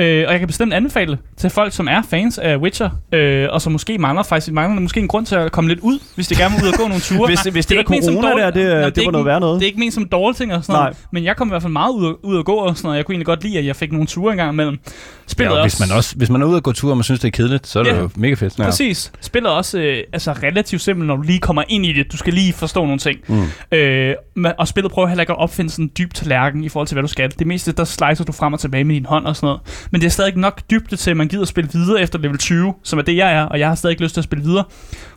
Øh, 0.00 0.24
og 0.26 0.32
jeg 0.32 0.38
kan 0.38 0.46
bestemt 0.46 0.72
anbefale 0.72 1.10
det 1.10 1.18
til 1.36 1.50
folk, 1.50 1.72
som 1.72 1.88
er 1.88 2.02
fans 2.10 2.38
af 2.38 2.56
Witcher, 2.56 2.90
øh, 3.12 3.48
og 3.50 3.62
som 3.62 3.72
måske 3.72 3.98
mangler 3.98 4.22
faktisk 4.22 4.52
mangler 4.52 4.80
måske 4.80 5.00
en 5.00 5.08
grund 5.08 5.26
til 5.26 5.34
at 5.34 5.52
komme 5.52 5.68
lidt 5.68 5.80
ud, 5.80 5.98
hvis 6.14 6.28
de 6.28 6.34
gerne 6.36 6.54
vil 6.54 6.64
ud 6.64 6.72
og 6.72 6.78
gå 6.78 6.88
nogle 6.88 7.00
ture. 7.00 7.26
Hvis, 7.30 7.40
hvis 7.40 7.66
det, 7.66 7.74
er 7.74 7.76
der 7.76 7.80
ikke 7.80 7.90
ment 7.90 8.04
som 8.04 8.14
corona 8.14 8.30
dårligt- 8.30 8.44
der, 8.44 8.50
det, 8.50 8.64
Nå, 8.64 8.76
det, 8.76 8.84
er 8.86 8.90
det 8.90 9.04
var 9.06 9.10
noget 9.12 9.26
værd 9.26 9.40
noget. 9.40 9.60
Det 9.60 9.62
er 9.62 9.66
ikke 9.66 9.78
ment 9.80 9.94
som 9.94 10.04
dårlige 10.08 10.36
ting 10.36 10.54
og 10.54 10.64
sådan 10.64 10.72
noget, 10.72 10.92
Nej. 10.92 11.00
men 11.12 11.24
jeg 11.24 11.36
kom 11.36 11.48
i 11.48 11.50
hvert 11.50 11.62
fald 11.62 11.72
meget 11.72 11.92
ud, 11.92 12.14
ud 12.22 12.38
at 12.38 12.44
gå 12.44 12.54
og 12.54 12.76
sådan 12.76 12.86
noget. 12.86 12.96
Jeg 12.96 13.04
kunne 13.06 13.12
egentlig 13.14 13.26
godt 13.26 13.42
lide, 13.42 13.58
at 13.58 13.66
jeg 13.66 13.76
fik 13.76 13.92
nogle 13.92 14.06
ture 14.06 14.32
engang 14.32 14.52
imellem. 14.52 14.78
Spillet 15.26 15.50
Ja, 15.50 15.54
er 15.56 15.60
og 15.60 15.64
hvis 15.64 15.80
man, 15.80 15.90
også, 15.96 16.16
hvis 16.16 16.30
man 16.30 16.42
er 16.42 16.46
ude 16.46 16.56
og 16.56 16.62
gå 16.62 16.72
tur, 16.72 16.90
og 16.90 16.96
man 16.96 17.04
synes, 17.04 17.20
det 17.20 17.28
er 17.28 17.32
kedeligt, 17.32 17.66
så 17.66 17.78
er 17.78 17.82
det 17.82 17.90
Ja. 17.90 17.98
jo 18.00 18.10
mega 18.16 18.34
fedt. 18.34 18.58
Ja. 18.58 18.64
Præcis. 18.64 19.12
Spillet 19.20 19.48
er 19.50 19.54
også 19.54 19.78
øh, 19.78 19.98
altså 20.12 20.32
relativt 20.32 20.82
simpelt, 20.82 21.06
når 21.06 21.16
du 21.16 21.22
lige 21.22 21.38
kommer 21.38 21.62
ind 21.68 21.86
i 21.86 21.92
det. 21.92 22.12
Du 22.12 22.16
skal 22.16 22.32
lige 22.32 22.52
forstå 22.52 22.84
nogle 22.84 22.98
ting. 22.98 23.18
Mm. 23.28 23.44
Øh, 23.78 24.14
og 24.58 24.68
spillet 24.68 24.92
prøver 24.92 25.08
heller 25.08 25.22
ikke 25.22 25.32
at 25.32 25.38
opfinde 25.38 25.70
sådan 25.70 25.84
en 25.84 25.90
dyb 25.98 26.14
tallerken 26.14 26.64
i 26.64 26.68
forhold 26.68 26.86
til, 26.88 26.94
hvad 26.94 27.02
du 27.02 27.08
skal. 27.08 27.32
Det 27.38 27.46
meste, 27.46 27.72
der 27.72 27.84
slicer 27.84 28.24
du 28.24 28.32
frem 28.32 28.52
og 28.52 28.60
tilbage 28.60 28.84
med 28.84 28.94
din 28.94 29.06
hånd 29.06 29.26
og 29.26 29.36
sådan 29.36 29.46
noget. 29.46 29.60
Men 29.90 30.00
det 30.00 30.06
er 30.06 30.10
stadig 30.10 30.28
ikke 30.28 30.40
nok 30.40 30.60
dybde 30.70 30.96
til, 30.96 31.10
at 31.10 31.16
man 31.16 31.28
gider 31.28 31.42
at 31.42 31.48
spille 31.48 31.70
videre 31.72 32.02
efter 32.02 32.18
level 32.18 32.38
20, 32.38 32.74
som 32.82 32.98
er 32.98 33.02
det, 33.02 33.16
jeg 33.16 33.32
er, 33.32 33.42
og 33.42 33.58
jeg 33.58 33.68
har 33.68 33.74
stadig 33.74 33.92
ikke 33.92 34.02
lyst 34.02 34.14
til 34.14 34.20
at 34.20 34.24
spille 34.24 34.44
videre. 34.44 34.64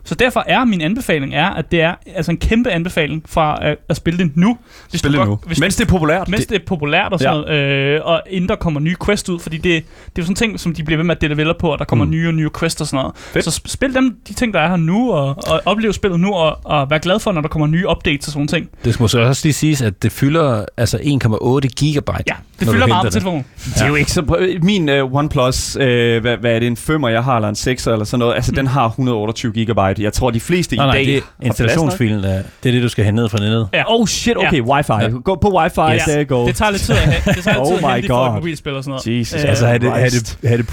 Så 0.04 0.14
derfor 0.14 0.44
er 0.46 0.64
min 0.64 0.80
anbefaling, 0.80 1.34
er, 1.34 1.46
at 1.50 1.70
det 1.70 1.80
er 1.80 1.94
altså 2.14 2.30
en 2.30 2.36
kæmpe 2.38 2.70
anbefaling 2.70 3.22
fra 3.28 3.58
at, 3.62 3.76
at 3.88 3.96
spille 3.96 4.18
det 4.18 4.36
nu. 4.36 4.58
Hvis 4.90 4.98
Spil 5.00 5.12
du 5.12 5.18
det 5.18 5.26
nu. 5.28 5.38
Hvis 5.46 5.60
Mens 5.60 5.76
det 5.76 5.84
er 5.84 5.88
populært. 5.88 6.28
mens 6.28 6.46
det 6.46 6.60
er 6.60 6.64
populært 6.66 7.12
og 7.12 7.18
sådan 7.18 7.34
ja. 7.34 7.40
noget, 7.40 7.94
øh, 7.94 8.00
og 8.04 8.22
inden 8.30 8.48
der 8.48 8.56
kommer 8.56 8.80
nye 8.80 8.96
quests 9.06 9.28
ud, 9.28 9.38
fordi 9.38 9.56
det, 9.56 9.64
det 9.64 9.78
er 9.82 9.82
jo 10.18 10.22
sådan 10.22 10.34
ting, 10.36 10.60
som 10.60 10.74
de 10.74 10.84
bliver 10.84 10.96
ved 10.96 11.04
med 11.04 11.16
at 11.16 11.30
develop 11.30 11.58
på, 11.58 11.68
og 11.68 11.78
der 11.78 11.84
kommer 11.84 12.04
mm. 12.04 12.10
Nye 12.10 12.28
og 12.28 12.34
nye 12.34 12.50
quests 12.58 12.80
og 12.80 12.86
sådan 12.86 12.96
noget. 12.96 13.16
Fedt. 13.16 13.44
Så 13.44 13.50
sp- 13.50 13.68
spil 13.68 13.94
dem, 13.94 14.16
de 14.28 14.32
ting, 14.34 14.54
der 14.54 14.60
er 14.60 14.68
her 14.68 14.76
nu, 14.76 15.12
og, 15.12 15.28
og 15.46 15.62
opleve 15.64 15.92
spillet 15.92 16.20
nu, 16.20 16.32
og, 16.34 16.58
og 16.64 16.90
vær 16.90 16.98
glad 16.98 17.18
for, 17.18 17.32
når 17.32 17.40
der 17.40 17.48
kommer 17.48 17.66
nye 17.66 17.88
updates 17.90 18.26
og 18.26 18.32
sådan 18.32 18.48
ting. 18.48 18.68
Det 18.84 18.94
skal 18.94 19.02
måske 19.02 19.20
også 19.20 19.46
lige 19.46 19.52
siges, 19.52 19.82
at 19.82 20.02
det 20.02 20.12
fylder 20.12 20.64
altså 20.76 20.96
1,8 20.96 21.68
gigabyte. 21.76 22.24
Ja, 22.26 22.34
det 22.60 22.68
fylder 22.68 22.86
meget 22.86 23.06
på 23.06 23.10
telefonen. 23.10 23.44
Det 23.64 23.82
er 23.82 23.88
jo 23.88 23.94
ikke 23.94 24.12
så... 24.12 24.22
Min 24.64 24.88
uh, 24.88 25.14
OnePlus, 25.14 25.76
uh, 25.76 25.82
hvad, 25.82 26.36
hvad 26.36 26.52
er 26.54 26.58
det, 26.58 26.66
en 26.66 26.76
5'er, 27.04 27.08
jeg 27.08 27.24
har, 27.24 27.36
eller 27.36 27.48
en 27.48 27.54
6'er, 27.54 27.90
eller 27.92 28.04
sådan 28.04 28.18
noget, 28.18 28.34
altså 28.34 28.50
Mm. 28.52 28.56
den 28.56 28.66
har 28.66 28.88
128 28.88 29.52
gigabyte. 29.52 30.02
Jeg 30.02 30.12
tror, 30.12 30.30
de 30.30 30.40
fleste 30.40 30.76
Nej, 30.76 30.84
i 30.84 30.86
nej, 30.86 30.96
dag 30.96 31.06
det 31.06 31.16
er 31.16 31.20
installationsfilen, 31.46 32.22
det 32.24 32.44
er 32.66 32.72
det, 32.72 32.82
du 32.82 32.88
skal 32.88 33.04
hente 33.04 33.22
ned 33.22 33.28
fra 33.28 33.38
nettet. 33.38 33.68
Ja. 33.72 33.82
Oh 33.86 34.06
shit, 34.06 34.36
okay, 34.36 34.60
wifi. 34.60 34.92
Ja. 34.92 35.08
Gå 35.24 35.34
på 35.34 35.58
wifi, 35.58 35.80
Ja. 35.80 35.98
there 35.98 36.24
you 36.24 36.38
go. 36.38 36.46
Det 36.46 36.56
tager 36.56 36.70
lidt 36.70 36.82
tid 36.82 36.94
at, 36.94 37.00
have, 37.00 37.34
det 37.34 37.44
tager 37.44 37.56
lidt 37.56 37.66
Oh 37.72 37.78
tid 37.78 37.84
at 37.86 37.90
my 37.90 37.94
hente 37.94 38.08
for 38.08 38.26
et 38.26 38.34
mobilspil 38.34 38.72
og 38.74 38.84
sådan 38.84 38.98
noget. 39.06 39.18
Jesus. 39.20 39.42
Øh, 39.44 39.48
Altså, 39.50 39.66
have 39.66 39.78
det, 39.78 39.90
have 39.92 40.10
det, 40.10 40.38
have 40.44 40.58
det 40.58 40.66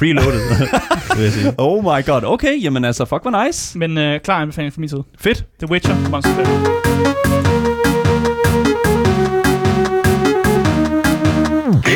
sige. 1.34 1.54
Oh 1.58 1.84
my 1.84 2.06
god, 2.06 2.22
okay, 2.24 2.64
jamen 2.64 2.86
altså, 2.86 3.06
fuck, 3.06 3.22
hvor 3.22 3.46
nice. 3.46 3.78
Men 3.78 3.98
øh, 3.98 4.20
klar 4.20 4.42
anbefaling 4.42 4.74
fra 4.74 4.80
min 4.80 4.90
side. 4.90 5.04
Fedt. 5.20 5.46
The 5.60 5.72
Witcher, 5.72 5.96
Monster 6.10 7.81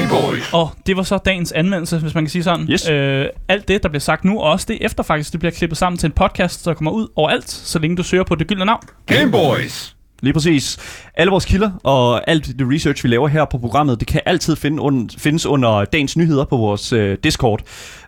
Hunter. 0.10 0.54
Og 0.54 0.72
det 0.88 0.98
var 0.98 1.04
så 1.04 1.18
dagens 1.18 1.52
anmeldelse, 1.52 1.98
hvis 2.00 2.16
man 2.16 2.24
kan 2.24 2.30
sige 2.30 2.44
sådan. 2.44 2.68
Yes. 2.70 2.90
Øh, 2.90 3.26
alt 3.48 3.68
det, 3.68 3.84
der 3.84 3.90
bliver 3.90 4.00
sagt 4.00 4.26
nu, 4.26 4.40
og 4.40 4.52
også 4.52 4.66
det 4.70 4.78
efter 4.82 5.04
faktisk, 5.04 5.32
det 5.32 5.40
bliver 5.40 5.52
klippet 5.52 5.78
sammen 5.78 5.98
til 5.98 6.08
en 6.08 6.14
podcast, 6.14 6.66
der 6.66 6.74
kommer 6.74 6.92
ud 6.92 7.08
overalt, 7.16 7.50
så 7.50 7.80
længe 7.80 7.98
du 7.98 8.04
søger 8.04 8.24
på 8.24 8.36
det 8.36 8.48
gyldne 8.48 8.66
navn. 8.66 8.82
Gameboys. 9.06 9.95
Lige 10.22 10.34
præcis. 10.34 10.78
Alle 11.16 11.32
vores 11.32 11.46
kilder 11.46 11.72
og 11.84 12.30
alt 12.30 12.46
det 12.60 12.68
research, 12.74 13.04
vi 13.04 13.10
laver 13.10 13.28
her 13.28 13.46
på 13.46 13.58
programmet, 13.58 14.00
det 14.00 14.08
kan 14.08 14.22
altid 14.26 14.56
finde 14.56 14.82
und, 14.82 15.10
findes 15.18 15.46
under 15.46 15.86
dagens 15.86 16.18
nyheder 16.18 16.46
på 16.46 16.58
vores 16.58 16.94
øh, 16.94 17.18
Discord. 17.24 17.62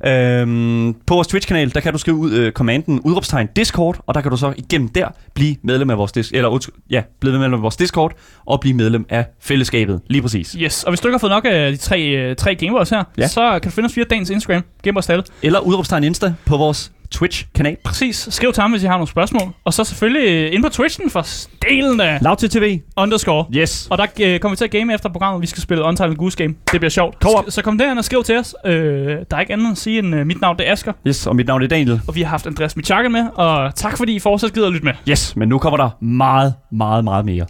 Øhm, 0.05 0.93
på 1.07 1.13
vores 1.13 1.27
Twitch-kanal, 1.27 1.73
der 1.73 1.79
kan 1.79 1.91
du 1.91 1.97
skrive 1.97 2.17
ud, 2.17 2.31
øh, 2.31 2.51
kommanden 2.51 2.99
udråbstegn 2.99 3.47
Discord, 3.55 3.99
og 4.07 4.15
der 4.15 4.21
kan 4.21 4.31
du 4.31 4.37
så 4.37 4.53
igennem 4.57 4.89
der 4.89 5.07
blive 5.33 5.55
medlem 5.63 5.89
af 5.89 5.97
vores, 5.97 6.17
dis- 6.17 6.29
eller, 6.33 6.69
ja, 6.89 7.01
blive 7.19 7.33
medlem 7.33 7.53
af 7.53 7.61
vores 7.61 7.75
Discord 7.75 8.11
og 8.45 8.59
blive 8.59 8.73
medlem 8.73 9.05
af 9.09 9.25
fællesskabet. 9.41 10.01
Lige 10.09 10.21
præcis. 10.21 10.51
Yes, 10.59 10.83
og 10.83 10.91
hvis 10.91 10.99
du 10.99 11.07
ikke 11.07 11.13
har 11.13 11.19
fået 11.19 11.31
nok 11.31 11.45
af 11.49 11.71
de 11.71 11.77
tre, 11.77 12.01
øh, 12.01 12.35
tre 12.35 12.55
Gameboys 12.55 12.89
her, 12.89 13.03
Ja. 13.17 13.27
så 13.27 13.59
kan 13.61 13.71
du 13.71 13.75
finde 13.75 13.87
os 13.87 13.97
via 13.97 14.03
dagens 14.09 14.29
Instagram, 14.29 14.63
Tal. 15.03 15.23
Eller 15.41 15.59
udråbstegn 15.59 16.03
Insta 16.03 16.33
på 16.45 16.57
vores 16.57 16.91
Twitch-kanal. 17.11 17.77
Præcis. 17.83 18.27
Skriv 18.31 18.53
til 18.53 18.61
ham, 18.61 18.71
hvis 18.71 18.83
I 18.83 18.85
har 18.85 18.93
nogle 18.93 19.07
spørgsmål. 19.07 19.53
Og 19.65 19.73
så 19.73 19.83
selvfølgelig 19.83 20.29
øh, 20.29 20.53
ind 20.53 20.63
på 20.63 20.69
Twitchen 20.69 21.09
for 21.09 21.21
stelen 21.21 22.01
af 22.01 22.19
TV. 22.37 22.79
underscore. 22.97 23.45
Yes. 23.55 23.87
Og 23.89 23.97
der 23.97 24.05
øh, 24.21 24.39
kommer 24.39 24.53
vi 24.55 24.57
til 24.57 24.65
at 24.65 24.71
game 24.71 24.93
efter 24.93 25.09
programmet. 25.09 25.41
Vi 25.41 25.47
skal 25.47 25.61
spille 25.63 25.83
Untitled 25.83 26.15
Goose 26.15 26.37
Game. 26.37 26.53
Det 26.71 26.79
bliver 26.79 26.89
sjovt. 26.89 27.15
Co-op. 27.23 27.45
Sk- 27.45 27.49
Så 27.49 27.61
kom 27.61 27.77
derind 27.77 27.99
og 27.99 28.05
skriv 28.05 28.23
til 28.23 28.37
os. 28.37 28.55
Øh, 28.65 28.73
der 28.75 29.23
er 29.31 29.39
ikke 29.39 29.53
andet 29.53 29.71
at 29.71 29.77
sige 29.77 29.99
end 29.99 30.15
øh, 30.15 30.25
mit 30.27 30.41
navn 30.41 30.57
det 30.57 30.67
er 30.67 30.71
Asger. 30.71 30.93
Yes, 31.07 31.27
og 31.27 31.35
mit 31.35 31.47
navn 31.47 31.63
er 31.63 31.67
Daniel. 31.67 32.01
Og 32.07 32.15
vi 32.15 32.21
har 32.21 32.29
haft 32.29 32.47
Andreas 32.47 32.75
Michakken 32.75 33.11
med. 33.11 33.25
Og 33.35 33.75
tak 33.75 33.97
fordi 33.97 34.15
I 34.15 34.19
fortsat 34.19 34.53
gider 34.53 34.67
at 34.67 34.73
lytte 34.73 34.85
med. 34.85 34.93
Yes, 35.09 35.35
men 35.35 35.49
nu 35.49 35.57
kommer 35.57 35.77
der 35.77 35.89
meget, 36.03 36.53
meget, 36.71 37.03
meget 37.03 37.25
mere. 37.25 37.45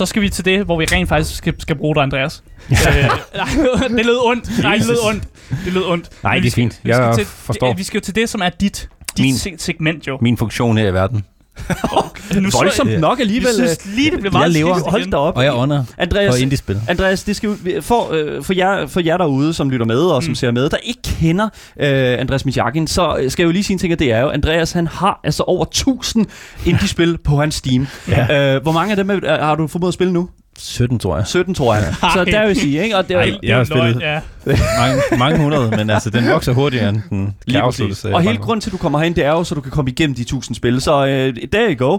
Så 0.00 0.06
skal 0.06 0.22
vi 0.22 0.28
til 0.28 0.44
det, 0.44 0.64
hvor 0.64 0.78
vi 0.78 0.84
rent 0.84 1.08
faktisk 1.08 1.36
skal, 1.36 1.54
skal 1.60 1.76
bruge 1.76 1.94
dig, 1.94 2.02
Andreas. 2.02 2.42
øh, 2.70 2.76
nej, 2.76 3.44
det 3.96 4.06
lød 4.06 4.26
ondt. 4.26 4.62
Nej, 4.62 4.76
det 4.76 4.86
lød 4.86 4.96
ondt. 5.08 5.24
Det 5.64 5.72
lød 5.72 5.84
ondt. 5.86 6.08
Nej, 6.24 6.34
Men 6.34 6.42
det 6.42 6.46
er 6.46 6.50
skal- 6.50 6.62
fint. 6.62 6.80
vi 6.82 6.92
skal 6.92 7.02
Jeg 7.04 7.14
til, 7.14 7.24
forstår. 7.26 7.74
Vi 7.74 7.82
skal 7.82 7.98
jo 7.98 8.04
til 8.04 8.14
det, 8.14 8.28
som 8.28 8.40
er 8.40 8.48
dit, 8.48 8.88
dit 9.16 9.24
Min- 9.24 9.36
se- 9.38 9.54
segment 9.58 10.06
jo. 10.06 10.18
Min 10.22 10.36
funktion 10.36 10.78
her 10.78 10.88
i 10.88 10.94
verden. 10.94 11.24
Nu 12.40 12.50
så- 12.50 12.58
Voldsomt 12.58 13.00
nok 13.00 13.18
Jeg 13.18 13.24
alligevel. 13.24 13.54
synes 13.54 13.78
lige, 13.96 14.10
det 14.10 14.20
blev 14.20 14.32
meget 14.32 14.44
Jeg 14.44 14.50
lever. 14.52 14.90
Hold 14.90 15.10
da 15.10 15.16
op. 15.16 15.36
Og 15.36 15.44
jeg 15.44 15.54
ånder 15.54 15.84
Andreas, 15.98 16.34
for 16.34 16.42
indie-spil. 16.42 16.80
Andreas, 16.88 17.22
det 17.24 17.36
skal 17.36 17.48
jo, 17.48 17.80
for, 17.82 18.12
øh, 18.12 18.42
for, 18.44 18.52
jer, 18.52 18.86
for 18.86 19.00
jer 19.00 19.16
derude, 19.16 19.54
som 19.54 19.70
lytter 19.70 19.86
med 19.86 19.98
og 19.98 20.22
som 20.22 20.30
Mm. 20.30 20.34
ser 20.34 20.50
med, 20.50 20.70
der 20.70 20.76
ikke 20.76 21.00
kender 21.02 21.44
øh, 21.80 22.20
Andreas 22.20 22.44
Michakin, 22.44 22.86
så 22.86 23.16
øh, 23.20 23.30
skal 23.30 23.42
jeg 23.42 23.46
jo 23.46 23.52
lige 23.52 23.64
sige 23.64 23.74
en 23.74 23.78
ting, 23.78 23.92
og 23.92 23.98
det 23.98 24.12
er 24.12 24.20
jo, 24.20 24.30
Andreas 24.30 24.72
han 24.72 24.86
har 24.86 25.20
altså 25.24 25.42
over 25.42 25.64
1000 25.64 26.26
indie-spil 26.66 27.18
på 27.24 27.40
hans 27.40 27.54
Steam. 27.54 27.86
Ja. 28.08 28.54
Øh, 28.54 28.62
hvor 28.62 28.72
mange 28.72 28.90
af 28.90 28.96
dem 28.96 29.22
har 29.28 29.54
du 29.54 29.66
formået 29.66 29.88
at 29.90 29.94
spille 29.94 30.12
nu? 30.12 30.28
17, 30.60 30.98
tror 30.98 31.16
jeg. 31.16 31.26
17, 31.26 31.54
tror 31.54 31.74
jeg. 31.74 31.94
Så 32.14 32.18
Ej. 32.18 32.24
der 32.24 32.46
vil 32.46 32.56
sige, 32.56 32.82
ikke? 32.82 32.96
Og 32.96 33.08
det 33.08 33.14
er, 33.16 33.18
Ej, 33.20 33.24
Det 33.26 33.38
jeg 33.42 33.56
har 33.56 33.64
løgn, 33.74 33.92
spillet 33.94 34.00
Ja. 34.02 34.20
mange, 34.78 35.02
mange 35.18 35.38
hundrede, 35.38 35.70
men 35.76 35.90
altså, 35.90 36.10
den 36.10 36.28
vokser 36.28 36.52
hurtigere, 36.52 36.88
end 36.88 36.96
den 37.10 37.26
kan 37.26 37.34
Lige 37.46 37.60
afsluttes. 37.60 38.04
Og 38.04 38.20
hele 38.22 38.36
grunden 38.38 38.60
til, 38.60 38.70
at 38.70 38.72
du 38.72 38.76
kommer 38.78 38.98
herind, 38.98 39.14
det 39.14 39.24
er 39.24 39.30
jo, 39.30 39.44
så 39.44 39.54
du 39.54 39.60
kan 39.60 39.70
komme 39.72 39.90
igennem 39.90 40.14
de 40.16 40.22
1000 40.22 40.54
spil. 40.54 40.80
Så 40.80 41.06
øh, 41.06 41.34
there 41.52 41.74
you 41.74 41.88
go. 41.88 41.98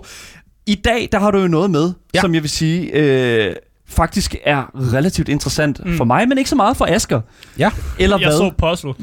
I 0.68 0.76
dag, 0.76 1.10
der 1.12 1.20
har 1.20 1.32
du 1.32 1.38
jo 1.40 1.48
noget 1.48 1.72
med, 1.72 1.84
ja. 1.84 1.92
Ja. 2.14 2.22
som 2.22 2.34
jeg 2.34 2.42
vil 2.42 2.50
sige, 2.50 2.92
øh, 2.94 3.54
faktisk 3.90 4.36
er 4.46 4.72
relativt 4.94 5.30
interessant 5.30 5.86
mm. 5.86 5.98
For 5.98 6.04
mig, 6.04 6.28
men 6.28 6.38
ikke 6.38 6.50
så 6.50 6.56
meget 6.56 6.78
for 6.78 6.86
Asger. 6.86 7.22
Ja. 7.58 7.70
Eller 8.00 8.18
Jeg 8.20 8.28
hvad? 8.28 8.38
så 8.38 8.52
puzzle. 8.58 8.94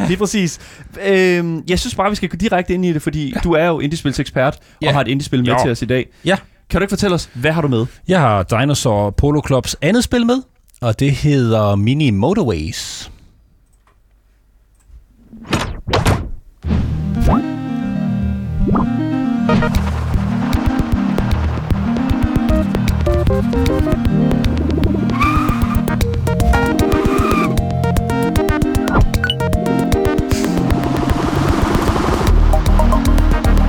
Lige 0.08 0.16
præcis. 0.16 0.60
Øhm, 1.06 1.62
jeg 1.68 1.78
synes 1.78 1.94
bare, 1.94 2.10
vi 2.10 2.16
skal 2.16 2.28
gå 2.28 2.36
direkte 2.36 2.74
ind 2.74 2.84
i 2.86 2.92
det, 2.92 3.02
fordi 3.02 3.32
ja. 3.34 3.40
du 3.40 3.52
er 3.52 3.66
jo 3.66 3.80
indiespils 3.80 4.20
ekspert 4.20 4.58
Ja. 4.82 4.88
og 4.88 4.94
har 4.94 5.00
et 5.00 5.08
indiespil 5.08 5.40
med 5.40 5.48
Jo. 5.48 5.58
til 5.62 5.70
os 5.70 5.82
i 5.82 5.84
dag. 5.84 6.06
Ja. 6.24 6.36
Kan 6.74 6.80
du 6.80 6.84
ikke 6.84 6.92
fortælle 6.92 7.14
os, 7.14 7.30
hvad 7.34 7.52
har 7.52 7.62
du 7.62 7.68
med? 7.68 7.86
Jeg 8.08 8.20
har 8.20 8.42
Dinosaur 8.42 9.10
Polo 9.10 9.40
Clubs 9.46 9.76
andet 9.82 10.04
spil 10.04 10.26
med, 10.26 10.42
og 10.80 11.00
det 11.00 11.12
hedder 11.12 11.74
Mini 11.76 12.10
Motorways. 12.10 13.10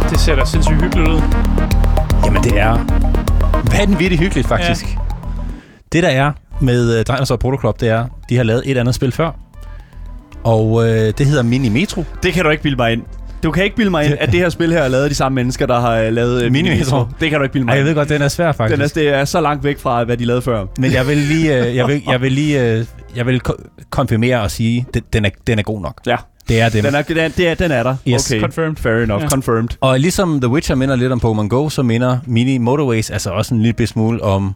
Det 0.09 0.19
ser 0.19 0.35
da 0.35 0.45
sindssygt 0.45 0.81
hyggeligt 0.81 1.09
ud. 1.09 1.54
Jamen, 2.25 2.43
det 2.43 2.59
er 2.59 2.73
vanvittigt 3.77 4.21
hyggeligt, 4.21 4.47
faktisk. 4.47 4.85
Ja. 4.85 4.99
Det, 5.91 6.03
der 6.03 6.09
er 6.09 6.31
med 6.61 6.99
uh, 6.99 7.15
Dinosaur 7.15 7.37
Polo 7.37 7.57
Club, 7.59 7.79
det 7.79 7.89
er, 7.89 8.05
de 8.29 8.35
har 8.37 8.43
lavet 8.43 8.63
et 8.65 8.77
andet 8.77 8.95
spil 8.95 9.11
før, 9.11 9.31
og 10.43 10.71
uh, 10.71 10.83
det 10.85 11.25
hedder 11.25 11.43
Mini 11.43 11.69
Metro. 11.69 12.03
Det 12.23 12.33
kan 12.33 12.43
du 12.43 12.49
ikke 12.49 12.63
bilde 12.63 12.77
mig 12.77 12.91
ind. 12.93 13.01
Du 13.43 13.51
kan 13.51 13.63
ikke 13.63 13.75
bilde 13.75 13.91
mig 13.91 14.05
ind, 14.05 14.13
at 14.19 14.31
det 14.31 14.39
her 14.39 14.49
spil 14.49 14.71
her 14.71 14.79
er 14.81 14.87
lavet 14.87 15.03
af 15.03 15.09
de 15.09 15.15
samme 15.15 15.35
mennesker, 15.35 15.65
der 15.65 15.79
har 15.79 15.95
øh, 15.95 16.13
lavet 16.13 16.43
øh, 16.43 16.51
Mini 16.51 16.69
Metro. 16.69 17.03
Det 17.19 17.29
kan 17.29 17.39
du 17.39 17.43
ikke 17.43 17.53
bilde 17.53 17.65
mig 17.65 17.71
Ej, 17.71 17.77
jeg 17.77 17.85
ved 17.85 17.95
godt, 17.95 18.09
den 18.09 18.21
er 18.21 18.27
svær 18.27 18.51
faktisk. 18.51 18.77
Den 18.77 18.83
er, 18.85 18.87
det 19.09 19.19
er 19.19 19.25
så 19.25 19.41
langt 19.41 19.63
væk 19.63 19.79
fra, 19.79 20.03
hvad 20.03 20.17
de 20.17 20.25
lavede 20.25 20.41
før. 20.41 20.65
Men 20.79 20.93
jeg 20.93 21.07
vil 21.07 21.17
lige, 21.17 21.65
øh, 21.67 21.75
jeg 21.75 21.87
vil, 21.87 22.01
jeg 22.09 22.21
vil 22.21 22.31
lige, 22.31 22.61
øh, 22.71 22.85
jeg 23.15 23.25
vil 23.25 23.39
ko- 23.39 23.55
konfirmere 23.89 24.41
og 24.41 24.51
sige, 24.51 24.85
at 24.95 25.01
den 25.13 25.25
er, 25.25 25.29
den 25.47 25.59
er 25.59 25.63
god 25.63 25.81
nok. 25.81 26.01
Ja, 26.07 26.15
Det 26.47 26.61
er 26.61 26.69
det. 26.69 26.83
den 26.83 26.95
er, 26.95 27.01
den 27.01 27.17
er, 27.17 27.27
det 27.27 27.47
er, 27.47 27.55
den 27.55 27.71
er 27.71 27.83
der. 27.83 27.95
Yes. 28.07 28.31
Okay, 28.31 28.41
Confirmed. 28.41 28.75
fair 28.75 28.93
enough. 29.03 29.21
Ja. 29.23 29.27
Confirmed. 29.29 29.69
Og 29.81 29.99
ligesom 29.99 30.41
The 30.41 30.49
Witcher 30.49 30.75
minder 30.75 30.95
lidt 30.95 31.11
om 31.11 31.21
Pokémon 31.23 31.47
Go, 31.47 31.69
så 31.69 31.83
minder 31.83 32.17
Mini 32.25 32.57
Motorways 32.57 33.09
altså 33.09 33.29
også 33.29 33.55
en 33.55 33.61
lille 33.61 33.87
smule 33.87 34.23
om 34.23 34.55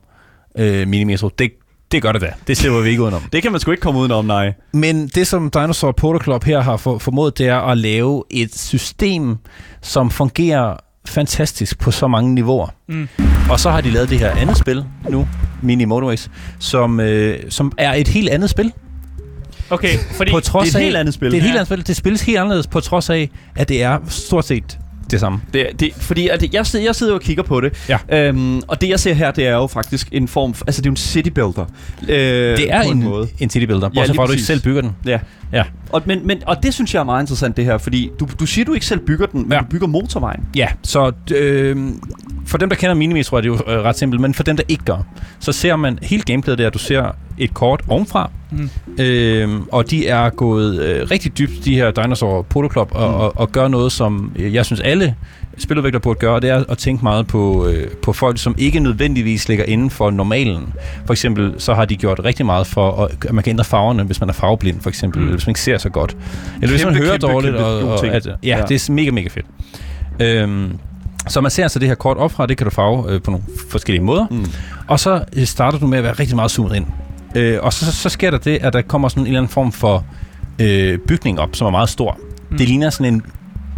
øh, 0.57 0.87
Mini 0.87 1.03
Metro. 1.03 1.29
Det, 1.39 1.51
det 1.91 2.01
gør 2.01 2.11
det 2.11 2.21
da. 2.21 2.33
Det 2.47 2.57
ser 2.57 2.81
vi 2.81 2.89
ikke 2.89 3.01
udenom. 3.01 3.21
Det 3.33 3.41
kan 3.41 3.51
man 3.51 3.61
sgu 3.61 3.71
ikke 3.71 3.81
komme 3.81 3.99
udenom, 3.99 4.25
nej. 4.25 4.53
Men 4.73 5.07
det, 5.07 5.27
som 5.27 5.49
Dinosaur 5.51 5.91
Portal 5.91 6.23
Club 6.23 6.43
her 6.43 6.61
har 6.61 6.77
for, 6.77 6.97
formået, 6.97 7.37
det 7.37 7.47
er 7.47 7.57
at 7.57 7.77
lave 7.77 8.23
et 8.31 8.57
system, 8.59 9.37
som 9.81 10.11
fungerer 10.11 10.75
fantastisk 11.07 11.79
på 11.79 11.91
så 11.91 12.07
mange 12.07 12.33
niveauer. 12.35 12.67
Mm. 12.89 13.07
Og 13.49 13.59
så 13.59 13.69
har 13.69 13.81
de 13.81 13.89
lavet 13.89 14.09
det 14.09 14.19
her 14.19 14.31
andet 14.31 14.57
spil 14.57 14.85
nu, 15.09 15.27
Mini 15.61 15.85
Motorways, 15.85 16.29
som, 16.59 16.99
øh, 16.99 17.39
som 17.49 17.71
er 17.77 17.93
et 17.93 18.07
helt 18.07 18.29
andet 18.29 18.49
spil. 18.49 18.73
Okay, 19.69 19.97
fordi... 20.17 20.31
På 20.31 20.39
trods 20.39 20.65
det 20.69 20.75
er 20.75 20.79
et 20.79 20.81
af, 20.81 20.85
helt 20.85 20.97
andet 20.97 21.13
spil. 21.13 21.31
Det 21.31 21.37
er 21.37 21.37
et 21.37 21.43
helt 21.43 21.53
Ja. 21.55 21.59
andet 21.59 21.67
spil. 21.73 21.87
Det 21.87 21.95
spilles 21.95 22.21
helt 22.21 22.37
anderledes, 22.37 22.67
på 22.67 22.79
trods 22.79 23.09
af, 23.09 23.29
at 23.55 23.69
det 23.69 23.83
er 23.83 23.97
stort 24.07 24.45
set 24.45 24.77
det 25.11 25.19
samme. 25.19 25.41
Det, 25.53 25.67
det, 25.79 25.91
fordi 25.97 26.27
at 26.27 26.53
jeg, 26.53 26.65
sidder, 26.65 26.85
jeg 26.85 26.95
sidder 26.95 27.11
jo 27.13 27.15
og 27.17 27.21
kigger 27.21 27.43
på 27.43 27.61
det, 27.61 27.73
Ja. 27.89 28.27
øhm, 28.27 28.61
og 28.67 28.81
det 28.81 28.89
jeg 28.89 28.99
ser 28.99 29.13
her, 29.13 29.31
det 29.31 29.47
er 29.47 29.53
jo 29.55 29.67
faktisk 29.67 30.07
en 30.11 30.27
form, 30.27 30.51
f- 30.57 30.61
altså 30.67 30.81
det 30.81 30.85
er 30.85 30.89
jo 30.89 30.93
en 30.93 30.97
city 30.97 31.29
builder. 31.29 31.65
Øh, 32.01 32.57
Det 32.57 32.71
er 32.73 32.81
en, 32.81 32.91
en 32.97 33.03
måde. 33.03 33.27
en 33.39 33.49
city 33.49 33.65
builder, 33.65 33.87
Ja, 33.87 33.99
bortset 33.99 34.07
lige 34.07 34.15
fra, 34.15 34.23
at 34.23 34.27
du 34.27 34.31
ikke 34.33 34.43
selv 34.43 34.61
bygger 34.61 34.81
den. 34.81 34.91
Ja. 35.05 35.19
Ja. 35.53 35.63
Og, 35.91 36.01
men, 36.05 36.27
men, 36.27 36.37
og 36.47 36.63
det 36.63 36.73
synes 36.73 36.93
jeg 36.93 36.99
er 36.99 37.03
meget 37.03 37.23
interessant 37.23 37.57
det 37.57 37.65
her, 37.65 37.77
fordi 37.77 38.11
du, 38.19 38.27
du 38.39 38.45
siger, 38.45 38.65
du 38.65 38.73
ikke 38.73 38.85
selv 38.85 38.99
bygger 38.99 39.25
den, 39.25 39.41
men 39.41 39.51
Ja. 39.51 39.59
du 39.59 39.65
bygger 39.65 39.87
motorvejen. 39.87 40.43
Ja, 40.55 40.67
så 40.83 41.11
øh, 41.35 41.77
for 42.45 42.57
dem, 42.57 42.69
der 42.69 42.75
kender 42.75 42.93
Minimetro, 42.95 43.35
er 43.37 43.41
det 43.41 43.47
jo 43.47 43.53
øh, 43.53 43.79
ret 43.79 43.95
simpelt, 43.97 44.21
men 44.21 44.33
for 44.33 44.43
dem, 44.43 44.57
der 44.57 44.63
ikke 44.67 44.83
gør, 44.83 44.97
så 45.39 45.51
ser 45.51 45.75
man 45.75 45.99
hele 46.01 46.23
gameplayet 46.23 46.57
der, 46.57 46.69
du 46.69 46.79
ser 46.79 47.15
et 47.37 47.53
kort 47.53 47.81
ovenfra, 47.87 48.31
Mm. 48.51 48.69
øh, 48.99 49.59
og 49.71 49.91
de 49.91 50.07
er 50.07 50.29
gået 50.29 50.81
øh, 50.81 51.07
rigtig 51.11 51.37
dybt, 51.37 51.65
de 51.65 51.75
her 51.75 51.91
Dinosaur 51.91 52.41
Proto 52.41 52.69
Club, 52.71 52.91
og, 52.91 53.07
Mm. 53.09 53.13
mm. 53.15 53.19
og, 53.21 53.37
og 53.37 53.51
gør 53.51 53.67
noget, 53.67 53.91
som 53.91 54.31
øh, 54.35 54.53
jeg 54.53 54.65
synes 54.65 54.79
alle 54.79 55.15
spiludviklere 55.59 56.01
burde 56.01 56.19
gøre, 56.19 56.35
og 56.35 56.41
det 56.41 56.49
er 56.49 56.63
at 56.69 56.77
tænke 56.77 57.03
meget 57.03 57.27
på, 57.27 57.67
øh, 57.67 57.87
på 58.03 58.13
folk, 58.13 58.37
som 58.39 58.55
ikke 58.57 58.79
nødvendigvis 58.79 59.47
ligger 59.49 59.65
inden 59.65 59.89
for 59.89 60.11
normalen. 60.11 60.73
For 61.05 61.13
eksempel, 61.13 61.53
så 61.57 61.73
har 61.73 61.85
de 61.85 61.95
gjort 61.95 62.19
rigtig 62.23 62.45
meget 62.45 62.67
for, 62.67 62.91
at, 63.05 63.11
at 63.27 63.33
man 63.33 63.43
kan 63.43 63.51
ændre 63.51 63.63
farverne, 63.63 64.03
hvis 64.03 64.19
man 64.19 64.29
er 64.29 64.33
farveblind, 64.33 64.81
for 64.81 64.89
eksempel, 64.89 65.19
Mm. 65.19 65.25
eller 65.25 65.35
hvis 65.37 65.47
man 65.47 65.51
ikke 65.51 65.61
ser 65.61 65.77
så 65.77 65.89
godt. 65.89 66.17
Eller 66.61 66.67
hvis 66.75 66.85
man 66.85 66.93
Kæmpe, 66.93 67.05
hører 67.05 67.17
kæmpe, 67.17 67.33
dårligt. 67.33 67.53
kæmpe 67.55 67.65
og, 67.65 67.93
og, 67.93 67.99
ting. 68.01 68.13
at, 68.13 68.25
ja, 68.27 68.33
Ja. 68.57 68.63
det 68.69 68.89
er 68.89 68.91
mega, 68.93 69.11
mega 69.11 69.27
fedt. 69.27 69.45
Øhm, 70.19 70.77
så 71.27 71.41
man 71.41 71.51
ser 71.51 71.63
altså 71.63 71.79
det 71.79 71.87
her 71.87 71.95
kort 71.95 72.17
op 72.17 72.31
fra, 72.31 72.45
det 72.45 72.57
kan 72.57 72.65
du 72.65 72.71
farve 72.71 73.11
øh, 73.13 73.21
på 73.21 73.31
nogle 73.31 73.45
forskellige 73.71 74.03
måder. 74.03 74.27
Mm. 74.31 74.45
Og 74.87 74.99
så 74.99 75.23
øh, 75.35 75.45
starter 75.45 75.79
du 75.79 75.87
med 75.87 75.97
at 75.97 76.03
være 76.03 76.13
rigtig 76.13 76.35
meget 76.35 76.51
zoomet 76.51 76.75
ind. 76.75 76.85
Øh, 77.35 77.57
og 77.61 77.73
så, 77.73 77.85
så, 77.85 77.91
så 77.91 78.09
sker 78.09 78.31
der 78.31 78.37
det, 78.37 78.57
at 78.61 78.73
der 78.73 78.81
kommer 78.81 79.07
sådan 79.09 79.21
en 79.23 79.27
eller 79.27 79.39
anden 79.39 79.51
form 79.51 79.71
for 79.71 80.05
øh, 80.59 80.97
bygning 80.99 81.39
op, 81.39 81.49
som 81.55 81.67
er 81.67 81.71
meget 81.71 81.89
stor. 81.89 82.19
Mm. 82.51 82.57
Det 82.57 82.67
ligner 82.67 82.89
sådan 82.89 83.13
en, 83.13 83.21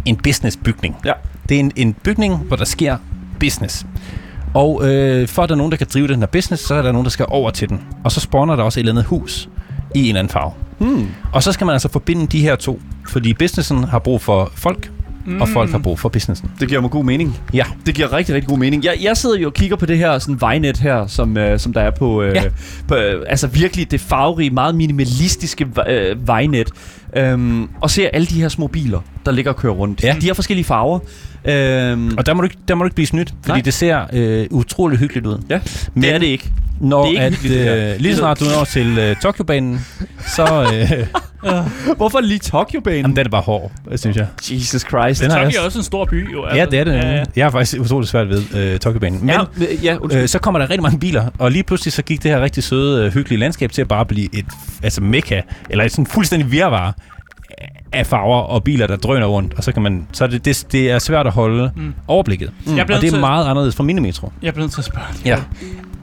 en 0.04 0.16
business-bygning. 0.16 0.96
Ja. 1.04 1.12
Det 1.48 1.54
er 1.54 1.60
en, 1.60 1.72
en 1.76 1.94
bygning, 2.04 2.36
hvor 2.36 2.56
der 2.56 2.64
sker 2.64 2.96
business. 3.40 3.86
Og 4.54 4.88
øh, 4.88 5.28
for 5.28 5.42
at 5.42 5.48
der 5.48 5.54
er 5.54 5.56
nogen, 5.56 5.72
der 5.72 5.76
kan 5.78 5.86
drive 5.94 6.08
den 6.08 6.18
her 6.18 6.26
business, 6.26 6.62
så 6.62 6.74
er 6.74 6.82
der 6.82 6.92
nogen, 6.92 7.04
der 7.04 7.10
skal 7.10 7.26
over 7.28 7.50
til 7.50 7.68
den. 7.68 7.80
Og 8.04 8.12
så 8.12 8.20
spawner 8.20 8.56
der 8.56 8.62
også 8.62 8.80
et 8.80 8.82
eller 8.82 8.92
andet 8.92 9.04
hus 9.04 9.48
i 9.94 10.00
en 10.00 10.06
eller 10.06 10.18
anden 10.18 10.32
farve. 10.32 10.52
Hmm. 10.78 11.08
Og 11.32 11.42
så 11.42 11.52
skal 11.52 11.64
man 11.64 11.72
altså 11.72 11.88
forbinde 11.88 12.26
de 12.26 12.40
her 12.40 12.56
to. 12.56 12.80
Fordi 13.08 13.34
businessen 13.34 13.84
har 13.84 13.98
brug 13.98 14.20
for 14.20 14.52
folk, 14.54 14.90
mm. 15.26 15.40
og 15.40 15.48
folk 15.48 15.70
har 15.70 15.78
brug 15.78 15.98
for 15.98 16.08
businessen. 16.08 16.50
Det 16.60 16.68
giver 16.68 16.80
mig 16.80 16.90
god 16.90 17.04
mening. 17.04 17.36
Ja. 17.54 17.64
Det 17.86 17.94
giver 17.94 18.12
rigtig, 18.12 18.34
rigtig 18.34 18.48
god 18.48 18.58
mening. 18.58 18.84
Jeg, 18.84 18.94
jeg 19.02 19.16
sidder 19.16 19.38
jo 19.38 19.46
og 19.48 19.54
kigger 19.54 19.76
på 19.76 19.86
det 19.86 19.98
her 19.98 20.18
sådan 20.18 20.40
vejnet 20.40 20.78
her, 20.78 21.06
som, 21.06 21.36
øh, 21.36 21.58
som 21.58 21.72
der 21.72 21.80
er 21.80 21.90
på, 21.90 22.22
øh, 22.22 22.34
Ja. 22.34 22.42
på 22.88 22.94
øh, 22.94 23.24
altså 23.28 23.46
virkelig 23.46 23.90
det 23.90 24.00
farverige, 24.00 24.50
meget 24.50 24.74
minimalistiske 24.74 25.66
øh, 25.88 26.26
vejnet. 26.26 26.70
Øhm, 27.16 27.68
og 27.80 27.90
ser 27.90 28.08
alle 28.12 28.26
de 28.26 28.40
her 28.40 28.48
små 28.48 28.66
biler, 28.66 29.00
der 29.26 29.32
ligger 29.32 29.50
og 29.52 29.56
kører 29.56 29.72
rundt. 29.72 30.04
Ja. 30.04 30.16
De 30.20 30.26
har 30.26 30.34
forskellige 30.34 30.64
farver. 30.64 30.98
Øhm, 31.44 32.14
Og 32.18 32.26
der 32.26 32.34
må 32.34 32.40
du 32.40 32.44
ikke, 32.44 32.56
der 32.68 32.74
må 32.74 32.82
du 32.82 32.86
ikke 32.86 32.94
blive 32.94 33.06
snydt, 33.06 33.28
fordi 33.42 33.48
Nej. 33.52 33.60
det 33.60 33.74
ser 33.74 34.00
øh, 34.12 34.46
utrolig 34.50 34.98
hyggeligt 34.98 35.26
ud. 35.26 35.38
ja, 35.50 35.60
Men 35.94 36.02
det 36.02 36.14
er 36.14 36.18
det 36.18 36.26
ikke. 36.26 36.50
Når 36.82 37.06
Det 37.06 37.18
at, 37.18 37.32
hyggeligt, 37.34 37.68
øh, 37.70 37.94
lige 38.00 38.14
så 38.14 38.18
snart 38.18 38.40
du 38.40 38.44
når 38.44 38.64
til 38.64 38.98
øh, 38.98 39.16
Tokyo-banen, 39.16 39.86
så 40.26 40.42
øh, 40.74 41.06
Hvorfor 41.96 42.20
lige 42.20 42.38
Tokyo-banen? 42.38 43.00
jamen, 43.00 43.16
den 43.16 43.26
er 43.26 43.30
bare 43.30 43.42
hård, 43.42 43.72
synes 43.96 44.16
jeg. 44.16 44.26
Jesus 44.50 44.82
Christ. 44.88 45.22
Den 45.22 45.30
har 45.30 45.44
Tokyo 45.44 45.60
er 45.60 45.64
også 45.64 45.78
en 45.78 45.84
stor 45.84 46.04
by, 46.04 46.32
jo. 46.32 46.46
Ja, 46.54 46.64
det 46.66 46.78
er 46.78 46.84
det. 46.84 46.92
Ja, 46.92 47.10
ja. 47.16 47.24
Jeg 47.36 47.44
har 47.44 47.50
faktisk 47.50 47.80
utroligt 47.80 48.10
svært 48.10 48.28
ved 48.28 48.42
øh, 48.54 48.78
Tokyo-banen. 48.78 49.20
Men 49.20 49.28
ja, 49.28 49.40
ja, 49.82 49.96
undskyld. 49.96 50.22
øh, 50.22 50.28
så 50.28 50.38
kommer 50.38 50.58
der 50.60 50.70
rigtig 50.70 50.82
mange 50.82 50.98
biler, 50.98 51.26
og 51.38 51.50
lige 51.50 51.62
pludselig 51.62 51.92
så 51.92 52.02
gik 52.02 52.22
det 52.22 52.30
her 52.30 52.40
rigtig 52.40 52.62
søde, 52.64 53.06
øh, 53.06 53.12
hyggelige 53.12 53.38
landskab 53.40 53.72
til 53.72 53.82
at 53.82 53.88
bare 53.88 54.06
blive 54.06 54.28
et 54.34 54.46
altså 54.82 55.00
mekka, 55.00 55.40
eller 55.70 55.84
et 55.84 55.90
sådan 55.92 56.06
fuldstændig 56.06 56.52
virvar 56.52 56.94
af 57.92 58.06
farver 58.06 58.36
og 58.40 58.64
biler, 58.64 58.86
der 58.86 58.96
drøner 58.96 59.26
rundt, 59.26 59.54
og 59.54 59.64
så 59.64 59.72
kan 59.72 59.82
man, 59.82 60.06
så 60.12 60.26
det, 60.26 60.44
det, 60.44 60.66
det 60.72 60.90
er 60.90 60.98
svært 60.98 61.26
at 61.26 61.32
holde 61.32 61.70
Mm. 61.76 61.94
overblikket. 62.08 62.50
Mm. 62.66 62.78
Og 62.78 62.88
det 62.88 62.94
er 62.96 63.00
til- 63.00 63.20
meget 63.20 63.46
anderledes 63.48 63.76
fra 63.76 63.82
Minimetro. 63.84 64.32
Jeg 64.42 64.54
bliver 64.54 64.64
nødt 64.64 64.72
til 64.72 64.80
at 64.80 64.84
spørge. 64.84 65.06
Ja. 65.24 65.36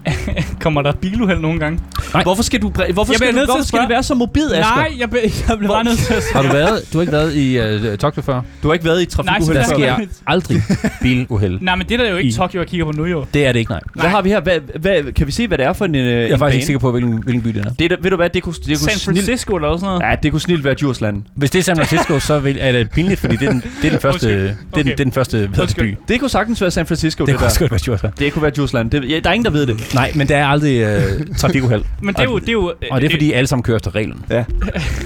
Kommer 0.61 0.81
der 0.81 0.91
biluheld 0.91 1.39
nogle 1.39 1.59
gange? 1.59 1.79
Hvorfor 2.23 2.43
skal 2.43 2.61
du, 2.61 2.69
hvorfor 2.69 3.13
Jeg 3.13 3.17
skal, 3.17 3.33
du, 3.33 3.45
hvorfor 3.45 3.63
skal 3.63 3.79
det 3.81 3.89
være 3.89 4.03
så 4.03 4.13
mobil, 4.13 4.43
Asger? 4.43 4.75
Nej, 4.75 4.91
jeg, 4.99 5.09
bliver, 5.09 5.23
jeg 5.49 5.57
bliver 5.57 5.73
bare 5.73 5.83
nødt 5.83 5.97
til 5.99 6.13
at 6.13 6.23
Har 6.33 6.41
du 6.41 6.47
været, 6.47 6.81
du 6.93 6.97
har 6.97 7.01
ikke 7.01 7.11
været 7.13 7.35
i 7.35 7.57
øh, 7.57 7.97
Tokyo 7.97 8.21
før? 8.21 8.41
Du 8.63 8.67
har 8.67 8.73
ikke 8.73 8.85
været 8.85 9.01
i 9.01 9.05
trafikuheld 9.05 9.53
Nej, 9.53 9.63
Der 9.63 9.95
sker 10.03 10.05
aldrig 10.27 10.61
biluheld. 11.01 11.59
Nej, 11.61 11.75
men 11.75 11.87
det 11.89 11.99
er 11.99 12.03
der 12.03 12.11
jo 12.11 12.17
ikke 12.17 12.29
I- 12.29 12.33
Tokyo, 12.33 12.59
jeg 12.59 12.67
kigger 12.67 12.85
på 12.85 12.91
nu 12.91 13.05
jo. 13.05 13.25
Det 13.33 13.45
er 13.47 13.51
det 13.51 13.59
ikke, 13.59 13.71
nej. 13.71 13.81
Hvad 13.95 14.09
har 14.09 14.21
vi 14.21 14.29
her? 14.29 14.39
Hvad, 14.41 14.59
hvad, 14.79 15.13
kan 15.13 15.27
vi 15.27 15.31
se, 15.31 15.47
hvad 15.47 15.57
det 15.57 15.65
er 15.65 15.73
for 15.73 15.85
en, 15.85 15.95
øh, 15.95 16.05
Jeg 16.05 16.29
er 16.29 16.33
en 16.33 16.39
faktisk 16.39 16.55
ikke 16.55 16.65
sikker 16.65 16.79
på, 16.79 16.91
hvilken, 16.91 17.23
hvilken 17.23 17.41
by 17.41 17.49
det 17.49 17.65
er. 17.65 17.69
Det, 17.69 17.91
er 17.91 17.95
ved 18.01 18.09
du 18.11 18.15
hvad, 18.15 18.29
det 18.29 18.43
kunne, 18.43 18.53
det 18.53 18.65
kunne 18.65 18.77
San 18.91 19.13
Francisco 19.15 19.55
eller 19.55 19.77
sådan 19.77 19.85
noget. 19.87 20.01
Ja, 20.11 20.15
det 20.23 20.31
kunne 20.31 20.41
snilt 20.41 20.63
være 20.63 20.73
Djursland. 20.73 21.23
Hvis 21.35 21.51
det 21.51 21.59
er 21.59 21.63
San 21.63 21.75
Francisco, 21.75 22.19
så 22.19 22.39
vil, 22.39 22.57
er 22.59 22.71
det 22.71 22.89
pinligt, 22.91 23.19
fordi 23.19 23.35
det 23.35 23.47
er 23.47 23.51
den, 23.51 23.63
det 23.81 23.87
er 23.87 23.91
den 23.91 23.99
første, 23.99 24.27
det 24.29 24.43
er 24.43 24.47
den, 24.47 24.57
Okay. 24.73 24.83
det 24.83 24.91
er 24.99 25.03
den 25.03 25.11
første 25.13 25.41
det, 25.41 25.75
by. 25.79 25.97
Det 26.07 26.19
kunne 26.19 26.29
sagtens 26.29 26.61
være 26.61 26.71
San 26.71 26.85
Francisco, 26.85 27.25
Det 27.25 27.31
det, 27.31 27.39
kunne 27.39 27.49
der. 27.49 27.59
godt 27.59 27.71
være 27.71 27.79
Djursland. 27.85 28.13
Det 28.19 28.33
kunne 28.33 28.41
være 28.41 28.51
Djursland. 28.55 28.91
Det, 28.91 29.09
ja, 29.09 29.19
der 29.19 29.29
er 29.29 29.33
ingen, 29.33 29.45
der 29.45 29.51
ved 29.51 29.65
det. 29.67 29.88
Nej, 29.93 30.11
men 30.15 30.27
der 30.27 30.37
er 30.37 30.45
aldrig 30.45 30.79
øh, 30.81 31.01
trafikuheld. 31.37 31.83
Men 32.01 32.13
det 32.15 32.19
er 32.19 32.23
jo... 32.23 32.39
Det 32.39 32.49
er 32.49 32.53
jo 32.53 32.73
Og 32.91 33.01
det 33.01 33.07
er 33.07 33.11
fordi, 33.13 33.31
alle 33.31 33.47
sammen 33.47 33.63
kører 33.63 33.75
efter 33.77 33.95
reglen. 33.95 34.25
Ja. 34.29 34.43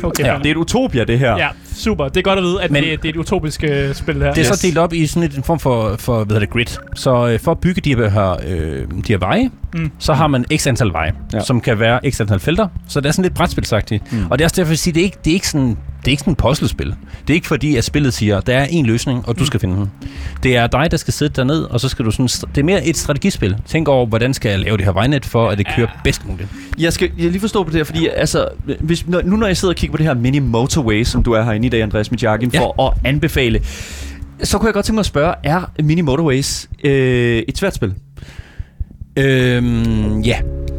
Okay, 0.04 0.24
Ja. 0.26 0.38
Det 0.38 0.46
er 0.46 0.52
et 0.52 0.58
utopia, 0.58 1.04
det 1.04 1.20
her. 1.20 1.38
ja, 1.38 1.48
super. 1.76 2.08
Det 2.08 2.18
er 2.18 2.22
godt 2.22 2.40
at 2.40 2.44
vide, 2.46 2.64
at 2.64 2.72
Men- 2.72 2.84
det, 2.84 3.04
det 3.04 3.10
er 3.10 3.14
et 3.14 3.18
utopisk 3.18 3.64
øh, 3.64 3.94
spil 3.96 4.16
her. 4.16 4.22
Det 4.34 4.38
er 4.46 4.52
Yes. 4.52 4.60
så 4.60 4.68
delt 4.68 4.78
op 4.78 4.94
i 4.94 5.08
sådan 5.08 5.30
et- 5.30 5.36
en 5.38 5.44
form 5.44 5.60
for, 5.60 5.96
for 6.00 6.16
hvad 6.16 6.26
hedder 6.26 6.40
det, 6.40 6.50
grid. 6.50 6.80
Så 6.96 7.28
øh, 7.28 7.40
for 7.40 7.52
at 7.52 7.60
bygge 7.60 7.82
de 7.82 7.96
her, 8.10 8.38
øh, 8.48 8.82
de 8.88 8.88
her 9.08 9.18
veje, 9.18 9.50
Mm. 9.74 9.92
så 10.00 10.14
har 10.14 10.28
man 10.28 10.46
x 10.58 10.68
antal 10.68 10.94
veje, 10.94 11.12
Ja. 11.34 11.40
som 11.40 11.62
kan 11.62 11.80
være 11.80 12.00
x 12.12 12.22
antal 12.22 12.40
felter. 12.40 12.68
Så 12.88 13.00
det 13.02 13.08
er 13.08 13.12
sådan 13.12 13.24
lidt 13.24 13.34
brætspilsagtigt. 13.34 14.12
Mm. 14.14 14.26
Og 14.32 14.40
det 14.40 14.44
er 14.44 14.46
også 14.46 14.56
derfor, 14.62 14.72
jeg 14.72 14.78
siger, 14.80 14.94
det 14.94 15.00
er 15.00 15.04
ikke, 15.04 15.18
det 15.26 15.32
er 15.32 15.36
ikke 15.36 15.48
sådan 15.48 15.78
det 16.06 16.08
er 16.08 16.12
ikke 16.12 16.20
sådan 16.22 16.32
et 16.32 16.38
puzzlespil. 16.38 16.88
Det 16.88 17.30
er 17.30 17.34
ikke 17.34 17.48
fordi, 17.48 17.76
at 17.76 17.84
spillet 17.84 18.14
siger, 18.14 18.40
der 18.42 18.54
er 18.58 18.66
en 18.66 18.86
løsning, 18.86 19.28
og 19.28 19.36
du 19.36 19.40
Mm. 19.40 19.46
skal 19.46 19.60
finde 19.60 19.76
den. 19.76 19.92
Det 20.44 20.56
er 20.56 20.68
dig, 20.68 20.92
der 20.92 20.98
skal 20.98 21.14
sidde 21.14 21.34
derned, 21.36 21.64
og 21.64 21.80
så 21.80 21.90
skal 21.90 22.06
du 22.06 22.12
sådan... 22.12 22.28
Det 22.28 22.58
er 22.62 22.64
mere 22.66 22.86
et 22.86 22.98
strategispil. 22.98 23.56
Tænk 23.66 23.88
over, 23.88 24.06
hvordan 24.06 24.34
skal 24.34 24.50
jeg 24.50 24.60
lave 24.60 24.78
det 24.78 24.86
her 24.86 24.92
vejnet, 24.92 25.26
for 25.26 25.50
at 25.50 25.58
det 25.58 25.68
kører 25.76 25.88
bedst 26.04 26.28
muligt. 26.28 26.50
Jeg 26.80 26.94
skal 26.94 27.10
jeg 27.18 27.30
lige 27.32 27.40
forstå 27.42 27.64
på 27.64 27.70
det 27.70 27.78
her, 27.78 27.84
fordi 27.84 28.08
altså, 28.16 28.48
hvis, 28.80 29.08
når, 29.08 29.22
nu 29.22 29.36
når 29.36 29.48
jeg 29.48 29.58
sidder 29.58 29.72
og 29.74 29.76
kigger 29.76 29.92
på 29.92 29.98
det 29.98 30.06
her 30.06 30.14
mini 30.14 30.40
motorway, 30.40 31.04
som 31.04 31.24
du 31.24 31.32
er 31.32 31.44
herinde 31.44 31.66
i 31.66 31.70
dag, 31.70 31.82
Andreas 31.82 32.12
Mitjakin, 32.12 32.50
Ja. 32.54 32.60
for 32.60 32.88
at 32.88 32.94
anbefale, 33.06 33.62
så 34.44 34.58
kunne 34.58 34.68
jeg 34.68 34.74
godt 34.74 34.86
tænke 34.86 34.96
mig 34.96 35.00
at 35.00 35.06
spørge, 35.06 35.34
er 35.44 35.62
Mini 35.84 36.02
Motorways 36.02 36.70
øh, 36.84 37.44
et 37.48 37.58
svært 37.58 37.76
spil? 37.76 37.94
Øhm, 39.18 40.22
ja. 40.22 40.38
så 40.42 40.73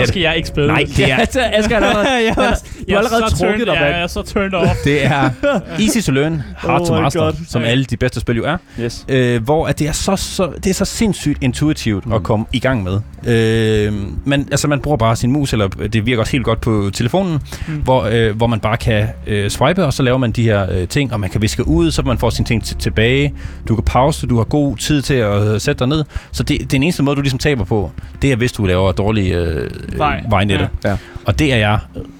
det. 0.00 0.08
skal 0.08 0.22
jeg 0.22 0.36
ikke 0.36 0.48
spille 0.48 0.66
Nej, 0.68 0.84
det 0.96 1.10
er, 1.10 1.18
Asger, 1.58 1.76
er 1.76 1.80
allerede, 1.80 2.08
jeg, 2.10 2.34
du 2.36 2.42
jeg 2.88 2.96
har 2.96 2.98
allerede 2.98 3.30
så 3.30 3.36
trukket 3.36 3.40
turned, 3.60 3.66
dig, 3.66 3.74
ja, 3.74 3.84
jeg 3.84 4.02
er 4.02 4.06
så 4.06 4.22
turned 4.22 4.54
off. 4.54 4.76
det 4.84 5.04
er 5.06 5.30
easy 5.84 5.98
to 6.06 6.12
learn, 6.12 6.42
hard 6.56 6.80
Oh 6.80 6.86
to 6.86 6.94
master, 7.02 7.20
God. 7.20 7.32
som 7.48 7.62
alle 7.62 7.84
de 7.84 7.96
bedste 7.96 8.20
spil 8.20 8.36
jo 8.36 8.44
er. 8.44 8.56
Yes. 8.80 9.04
øh, 9.08 9.42
hvor 9.44 9.66
at 9.66 9.78
det 9.78 9.88
er 9.88 9.92
så, 9.92 10.16
så 10.16 10.50
det 10.64 10.70
er 10.70 10.74
så 10.74 10.84
sindssygt 10.84 11.38
intuitivt 11.42 12.06
mm. 12.06 12.12
at 12.12 12.22
komme 12.22 12.46
i 12.52 12.58
gang 12.58 12.82
med. 12.82 13.00
Øh, 13.26 13.92
man, 14.24 14.48
altså 14.50 14.68
man 14.68 14.80
bruger 14.80 14.96
bare 14.96 15.16
sin 15.16 15.32
mus, 15.32 15.52
eller 15.52 15.68
det 15.68 16.06
virker 16.06 16.20
også 16.20 16.32
helt 16.32 16.44
godt 16.44 16.60
på 16.60 16.90
telefonen, 16.94 17.38
Mm. 17.68 17.74
hvor, 17.74 18.02
øh, 18.12 18.36
hvor 18.36 18.46
man 18.46 18.60
bare 18.60 18.76
kan 18.76 19.08
øh, 19.26 19.50
swipe, 19.50 19.84
og 19.84 19.92
så 19.92 20.02
laver 20.02 20.18
man 20.18 20.32
de 20.32 20.42
her 20.42 20.66
øh, 20.72 20.88
ting, 20.88 21.12
og 21.12 21.20
man 21.20 21.30
kan 21.30 21.42
viske 21.42 21.66
ud, 21.68 21.90
så 21.90 22.02
man 22.02 22.18
får 22.18 22.30
sine 22.30 22.46
ting 22.46 22.62
t- 22.62 22.78
tilbage. 22.78 23.34
Du 23.68 23.74
kan 23.74 23.84
pause, 23.84 24.26
du 24.26 24.36
har 24.36 24.44
god 24.44 24.76
tid 24.76 25.02
til 25.02 25.14
at 25.14 25.42
øh, 25.54 25.60
sætte 25.60 25.78
dig 25.78 25.88
ned. 25.88 26.04
Så 26.32 26.42
det, 26.42 26.72
den 26.72 26.82
eneste 26.82 27.02
måde, 27.02 27.16
du 27.16 27.20
ligesom 27.20 27.38
taber 27.38 27.64
på, 27.64 27.90
det 28.22 28.32
er, 28.32 28.36
hvis 28.36 28.52
du 28.52 28.64
laver 28.66 28.92
dårlige 28.92 29.34
øh, 29.36 29.70
Vej. 29.96 30.20
øh, 30.24 30.30
vejnetter. 30.30 30.66
Ja. 30.84 30.90
Ja. 30.90 30.96
Og 31.24 31.38
det 31.38 31.52
er 31.52 31.56
jeg 31.56 31.78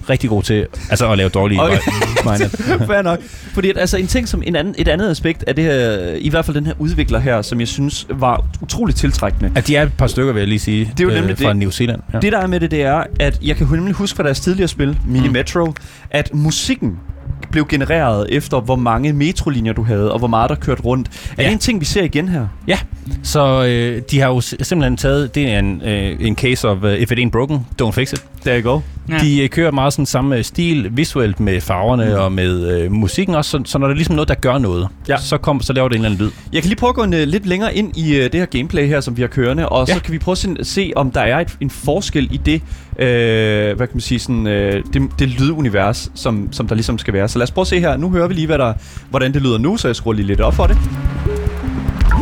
rigtig 0.09 0.29
god 0.29 0.43
til, 0.43 0.67
altså 0.89 1.11
at 1.11 1.17
lave 1.17 1.29
dårlige 1.29 1.61
Okay. 1.61 1.77
vejnet. 2.25 2.51
Fair 2.87 3.01
nok. 3.01 3.19
Fordi 3.53 3.69
at, 3.69 3.77
altså, 3.77 3.97
en 3.97 4.07
ting 4.07 4.27
som 4.27 4.43
en 4.45 4.55
anden, 4.55 4.75
et 4.77 4.87
andet 4.87 5.09
aspekt 5.09 5.43
af 5.47 5.55
det 5.55 5.63
her, 5.63 6.13
i 6.17 6.29
hvert 6.29 6.45
fald 6.45 6.55
den 6.55 6.65
her 6.65 6.73
udvikler 6.79 7.19
her, 7.19 7.41
som 7.41 7.59
jeg 7.59 7.67
synes 7.67 8.07
var 8.09 8.45
utroligt 8.61 8.97
tiltrækkende. 8.97 9.51
At 9.55 9.67
de 9.67 9.75
er 9.75 9.83
et 9.83 9.93
par 9.97 10.07
stykker, 10.07 10.33
vil 10.33 10.39
jeg 10.39 10.47
lige 10.47 10.59
sige, 10.59 10.91
Det 10.97 10.99
er 10.99 11.13
jo 11.13 11.19
nemlig 11.19 11.37
fra 11.37 11.49
det. 11.49 11.57
New 11.57 11.69
Zealand. 11.69 12.01
Ja. 12.13 12.19
Det 12.19 12.31
der 12.31 12.39
er 12.39 12.47
med 12.47 12.59
det, 12.59 12.71
det 12.71 12.81
er, 12.83 13.03
at 13.19 13.39
jeg 13.43 13.55
kan 13.55 13.67
nemlig 13.71 13.93
huske 13.93 14.15
fra 14.15 14.23
deres 14.23 14.39
tidligere 14.39 14.67
spil, 14.67 14.97
Mini 15.07 15.27
Mm. 15.27 15.33
Metro, 15.33 15.73
at 16.11 16.29
musikken 16.33 16.99
blev 17.53 17.67
genereret 17.67 18.27
efter, 18.29 18.59
hvor 18.59 18.75
mange 18.75 19.13
metrolinjer 19.13 19.73
du 19.73 19.83
havde, 19.83 20.11
og 20.11 20.19
hvor 20.19 20.27
meget 20.27 20.49
der 20.49 20.55
kørte 20.55 20.81
rundt. 20.81 21.07
Er 21.37 21.43
Ja. 21.43 21.47
det 21.47 21.53
en 21.53 21.59
ting, 21.59 21.79
vi 21.79 21.85
ser 21.85 22.03
igen 22.03 22.27
her? 22.29 22.47
Ja, 22.67 22.77
så 23.23 23.65
øh, 23.65 24.01
de 24.11 24.19
har 24.19 24.27
jo 24.27 24.41
simpelthen 24.41 24.97
taget, 24.97 25.35
det 25.35 25.51
er 25.51 25.59
en, 25.59 25.81
øh, 25.85 26.15
en 26.19 26.35
case 26.35 26.69
of, 26.69 26.83
uh, 26.83 26.93
if 26.93 27.11
it 27.11 27.19
ain't 27.19 27.29
broken, 27.29 27.65
don't 27.81 27.91
fix 27.91 28.13
it. 28.13 28.25
Der 28.45 28.61
you 28.61 28.71
go. 28.71 28.79
Ja. 29.09 29.17
De 29.17 29.43
øh, 29.43 29.49
kører 29.49 29.71
meget 29.71 29.93
sådan 29.93 30.05
samme 30.05 30.43
stil 30.43 30.89
visuelt 30.91 31.39
med 31.39 31.61
farverne 31.61 32.05
mm. 32.05 32.11
og 32.11 32.31
med 32.31 32.71
øh, 32.71 32.91
musikken 32.91 33.35
også, 33.35 33.51
så, 33.51 33.61
så 33.65 33.77
når 33.77 33.87
der 33.87 33.91
er 33.93 33.95
ligesom 33.95 34.15
noget, 34.15 34.27
der 34.27 34.35
gør 34.35 34.57
noget, 34.57 34.87
Ja. 35.09 35.17
så, 35.17 35.37
kom, 35.37 35.61
så 35.61 35.73
laver 35.73 35.89
det 35.89 35.95
en 35.95 36.05
eller 36.05 36.15
anden 36.15 36.25
lyd. 36.25 36.31
Jeg 36.53 36.61
kan 36.61 36.69
lige 36.69 36.79
prøve 36.79 36.89
at 36.89 36.95
gå 36.95 37.03
en, 37.03 37.13
uh, 37.13 37.19
lidt 37.19 37.45
længere 37.45 37.75
ind 37.75 37.97
i 37.97 38.11
uh, 38.11 38.23
det 38.23 38.35
her 38.35 38.45
gameplay 38.45 38.87
her, 38.87 39.01
som 39.01 39.17
vi 39.17 39.21
har 39.21 39.27
kørende, 39.27 39.69
og 39.69 39.87
ja. 39.87 39.93
Så 39.93 40.01
kan 40.03 40.13
vi 40.13 40.19
prøve 40.19 40.33
at 40.33 40.37
se, 40.37 40.55
se, 40.63 40.91
om 40.95 41.11
der 41.11 41.21
er 41.21 41.39
et, 41.39 41.57
en 41.61 41.69
forskel 41.69 42.27
i 42.31 42.37
det, 42.37 42.61
uh, 42.91 43.77
hvad 43.77 43.87
kan 43.87 43.89
man 43.93 44.01
sige, 44.01 44.19
sådan, 44.19 44.45
uh, 44.45 44.51
det, 44.93 45.01
det 45.19 45.27
lydunivers, 45.29 46.11
som, 46.15 46.47
som 46.51 46.67
der 46.67 46.75
ligesom 46.75 46.97
skal 46.97 47.13
være. 47.13 47.27
Så 47.27 47.39
lad 47.39 47.43
os 47.43 47.51
prøve 47.51 47.63
at 47.63 47.67
se 47.67 47.79
her. 47.79 47.97
Nu 47.97 48.09
hører 48.11 48.27
vi 48.27 48.33
lige, 48.33 48.47
hvad 48.47 48.57
der, 48.57 48.73
hvordan 49.09 49.33
det 49.33 49.41
lyder 49.41 49.57
nu, 49.57 49.77
så 49.77 49.87
jeg 49.87 49.95
skruer 49.95 50.13
lige 50.13 50.27
lidt 50.27 50.41
op 50.41 50.53
for 50.53 50.67
det. 50.67 50.77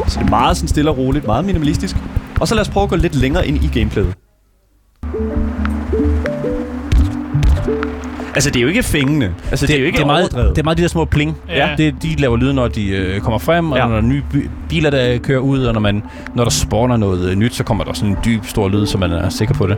Så 0.08 0.20
det 0.20 0.26
er 0.26 0.30
meget 0.30 0.58
sådan 0.58 0.68
stille 0.68 0.92
og 0.92 0.98
roligt, 0.98 1.26
meget 1.26 1.46
minimalistisk. 1.46 1.96
Og 2.40 2.48
så 2.48 2.56
lad 2.56 2.62
os 2.62 2.70
prøve 2.70 2.84
at 2.84 2.90
gå 2.90 2.96
lidt 2.96 3.16
længere 3.16 3.48
ind 3.48 3.64
i 3.64 3.80
gameplayet. 3.80 4.14
Altså, 8.36 8.50
det 8.50 8.56
er 8.60 8.62
jo 8.62 8.68
ikke 8.68 8.84
fængende. 8.84 9.34
Altså, 9.50 9.66
det, 9.66 9.68
det 9.68 9.76
er 9.76 9.80
jo 9.80 9.86
ikke 9.86 9.96
det 9.98 10.02
er 10.04 10.08
meget, 10.08 10.22
overdrevet. 10.24 10.50
det 10.56 10.58
er 10.62 10.64
meget 10.64 10.78
de 10.78 10.82
der 10.82 10.88
små 10.90 11.06
pling. 11.06 11.38
Ja. 11.50 11.70
Det, 11.78 11.96
de 12.04 12.16
laver 12.16 12.38
lyd, 12.38 12.54
når 12.54 12.68
de 12.68 12.88
øh, 12.90 13.22
kommer 13.22 13.38
frem, 13.40 13.72
og 13.72 13.78
Ja. 13.78 13.84
når 13.86 13.92
der 13.92 13.98
er 13.98 14.02
nye 14.02 14.24
biler, 14.70 14.90
der 14.90 15.18
kører 15.18 15.40
ud, 15.40 15.64
og 15.64 15.74
når, 15.74 15.82
man, 15.82 16.04
når 16.36 16.44
der 16.44 16.52
spawner 16.52 16.98
noget 16.98 17.30
øh, 17.30 17.36
nyt, 17.36 17.56
så 17.56 17.64
kommer 17.64 17.84
der 17.84 17.94
sådan 17.94 18.10
en 18.10 18.18
dyb, 18.26 18.46
stor 18.46 18.70
lyd, 18.70 18.86
så 18.86 18.98
man 18.98 19.12
er 19.12 19.30
sikker 19.30 19.54
på 19.54 19.68
det. 19.68 19.78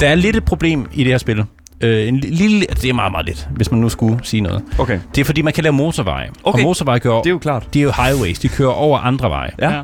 Der 0.00 0.08
er 0.08 0.14
lidt 0.14 0.36
et 0.36 0.44
problem 0.44 0.86
i 0.92 1.04
det 1.04 1.12
her 1.12 1.18
spil. 1.18 1.44
Øh, 1.80 2.08
en 2.08 2.16
li- 2.16 2.34
lille, 2.34 2.60
det 2.60 2.84
er 2.84 2.92
meget, 2.94 3.12
meget 3.12 3.26
lidt, 3.26 3.48
hvis 3.56 3.70
man 3.70 3.80
nu 3.80 3.88
skulle 3.88 4.18
sige 4.22 4.40
noget. 4.40 4.62
Okay, 4.78 4.98
Det 5.14 5.20
er 5.20 5.24
fordi, 5.24 5.42
man 5.42 5.52
kan 5.52 5.62
lave 5.64 5.72
motorveje. 5.72 6.28
Okay. 6.44 6.58
Og 6.58 6.62
motorveje 6.62 6.98
kører, 6.98 7.18
det 7.22 7.26
er 7.26 7.30
jo 7.30 7.38
klart. 7.38 7.74
de 7.74 7.78
er 7.80 7.84
jo 7.84 7.92
highways, 8.02 8.38
de 8.38 8.48
kører 8.48 8.70
over 8.70 8.98
andre 8.98 9.30
veje. 9.30 9.50
Ja. 9.60 9.70
ja. 9.70 9.80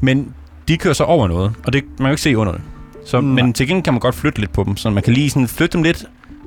Men 0.00 0.28
de 0.68 0.76
kører 0.76 0.94
så 0.94 1.04
over 1.04 1.28
noget, 1.28 1.52
og 1.66 1.72
det 1.72 1.82
man 1.84 1.96
kan 1.98 2.06
jo 2.06 2.10
ikke 2.12 2.22
se 2.22 2.36
under 2.36 2.52
det. 2.52 2.60
Så, 3.06 3.20
Nej. 3.20 3.42
men 3.42 3.52
til 3.52 3.66
gengæld 3.68 3.84
kan 3.84 3.92
man 3.92 4.00
godt 4.00 4.14
flytte 4.14 4.40
lidt 4.40 4.52
på 4.52 4.64
dem, 4.64 4.76
så 4.76 4.90
man 4.90 5.02
kan 5.02 5.12
lige 5.12 5.30
sådan 5.30 5.48
flytte 5.48 5.72
dem 5.72 5.82
lidt, 5.82 6.04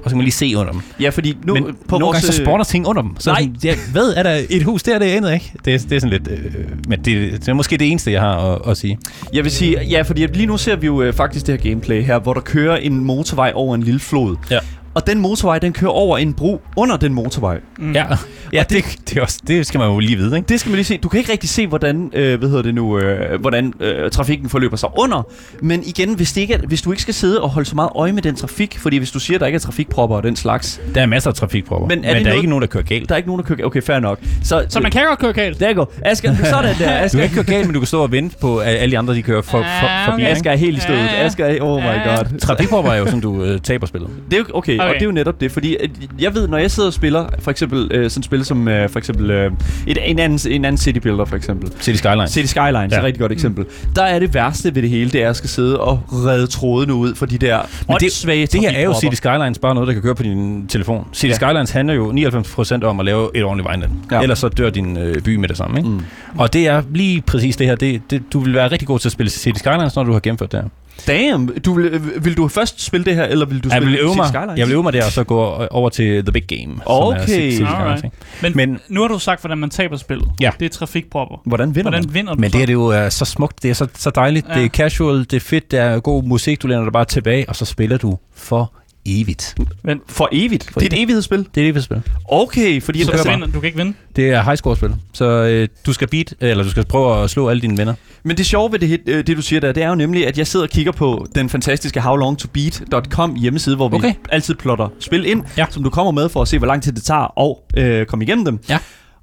og 0.07 0.09
så 0.09 0.13
kan 0.13 0.17
man 0.17 0.23
lige 0.23 0.33
se 0.33 0.53
under 0.57 0.71
dem. 0.71 0.81
Ja, 0.99 1.09
fordi 1.09 1.37
nu 1.45 1.53
Men 1.53 1.63
på 1.63 1.69
nogle 1.89 2.05
vores, 2.05 2.15
gange 2.21 2.33
så 2.33 2.41
øh, 2.41 2.45
spawner 2.45 2.63
ting 2.63 2.87
under 2.87 3.01
dem. 3.01 3.11
Så 3.19 3.29
Nej. 3.29 3.41
Sådan, 3.41 3.55
ja, 3.63 3.75
hvad 3.91 4.13
er 4.17 4.23
der 4.23 4.41
et 4.49 4.63
hus 4.63 4.83
der? 4.83 4.99
Det 4.99 5.05
aner 5.05 5.27
jeg 5.27 5.35
ikke. 5.35 5.51
Det, 5.65 5.73
er- 5.73 5.79
det 5.79 5.91
er 5.95 5.99
sådan 5.99 6.09
lidt... 6.19 6.27
Øh, 6.31 6.51
men 6.87 6.99
det, 6.99 7.31
det, 7.41 7.47
er 7.49 7.53
måske 7.53 7.77
det 7.77 7.91
eneste, 7.91 8.11
jeg 8.11 8.21
har 8.21 8.35
at, 8.55 8.71
at 8.71 8.77
sige. 8.77 8.99
Jeg 9.33 9.43
vil 9.43 9.51
sige, 9.51 9.77
ja, 9.89 10.01
fordi 10.01 10.25
lige 10.25 10.45
nu 10.45 10.57
ser 10.57 10.75
vi 10.75 10.85
jo 10.85 11.01
øh, 11.01 11.13
faktisk 11.13 11.47
det 11.47 11.61
her 11.61 11.69
gameplay 11.69 12.03
her, 12.03 12.19
hvor 12.19 12.33
der 12.33 12.41
kører 12.41 12.77
en 12.77 13.03
motorvej 13.05 13.51
over 13.55 13.75
en 13.75 13.83
lille 13.83 13.99
flod. 13.99 14.35
Ja. 14.51 14.59
Og 14.97 15.07
den 15.07 15.19
motorvej, 15.21 15.59
den 15.59 15.73
kører 15.73 15.91
over 15.91 16.17
en 16.17 16.33
bro 16.33 16.61
under 16.75 16.97
den 16.97 17.13
motorvej. 17.13 17.59
Mm. 17.79 17.91
Ja, 17.91 18.05
ja 18.53 18.63
det, 18.69 18.85
det, 19.09 19.17
er 19.17 19.21
også, 19.21 19.39
det 19.47 19.67
skal 19.67 19.77
man 19.79 19.89
jo 19.89 19.99
lige 19.99 20.15
vide, 20.17 20.35
ikke? 20.37 20.47
Det 20.47 20.59
skal 20.59 20.69
man 20.69 20.75
lige 20.75 20.85
se. 20.85 20.97
Du 20.97 21.09
kan 21.09 21.17
ikke 21.19 21.31
rigtig 21.31 21.49
se, 21.49 21.67
hvordan, 21.67 22.11
øh, 22.13 22.39
hvad 22.39 22.49
hedder 22.49 22.63
det 22.63 22.75
nu, 22.75 22.97
øh, 22.99 23.41
hvordan 23.41 23.73
øh, 23.79 24.11
trafikken 24.11 24.49
forløber 24.49 24.77
sig 24.77 24.89
under. 24.97 25.27
Men 25.61 25.83
igen, 25.85 26.13
hvis, 26.13 26.33
det 26.33 26.41
ikke 26.41 26.53
er, 26.53 26.57
hvis 26.67 26.81
du 26.81 26.91
ikke 26.91 27.01
skal 27.01 27.13
sidde 27.13 27.41
og 27.41 27.49
holde 27.49 27.69
så 27.69 27.75
meget 27.75 27.89
øje 27.95 28.11
med 28.11 28.21
den 28.21 28.35
trafik, 28.35 28.77
fordi 28.79 28.97
hvis 28.97 29.11
du 29.11 29.19
siger, 29.19 29.37
at 29.37 29.41
der 29.41 29.45
ikke 29.47 29.55
er 29.55 29.59
trafikpropper 29.59 30.15
og 30.15 30.23
den 30.23 30.35
slags, 30.35 30.81
Der 30.95 31.01
er 31.01 31.05
masser 31.05 31.29
af 31.29 31.35
trafikpropper, 31.35 31.87
Men 31.87 31.97
er 31.97 32.01
men 32.01 32.03
det 32.07 32.13
der 32.13 32.19
er 32.19 32.23
noget- 32.23 32.35
ikke 32.37 32.49
nogen, 32.49 32.61
der 32.61 32.67
kører 32.67 32.83
galt. 32.83 33.09
der 33.09 33.15
er 33.15 33.17
ikke 33.17 33.29
nogen, 33.29 33.41
der 33.43 33.47
kører... 33.55 33.65
Okay, 33.67 33.81
fair 33.81 33.99
nok. 33.99 34.19
Så, 34.43 34.65
Så 34.69 34.79
man 34.79 34.91
kan 34.91 35.05
godt 35.07 35.19
køre 35.19 35.33
galt. 35.33 35.59
Der 35.59 35.73
går. 35.73 35.93
Asger, 36.05 36.35
sådan 36.43 36.75
der. 36.79 36.85
Du 36.85 37.05
Asger, 37.05 37.19
kan 37.19 37.23
ikke 37.23 37.35
køre 37.35 37.43
galt, 37.55 37.65
men 37.67 37.73
du 37.73 37.79
kan 37.79 37.87
stå 37.87 38.01
og 38.03 38.11
vente 38.11 38.37
på, 38.41 38.57
at 38.57 38.67
alle 38.77 38.91
de 38.91 38.97
andre 38.97 39.13
de 39.15 39.21
kører 39.21 39.41
for, 39.41 39.51
for, 39.51 39.57
Ja, 39.87 40.07
forbi. 40.11 40.21
okay. 40.23 40.31
Asger 40.31 40.51
er 40.51 40.55
helt 40.55 40.77
i 40.77 40.81
stødet. 40.81 41.09
Asger 41.17 41.45
er... 41.45 41.57
Oh 41.61 41.81
my 41.81 41.85
god. 41.85 42.39
Trafikpropper 42.39 42.91
er 42.91 42.97
jo 42.97 43.05
sådan, 43.05 43.21
du 43.21 43.43
øh, 43.43 43.59
taber 43.61 43.87
spillet. 43.87 44.09
Det 44.31 44.33
er 44.33 44.37
jo, 44.39 44.45
okay, 44.53 44.77
okay, 44.87 44.95
og 44.95 44.99
det 44.99 45.01
er 45.01 45.05
jo 45.05 45.11
netop 45.11 45.41
det, 45.41 45.51
fordi 45.51 45.75
at 45.75 45.89
jeg 46.19 46.35
ved, 46.35 46.47
når 46.47 46.57
jeg 46.57 46.71
sidder 46.71 46.87
og 46.87 46.93
spiller, 46.93 47.29
for 47.39 47.51
eksempel 47.51 47.91
øh, 47.91 48.09
sådan 48.09 48.21
et 48.21 48.25
spil 48.25 48.45
som 48.45 48.67
øh, 48.67 48.89
for 48.89 48.99
eksempel 48.99 49.31
øh, 49.31 49.51
et, 49.87 49.97
en, 50.05 50.19
anden, 50.19 50.51
en 50.51 50.65
anden 50.65 50.77
City 50.77 50.99
Builder, 50.99 51.25
for 51.25 51.35
eksempel. 51.35 51.71
City 51.81 51.97
Skyline. 51.97 52.27
City 52.27 52.47
Skylines 52.47 52.91
ja. 52.91 52.95
er 52.95 52.99
et 52.99 53.03
rigtig 53.03 53.19
godt 53.19 53.31
eksempel. 53.31 53.65
Der 53.95 54.03
er 54.03 54.19
det 54.19 54.33
værste 54.33 54.75
ved 54.75 54.81
det 54.81 54.89
hele, 54.89 55.09
det 55.11 55.23
er 55.23 55.29
at 55.29 55.35
skal 55.35 55.49
sidde 55.49 55.79
og 55.79 56.03
redde 56.11 56.47
trådene 56.47 56.93
ud 56.93 57.15
for 57.15 57.25
de 57.25 57.37
der 57.37 57.57
Men 57.87 57.95
det, 57.95 58.03
åndssvage 58.03 58.45
det 58.45 58.61
her 58.61 58.69
er 58.69 58.83
jo. 58.83 58.93
City 58.99 59.15
Skylines, 59.15 59.59
bare 59.59 59.73
noget, 59.73 59.87
der 59.87 59.93
kan 59.93 60.01
køre 60.01 60.15
på 60.15 60.23
din 60.23 60.67
telefon. 60.67 61.07
City 61.13 61.31
Ja. 61.31 61.35
Skylines 61.35 61.71
handler 61.71 61.93
jo 61.93 62.11
99% 62.11 62.83
om 62.83 62.99
at 62.99 63.05
lave 63.05 63.29
et 63.35 63.43
ordentligt 63.43 63.65
vejnet. 63.65 63.89
Ja. 64.11 64.21
Ellers 64.21 64.39
så 64.39 64.49
dør 64.49 64.69
din 64.69 64.97
øh, 64.97 65.21
by 65.21 65.35
med 65.35 65.49
det 65.49 65.57
samme. 65.57 65.77
Ikke? 65.77 65.89
Mm. 65.89 65.95
Mm. 66.33 66.39
Og 66.39 66.53
det 66.53 66.67
er 66.67 66.83
lige 66.91 67.21
præcis 67.21 67.57
det 67.57 67.67
her. 67.67 67.75
Det, 67.75 68.01
det, 68.09 68.23
du 68.33 68.39
vil 68.39 68.53
være 68.53 68.71
rigtig 68.71 68.87
god 68.87 68.99
til 68.99 69.07
at 69.07 69.11
spille 69.11 69.29
City 69.29 69.59
Skylines, 69.59 69.95
når 69.95 70.03
du 70.03 70.13
har 70.13 70.19
gennemført 70.19 70.51
det 70.51 70.59
her. 70.59 70.69
Damn, 71.07 71.47
du 71.65 71.73
vil, 71.73 72.01
vil 72.23 72.37
du 72.37 72.47
først 72.47 72.81
spille 72.81 73.05
det 73.05 73.15
her, 73.15 73.23
eller 73.23 73.45
vil 73.45 73.63
du 73.63 73.69
Jeg 73.69 73.77
spille 73.77 73.91
vil, 73.91 73.99
øve 73.99 74.09
City 74.09 74.17
mig, 74.19 74.27
Skylines? 74.27 74.57
jeg 74.59 74.67
vil 74.67 74.73
øve 74.73 74.83
mig 74.83 74.93
der, 74.93 75.05
og 75.05 75.11
så 75.11 75.23
gå 75.23 75.39
over 75.71 75.89
til 75.89 76.23
The 76.25 76.31
Big 76.31 76.43
Game. 76.47 76.61
som 76.63 76.81
er 76.87 77.23
Okay. 77.23 77.61
Alright. 77.65 78.03
ikke? 78.03 78.15
Men, 78.41 78.51
Men- 78.55 78.79
nu 78.89 79.01
har 79.01 79.07
du 79.07 79.19
sagt, 79.19 79.41
hvordan 79.41 79.57
man 79.57 79.69
taber 79.69 79.97
spillet. 79.97 80.27
Ja. 80.41 80.51
Det 80.59 80.65
er 80.65 80.69
trafikpropper. 80.69 81.41
Hvordan 81.45 81.75
vinder 81.75 81.81
Hvordan 81.91 82.05
man? 82.07 82.13
vinder 82.13 82.33
du 82.33 82.39
Men 82.39 82.51
det 82.51 82.61
er 82.61 82.65
det 82.65 82.73
jo 82.73 82.85
er 82.87 83.09
så 83.09 83.25
smukt, 83.25 83.63
det 83.63 83.69
er 83.69 83.73
så, 83.75 83.87
så 83.93 84.09
dejligt. 84.09 84.47
Ja. 84.49 84.53
Det 84.53 84.65
er 84.65 84.69
casual, 84.69 85.19
det 85.19 85.33
er 85.33 85.39
fedt, 85.39 85.71
det 85.71 85.79
er 85.79 85.99
god 85.99 86.23
musik, 86.23 86.61
du 86.61 86.67
læner 86.67 86.83
dig 86.83 86.93
bare 86.93 87.05
tilbage, 87.05 87.49
og 87.49 87.55
så 87.55 87.65
spiller 87.65 87.97
du 87.97 88.17
for 88.35 88.71
evigt. 89.07 89.55
Men, 89.83 90.01
For 90.07 90.29
evigt? 90.31 90.69
For 90.73 90.79
det 90.79 90.93
er 90.93 90.97
et 90.97 91.03
evighedsspil? 91.03 91.47
Det 91.55 91.69
er 91.69 91.73
vi 91.73 91.81
spiller. 91.81 92.01
Okay, 92.29 92.81
fordi... 92.81 93.03
så 93.03 93.11
altså, 93.11 93.49
du, 93.53 93.59
kan 93.59 93.63
ikke 93.63 93.77
vinde. 93.77 93.93
Det 94.15 94.29
er 94.29 94.43
high 94.43 94.57
score 94.57 94.75
spil. 94.75 94.95
Så 95.13 95.25
øh, 95.25 95.67
du 95.85 95.93
skal 95.93 96.07
beat, 96.07 96.33
eller 96.39 96.63
du 96.63 96.69
skal 96.69 96.85
prøve 96.85 97.23
at 97.23 97.29
slå 97.29 97.49
alle 97.49 97.61
dine 97.61 97.77
venner. 97.77 97.93
Men 98.23 98.37
det 98.37 98.45
sjove 98.45 98.71
ved 98.71 98.79
det, 98.79 98.99
øh, 99.07 99.27
det, 99.27 99.37
du 99.37 99.41
siger 99.41 99.59
der, 99.59 99.71
det 99.71 99.83
er 99.83 99.89
jo 99.89 99.95
nemlig, 99.95 100.27
at 100.27 100.37
jeg 100.37 100.47
sidder 100.47 100.65
og 100.65 100.69
kigger 100.69 100.91
på 100.91 101.27
den 101.35 101.49
fantastiske 101.49 102.01
howlongtobeat.com 102.01 103.35
hjemmeside, 103.35 103.75
hvor 103.75 103.89
vi 103.89 103.95
Okay. 103.95 104.13
altid 104.29 104.55
plotter 104.55 104.89
spil 104.99 105.25
ind, 105.25 105.43
Ja. 105.57 105.65
som 105.69 105.83
du 105.83 105.89
kommer 105.89 106.11
med 106.11 106.29
for 106.29 106.41
at 106.41 106.47
se, 106.47 106.57
hvor 106.57 106.67
lang 106.67 106.83
tid 106.83 106.91
det 106.91 107.03
tager 107.03 107.21
og 107.39 107.63
øh, 107.77 108.05
komme 108.05 108.25
igennem 108.25 108.45
dem. 108.45 108.59
Ja. 108.69 108.77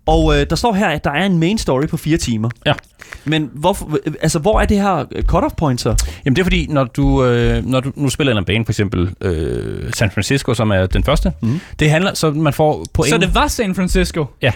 Og 0.07 0.41
øh, 0.41 0.47
der 0.51 0.57
står 0.57 0.73
her, 0.73 0.89
at 0.89 1.05
der 1.05 1.11
er 1.11 1.27
en 1.27 1.39
main 1.39 1.59
story 1.59 1.87
på 1.87 1.97
fire 1.97 2.17
timer. 2.17 2.51
Ja. 2.67 2.73
Men 3.25 3.51
hvorfor, 3.53 3.99
øh, 4.07 4.15
altså, 4.23 4.39
hvor 4.39 4.61
er 4.61 4.65
det 4.65 4.81
her 4.83 5.05
øh, 5.13 5.23
cut-off 5.33 5.55
point 5.57 5.81
så? 5.81 5.95
Jamen 6.25 6.37
det 6.37 6.43
er 6.43 6.45
fordi, 6.45 6.67
når 6.71 6.85
du, 6.85 7.25
øh, 7.25 7.67
når 7.67 7.81
du 7.81 7.93
nu 7.97 8.09
spiller 8.09 8.39
en 8.39 8.45
bane, 8.45 8.65
for 8.65 8.73
eksempel 8.73 9.11
øh, 9.21 9.93
San 9.93 10.11
Francisco, 10.11 10.55
som 10.55 10.71
er 10.71 10.87
den 10.87 11.05
første, 11.05 11.33
mm. 11.43 11.61
det 11.79 11.91
handler, 11.91 12.15
så 12.15 12.31
man 12.31 12.53
får 12.53 12.85
point. 12.93 13.11
Så 13.11 13.19
det 13.19 13.35
var 13.35 13.49
San 13.49 13.75
Francisco. 13.75 14.27
Ja, 14.43 14.53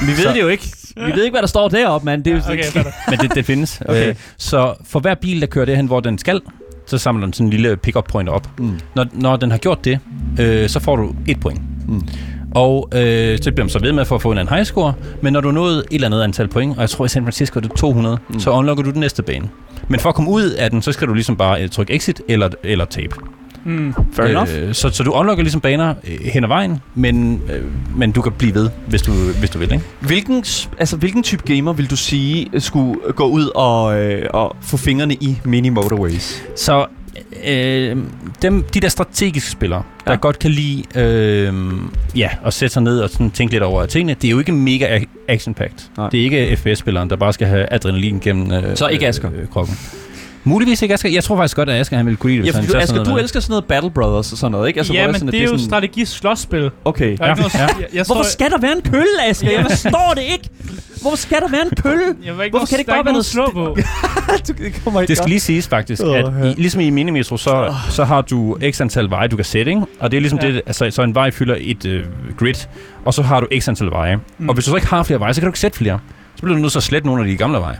Vi 0.00 0.06
ved 0.06 0.16
Så- 0.16 0.32
det 0.32 0.40
jo 0.40 0.48
ikke. 0.48 0.64
Vi 0.96 1.12
ved 1.14 1.24
ikke, 1.24 1.34
hvad 1.34 1.42
der 1.42 1.48
står 1.48 1.68
deroppe, 1.68 2.04
mand. 2.04 2.24
Det 2.24 2.30
er 2.30 2.34
jo 2.36 2.42
Okay, 2.52 2.64
fatter. 2.64 2.92
men 3.10 3.18
det, 3.18 3.34
det 3.34 3.44
findes. 3.46 3.80
Okay. 3.88 4.08
Øh, 4.08 4.14
så 4.36 4.74
for 4.84 5.00
hver 5.00 5.14
bil, 5.14 5.40
der 5.40 5.46
kører 5.46 5.64
derhen, 5.64 5.86
hvor 5.86 6.00
den 6.00 6.18
skal, 6.18 6.40
så 6.86 6.98
samler 6.98 7.26
den 7.26 7.32
sådan 7.32 7.46
en 7.46 7.50
lille 7.50 7.76
pick-up 7.76 8.04
point 8.04 8.28
op. 8.28 8.48
Mm. 8.58 8.80
Når, 8.94 9.06
når 9.12 9.36
den 9.36 9.50
har 9.50 9.58
gjort 9.58 9.84
det, 9.84 9.98
øh, 10.40 10.68
så 10.68 10.80
får 10.80 10.96
du 10.96 11.14
et 11.26 11.40
point. 11.40 11.60
Mm. 11.88 12.08
Og 12.54 12.88
øh, 12.94 13.38
så 13.42 13.50
bliver 13.52 13.64
man 13.64 13.68
så 13.70 13.78
ved 13.78 13.92
med 13.92 14.04
for 14.04 14.14
at 14.16 14.22
få 14.22 14.32
en 14.32 14.38
anden 14.38 14.54
high 14.54 14.66
score, 14.66 14.94
men 15.22 15.32
når 15.32 15.40
du 15.40 15.50
nåede 15.50 15.78
et 15.78 15.86
eller 15.94 16.06
andet 16.06 16.22
antal 16.22 16.48
point, 16.48 16.74
og 16.76 16.80
jeg 16.80 16.90
tror 16.90 17.04
i 17.04 17.08
San 17.08 17.22
Francisco 17.22 17.60
det 17.60 17.70
er 17.70 17.74
200, 17.76 18.18
Mm. 18.28 18.40
så 18.40 18.50
unlocker 18.50 18.82
du 18.84 18.90
den 18.90 19.00
næste 19.00 19.22
bane. 19.22 19.48
Men 19.88 20.00
for 20.00 20.08
at 20.08 20.14
komme 20.14 20.30
ud 20.30 20.42
af 20.50 20.70
den, 20.70 20.82
så 20.82 20.92
skal 20.92 21.08
du 21.08 21.14
ligesom 21.14 21.36
bare 21.36 21.62
øh, 21.62 21.68
trykke 21.68 21.92
exit 21.94 22.20
eller, 22.28 22.48
eller 22.64 22.84
tape. 22.84 23.14
Mm. 23.64 23.94
Fair 24.12 24.26
enough. 24.26 24.48
Øh, 24.58 24.74
så, 24.74 24.90
så 24.90 25.02
du 25.02 25.10
unlocker 25.12 25.42
ligesom 25.42 25.60
baner 25.60 25.94
øh, 26.08 26.18
hen 26.32 26.44
ad 26.44 26.48
vejen, 26.48 26.80
men, 26.94 27.42
øh, 27.52 27.64
men 27.96 28.12
du 28.12 28.22
kan 28.22 28.32
blive 28.32 28.54
ved, 28.54 28.70
hvis 28.86 29.02
du, 29.02 29.12
hvis 29.38 29.50
du 29.50 29.58
vil. 29.58 29.72
Ikke? 29.72 29.84
Hvilken, 30.00 30.44
altså, 30.78 30.96
hvilken 30.96 31.22
type 31.22 31.54
gamer 31.54 31.72
vil 31.72 31.90
du 31.90 31.96
sige 31.96 32.46
øh, 32.52 32.60
skulle 32.60 33.00
gå 33.16 33.24
ud 33.26 33.50
og, 33.54 34.00
øh, 34.00 34.26
og 34.30 34.56
få 34.62 34.76
fingrene 34.76 35.14
i 35.14 35.38
mini 35.44 35.68
motorways? 35.68 36.42
Så 36.56 36.86
øh, 37.46 37.96
dem, 38.42 38.62
de 38.74 38.80
der 38.80 38.88
strategiske 38.88 39.50
spillere, 39.50 39.82
der 40.06 40.12
Ja. 40.12 40.18
godt 40.18 40.38
kan 40.38 40.50
lide 40.50 40.82
øh, 40.94 41.54
ja, 42.16 42.30
at 42.46 42.54
sætte 42.54 42.72
sig 42.72 42.82
ned 42.82 43.00
og 43.00 43.10
sådan 43.10 43.30
tænke 43.30 43.52
lidt 43.54 43.62
over 43.62 43.86
tingene, 43.86 44.14
det 44.14 44.24
er 44.28 44.30
jo 44.30 44.38
ikke 44.38 44.52
mega 44.52 44.98
ac- 44.98 45.08
action-packed. 45.28 46.08
Det 46.10 46.20
er 46.20 46.24
ikke 46.24 46.56
FPS-spilleren, 46.56 47.10
der 47.10 47.16
bare 47.16 47.32
skal 47.32 47.46
have 47.46 47.72
adrenalin 47.72 48.20
gennem 48.20 48.52
øh, 48.52 48.76
Så 48.76 48.88
ikke 48.88 49.06
Asger? 49.08 49.30
Øh, 49.36 49.48
kroppen. 49.48 49.76
Muligvis 50.48 50.82
ikke 50.82 50.94
Asger. 50.94 51.10
Jeg 51.10 51.24
tror 51.24 51.36
faktisk 51.36 51.56
godt, 51.56 51.68
at 51.68 51.80
Asger 51.80 51.96
han 51.96 52.06
ville 52.06 52.16
kunne 52.16 52.32
lide 52.32 52.42
det. 52.46 52.54
Ja, 52.54 52.60
for 52.60 52.66
du, 52.72 52.78
Asger, 52.78 53.04
du 53.04 53.10
det. 53.14 53.22
elsker 53.22 53.40
sådan 53.40 53.52
noget 53.52 53.64
Battle 53.64 53.90
Brothers 53.90 54.32
og 54.32 54.38
sådan 54.38 54.52
noget, 54.52 54.68
ikke? 54.68 54.78
Altså, 54.80 54.92
ja, 54.92 55.06
men 55.06 55.14
sådan, 55.14 55.28
det 55.28 55.34
at 55.34 55.38
er 55.40 55.42
jo 55.42 55.48
sådan- 55.48 55.64
strategi-slåsspil. 55.64 56.70
Okay. 56.84 57.16
Noget, 57.20 57.38
Ja. 57.54 57.60
jeg, 57.60 57.70
jeg 57.94 58.04
Hvorfor 58.06 58.22
skal 58.22 58.50
der 58.50 58.58
være 58.58 58.72
en 58.76 58.82
pølle, 58.82 59.24
Asger? 59.28 59.50
Jeg 59.50 59.66
forstår 59.70 60.12
det 60.14 60.22
ikke. 60.22 60.48
Hvorfor 61.02 61.16
skal 61.16 61.40
der 61.40 61.48
være 61.48 61.62
en? 61.62 62.16
Jeg 62.24 62.44
ikke 62.44 62.50
Hvorfor 62.50 62.66
kan 62.66 62.72
det 62.72 62.78
ikke 62.78 62.90
bare 62.90 63.04
være 63.04 63.12
noget 63.12 63.24
slå 63.26 63.50
på. 63.52 63.76
det 64.46 65.08
Det 65.08 65.16
skal 65.16 65.28
lige 65.28 65.40
siges 65.40 65.68
faktisk, 65.68 66.02
at 66.02 66.08
ja. 66.08 66.44
i, 66.44 66.54
ligesom 66.56 66.80
i 66.80 66.90
Minimetro, 66.90 67.36
så, 67.36 67.74
så 67.90 68.04
har 68.04 68.20
du 68.22 68.58
x 68.70 68.80
antal 68.80 69.10
veje, 69.10 69.28
du 69.28 69.36
kan 69.36 69.44
sætte, 69.44 69.70
ikke? 69.70 69.82
Og 70.00 70.10
det 70.10 70.16
er 70.16 70.20
ligesom 70.20 70.38
Ja. 70.42 70.46
ja. 70.46 70.52
det, 70.52 70.62
altså, 70.66 70.90
så 70.90 71.02
en 71.02 71.14
vej 71.14 71.30
fylder 71.30 71.54
et 71.58 71.84
øh, 71.86 72.04
grid, 72.38 72.54
og 73.04 73.14
så 73.14 73.22
har 73.22 73.40
du 73.40 73.46
x 73.60 73.68
antal 73.68 73.90
veje. 73.90 74.16
Mm. 74.38 74.48
Og 74.48 74.54
hvis 74.54 74.64
du 74.64 74.70
så 74.70 74.76
ikke 74.76 74.88
har 74.88 75.02
flere 75.02 75.20
veje, 75.20 75.34
så 75.34 75.40
kan 75.40 75.46
du 75.46 75.50
ikke 75.50 75.58
sætte 75.58 75.78
flere. 75.78 75.98
Så 76.36 76.42
bliver 76.42 76.56
du 76.56 76.60
nødt 76.62 76.72
til 76.72 76.78
at 76.78 76.82
slette 76.82 77.06
nogle 77.06 77.22
af 77.22 77.28
de 77.28 77.36
gamle 77.36 77.58
veje. 77.58 77.76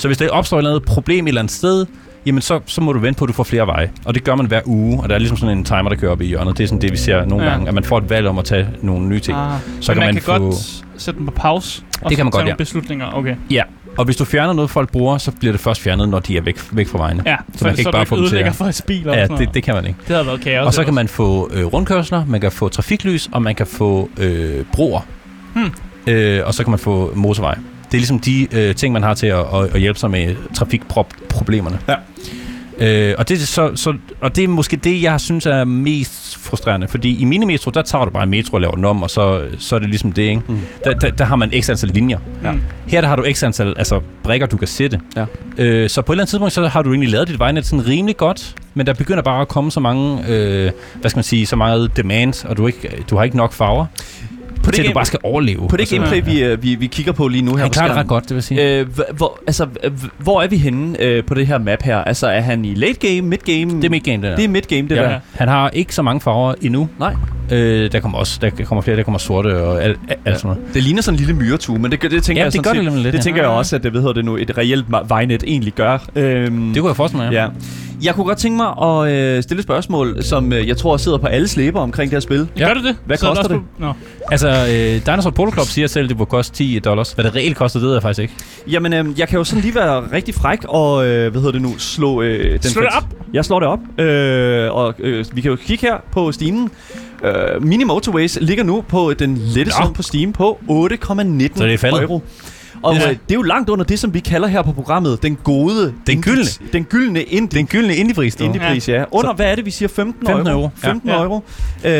Så 0.00 0.08
hvis 0.08 0.18
der 0.18 0.28
opstår 0.30 0.56
et 0.56 0.60
eller 0.60 0.70
andet 0.70 0.84
problem 0.88 1.24
et 1.24 1.28
eller 1.28 1.40
andet 1.40 1.52
sted, 1.54 1.86
jamen 2.26 2.42
så, 2.42 2.60
så 2.66 2.80
må 2.80 2.92
du 2.92 2.98
vente 2.98 3.18
på, 3.18 3.24
at 3.24 3.28
du 3.28 3.32
får 3.32 3.44
flere 3.44 3.66
veje. 3.66 3.90
Og 4.04 4.14
det 4.14 4.24
gør 4.24 4.34
man 4.34 4.46
hver 4.46 4.60
uge, 4.64 5.02
og 5.02 5.08
der 5.08 5.14
er 5.14 5.18
ligesom 5.18 5.36
sådan 5.36 5.58
en 5.58 5.64
timer, 5.64 5.88
der 5.88 5.96
kører 5.96 6.12
op 6.12 6.20
i 6.20 6.26
hjørnet. 6.26 6.58
Det 6.58 6.64
er 6.64 6.68
sådan 6.68 6.80
det, 6.80 6.92
vi 6.92 6.96
ser 6.96 7.24
nogle 7.24 7.44
Ja. 7.44 7.50
gange, 7.50 7.68
at 7.68 7.74
man 7.74 7.84
får 7.84 7.98
et 7.98 8.10
valg 8.10 8.26
om 8.26 8.38
at 8.38 8.44
tage 8.44 8.68
nogle 8.82 9.06
nye 9.08 9.20
ting. 9.20 9.38
Ah, 9.38 9.52
Så 9.80 9.92
kan 9.92 9.98
man, 10.00 10.06
man 10.06 10.14
kan 10.14 10.22
få- 10.22 10.38
godt 10.38 10.54
sætte 10.96 11.18
den 11.18 11.26
på 11.26 11.32
pause. 11.32 11.82
Og 12.02 12.10
Det 12.10 12.16
kan 12.16 12.22
så 12.22 12.24
man 12.24 12.32
tage 12.32 12.38
godt, 12.38 12.44
nogle 12.44 12.50
ja. 12.50 12.54
beslutninger. 12.56 13.12
Okay. 13.14 13.36
Ja, 13.50 13.62
Og 13.98 14.04
hvis 14.04 14.16
du 14.16 14.24
fjerner 14.24 14.52
noget, 14.52 14.70
folk 14.70 14.92
bruger, 14.92 15.18
så 15.18 15.30
bliver 15.32 15.52
det 15.52 15.60
først 15.60 15.80
fjernet, 15.80 16.08
når 16.08 16.18
de 16.18 16.36
er 16.36 16.40
væk, 16.40 16.56
væk 16.72 16.88
fra 16.88 16.98
vejene. 16.98 17.22
Ja, 17.26 17.36
Så 17.56 17.64
man 17.64 17.74
kan 17.74 17.78
ikke 17.80 17.90
bare 17.92 18.06
få 18.06 18.16
dem 18.16 18.28
til 18.28 18.36
at- 18.36 18.54
folks 18.54 18.82
biler 18.82 19.10
og 19.12 19.16
Ja, 19.18 19.26
sådan 19.26 19.46
det, 19.46 19.54
det 19.54 19.62
kan 19.62 19.74
man 19.74 19.86
ikke. 19.86 19.98
det 20.08 20.14
havde 20.16 20.26
været 20.26 20.40
kaos. 20.40 20.66
Og 20.66 20.74
så 20.74 20.84
kan 20.84 20.94
man 20.94 21.08
få 21.08 21.50
øh, 21.54 21.64
rundkørsler, 21.64 22.24
man 22.26 22.40
kan 22.40 22.52
få 22.52 22.68
trafiklys, 22.68 23.28
og 23.32 23.42
man 23.42 23.54
kan 23.54 23.66
få 23.66 24.10
øh, 24.20 24.64
broer. 24.72 25.00
Hmm. 25.54 25.70
Øh, 26.06 26.40
og 26.46 26.54
så 26.54 26.62
kan 26.64 26.70
man 26.70 26.78
få 26.78 27.12
motorvej. 27.14 27.58
Det 27.92 27.96
er 27.96 28.00
ligesom 28.00 28.20
de 28.20 28.48
øh, 28.52 28.74
ting, 28.74 28.92
man 28.92 29.02
har 29.02 29.14
til 29.14 29.26
at, 29.26 29.38
at, 29.54 29.74
at 29.74 29.80
hjælpe 29.80 29.98
sig 29.98 30.10
med 30.10 30.36
trafikproblemerne. 30.54 31.78
Ja. 31.88 31.94
Øh, 32.80 33.14
og, 33.18 33.28
det 33.28 33.34
er 33.34 33.46
så, 33.46 33.70
så, 33.74 33.94
og 34.20 34.36
det 34.36 34.44
er 34.44 34.48
måske 34.48 34.76
det, 34.76 35.02
jeg 35.02 35.20
synes 35.20 35.46
er 35.46 35.64
mest 35.64 36.38
frustrerende. 36.38 36.88
Fordi 36.88 37.20
i 37.20 37.24
minimetro, 37.24 37.70
der 37.70 37.82
tager 37.82 38.04
du 38.04 38.10
bare 38.10 38.22
en 38.22 38.30
metro 38.30 38.54
og 38.54 38.60
laver 38.60 38.74
den 38.74 38.84
om, 38.84 39.02
og 39.02 39.10
så, 39.10 39.42
så 39.58 39.74
er 39.74 39.78
det 39.78 39.88
ligesom 39.88 40.12
det, 40.12 40.22
ikke? 40.22 40.42
Mm. 40.48 40.58
Der, 40.84 40.94
der, 40.94 41.10
der 41.10 41.24
har 41.24 41.36
man 41.36 41.52
x 41.60 41.70
antal 41.70 41.88
linjer. 41.88 42.18
Ja. 42.44 42.52
Her 42.86 43.00
der 43.00 43.08
har 43.08 43.16
du 43.16 43.26
x 43.32 43.42
antal 43.42 43.74
altså, 43.76 44.00
brikker, 44.22 44.46
du 44.46 44.56
kan 44.56 44.68
sætte. 44.68 45.00
Ja. 45.16 45.24
Øh, 45.58 45.90
så 45.90 46.02
på 46.02 46.12
et 46.12 46.14
eller 46.14 46.22
andet 46.22 46.30
tidspunkt, 46.30 46.52
så 46.52 46.68
har 46.68 46.82
du 46.82 46.90
egentlig 46.90 47.10
lavet 47.10 47.28
dit 47.28 47.38
vejnet 47.38 47.66
sådan 47.66 47.86
rimelig 47.86 48.16
godt, 48.16 48.54
men 48.74 48.86
der 48.86 48.94
begynder 48.94 49.22
bare 49.22 49.40
at 49.40 49.48
komme 49.48 49.70
så 49.70 49.80
mange, 49.80 50.18
øh, 50.28 50.70
hvad 51.00 51.10
skal 51.10 51.18
man 51.18 51.24
sige, 51.24 51.46
så 51.46 51.56
meget 51.56 51.96
demand, 51.96 52.44
og 52.48 52.56
du, 52.56 52.66
ikke, 52.66 53.04
du 53.10 53.16
har 53.16 53.24
ikke 53.24 53.36
nok 53.36 53.52
farver, 53.52 53.86
På 54.62 54.70
til 54.70 54.80
at 54.82 54.86
game- 54.86 54.88
du 54.88 54.94
bare 54.94 55.04
skal 55.04 55.18
overleve. 55.22 55.68
På 55.68 55.76
det 55.76 55.88
gameplay, 55.90 56.22
vi, 56.24 56.42
øh, 56.44 56.62
vi, 56.62 56.74
vi 56.74 56.86
kigger 56.86 57.12
på 57.12 57.28
lige 57.28 57.42
nu 57.42 57.50
her 57.50 57.58
Han 57.58 57.68
på 57.68 57.72
klarer 57.72 57.88
det 57.88 57.96
ret 57.96 58.06
godt, 58.06 58.28
det 58.28 58.34
vil 58.34 58.42
sige. 58.42 58.78
Øh, 58.80 58.86
hvor, 59.16 59.38
altså, 59.46 59.66
hvor 60.18 60.42
er 60.42 60.48
vi 60.48 60.56
henne 60.56 61.00
øh, 61.02 61.24
på 61.24 61.34
det 61.34 61.46
her 61.46 61.58
map 61.58 61.82
her? 61.82 61.96
Altså, 61.98 62.26
er 62.26 62.40
han 62.40 62.64
i 62.64 62.74
late 62.74 63.08
game, 63.08 63.22
mid 63.22 63.38
game? 63.38 63.76
det 63.76 63.84
er 63.84 63.90
mit 63.90 64.04
game, 64.04 64.16
det 64.16 64.22
der. 64.22 64.36
Det 64.36 64.44
er 64.44 64.48
mid 64.48 64.62
game, 64.62 64.82
det 64.88 64.96
ja. 64.96 65.02
der. 65.02 65.18
Han 65.34 65.48
har 65.48 65.70
ikke 65.70 65.94
så 65.94 66.02
mange 66.02 66.20
farver 66.20 66.54
endnu. 66.62 66.88
Nej. 66.98 67.14
Øh, 67.52 67.92
der 67.92 68.00
kommer 68.00 68.18
også 68.18 68.38
der 68.42 68.50
kommer 68.64 68.82
flere, 68.82 68.96
der 68.96 69.02
kommer 69.02 69.18
sorte 69.18 69.62
og 69.62 69.82
alt, 69.84 69.98
alt 70.08 70.18
Ja. 70.26 70.34
sådan 70.34 70.48
noget. 70.56 70.74
Det 70.74 70.82
ligner 70.82 71.02
sådan 71.02 71.20
en 71.20 71.26
lille 71.26 71.42
myretue, 71.42 71.78
men 71.78 71.90
det, 71.90 72.02
det 72.02 72.22
tænker 72.22 72.40
Ja, 72.40 72.44
jeg 72.44 72.52
det 72.52 72.64
sådan 72.66 72.84
gør 72.84 72.90
det 72.90 72.92
lidt, 73.02 73.12
Det 73.12 73.18
ja. 73.18 73.22
tænker 73.22 73.40
jeg 73.42 73.50
også, 73.50 73.76
at 73.76 73.82
det, 73.82 73.90
hvad 73.90 74.00
hedder 74.00 74.14
det 74.14 74.24
nu, 74.24 74.36
et 74.36 74.58
reelt 74.58 74.84
vejnet 75.08 75.44
egentlig 75.46 75.72
gør. 75.72 75.98
Øhm, 76.16 76.72
Det 76.72 76.80
kunne 76.82 76.88
jeg 76.88 76.96
forestille 76.96 77.24
mig, 77.24 77.32
ja. 77.32 77.42
Ja. 77.42 77.48
Jeg 78.02 78.14
kunne 78.14 78.24
godt 78.24 78.38
tænke 78.38 78.56
mig 78.56 78.66
at 78.82 79.12
øh, 79.12 79.42
stille 79.42 79.58
et 79.58 79.64
spørgsmål, 79.64 80.22
som 80.22 80.52
øh, 80.52 80.68
jeg 80.68 80.76
tror 80.76 80.96
sidder 80.96 81.18
på 81.18 81.26
alle 81.26 81.48
slæber 81.48 81.80
omkring 81.80 82.10
det 82.10 82.16
her 82.16 82.20
spil. 82.20 82.48
Ja. 82.58 82.66
Gør 82.66 82.74
det 82.74 82.84
det? 82.84 82.96
Hvad 83.04 83.16
Så 83.16 83.26
er 83.26 83.34
koster 83.34 83.48
det? 83.48 83.56
På... 83.56 83.62
Nå. 83.78 83.92
Altså, 84.30 84.48
øh, 84.52 85.06
Dinosaur 85.06 85.30
Polo 85.30 85.50
Club 85.52 85.66
siger 85.66 85.86
selv, 85.86 86.04
at 86.04 86.08
det 86.10 86.18
må 86.18 86.24
koste 86.24 86.56
10 86.56 86.78
dollars. 86.78 87.12
Hvad 87.12 87.24
det 87.24 87.34
reelt 87.34 87.56
koster, 87.56 87.78
det 87.80 87.86
ved 87.86 87.92
jeg 87.94 88.02
faktisk 88.02 88.22
ikke. 88.22 88.34
Jamen, 88.70 88.92
øh, 88.92 89.18
jeg 89.18 89.28
kan 89.28 89.38
jo 89.38 89.44
sådan 89.44 89.62
lige 89.62 89.74
være 89.74 90.12
rigtig 90.12 90.34
fræk 90.34 90.58
og, 90.68 91.06
øh, 91.06 91.30
hvad 91.30 91.40
hedder 91.40 91.52
det 91.52 91.62
nu, 91.62 91.78
slå... 91.78 92.22
Øh, 92.22 92.52
den 92.52 92.62
Slå 92.62 92.82
det 92.82 92.90
op? 92.96 93.04
Jeg 93.32 93.44
slår 93.44 93.60
det 93.60 93.68
op, 93.68 94.00
øh, 94.00 94.74
og 94.74 94.94
øh, 94.98 95.24
vi 95.32 95.40
kan 95.40 95.50
jo 95.50 95.56
kigge 95.56 95.86
her 95.86 95.96
på 96.12 96.32
Steam. 96.32 96.70
Øh, 97.24 97.62
Mini 97.62 97.84
Motorways 97.84 98.38
ligger 98.40 98.64
nu 98.64 98.84
på 98.88 99.12
den 99.18 99.36
lette 99.36 99.72
sum 99.72 99.92
på 99.92 100.02
Steam 100.02 100.32
på 100.32 100.58
8,19 100.68 100.68
Så 100.68 101.64
det 101.64 101.74
er 101.74 101.78
faldet. 101.78 102.02
euro. 102.02 102.22
Og 102.82 102.94
Ja. 102.96 103.02
øh, 103.02 103.08
det 103.08 103.30
er 103.30 103.34
jo 103.34 103.42
langt 103.42 103.70
under 103.70 103.84
det, 103.84 103.98
som 103.98 104.14
vi 104.14 104.20
kalder 104.20 104.48
her 104.48 104.62
på 104.62 104.72
programmet, 104.72 105.22
den 105.22 105.36
gode... 105.44 105.94
Den 106.06 106.22
gyldne. 106.22 106.44
Den 106.72 106.84
gyldne 106.84 107.22
indie. 107.22 107.58
Den 107.58 107.66
gyldne 107.66 107.96
indiepris. 107.96 108.36
Indiepris, 108.36 108.88
ja. 108.88 109.04
Under, 109.10 109.32
hvad 109.32 109.46
er 109.46 109.54
det, 109.54 109.64
vi 109.66 109.70
siger? 109.70 109.88
15, 109.88 110.26
15 110.26 110.46
euro? 110.46 110.58
euro, 110.60 110.70
ja. 110.84 110.88
15 110.88 111.10
Ja. 111.10 111.22
euro. 111.22 111.34
Øh, 111.36 111.42
altså, 111.84 111.94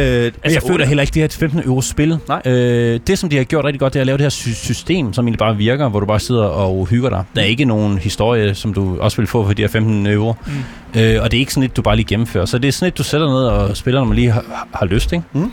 Altså, 0.45 0.61
jeg 0.63 0.63
føler 0.73 0.87
heller 0.87 1.03
ikke, 1.03 1.15
det 1.15 1.21
er 1.21 1.25
et 1.25 1.33
15 1.33 1.61
euro 1.65 1.81
spil. 1.81 2.19
Nej. 2.29 2.43
Øh, 2.45 3.01
det, 3.07 3.19
som 3.19 3.29
de 3.31 3.37
har 3.37 3.45
gjort 3.45 3.65
rigtig 3.65 3.81
godt, 3.81 3.93
det 3.93 3.99
er 3.99 4.01
at 4.01 4.07
lave 4.07 4.19
det 4.19 4.25
her 4.25 4.31
sy- 4.31 4.49
system, 4.55 5.13
som 5.13 5.25
egentlig 5.27 5.39
bare 5.39 5.57
virker, 5.57 5.89
hvor 5.89 6.01
du 6.01 6.07
bare 6.07 6.21
sidder 6.21 6.45
og 6.45 6.87
hygger 6.87 7.09
dig. 7.09 7.25
Der 7.37 7.41
er 7.41 7.47
ikke 7.47 7.65
nogen 7.65 7.99
historie, 7.99 8.55
som 8.55 8.75
du 8.75 8.99
også 9.01 9.17
vil 9.17 9.27
få 9.27 9.47
for 9.47 9.53
de 9.53 9.63
her 9.63 9.69
15 9.69 10.07
euro. 10.07 10.35
Mm. 10.47 11.01
Øh, 11.01 11.23
og 11.23 11.31
det 11.31 11.37
er 11.37 11.41
ikke 11.41 11.53
sådan 11.55 11.63
et, 11.71 11.77
du 11.77 11.83
bare 11.83 11.97
lige 11.97 12.07
gennemfører. 12.07 12.45
Så 12.45 12.59
det 12.59 12.69
er 12.69 12.73
sådan 12.73 12.89
et, 12.89 12.99
du 12.99 13.03
sætter 13.03 13.27
ned 13.27 13.37
og 13.47 13.77
spiller, 13.77 14.01
når 14.01 14.07
man 14.07 14.17
lige 14.17 14.31
har, 14.31 14.67
har 14.75 14.87
lyst, 14.87 15.13
ikke? 15.13 15.25
Mm. 15.33 15.53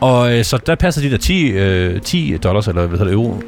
Og 0.00 0.38
øh, 0.38 0.44
så 0.44 0.58
der 0.66 0.74
passer 0.74 1.02
de 1.02 1.10
der 1.10 1.16
10, 1.18 1.46
øh, 1.46 2.00
10 2.00 2.36
dollars, 2.36 2.68
eller 2.68 2.86
hvad 2.86 2.98
hedder 2.98 3.04
det, 3.04 3.14
euro, 3.14 3.42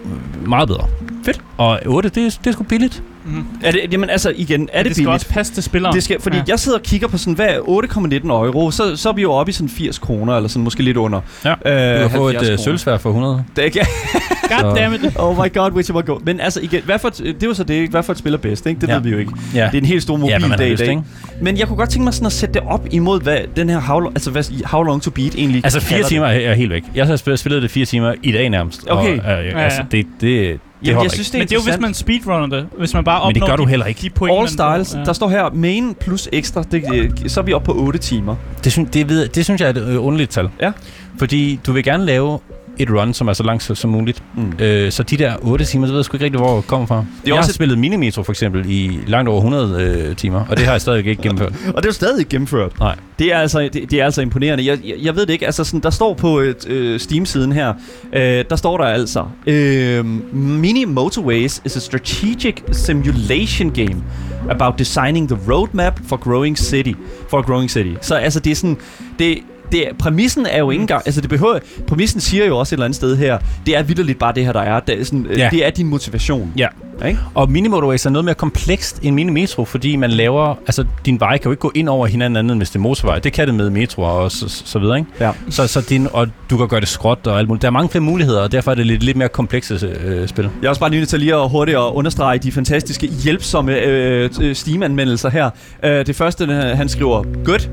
meget 0.46 0.68
bedre. 0.68 0.88
Fedt. 1.24 1.40
Og 1.58 1.80
8, 1.86 2.08
det, 2.08 2.38
det 2.44 2.46
er 2.46 2.52
sgu 2.52 2.62
billigt. 2.62 3.02
Mm. 3.28 3.44
Er 3.64 3.70
det, 3.72 3.80
jamen 3.92 4.10
altså, 4.10 4.32
igen, 4.36 4.68
er 4.72 4.78
det, 4.82 4.86
det 4.88 4.96
skal 4.96 5.02
billigt? 5.04 5.14
også 5.14 5.28
passe 5.28 5.54
til 5.54 5.62
spilleren. 5.62 5.94
Det 5.94 6.02
skal, 6.04 6.20
fordi 6.20 6.36
ja. 6.36 6.42
Ja. 6.46 6.50
jeg 6.52 6.58
sidder 6.58 6.78
og 6.78 6.84
kigger 6.84 7.08
på 7.08 7.18
sådan, 7.18 7.34
hvad 7.34 7.46
er 7.48 7.58
8,19 7.58 8.28
euro? 8.32 8.70
Så, 8.70 8.96
så 8.96 9.08
er 9.08 9.12
vi 9.12 9.22
jo 9.22 9.32
oppe 9.32 9.50
i 9.50 9.52
sådan 9.52 9.68
80 9.68 9.98
kroner, 9.98 10.36
eller 10.36 10.48
sådan 10.48 10.64
måske 10.64 10.82
lidt 10.82 10.96
under. 10.96 11.20
Ja. 11.44 11.50
Øh, 11.50 12.02
Du 12.02 12.08
kan 12.08 12.16
få 12.18 12.26
70 12.26 12.48
et 12.48 12.52
øh, 12.52 12.58
sølvsvær 12.58 12.96
for 12.98 13.08
100. 13.10 13.44
Det 13.56 13.62
er 13.62 13.66
ikke, 13.66 13.86
Goddammit. 14.62 15.00
oh 15.16 15.36
my 15.44 15.52
god, 15.54 15.72
which 15.72 15.92
one 15.94 16.02
go. 16.02 16.18
Men 16.24 16.40
altså 16.40 16.60
igen, 16.62 16.82
hvad 16.84 16.98
for 16.98 17.08
et, 17.08 17.16
det 17.18 17.42
er 17.42 17.46
jo 17.46 17.54
så 17.54 17.64
det, 17.64 17.90
hvad 17.90 18.02
for 18.02 18.12
et 18.12 18.18
spil 18.18 18.34
er 18.34 18.38
bedst, 18.38 18.66
ikke? 18.66 18.80
Det 18.80 18.88
Ja. 18.88 18.94
ved 18.94 19.02
vi 19.02 19.10
jo 19.10 19.18
ikke. 19.18 19.32
Ja. 19.54 19.66
Det 19.66 19.74
er 19.74 19.78
en 19.78 19.84
helt 19.84 20.02
stor 20.02 20.14
Ja, 20.18 20.20
man 20.20 20.30
har 20.32 20.38
mobildag 20.48 20.70
i 20.72 20.76
dag. 20.76 20.88
ikke? 20.90 21.02
Men 21.42 21.58
jeg 21.58 21.66
kunne 21.68 21.76
godt 21.76 21.90
tænke 21.90 22.04
mig 22.04 22.14
sådan 22.14 22.26
at 22.26 22.32
sætte 22.32 22.54
det 22.54 22.62
op 22.68 22.86
imod, 22.90 23.20
hvad 23.20 23.38
den 23.56 23.70
her 23.70 23.80
how, 23.80 24.06
altså 24.06 24.30
hvad, 24.30 24.64
how 24.64 24.82
long 24.82 25.02
to 25.02 25.10
beat 25.10 25.34
egentlig 25.34 25.60
Altså 25.64 25.80
fire 25.80 26.02
timer 26.02 26.26
er, 26.26 26.50
er 26.50 26.54
helt 26.54 26.70
væk. 26.70 26.82
Jeg 26.94 27.06
har 27.06 27.16
spillet, 27.36 27.62
det 27.62 27.70
fire 27.70 27.84
timer 27.86 28.14
i 28.22 28.32
dag 28.32 28.50
nærmest. 28.50 28.84
Okay. 28.90 29.18
Og, 29.18 29.44
øh, 29.44 29.46
ja. 29.46 29.58
altså, 29.58 29.82
det, 29.90 30.06
det, 30.20 30.20
det 30.20 30.60
Jamen, 30.82 30.96
jeg 30.96 31.04
ikke. 31.04 31.14
synes, 31.14 31.30
det 31.30 31.34
er 31.34 31.38
Men 31.38 31.48
det 31.48 31.54
er 31.54 31.58
jo, 31.58 31.70
hvis 31.70 31.80
man 31.80 31.94
speedrunner 31.94 32.56
det. 32.56 32.68
Hvis 32.78 32.94
man 32.94 33.04
bare 33.04 33.20
opnår 33.20 33.28
Men 33.28 33.34
det 33.34 33.48
gør 33.48 33.56
du 33.56 33.62
de, 33.64 33.68
heller 33.68 33.86
ikke. 33.86 34.00
de 34.02 34.10
point, 34.10 34.38
All 34.38 34.48
styles, 34.48 35.06
der 35.06 35.12
står 35.12 35.28
her 35.28 35.50
main 35.54 35.94
plus 35.94 36.28
ekstra, 36.32 36.62
det, 36.62 36.84
øh, 36.94 37.10
så 37.26 37.40
er 37.40 37.44
vi 37.44 37.52
oppe 37.52 37.66
på 37.66 37.72
8 37.72 37.98
timer. 37.98 38.36
Det, 38.64 38.72
synes, 38.72 38.90
det, 38.90 39.08
ved, 39.08 39.28
det 39.28 39.44
synes 39.44 39.60
jeg 39.60 39.66
er 39.66 39.70
et 39.70 39.88
øh, 39.88 40.04
underligt 40.06 40.30
tal. 40.30 40.48
Ja. 40.60 40.72
Fordi 41.18 41.60
du 41.66 41.72
vil 41.72 41.84
gerne 41.84 42.04
lave 42.04 42.38
et 42.78 42.90
run, 42.90 43.14
som 43.14 43.28
er 43.28 43.32
så 43.32 43.42
langt 43.42 43.62
som- 43.78 43.90
muligt. 43.90 44.22
Mm. 44.36 44.52
Øh, 44.64 44.92
så 44.92 45.02
de 45.02 45.16
der 45.16 45.32
8 45.42 45.64
timer, 45.64 45.86
det 45.86 45.92
ved 45.92 45.98
jeg 46.00 46.04
sgu 46.04 46.16
ikke 46.16 46.24
rigtig, 46.24 46.40
hvor 46.40 46.56
det 46.56 46.66
kommer 46.66 46.86
fra. 46.86 47.04
jeg 47.26 47.34
også 47.34 47.46
har 47.46 47.50
et- 47.50 47.54
spillet 47.54 47.78
Minimetro 47.78 48.22
for 48.22 48.32
eksempel 48.32 48.64
i 48.70 48.98
langt 49.06 49.28
over 49.28 49.38
100 49.38 49.82
øh, 50.10 50.16
timer, 50.16 50.44
og 50.50 50.56
det 50.56 50.64
har 50.64 50.72
jeg 50.72 50.80
stadig 50.80 51.06
ikke 51.06 51.22
gennemført. 51.22 51.52
Og 51.74 51.82
det 51.82 51.84
er 51.84 51.88
jo 51.88 51.92
stadig 51.92 52.18
ikke 52.18 52.28
gennemført. 52.30 52.78
Nej. 52.80 52.96
Det 53.18 53.32
er 53.32 53.38
altså, 53.38 53.60
det, 53.72 53.90
det 53.90 53.92
er 54.00 54.04
altså 54.04 54.22
imponerende. 54.22 54.66
Jeg, 54.66 54.78
jeg, 54.84 54.94
jeg 55.02 55.16
ved 55.16 55.26
det 55.26 55.32
ikke. 55.32 55.46
Altså 55.46 55.64
sådan, 55.64 55.80
der 55.80 55.90
står 55.90 56.14
på 56.14 56.38
et, 56.38 56.68
øh, 56.68 57.00
Steam-siden 57.00 57.52
her, 57.52 57.74
øh, 58.12 58.44
der 58.50 58.56
står 58.56 58.76
der 58.76 58.84
altså, 58.84 59.24
øh, 59.46 60.04
Mini 60.34 60.84
Motorways 60.84 61.62
is 61.64 61.76
a 61.76 61.80
strategic 61.80 62.54
simulation 62.72 63.70
game 63.70 64.02
about 64.50 64.78
designing 64.78 65.28
the 65.28 65.38
roadmap 65.52 66.00
for 66.08 66.16
growing 66.16 66.58
city. 66.58 66.92
For 67.30 67.38
a 67.38 67.42
growing 67.42 67.70
city. 67.70 67.92
Så 68.00 68.14
altså, 68.14 68.40
det 68.40 68.50
er 68.50 68.54
sådan, 68.56 68.76
det, 69.18 69.38
det, 69.72 69.88
præmissen 69.98 70.46
er 70.46 70.58
jo 70.58 70.70
ikke 70.70 70.80
engang, 70.80 71.02
altså 71.06 71.20
det 71.20 71.30
behøver, 71.30 71.58
præmissen 71.86 72.20
siger 72.20 72.46
jo 72.46 72.58
også 72.58 72.74
et 72.74 72.76
eller 72.76 72.84
andet 72.84 72.96
sted 72.96 73.16
her, 73.16 73.38
det 73.66 73.76
er 73.76 73.82
vidderligt 73.82 74.18
bare 74.18 74.32
det 74.34 74.44
her, 74.44 74.52
der 74.52 74.60
er. 74.60 74.80
Det 74.80 75.00
er, 75.00 75.04
sådan, 75.04 75.26
ja. 75.30 75.38
Ja. 75.38 75.48
det 75.50 75.66
er 75.66 75.70
din 75.70 75.86
motivation. 75.86 76.52
Ja. 76.56 76.68
Ikke? 77.06 77.20
Og 77.34 77.50
Minimotorways 77.50 78.06
er 78.06 78.10
noget 78.10 78.24
mere 78.24 78.34
komplekst 78.34 78.98
end 79.02 79.14
Minimetro, 79.14 79.64
fordi 79.64 79.96
man 79.96 80.10
laver... 80.10 80.54
Altså, 80.66 80.84
din 81.06 81.20
vej 81.20 81.38
kan 81.38 81.44
jo 81.44 81.50
ikke 81.50 81.60
gå 81.60 81.72
ind 81.74 81.88
over 81.88 82.06
hinanden 82.06 82.36
andet, 82.36 82.52
end 82.52 82.60
hvis 82.60 82.70
det 82.70 82.76
er 82.76 82.80
motorvej. 82.80 83.18
Det 83.18 83.32
kan 83.32 83.46
det 83.46 83.54
med 83.54 83.70
metro 83.70 84.02
og 84.02 84.32
så, 84.32 84.48
så, 84.48 84.78
videre, 84.78 84.98
ikke? 84.98 85.10
Ja. 85.20 85.32
Så, 85.50 85.66
så 85.66 85.80
din, 85.80 86.08
og 86.12 86.28
du 86.50 86.56
kan 86.56 86.68
gøre 86.68 86.80
det 86.80 86.88
skråt 86.88 87.26
og 87.26 87.38
alt 87.38 87.48
muligt. 87.48 87.62
Der 87.62 87.68
er 87.68 87.72
mange 87.72 87.88
flere 87.88 88.04
muligheder, 88.04 88.42
og 88.42 88.52
derfor 88.52 88.70
er 88.70 88.74
det 88.74 88.86
lidt, 88.86 89.02
lidt 89.02 89.16
mere 89.16 89.28
komplekse 89.28 89.86
øh, 90.04 90.28
spil. 90.28 90.50
Jeg 90.62 90.66
er 90.66 90.68
også 90.68 90.80
bare 90.80 90.90
lige 90.90 91.00
nødt 91.00 91.08
til 91.08 91.20
lige 91.20 91.34
at 91.34 91.48
hurtigt 91.48 91.76
at 91.76 91.82
understrege 91.82 92.38
de 92.38 92.52
fantastiske, 92.52 93.06
hjælpsomme 93.06 93.78
øh, 93.78 94.30
øh, 94.40 94.54
Steam-anmeldelser 94.54 95.28
her. 95.28 95.50
Øh, 95.84 96.06
det 96.06 96.16
første, 96.16 96.46
han 96.52 96.88
skriver, 96.88 97.24
good. 97.44 97.68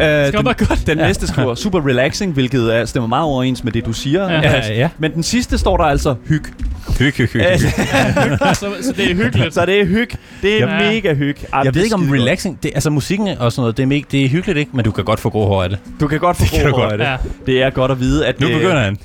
Øh, 0.00 0.26
Skal 0.28 0.38
den, 0.38 0.44
godt. 0.44 0.82
den 0.86 0.98
næste 0.98 1.26
skriver 1.26 1.54
super 1.64 1.86
relaxing, 1.88 2.32
hvilket 2.32 2.76
er, 2.76 2.84
stemmer 2.84 3.08
meget 3.08 3.24
overens 3.24 3.64
med 3.64 3.72
det, 3.72 3.86
du 3.86 3.92
siger. 3.92 4.32
Ja. 4.32 4.40
Mads. 4.40 4.68
ja. 4.68 4.88
Men 4.98 5.12
den 5.14 5.22
sidste 5.22 5.58
står 5.58 5.76
der 5.76 5.84
altså 5.84 6.14
hyg. 6.28 6.42
Hyg, 6.98 7.14
hyg, 7.16 7.28
hyg. 7.32 7.42
Altså, 7.42 7.66
så, 8.60 8.66
så 8.82 8.92
det 8.96 9.10
er 9.10 9.14
hyggeligt. 9.14 9.54
så 9.54 9.66
det 9.66 9.80
er 9.80 9.84
hyg. 9.84 10.10
Det 10.42 10.62
er 10.62 10.66
Ja. 10.82 10.90
mega 10.92 11.14
hyg. 11.14 11.36
Ej, 11.52 11.58
Jeg 11.58 11.64
det 11.64 11.74
ved 11.74 11.80
er 11.80 11.84
ikke 11.84 11.94
om 11.94 12.10
relaxing, 12.10 12.58
det, 12.62 12.70
altså 12.74 12.90
musikken 12.90 13.28
og 13.28 13.52
sådan 13.52 13.62
noget, 13.62 13.76
det 13.76 13.82
er, 13.82 13.86
mega, 13.86 14.04
det 14.10 14.24
er 14.24 14.28
hyggeligt, 14.28 14.58
ikke? 14.58 14.70
Men 14.74 14.84
du 14.84 14.90
kan 14.90 15.04
godt 15.04 15.20
få 15.20 15.30
grå 15.30 15.46
hår 15.46 15.62
af 15.62 15.68
det. 15.70 15.78
Du 16.00 16.06
kan 16.08 16.18
godt 16.20 16.36
få 16.36 16.44
kan 16.56 16.66
du 16.66 16.72
ro 16.72 16.76
over 16.76 16.88
godt. 16.90 16.98
det. 17.00 17.04
Ja. 17.06 17.16
Det 17.46 17.62
er 17.62 17.70
godt 17.70 17.90
at 17.90 18.00
vide, 18.00 18.26
at 18.26 18.40
Nu 18.40 18.46
det, 18.46 18.54
begynder 18.54 18.80
han. 18.80 18.96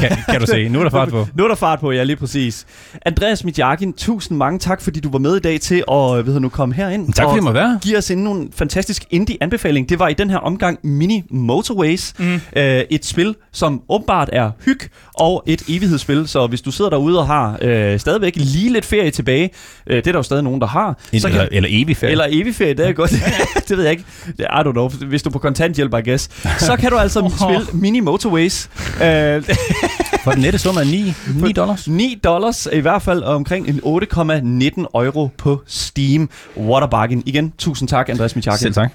Kan, 0.00 0.10
kan 0.30 0.40
du 0.40 0.46
se? 0.46 0.68
Nu 0.68 0.78
er 0.78 0.82
der 0.82 0.90
fart 0.90 1.08
på. 1.08 1.26
Nu 1.34 1.44
er 1.44 1.48
der 1.48 1.54
fart 1.54 1.80
på, 1.80 1.92
ja, 1.92 2.02
lige 2.02 2.16
præcis. 2.16 2.66
Andreas 3.06 3.44
Mitjakin, 3.44 3.92
tusind 3.92 4.38
mange 4.38 4.58
tak, 4.58 4.80
fordi 4.82 5.00
du 5.00 5.10
var 5.10 5.18
med 5.18 5.36
i 5.36 5.40
dag 5.40 5.60
til 5.60 5.74
at 5.76 6.26
ved 6.26 6.34
du, 6.34 6.38
nu 6.40 6.48
komme 6.48 6.74
herind. 6.74 7.12
Tak 7.12 7.14
fordi 7.24 7.26
og 7.30 7.36
jeg 7.36 7.42
må 7.44 7.52
være. 7.52 7.78
give 7.82 7.98
os 7.98 8.10
endnu 8.10 8.32
en 8.32 8.48
fantastisk 8.56 9.04
indie-anbefaling. 9.10 9.88
Det 9.88 9.98
var 9.98 10.08
i 10.08 10.14
den 10.14 10.30
her 10.30 10.37
omgang 10.38 10.78
Mini 10.82 11.22
Motorways. 11.30 12.14
Mm. 12.18 12.40
Øh, 12.56 12.82
et 12.90 13.04
spil, 13.04 13.34
som 13.52 13.82
åbenbart 13.88 14.30
er 14.32 14.50
hyg 14.64 14.80
og 15.14 15.42
et 15.46 15.62
evighedsspil. 15.68 16.28
Så 16.28 16.46
hvis 16.46 16.60
du 16.60 16.70
sidder 16.70 16.90
derude 16.90 17.18
og 17.18 17.26
har 17.26 17.58
øh, 17.62 18.00
stadigvæk 18.00 18.36
lige 18.36 18.72
lidt 18.72 18.84
ferie 18.84 19.10
tilbage, 19.10 19.50
øh, 19.86 19.96
det 19.96 20.06
er 20.06 20.12
der 20.12 20.18
jo 20.18 20.22
stadig 20.22 20.44
nogen, 20.44 20.60
der 20.60 20.66
har. 20.66 20.98
En, 21.12 21.20
så 21.20 21.28
eller, 21.28 21.40
kan, 21.40 21.48
eller 21.52 21.68
evig 21.72 21.96
ferie. 21.96 22.10
eller 22.10 22.26
evig 22.30 22.54
ferie, 22.54 22.74
det 22.74 22.86
er 22.86 22.92
godt. 22.92 23.10
det 23.68 23.76
ved 23.76 23.84
jeg 23.84 23.90
ikke. 23.90 24.04
I 24.38 24.42
don't 24.42 24.72
know. 24.72 24.88
Hvis 24.88 25.22
du 25.22 25.28
er 25.28 25.32
på 25.32 25.38
kontanthjælp, 25.38 25.94
I 25.94 26.10
guess. 26.10 26.30
Så 26.58 26.76
kan 26.76 26.90
du 26.90 26.96
altså 26.96 27.20
Åh. 27.20 27.30
spille 27.44 27.66
Mini 27.72 28.00
Motorways. 28.00 28.70
Øh, 29.02 29.42
For 30.24 30.30
den 30.32 30.42
nette 30.42 30.58
sum 30.58 30.76
er 30.76 30.84
9, 30.84 31.14
9 31.46 31.52
dollars. 31.52 31.88
9 31.88 32.20
dollars, 32.24 32.68
i 32.72 32.78
hvert 32.78 33.02
fald 33.02 33.22
omkring 33.22 33.68
en 33.68 33.80
8,19 33.84 34.84
euro 34.94 35.30
på 35.38 35.62
Steam. 35.66 36.30
What 36.56 36.82
a 36.82 36.86
bargain. 36.86 37.22
Igen, 37.26 37.52
tusind 37.58 37.88
tak, 37.88 38.08
Andreas 38.08 38.36
Michakin. 38.36 38.58
Selv 38.58 38.74
tak. 38.74 38.92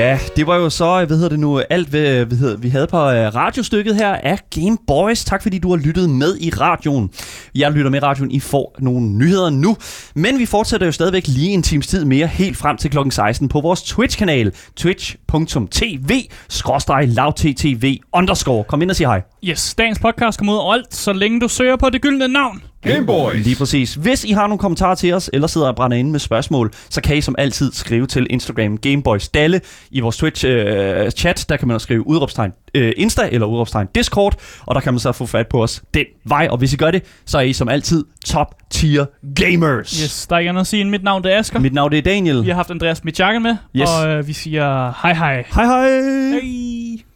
Ja, 0.00 0.18
det 0.36 0.46
var 0.46 0.56
jo 0.56 0.70
så, 0.70 1.04
hvad 1.04 1.16
hedder 1.16 1.28
det 1.28 1.40
nu, 1.40 1.60
alt 1.70 1.88
hvad, 1.88 2.24
hvad 2.24 2.38
hedder, 2.38 2.56
vi 2.56 2.68
havde 2.68 2.86
på 2.86 2.96
øh, 2.96 3.34
radiostykket 3.34 3.96
her 3.96 4.08
af 4.14 4.38
Game 4.54 4.78
Boys. 4.86 5.24
Tak 5.24 5.42
fordi 5.42 5.58
du 5.58 5.70
har 5.70 5.76
lyttet 5.76 6.10
med 6.10 6.36
i 6.40 6.50
radioen. 6.50 7.10
Jeg 7.54 7.72
lytter 7.72 7.90
med 7.90 8.02
i 8.02 8.04
radioen, 8.04 8.30
I 8.30 8.40
får 8.40 8.76
nogle 8.78 9.06
nyheder 9.06 9.50
nu. 9.50 9.76
Men 10.14 10.38
vi 10.38 10.46
fortsætter 10.46 10.86
jo 10.86 10.92
stadigvæk 10.92 11.26
lige 11.26 11.50
en 11.50 11.62
times 11.62 11.86
tid 11.86 12.04
mere, 12.04 12.26
helt 12.26 12.56
frem 12.56 12.76
til 12.76 12.90
klokken 12.90 13.10
16 13.10 13.48
på 13.48 13.60
vores 13.60 13.82
Twitch-kanal, 13.82 14.52
twitch.tv, 14.76 16.10
skråstreg 16.48 17.08
lavttv 17.08 17.96
underscore. 18.12 18.64
Kom 18.64 18.82
ind 18.82 18.90
og 18.90 18.96
sig 18.96 19.06
hej. 19.06 19.22
Yes, 19.44 19.74
dagens 19.74 19.98
podcast 19.98 20.38
kommer 20.38 20.52
ud 20.52 20.74
alt, 20.74 20.94
så 20.94 21.12
længe 21.12 21.40
du 21.40 21.48
søger 21.48 21.76
på 21.76 21.90
det 21.90 22.02
gyldne 22.02 22.28
navn. 22.28 22.69
Game 22.82 23.06
Boys. 23.06 23.44
Lige 23.44 23.56
præcis. 23.56 23.94
Hvis 23.94 24.24
I 24.24 24.30
har 24.32 24.46
nogle 24.46 24.58
kommentarer 24.58 24.94
til 24.94 25.12
os, 25.14 25.30
eller 25.32 25.46
sidder 25.46 25.68
og 25.68 25.76
brænder 25.76 25.96
inde 25.96 26.10
med 26.10 26.20
spørgsmål, 26.20 26.70
så 26.90 27.00
kan 27.00 27.16
I 27.16 27.20
som 27.20 27.34
altid 27.38 27.72
skrive 27.72 28.06
til 28.06 28.26
Instagram 28.30 28.76
Gameboys 28.78 29.28
Dalle 29.28 29.60
i 29.90 30.00
vores 30.00 30.16
Twitch-chat. 30.22 31.44
der 31.48 31.56
kan 31.56 31.68
man 31.68 31.74
også 31.74 31.84
skrive 31.84 32.06
udråbstegn 32.06 32.52
øh, 32.74 32.92
Insta 32.96 33.28
eller 33.32 33.46
udråbstegn 33.46 33.86
Discord, 33.94 34.36
og 34.66 34.74
der 34.74 34.80
kan 34.80 34.92
man 34.92 35.00
så 35.00 35.12
få 35.12 35.26
fat 35.26 35.46
på 35.48 35.62
os 35.62 35.82
den 35.94 36.04
vej. 36.24 36.48
Og 36.50 36.58
hvis 36.58 36.72
I 36.72 36.76
gør 36.76 36.90
det, 36.90 37.02
så 37.26 37.38
er 37.38 37.42
I 37.42 37.52
som 37.52 37.68
altid 37.68 38.04
top 38.26 38.54
tier 38.70 39.04
gamers. 39.34 40.00
Yes, 40.02 40.26
der 40.26 40.34
er 40.36 40.38
ikke 40.38 40.48
andet 40.48 40.60
at 40.60 40.66
sige 40.66 40.80
end 40.80 40.90
mit 40.90 41.02
navn, 41.02 41.22
det 41.24 41.32
er 41.34 41.38
Asger. 41.38 41.58
Mit 41.58 41.72
navn 41.74 41.90
det 41.90 41.98
er 41.98 42.02
Daniel. 42.02 42.42
Vi 42.44 42.48
har 42.48 42.56
haft 42.56 42.70
Andreas 42.70 43.04
Mitjakken 43.04 43.42
med, 43.42 43.56
Yes. 43.76 43.88
og 44.02 44.08
øh, 44.08 44.26
vi 44.26 44.32
siger 44.32 44.92
hej 45.02 45.14
hej. 45.14 45.44
Hej 45.54 45.64
hej. 45.64 46.00
Hej. 46.30 47.09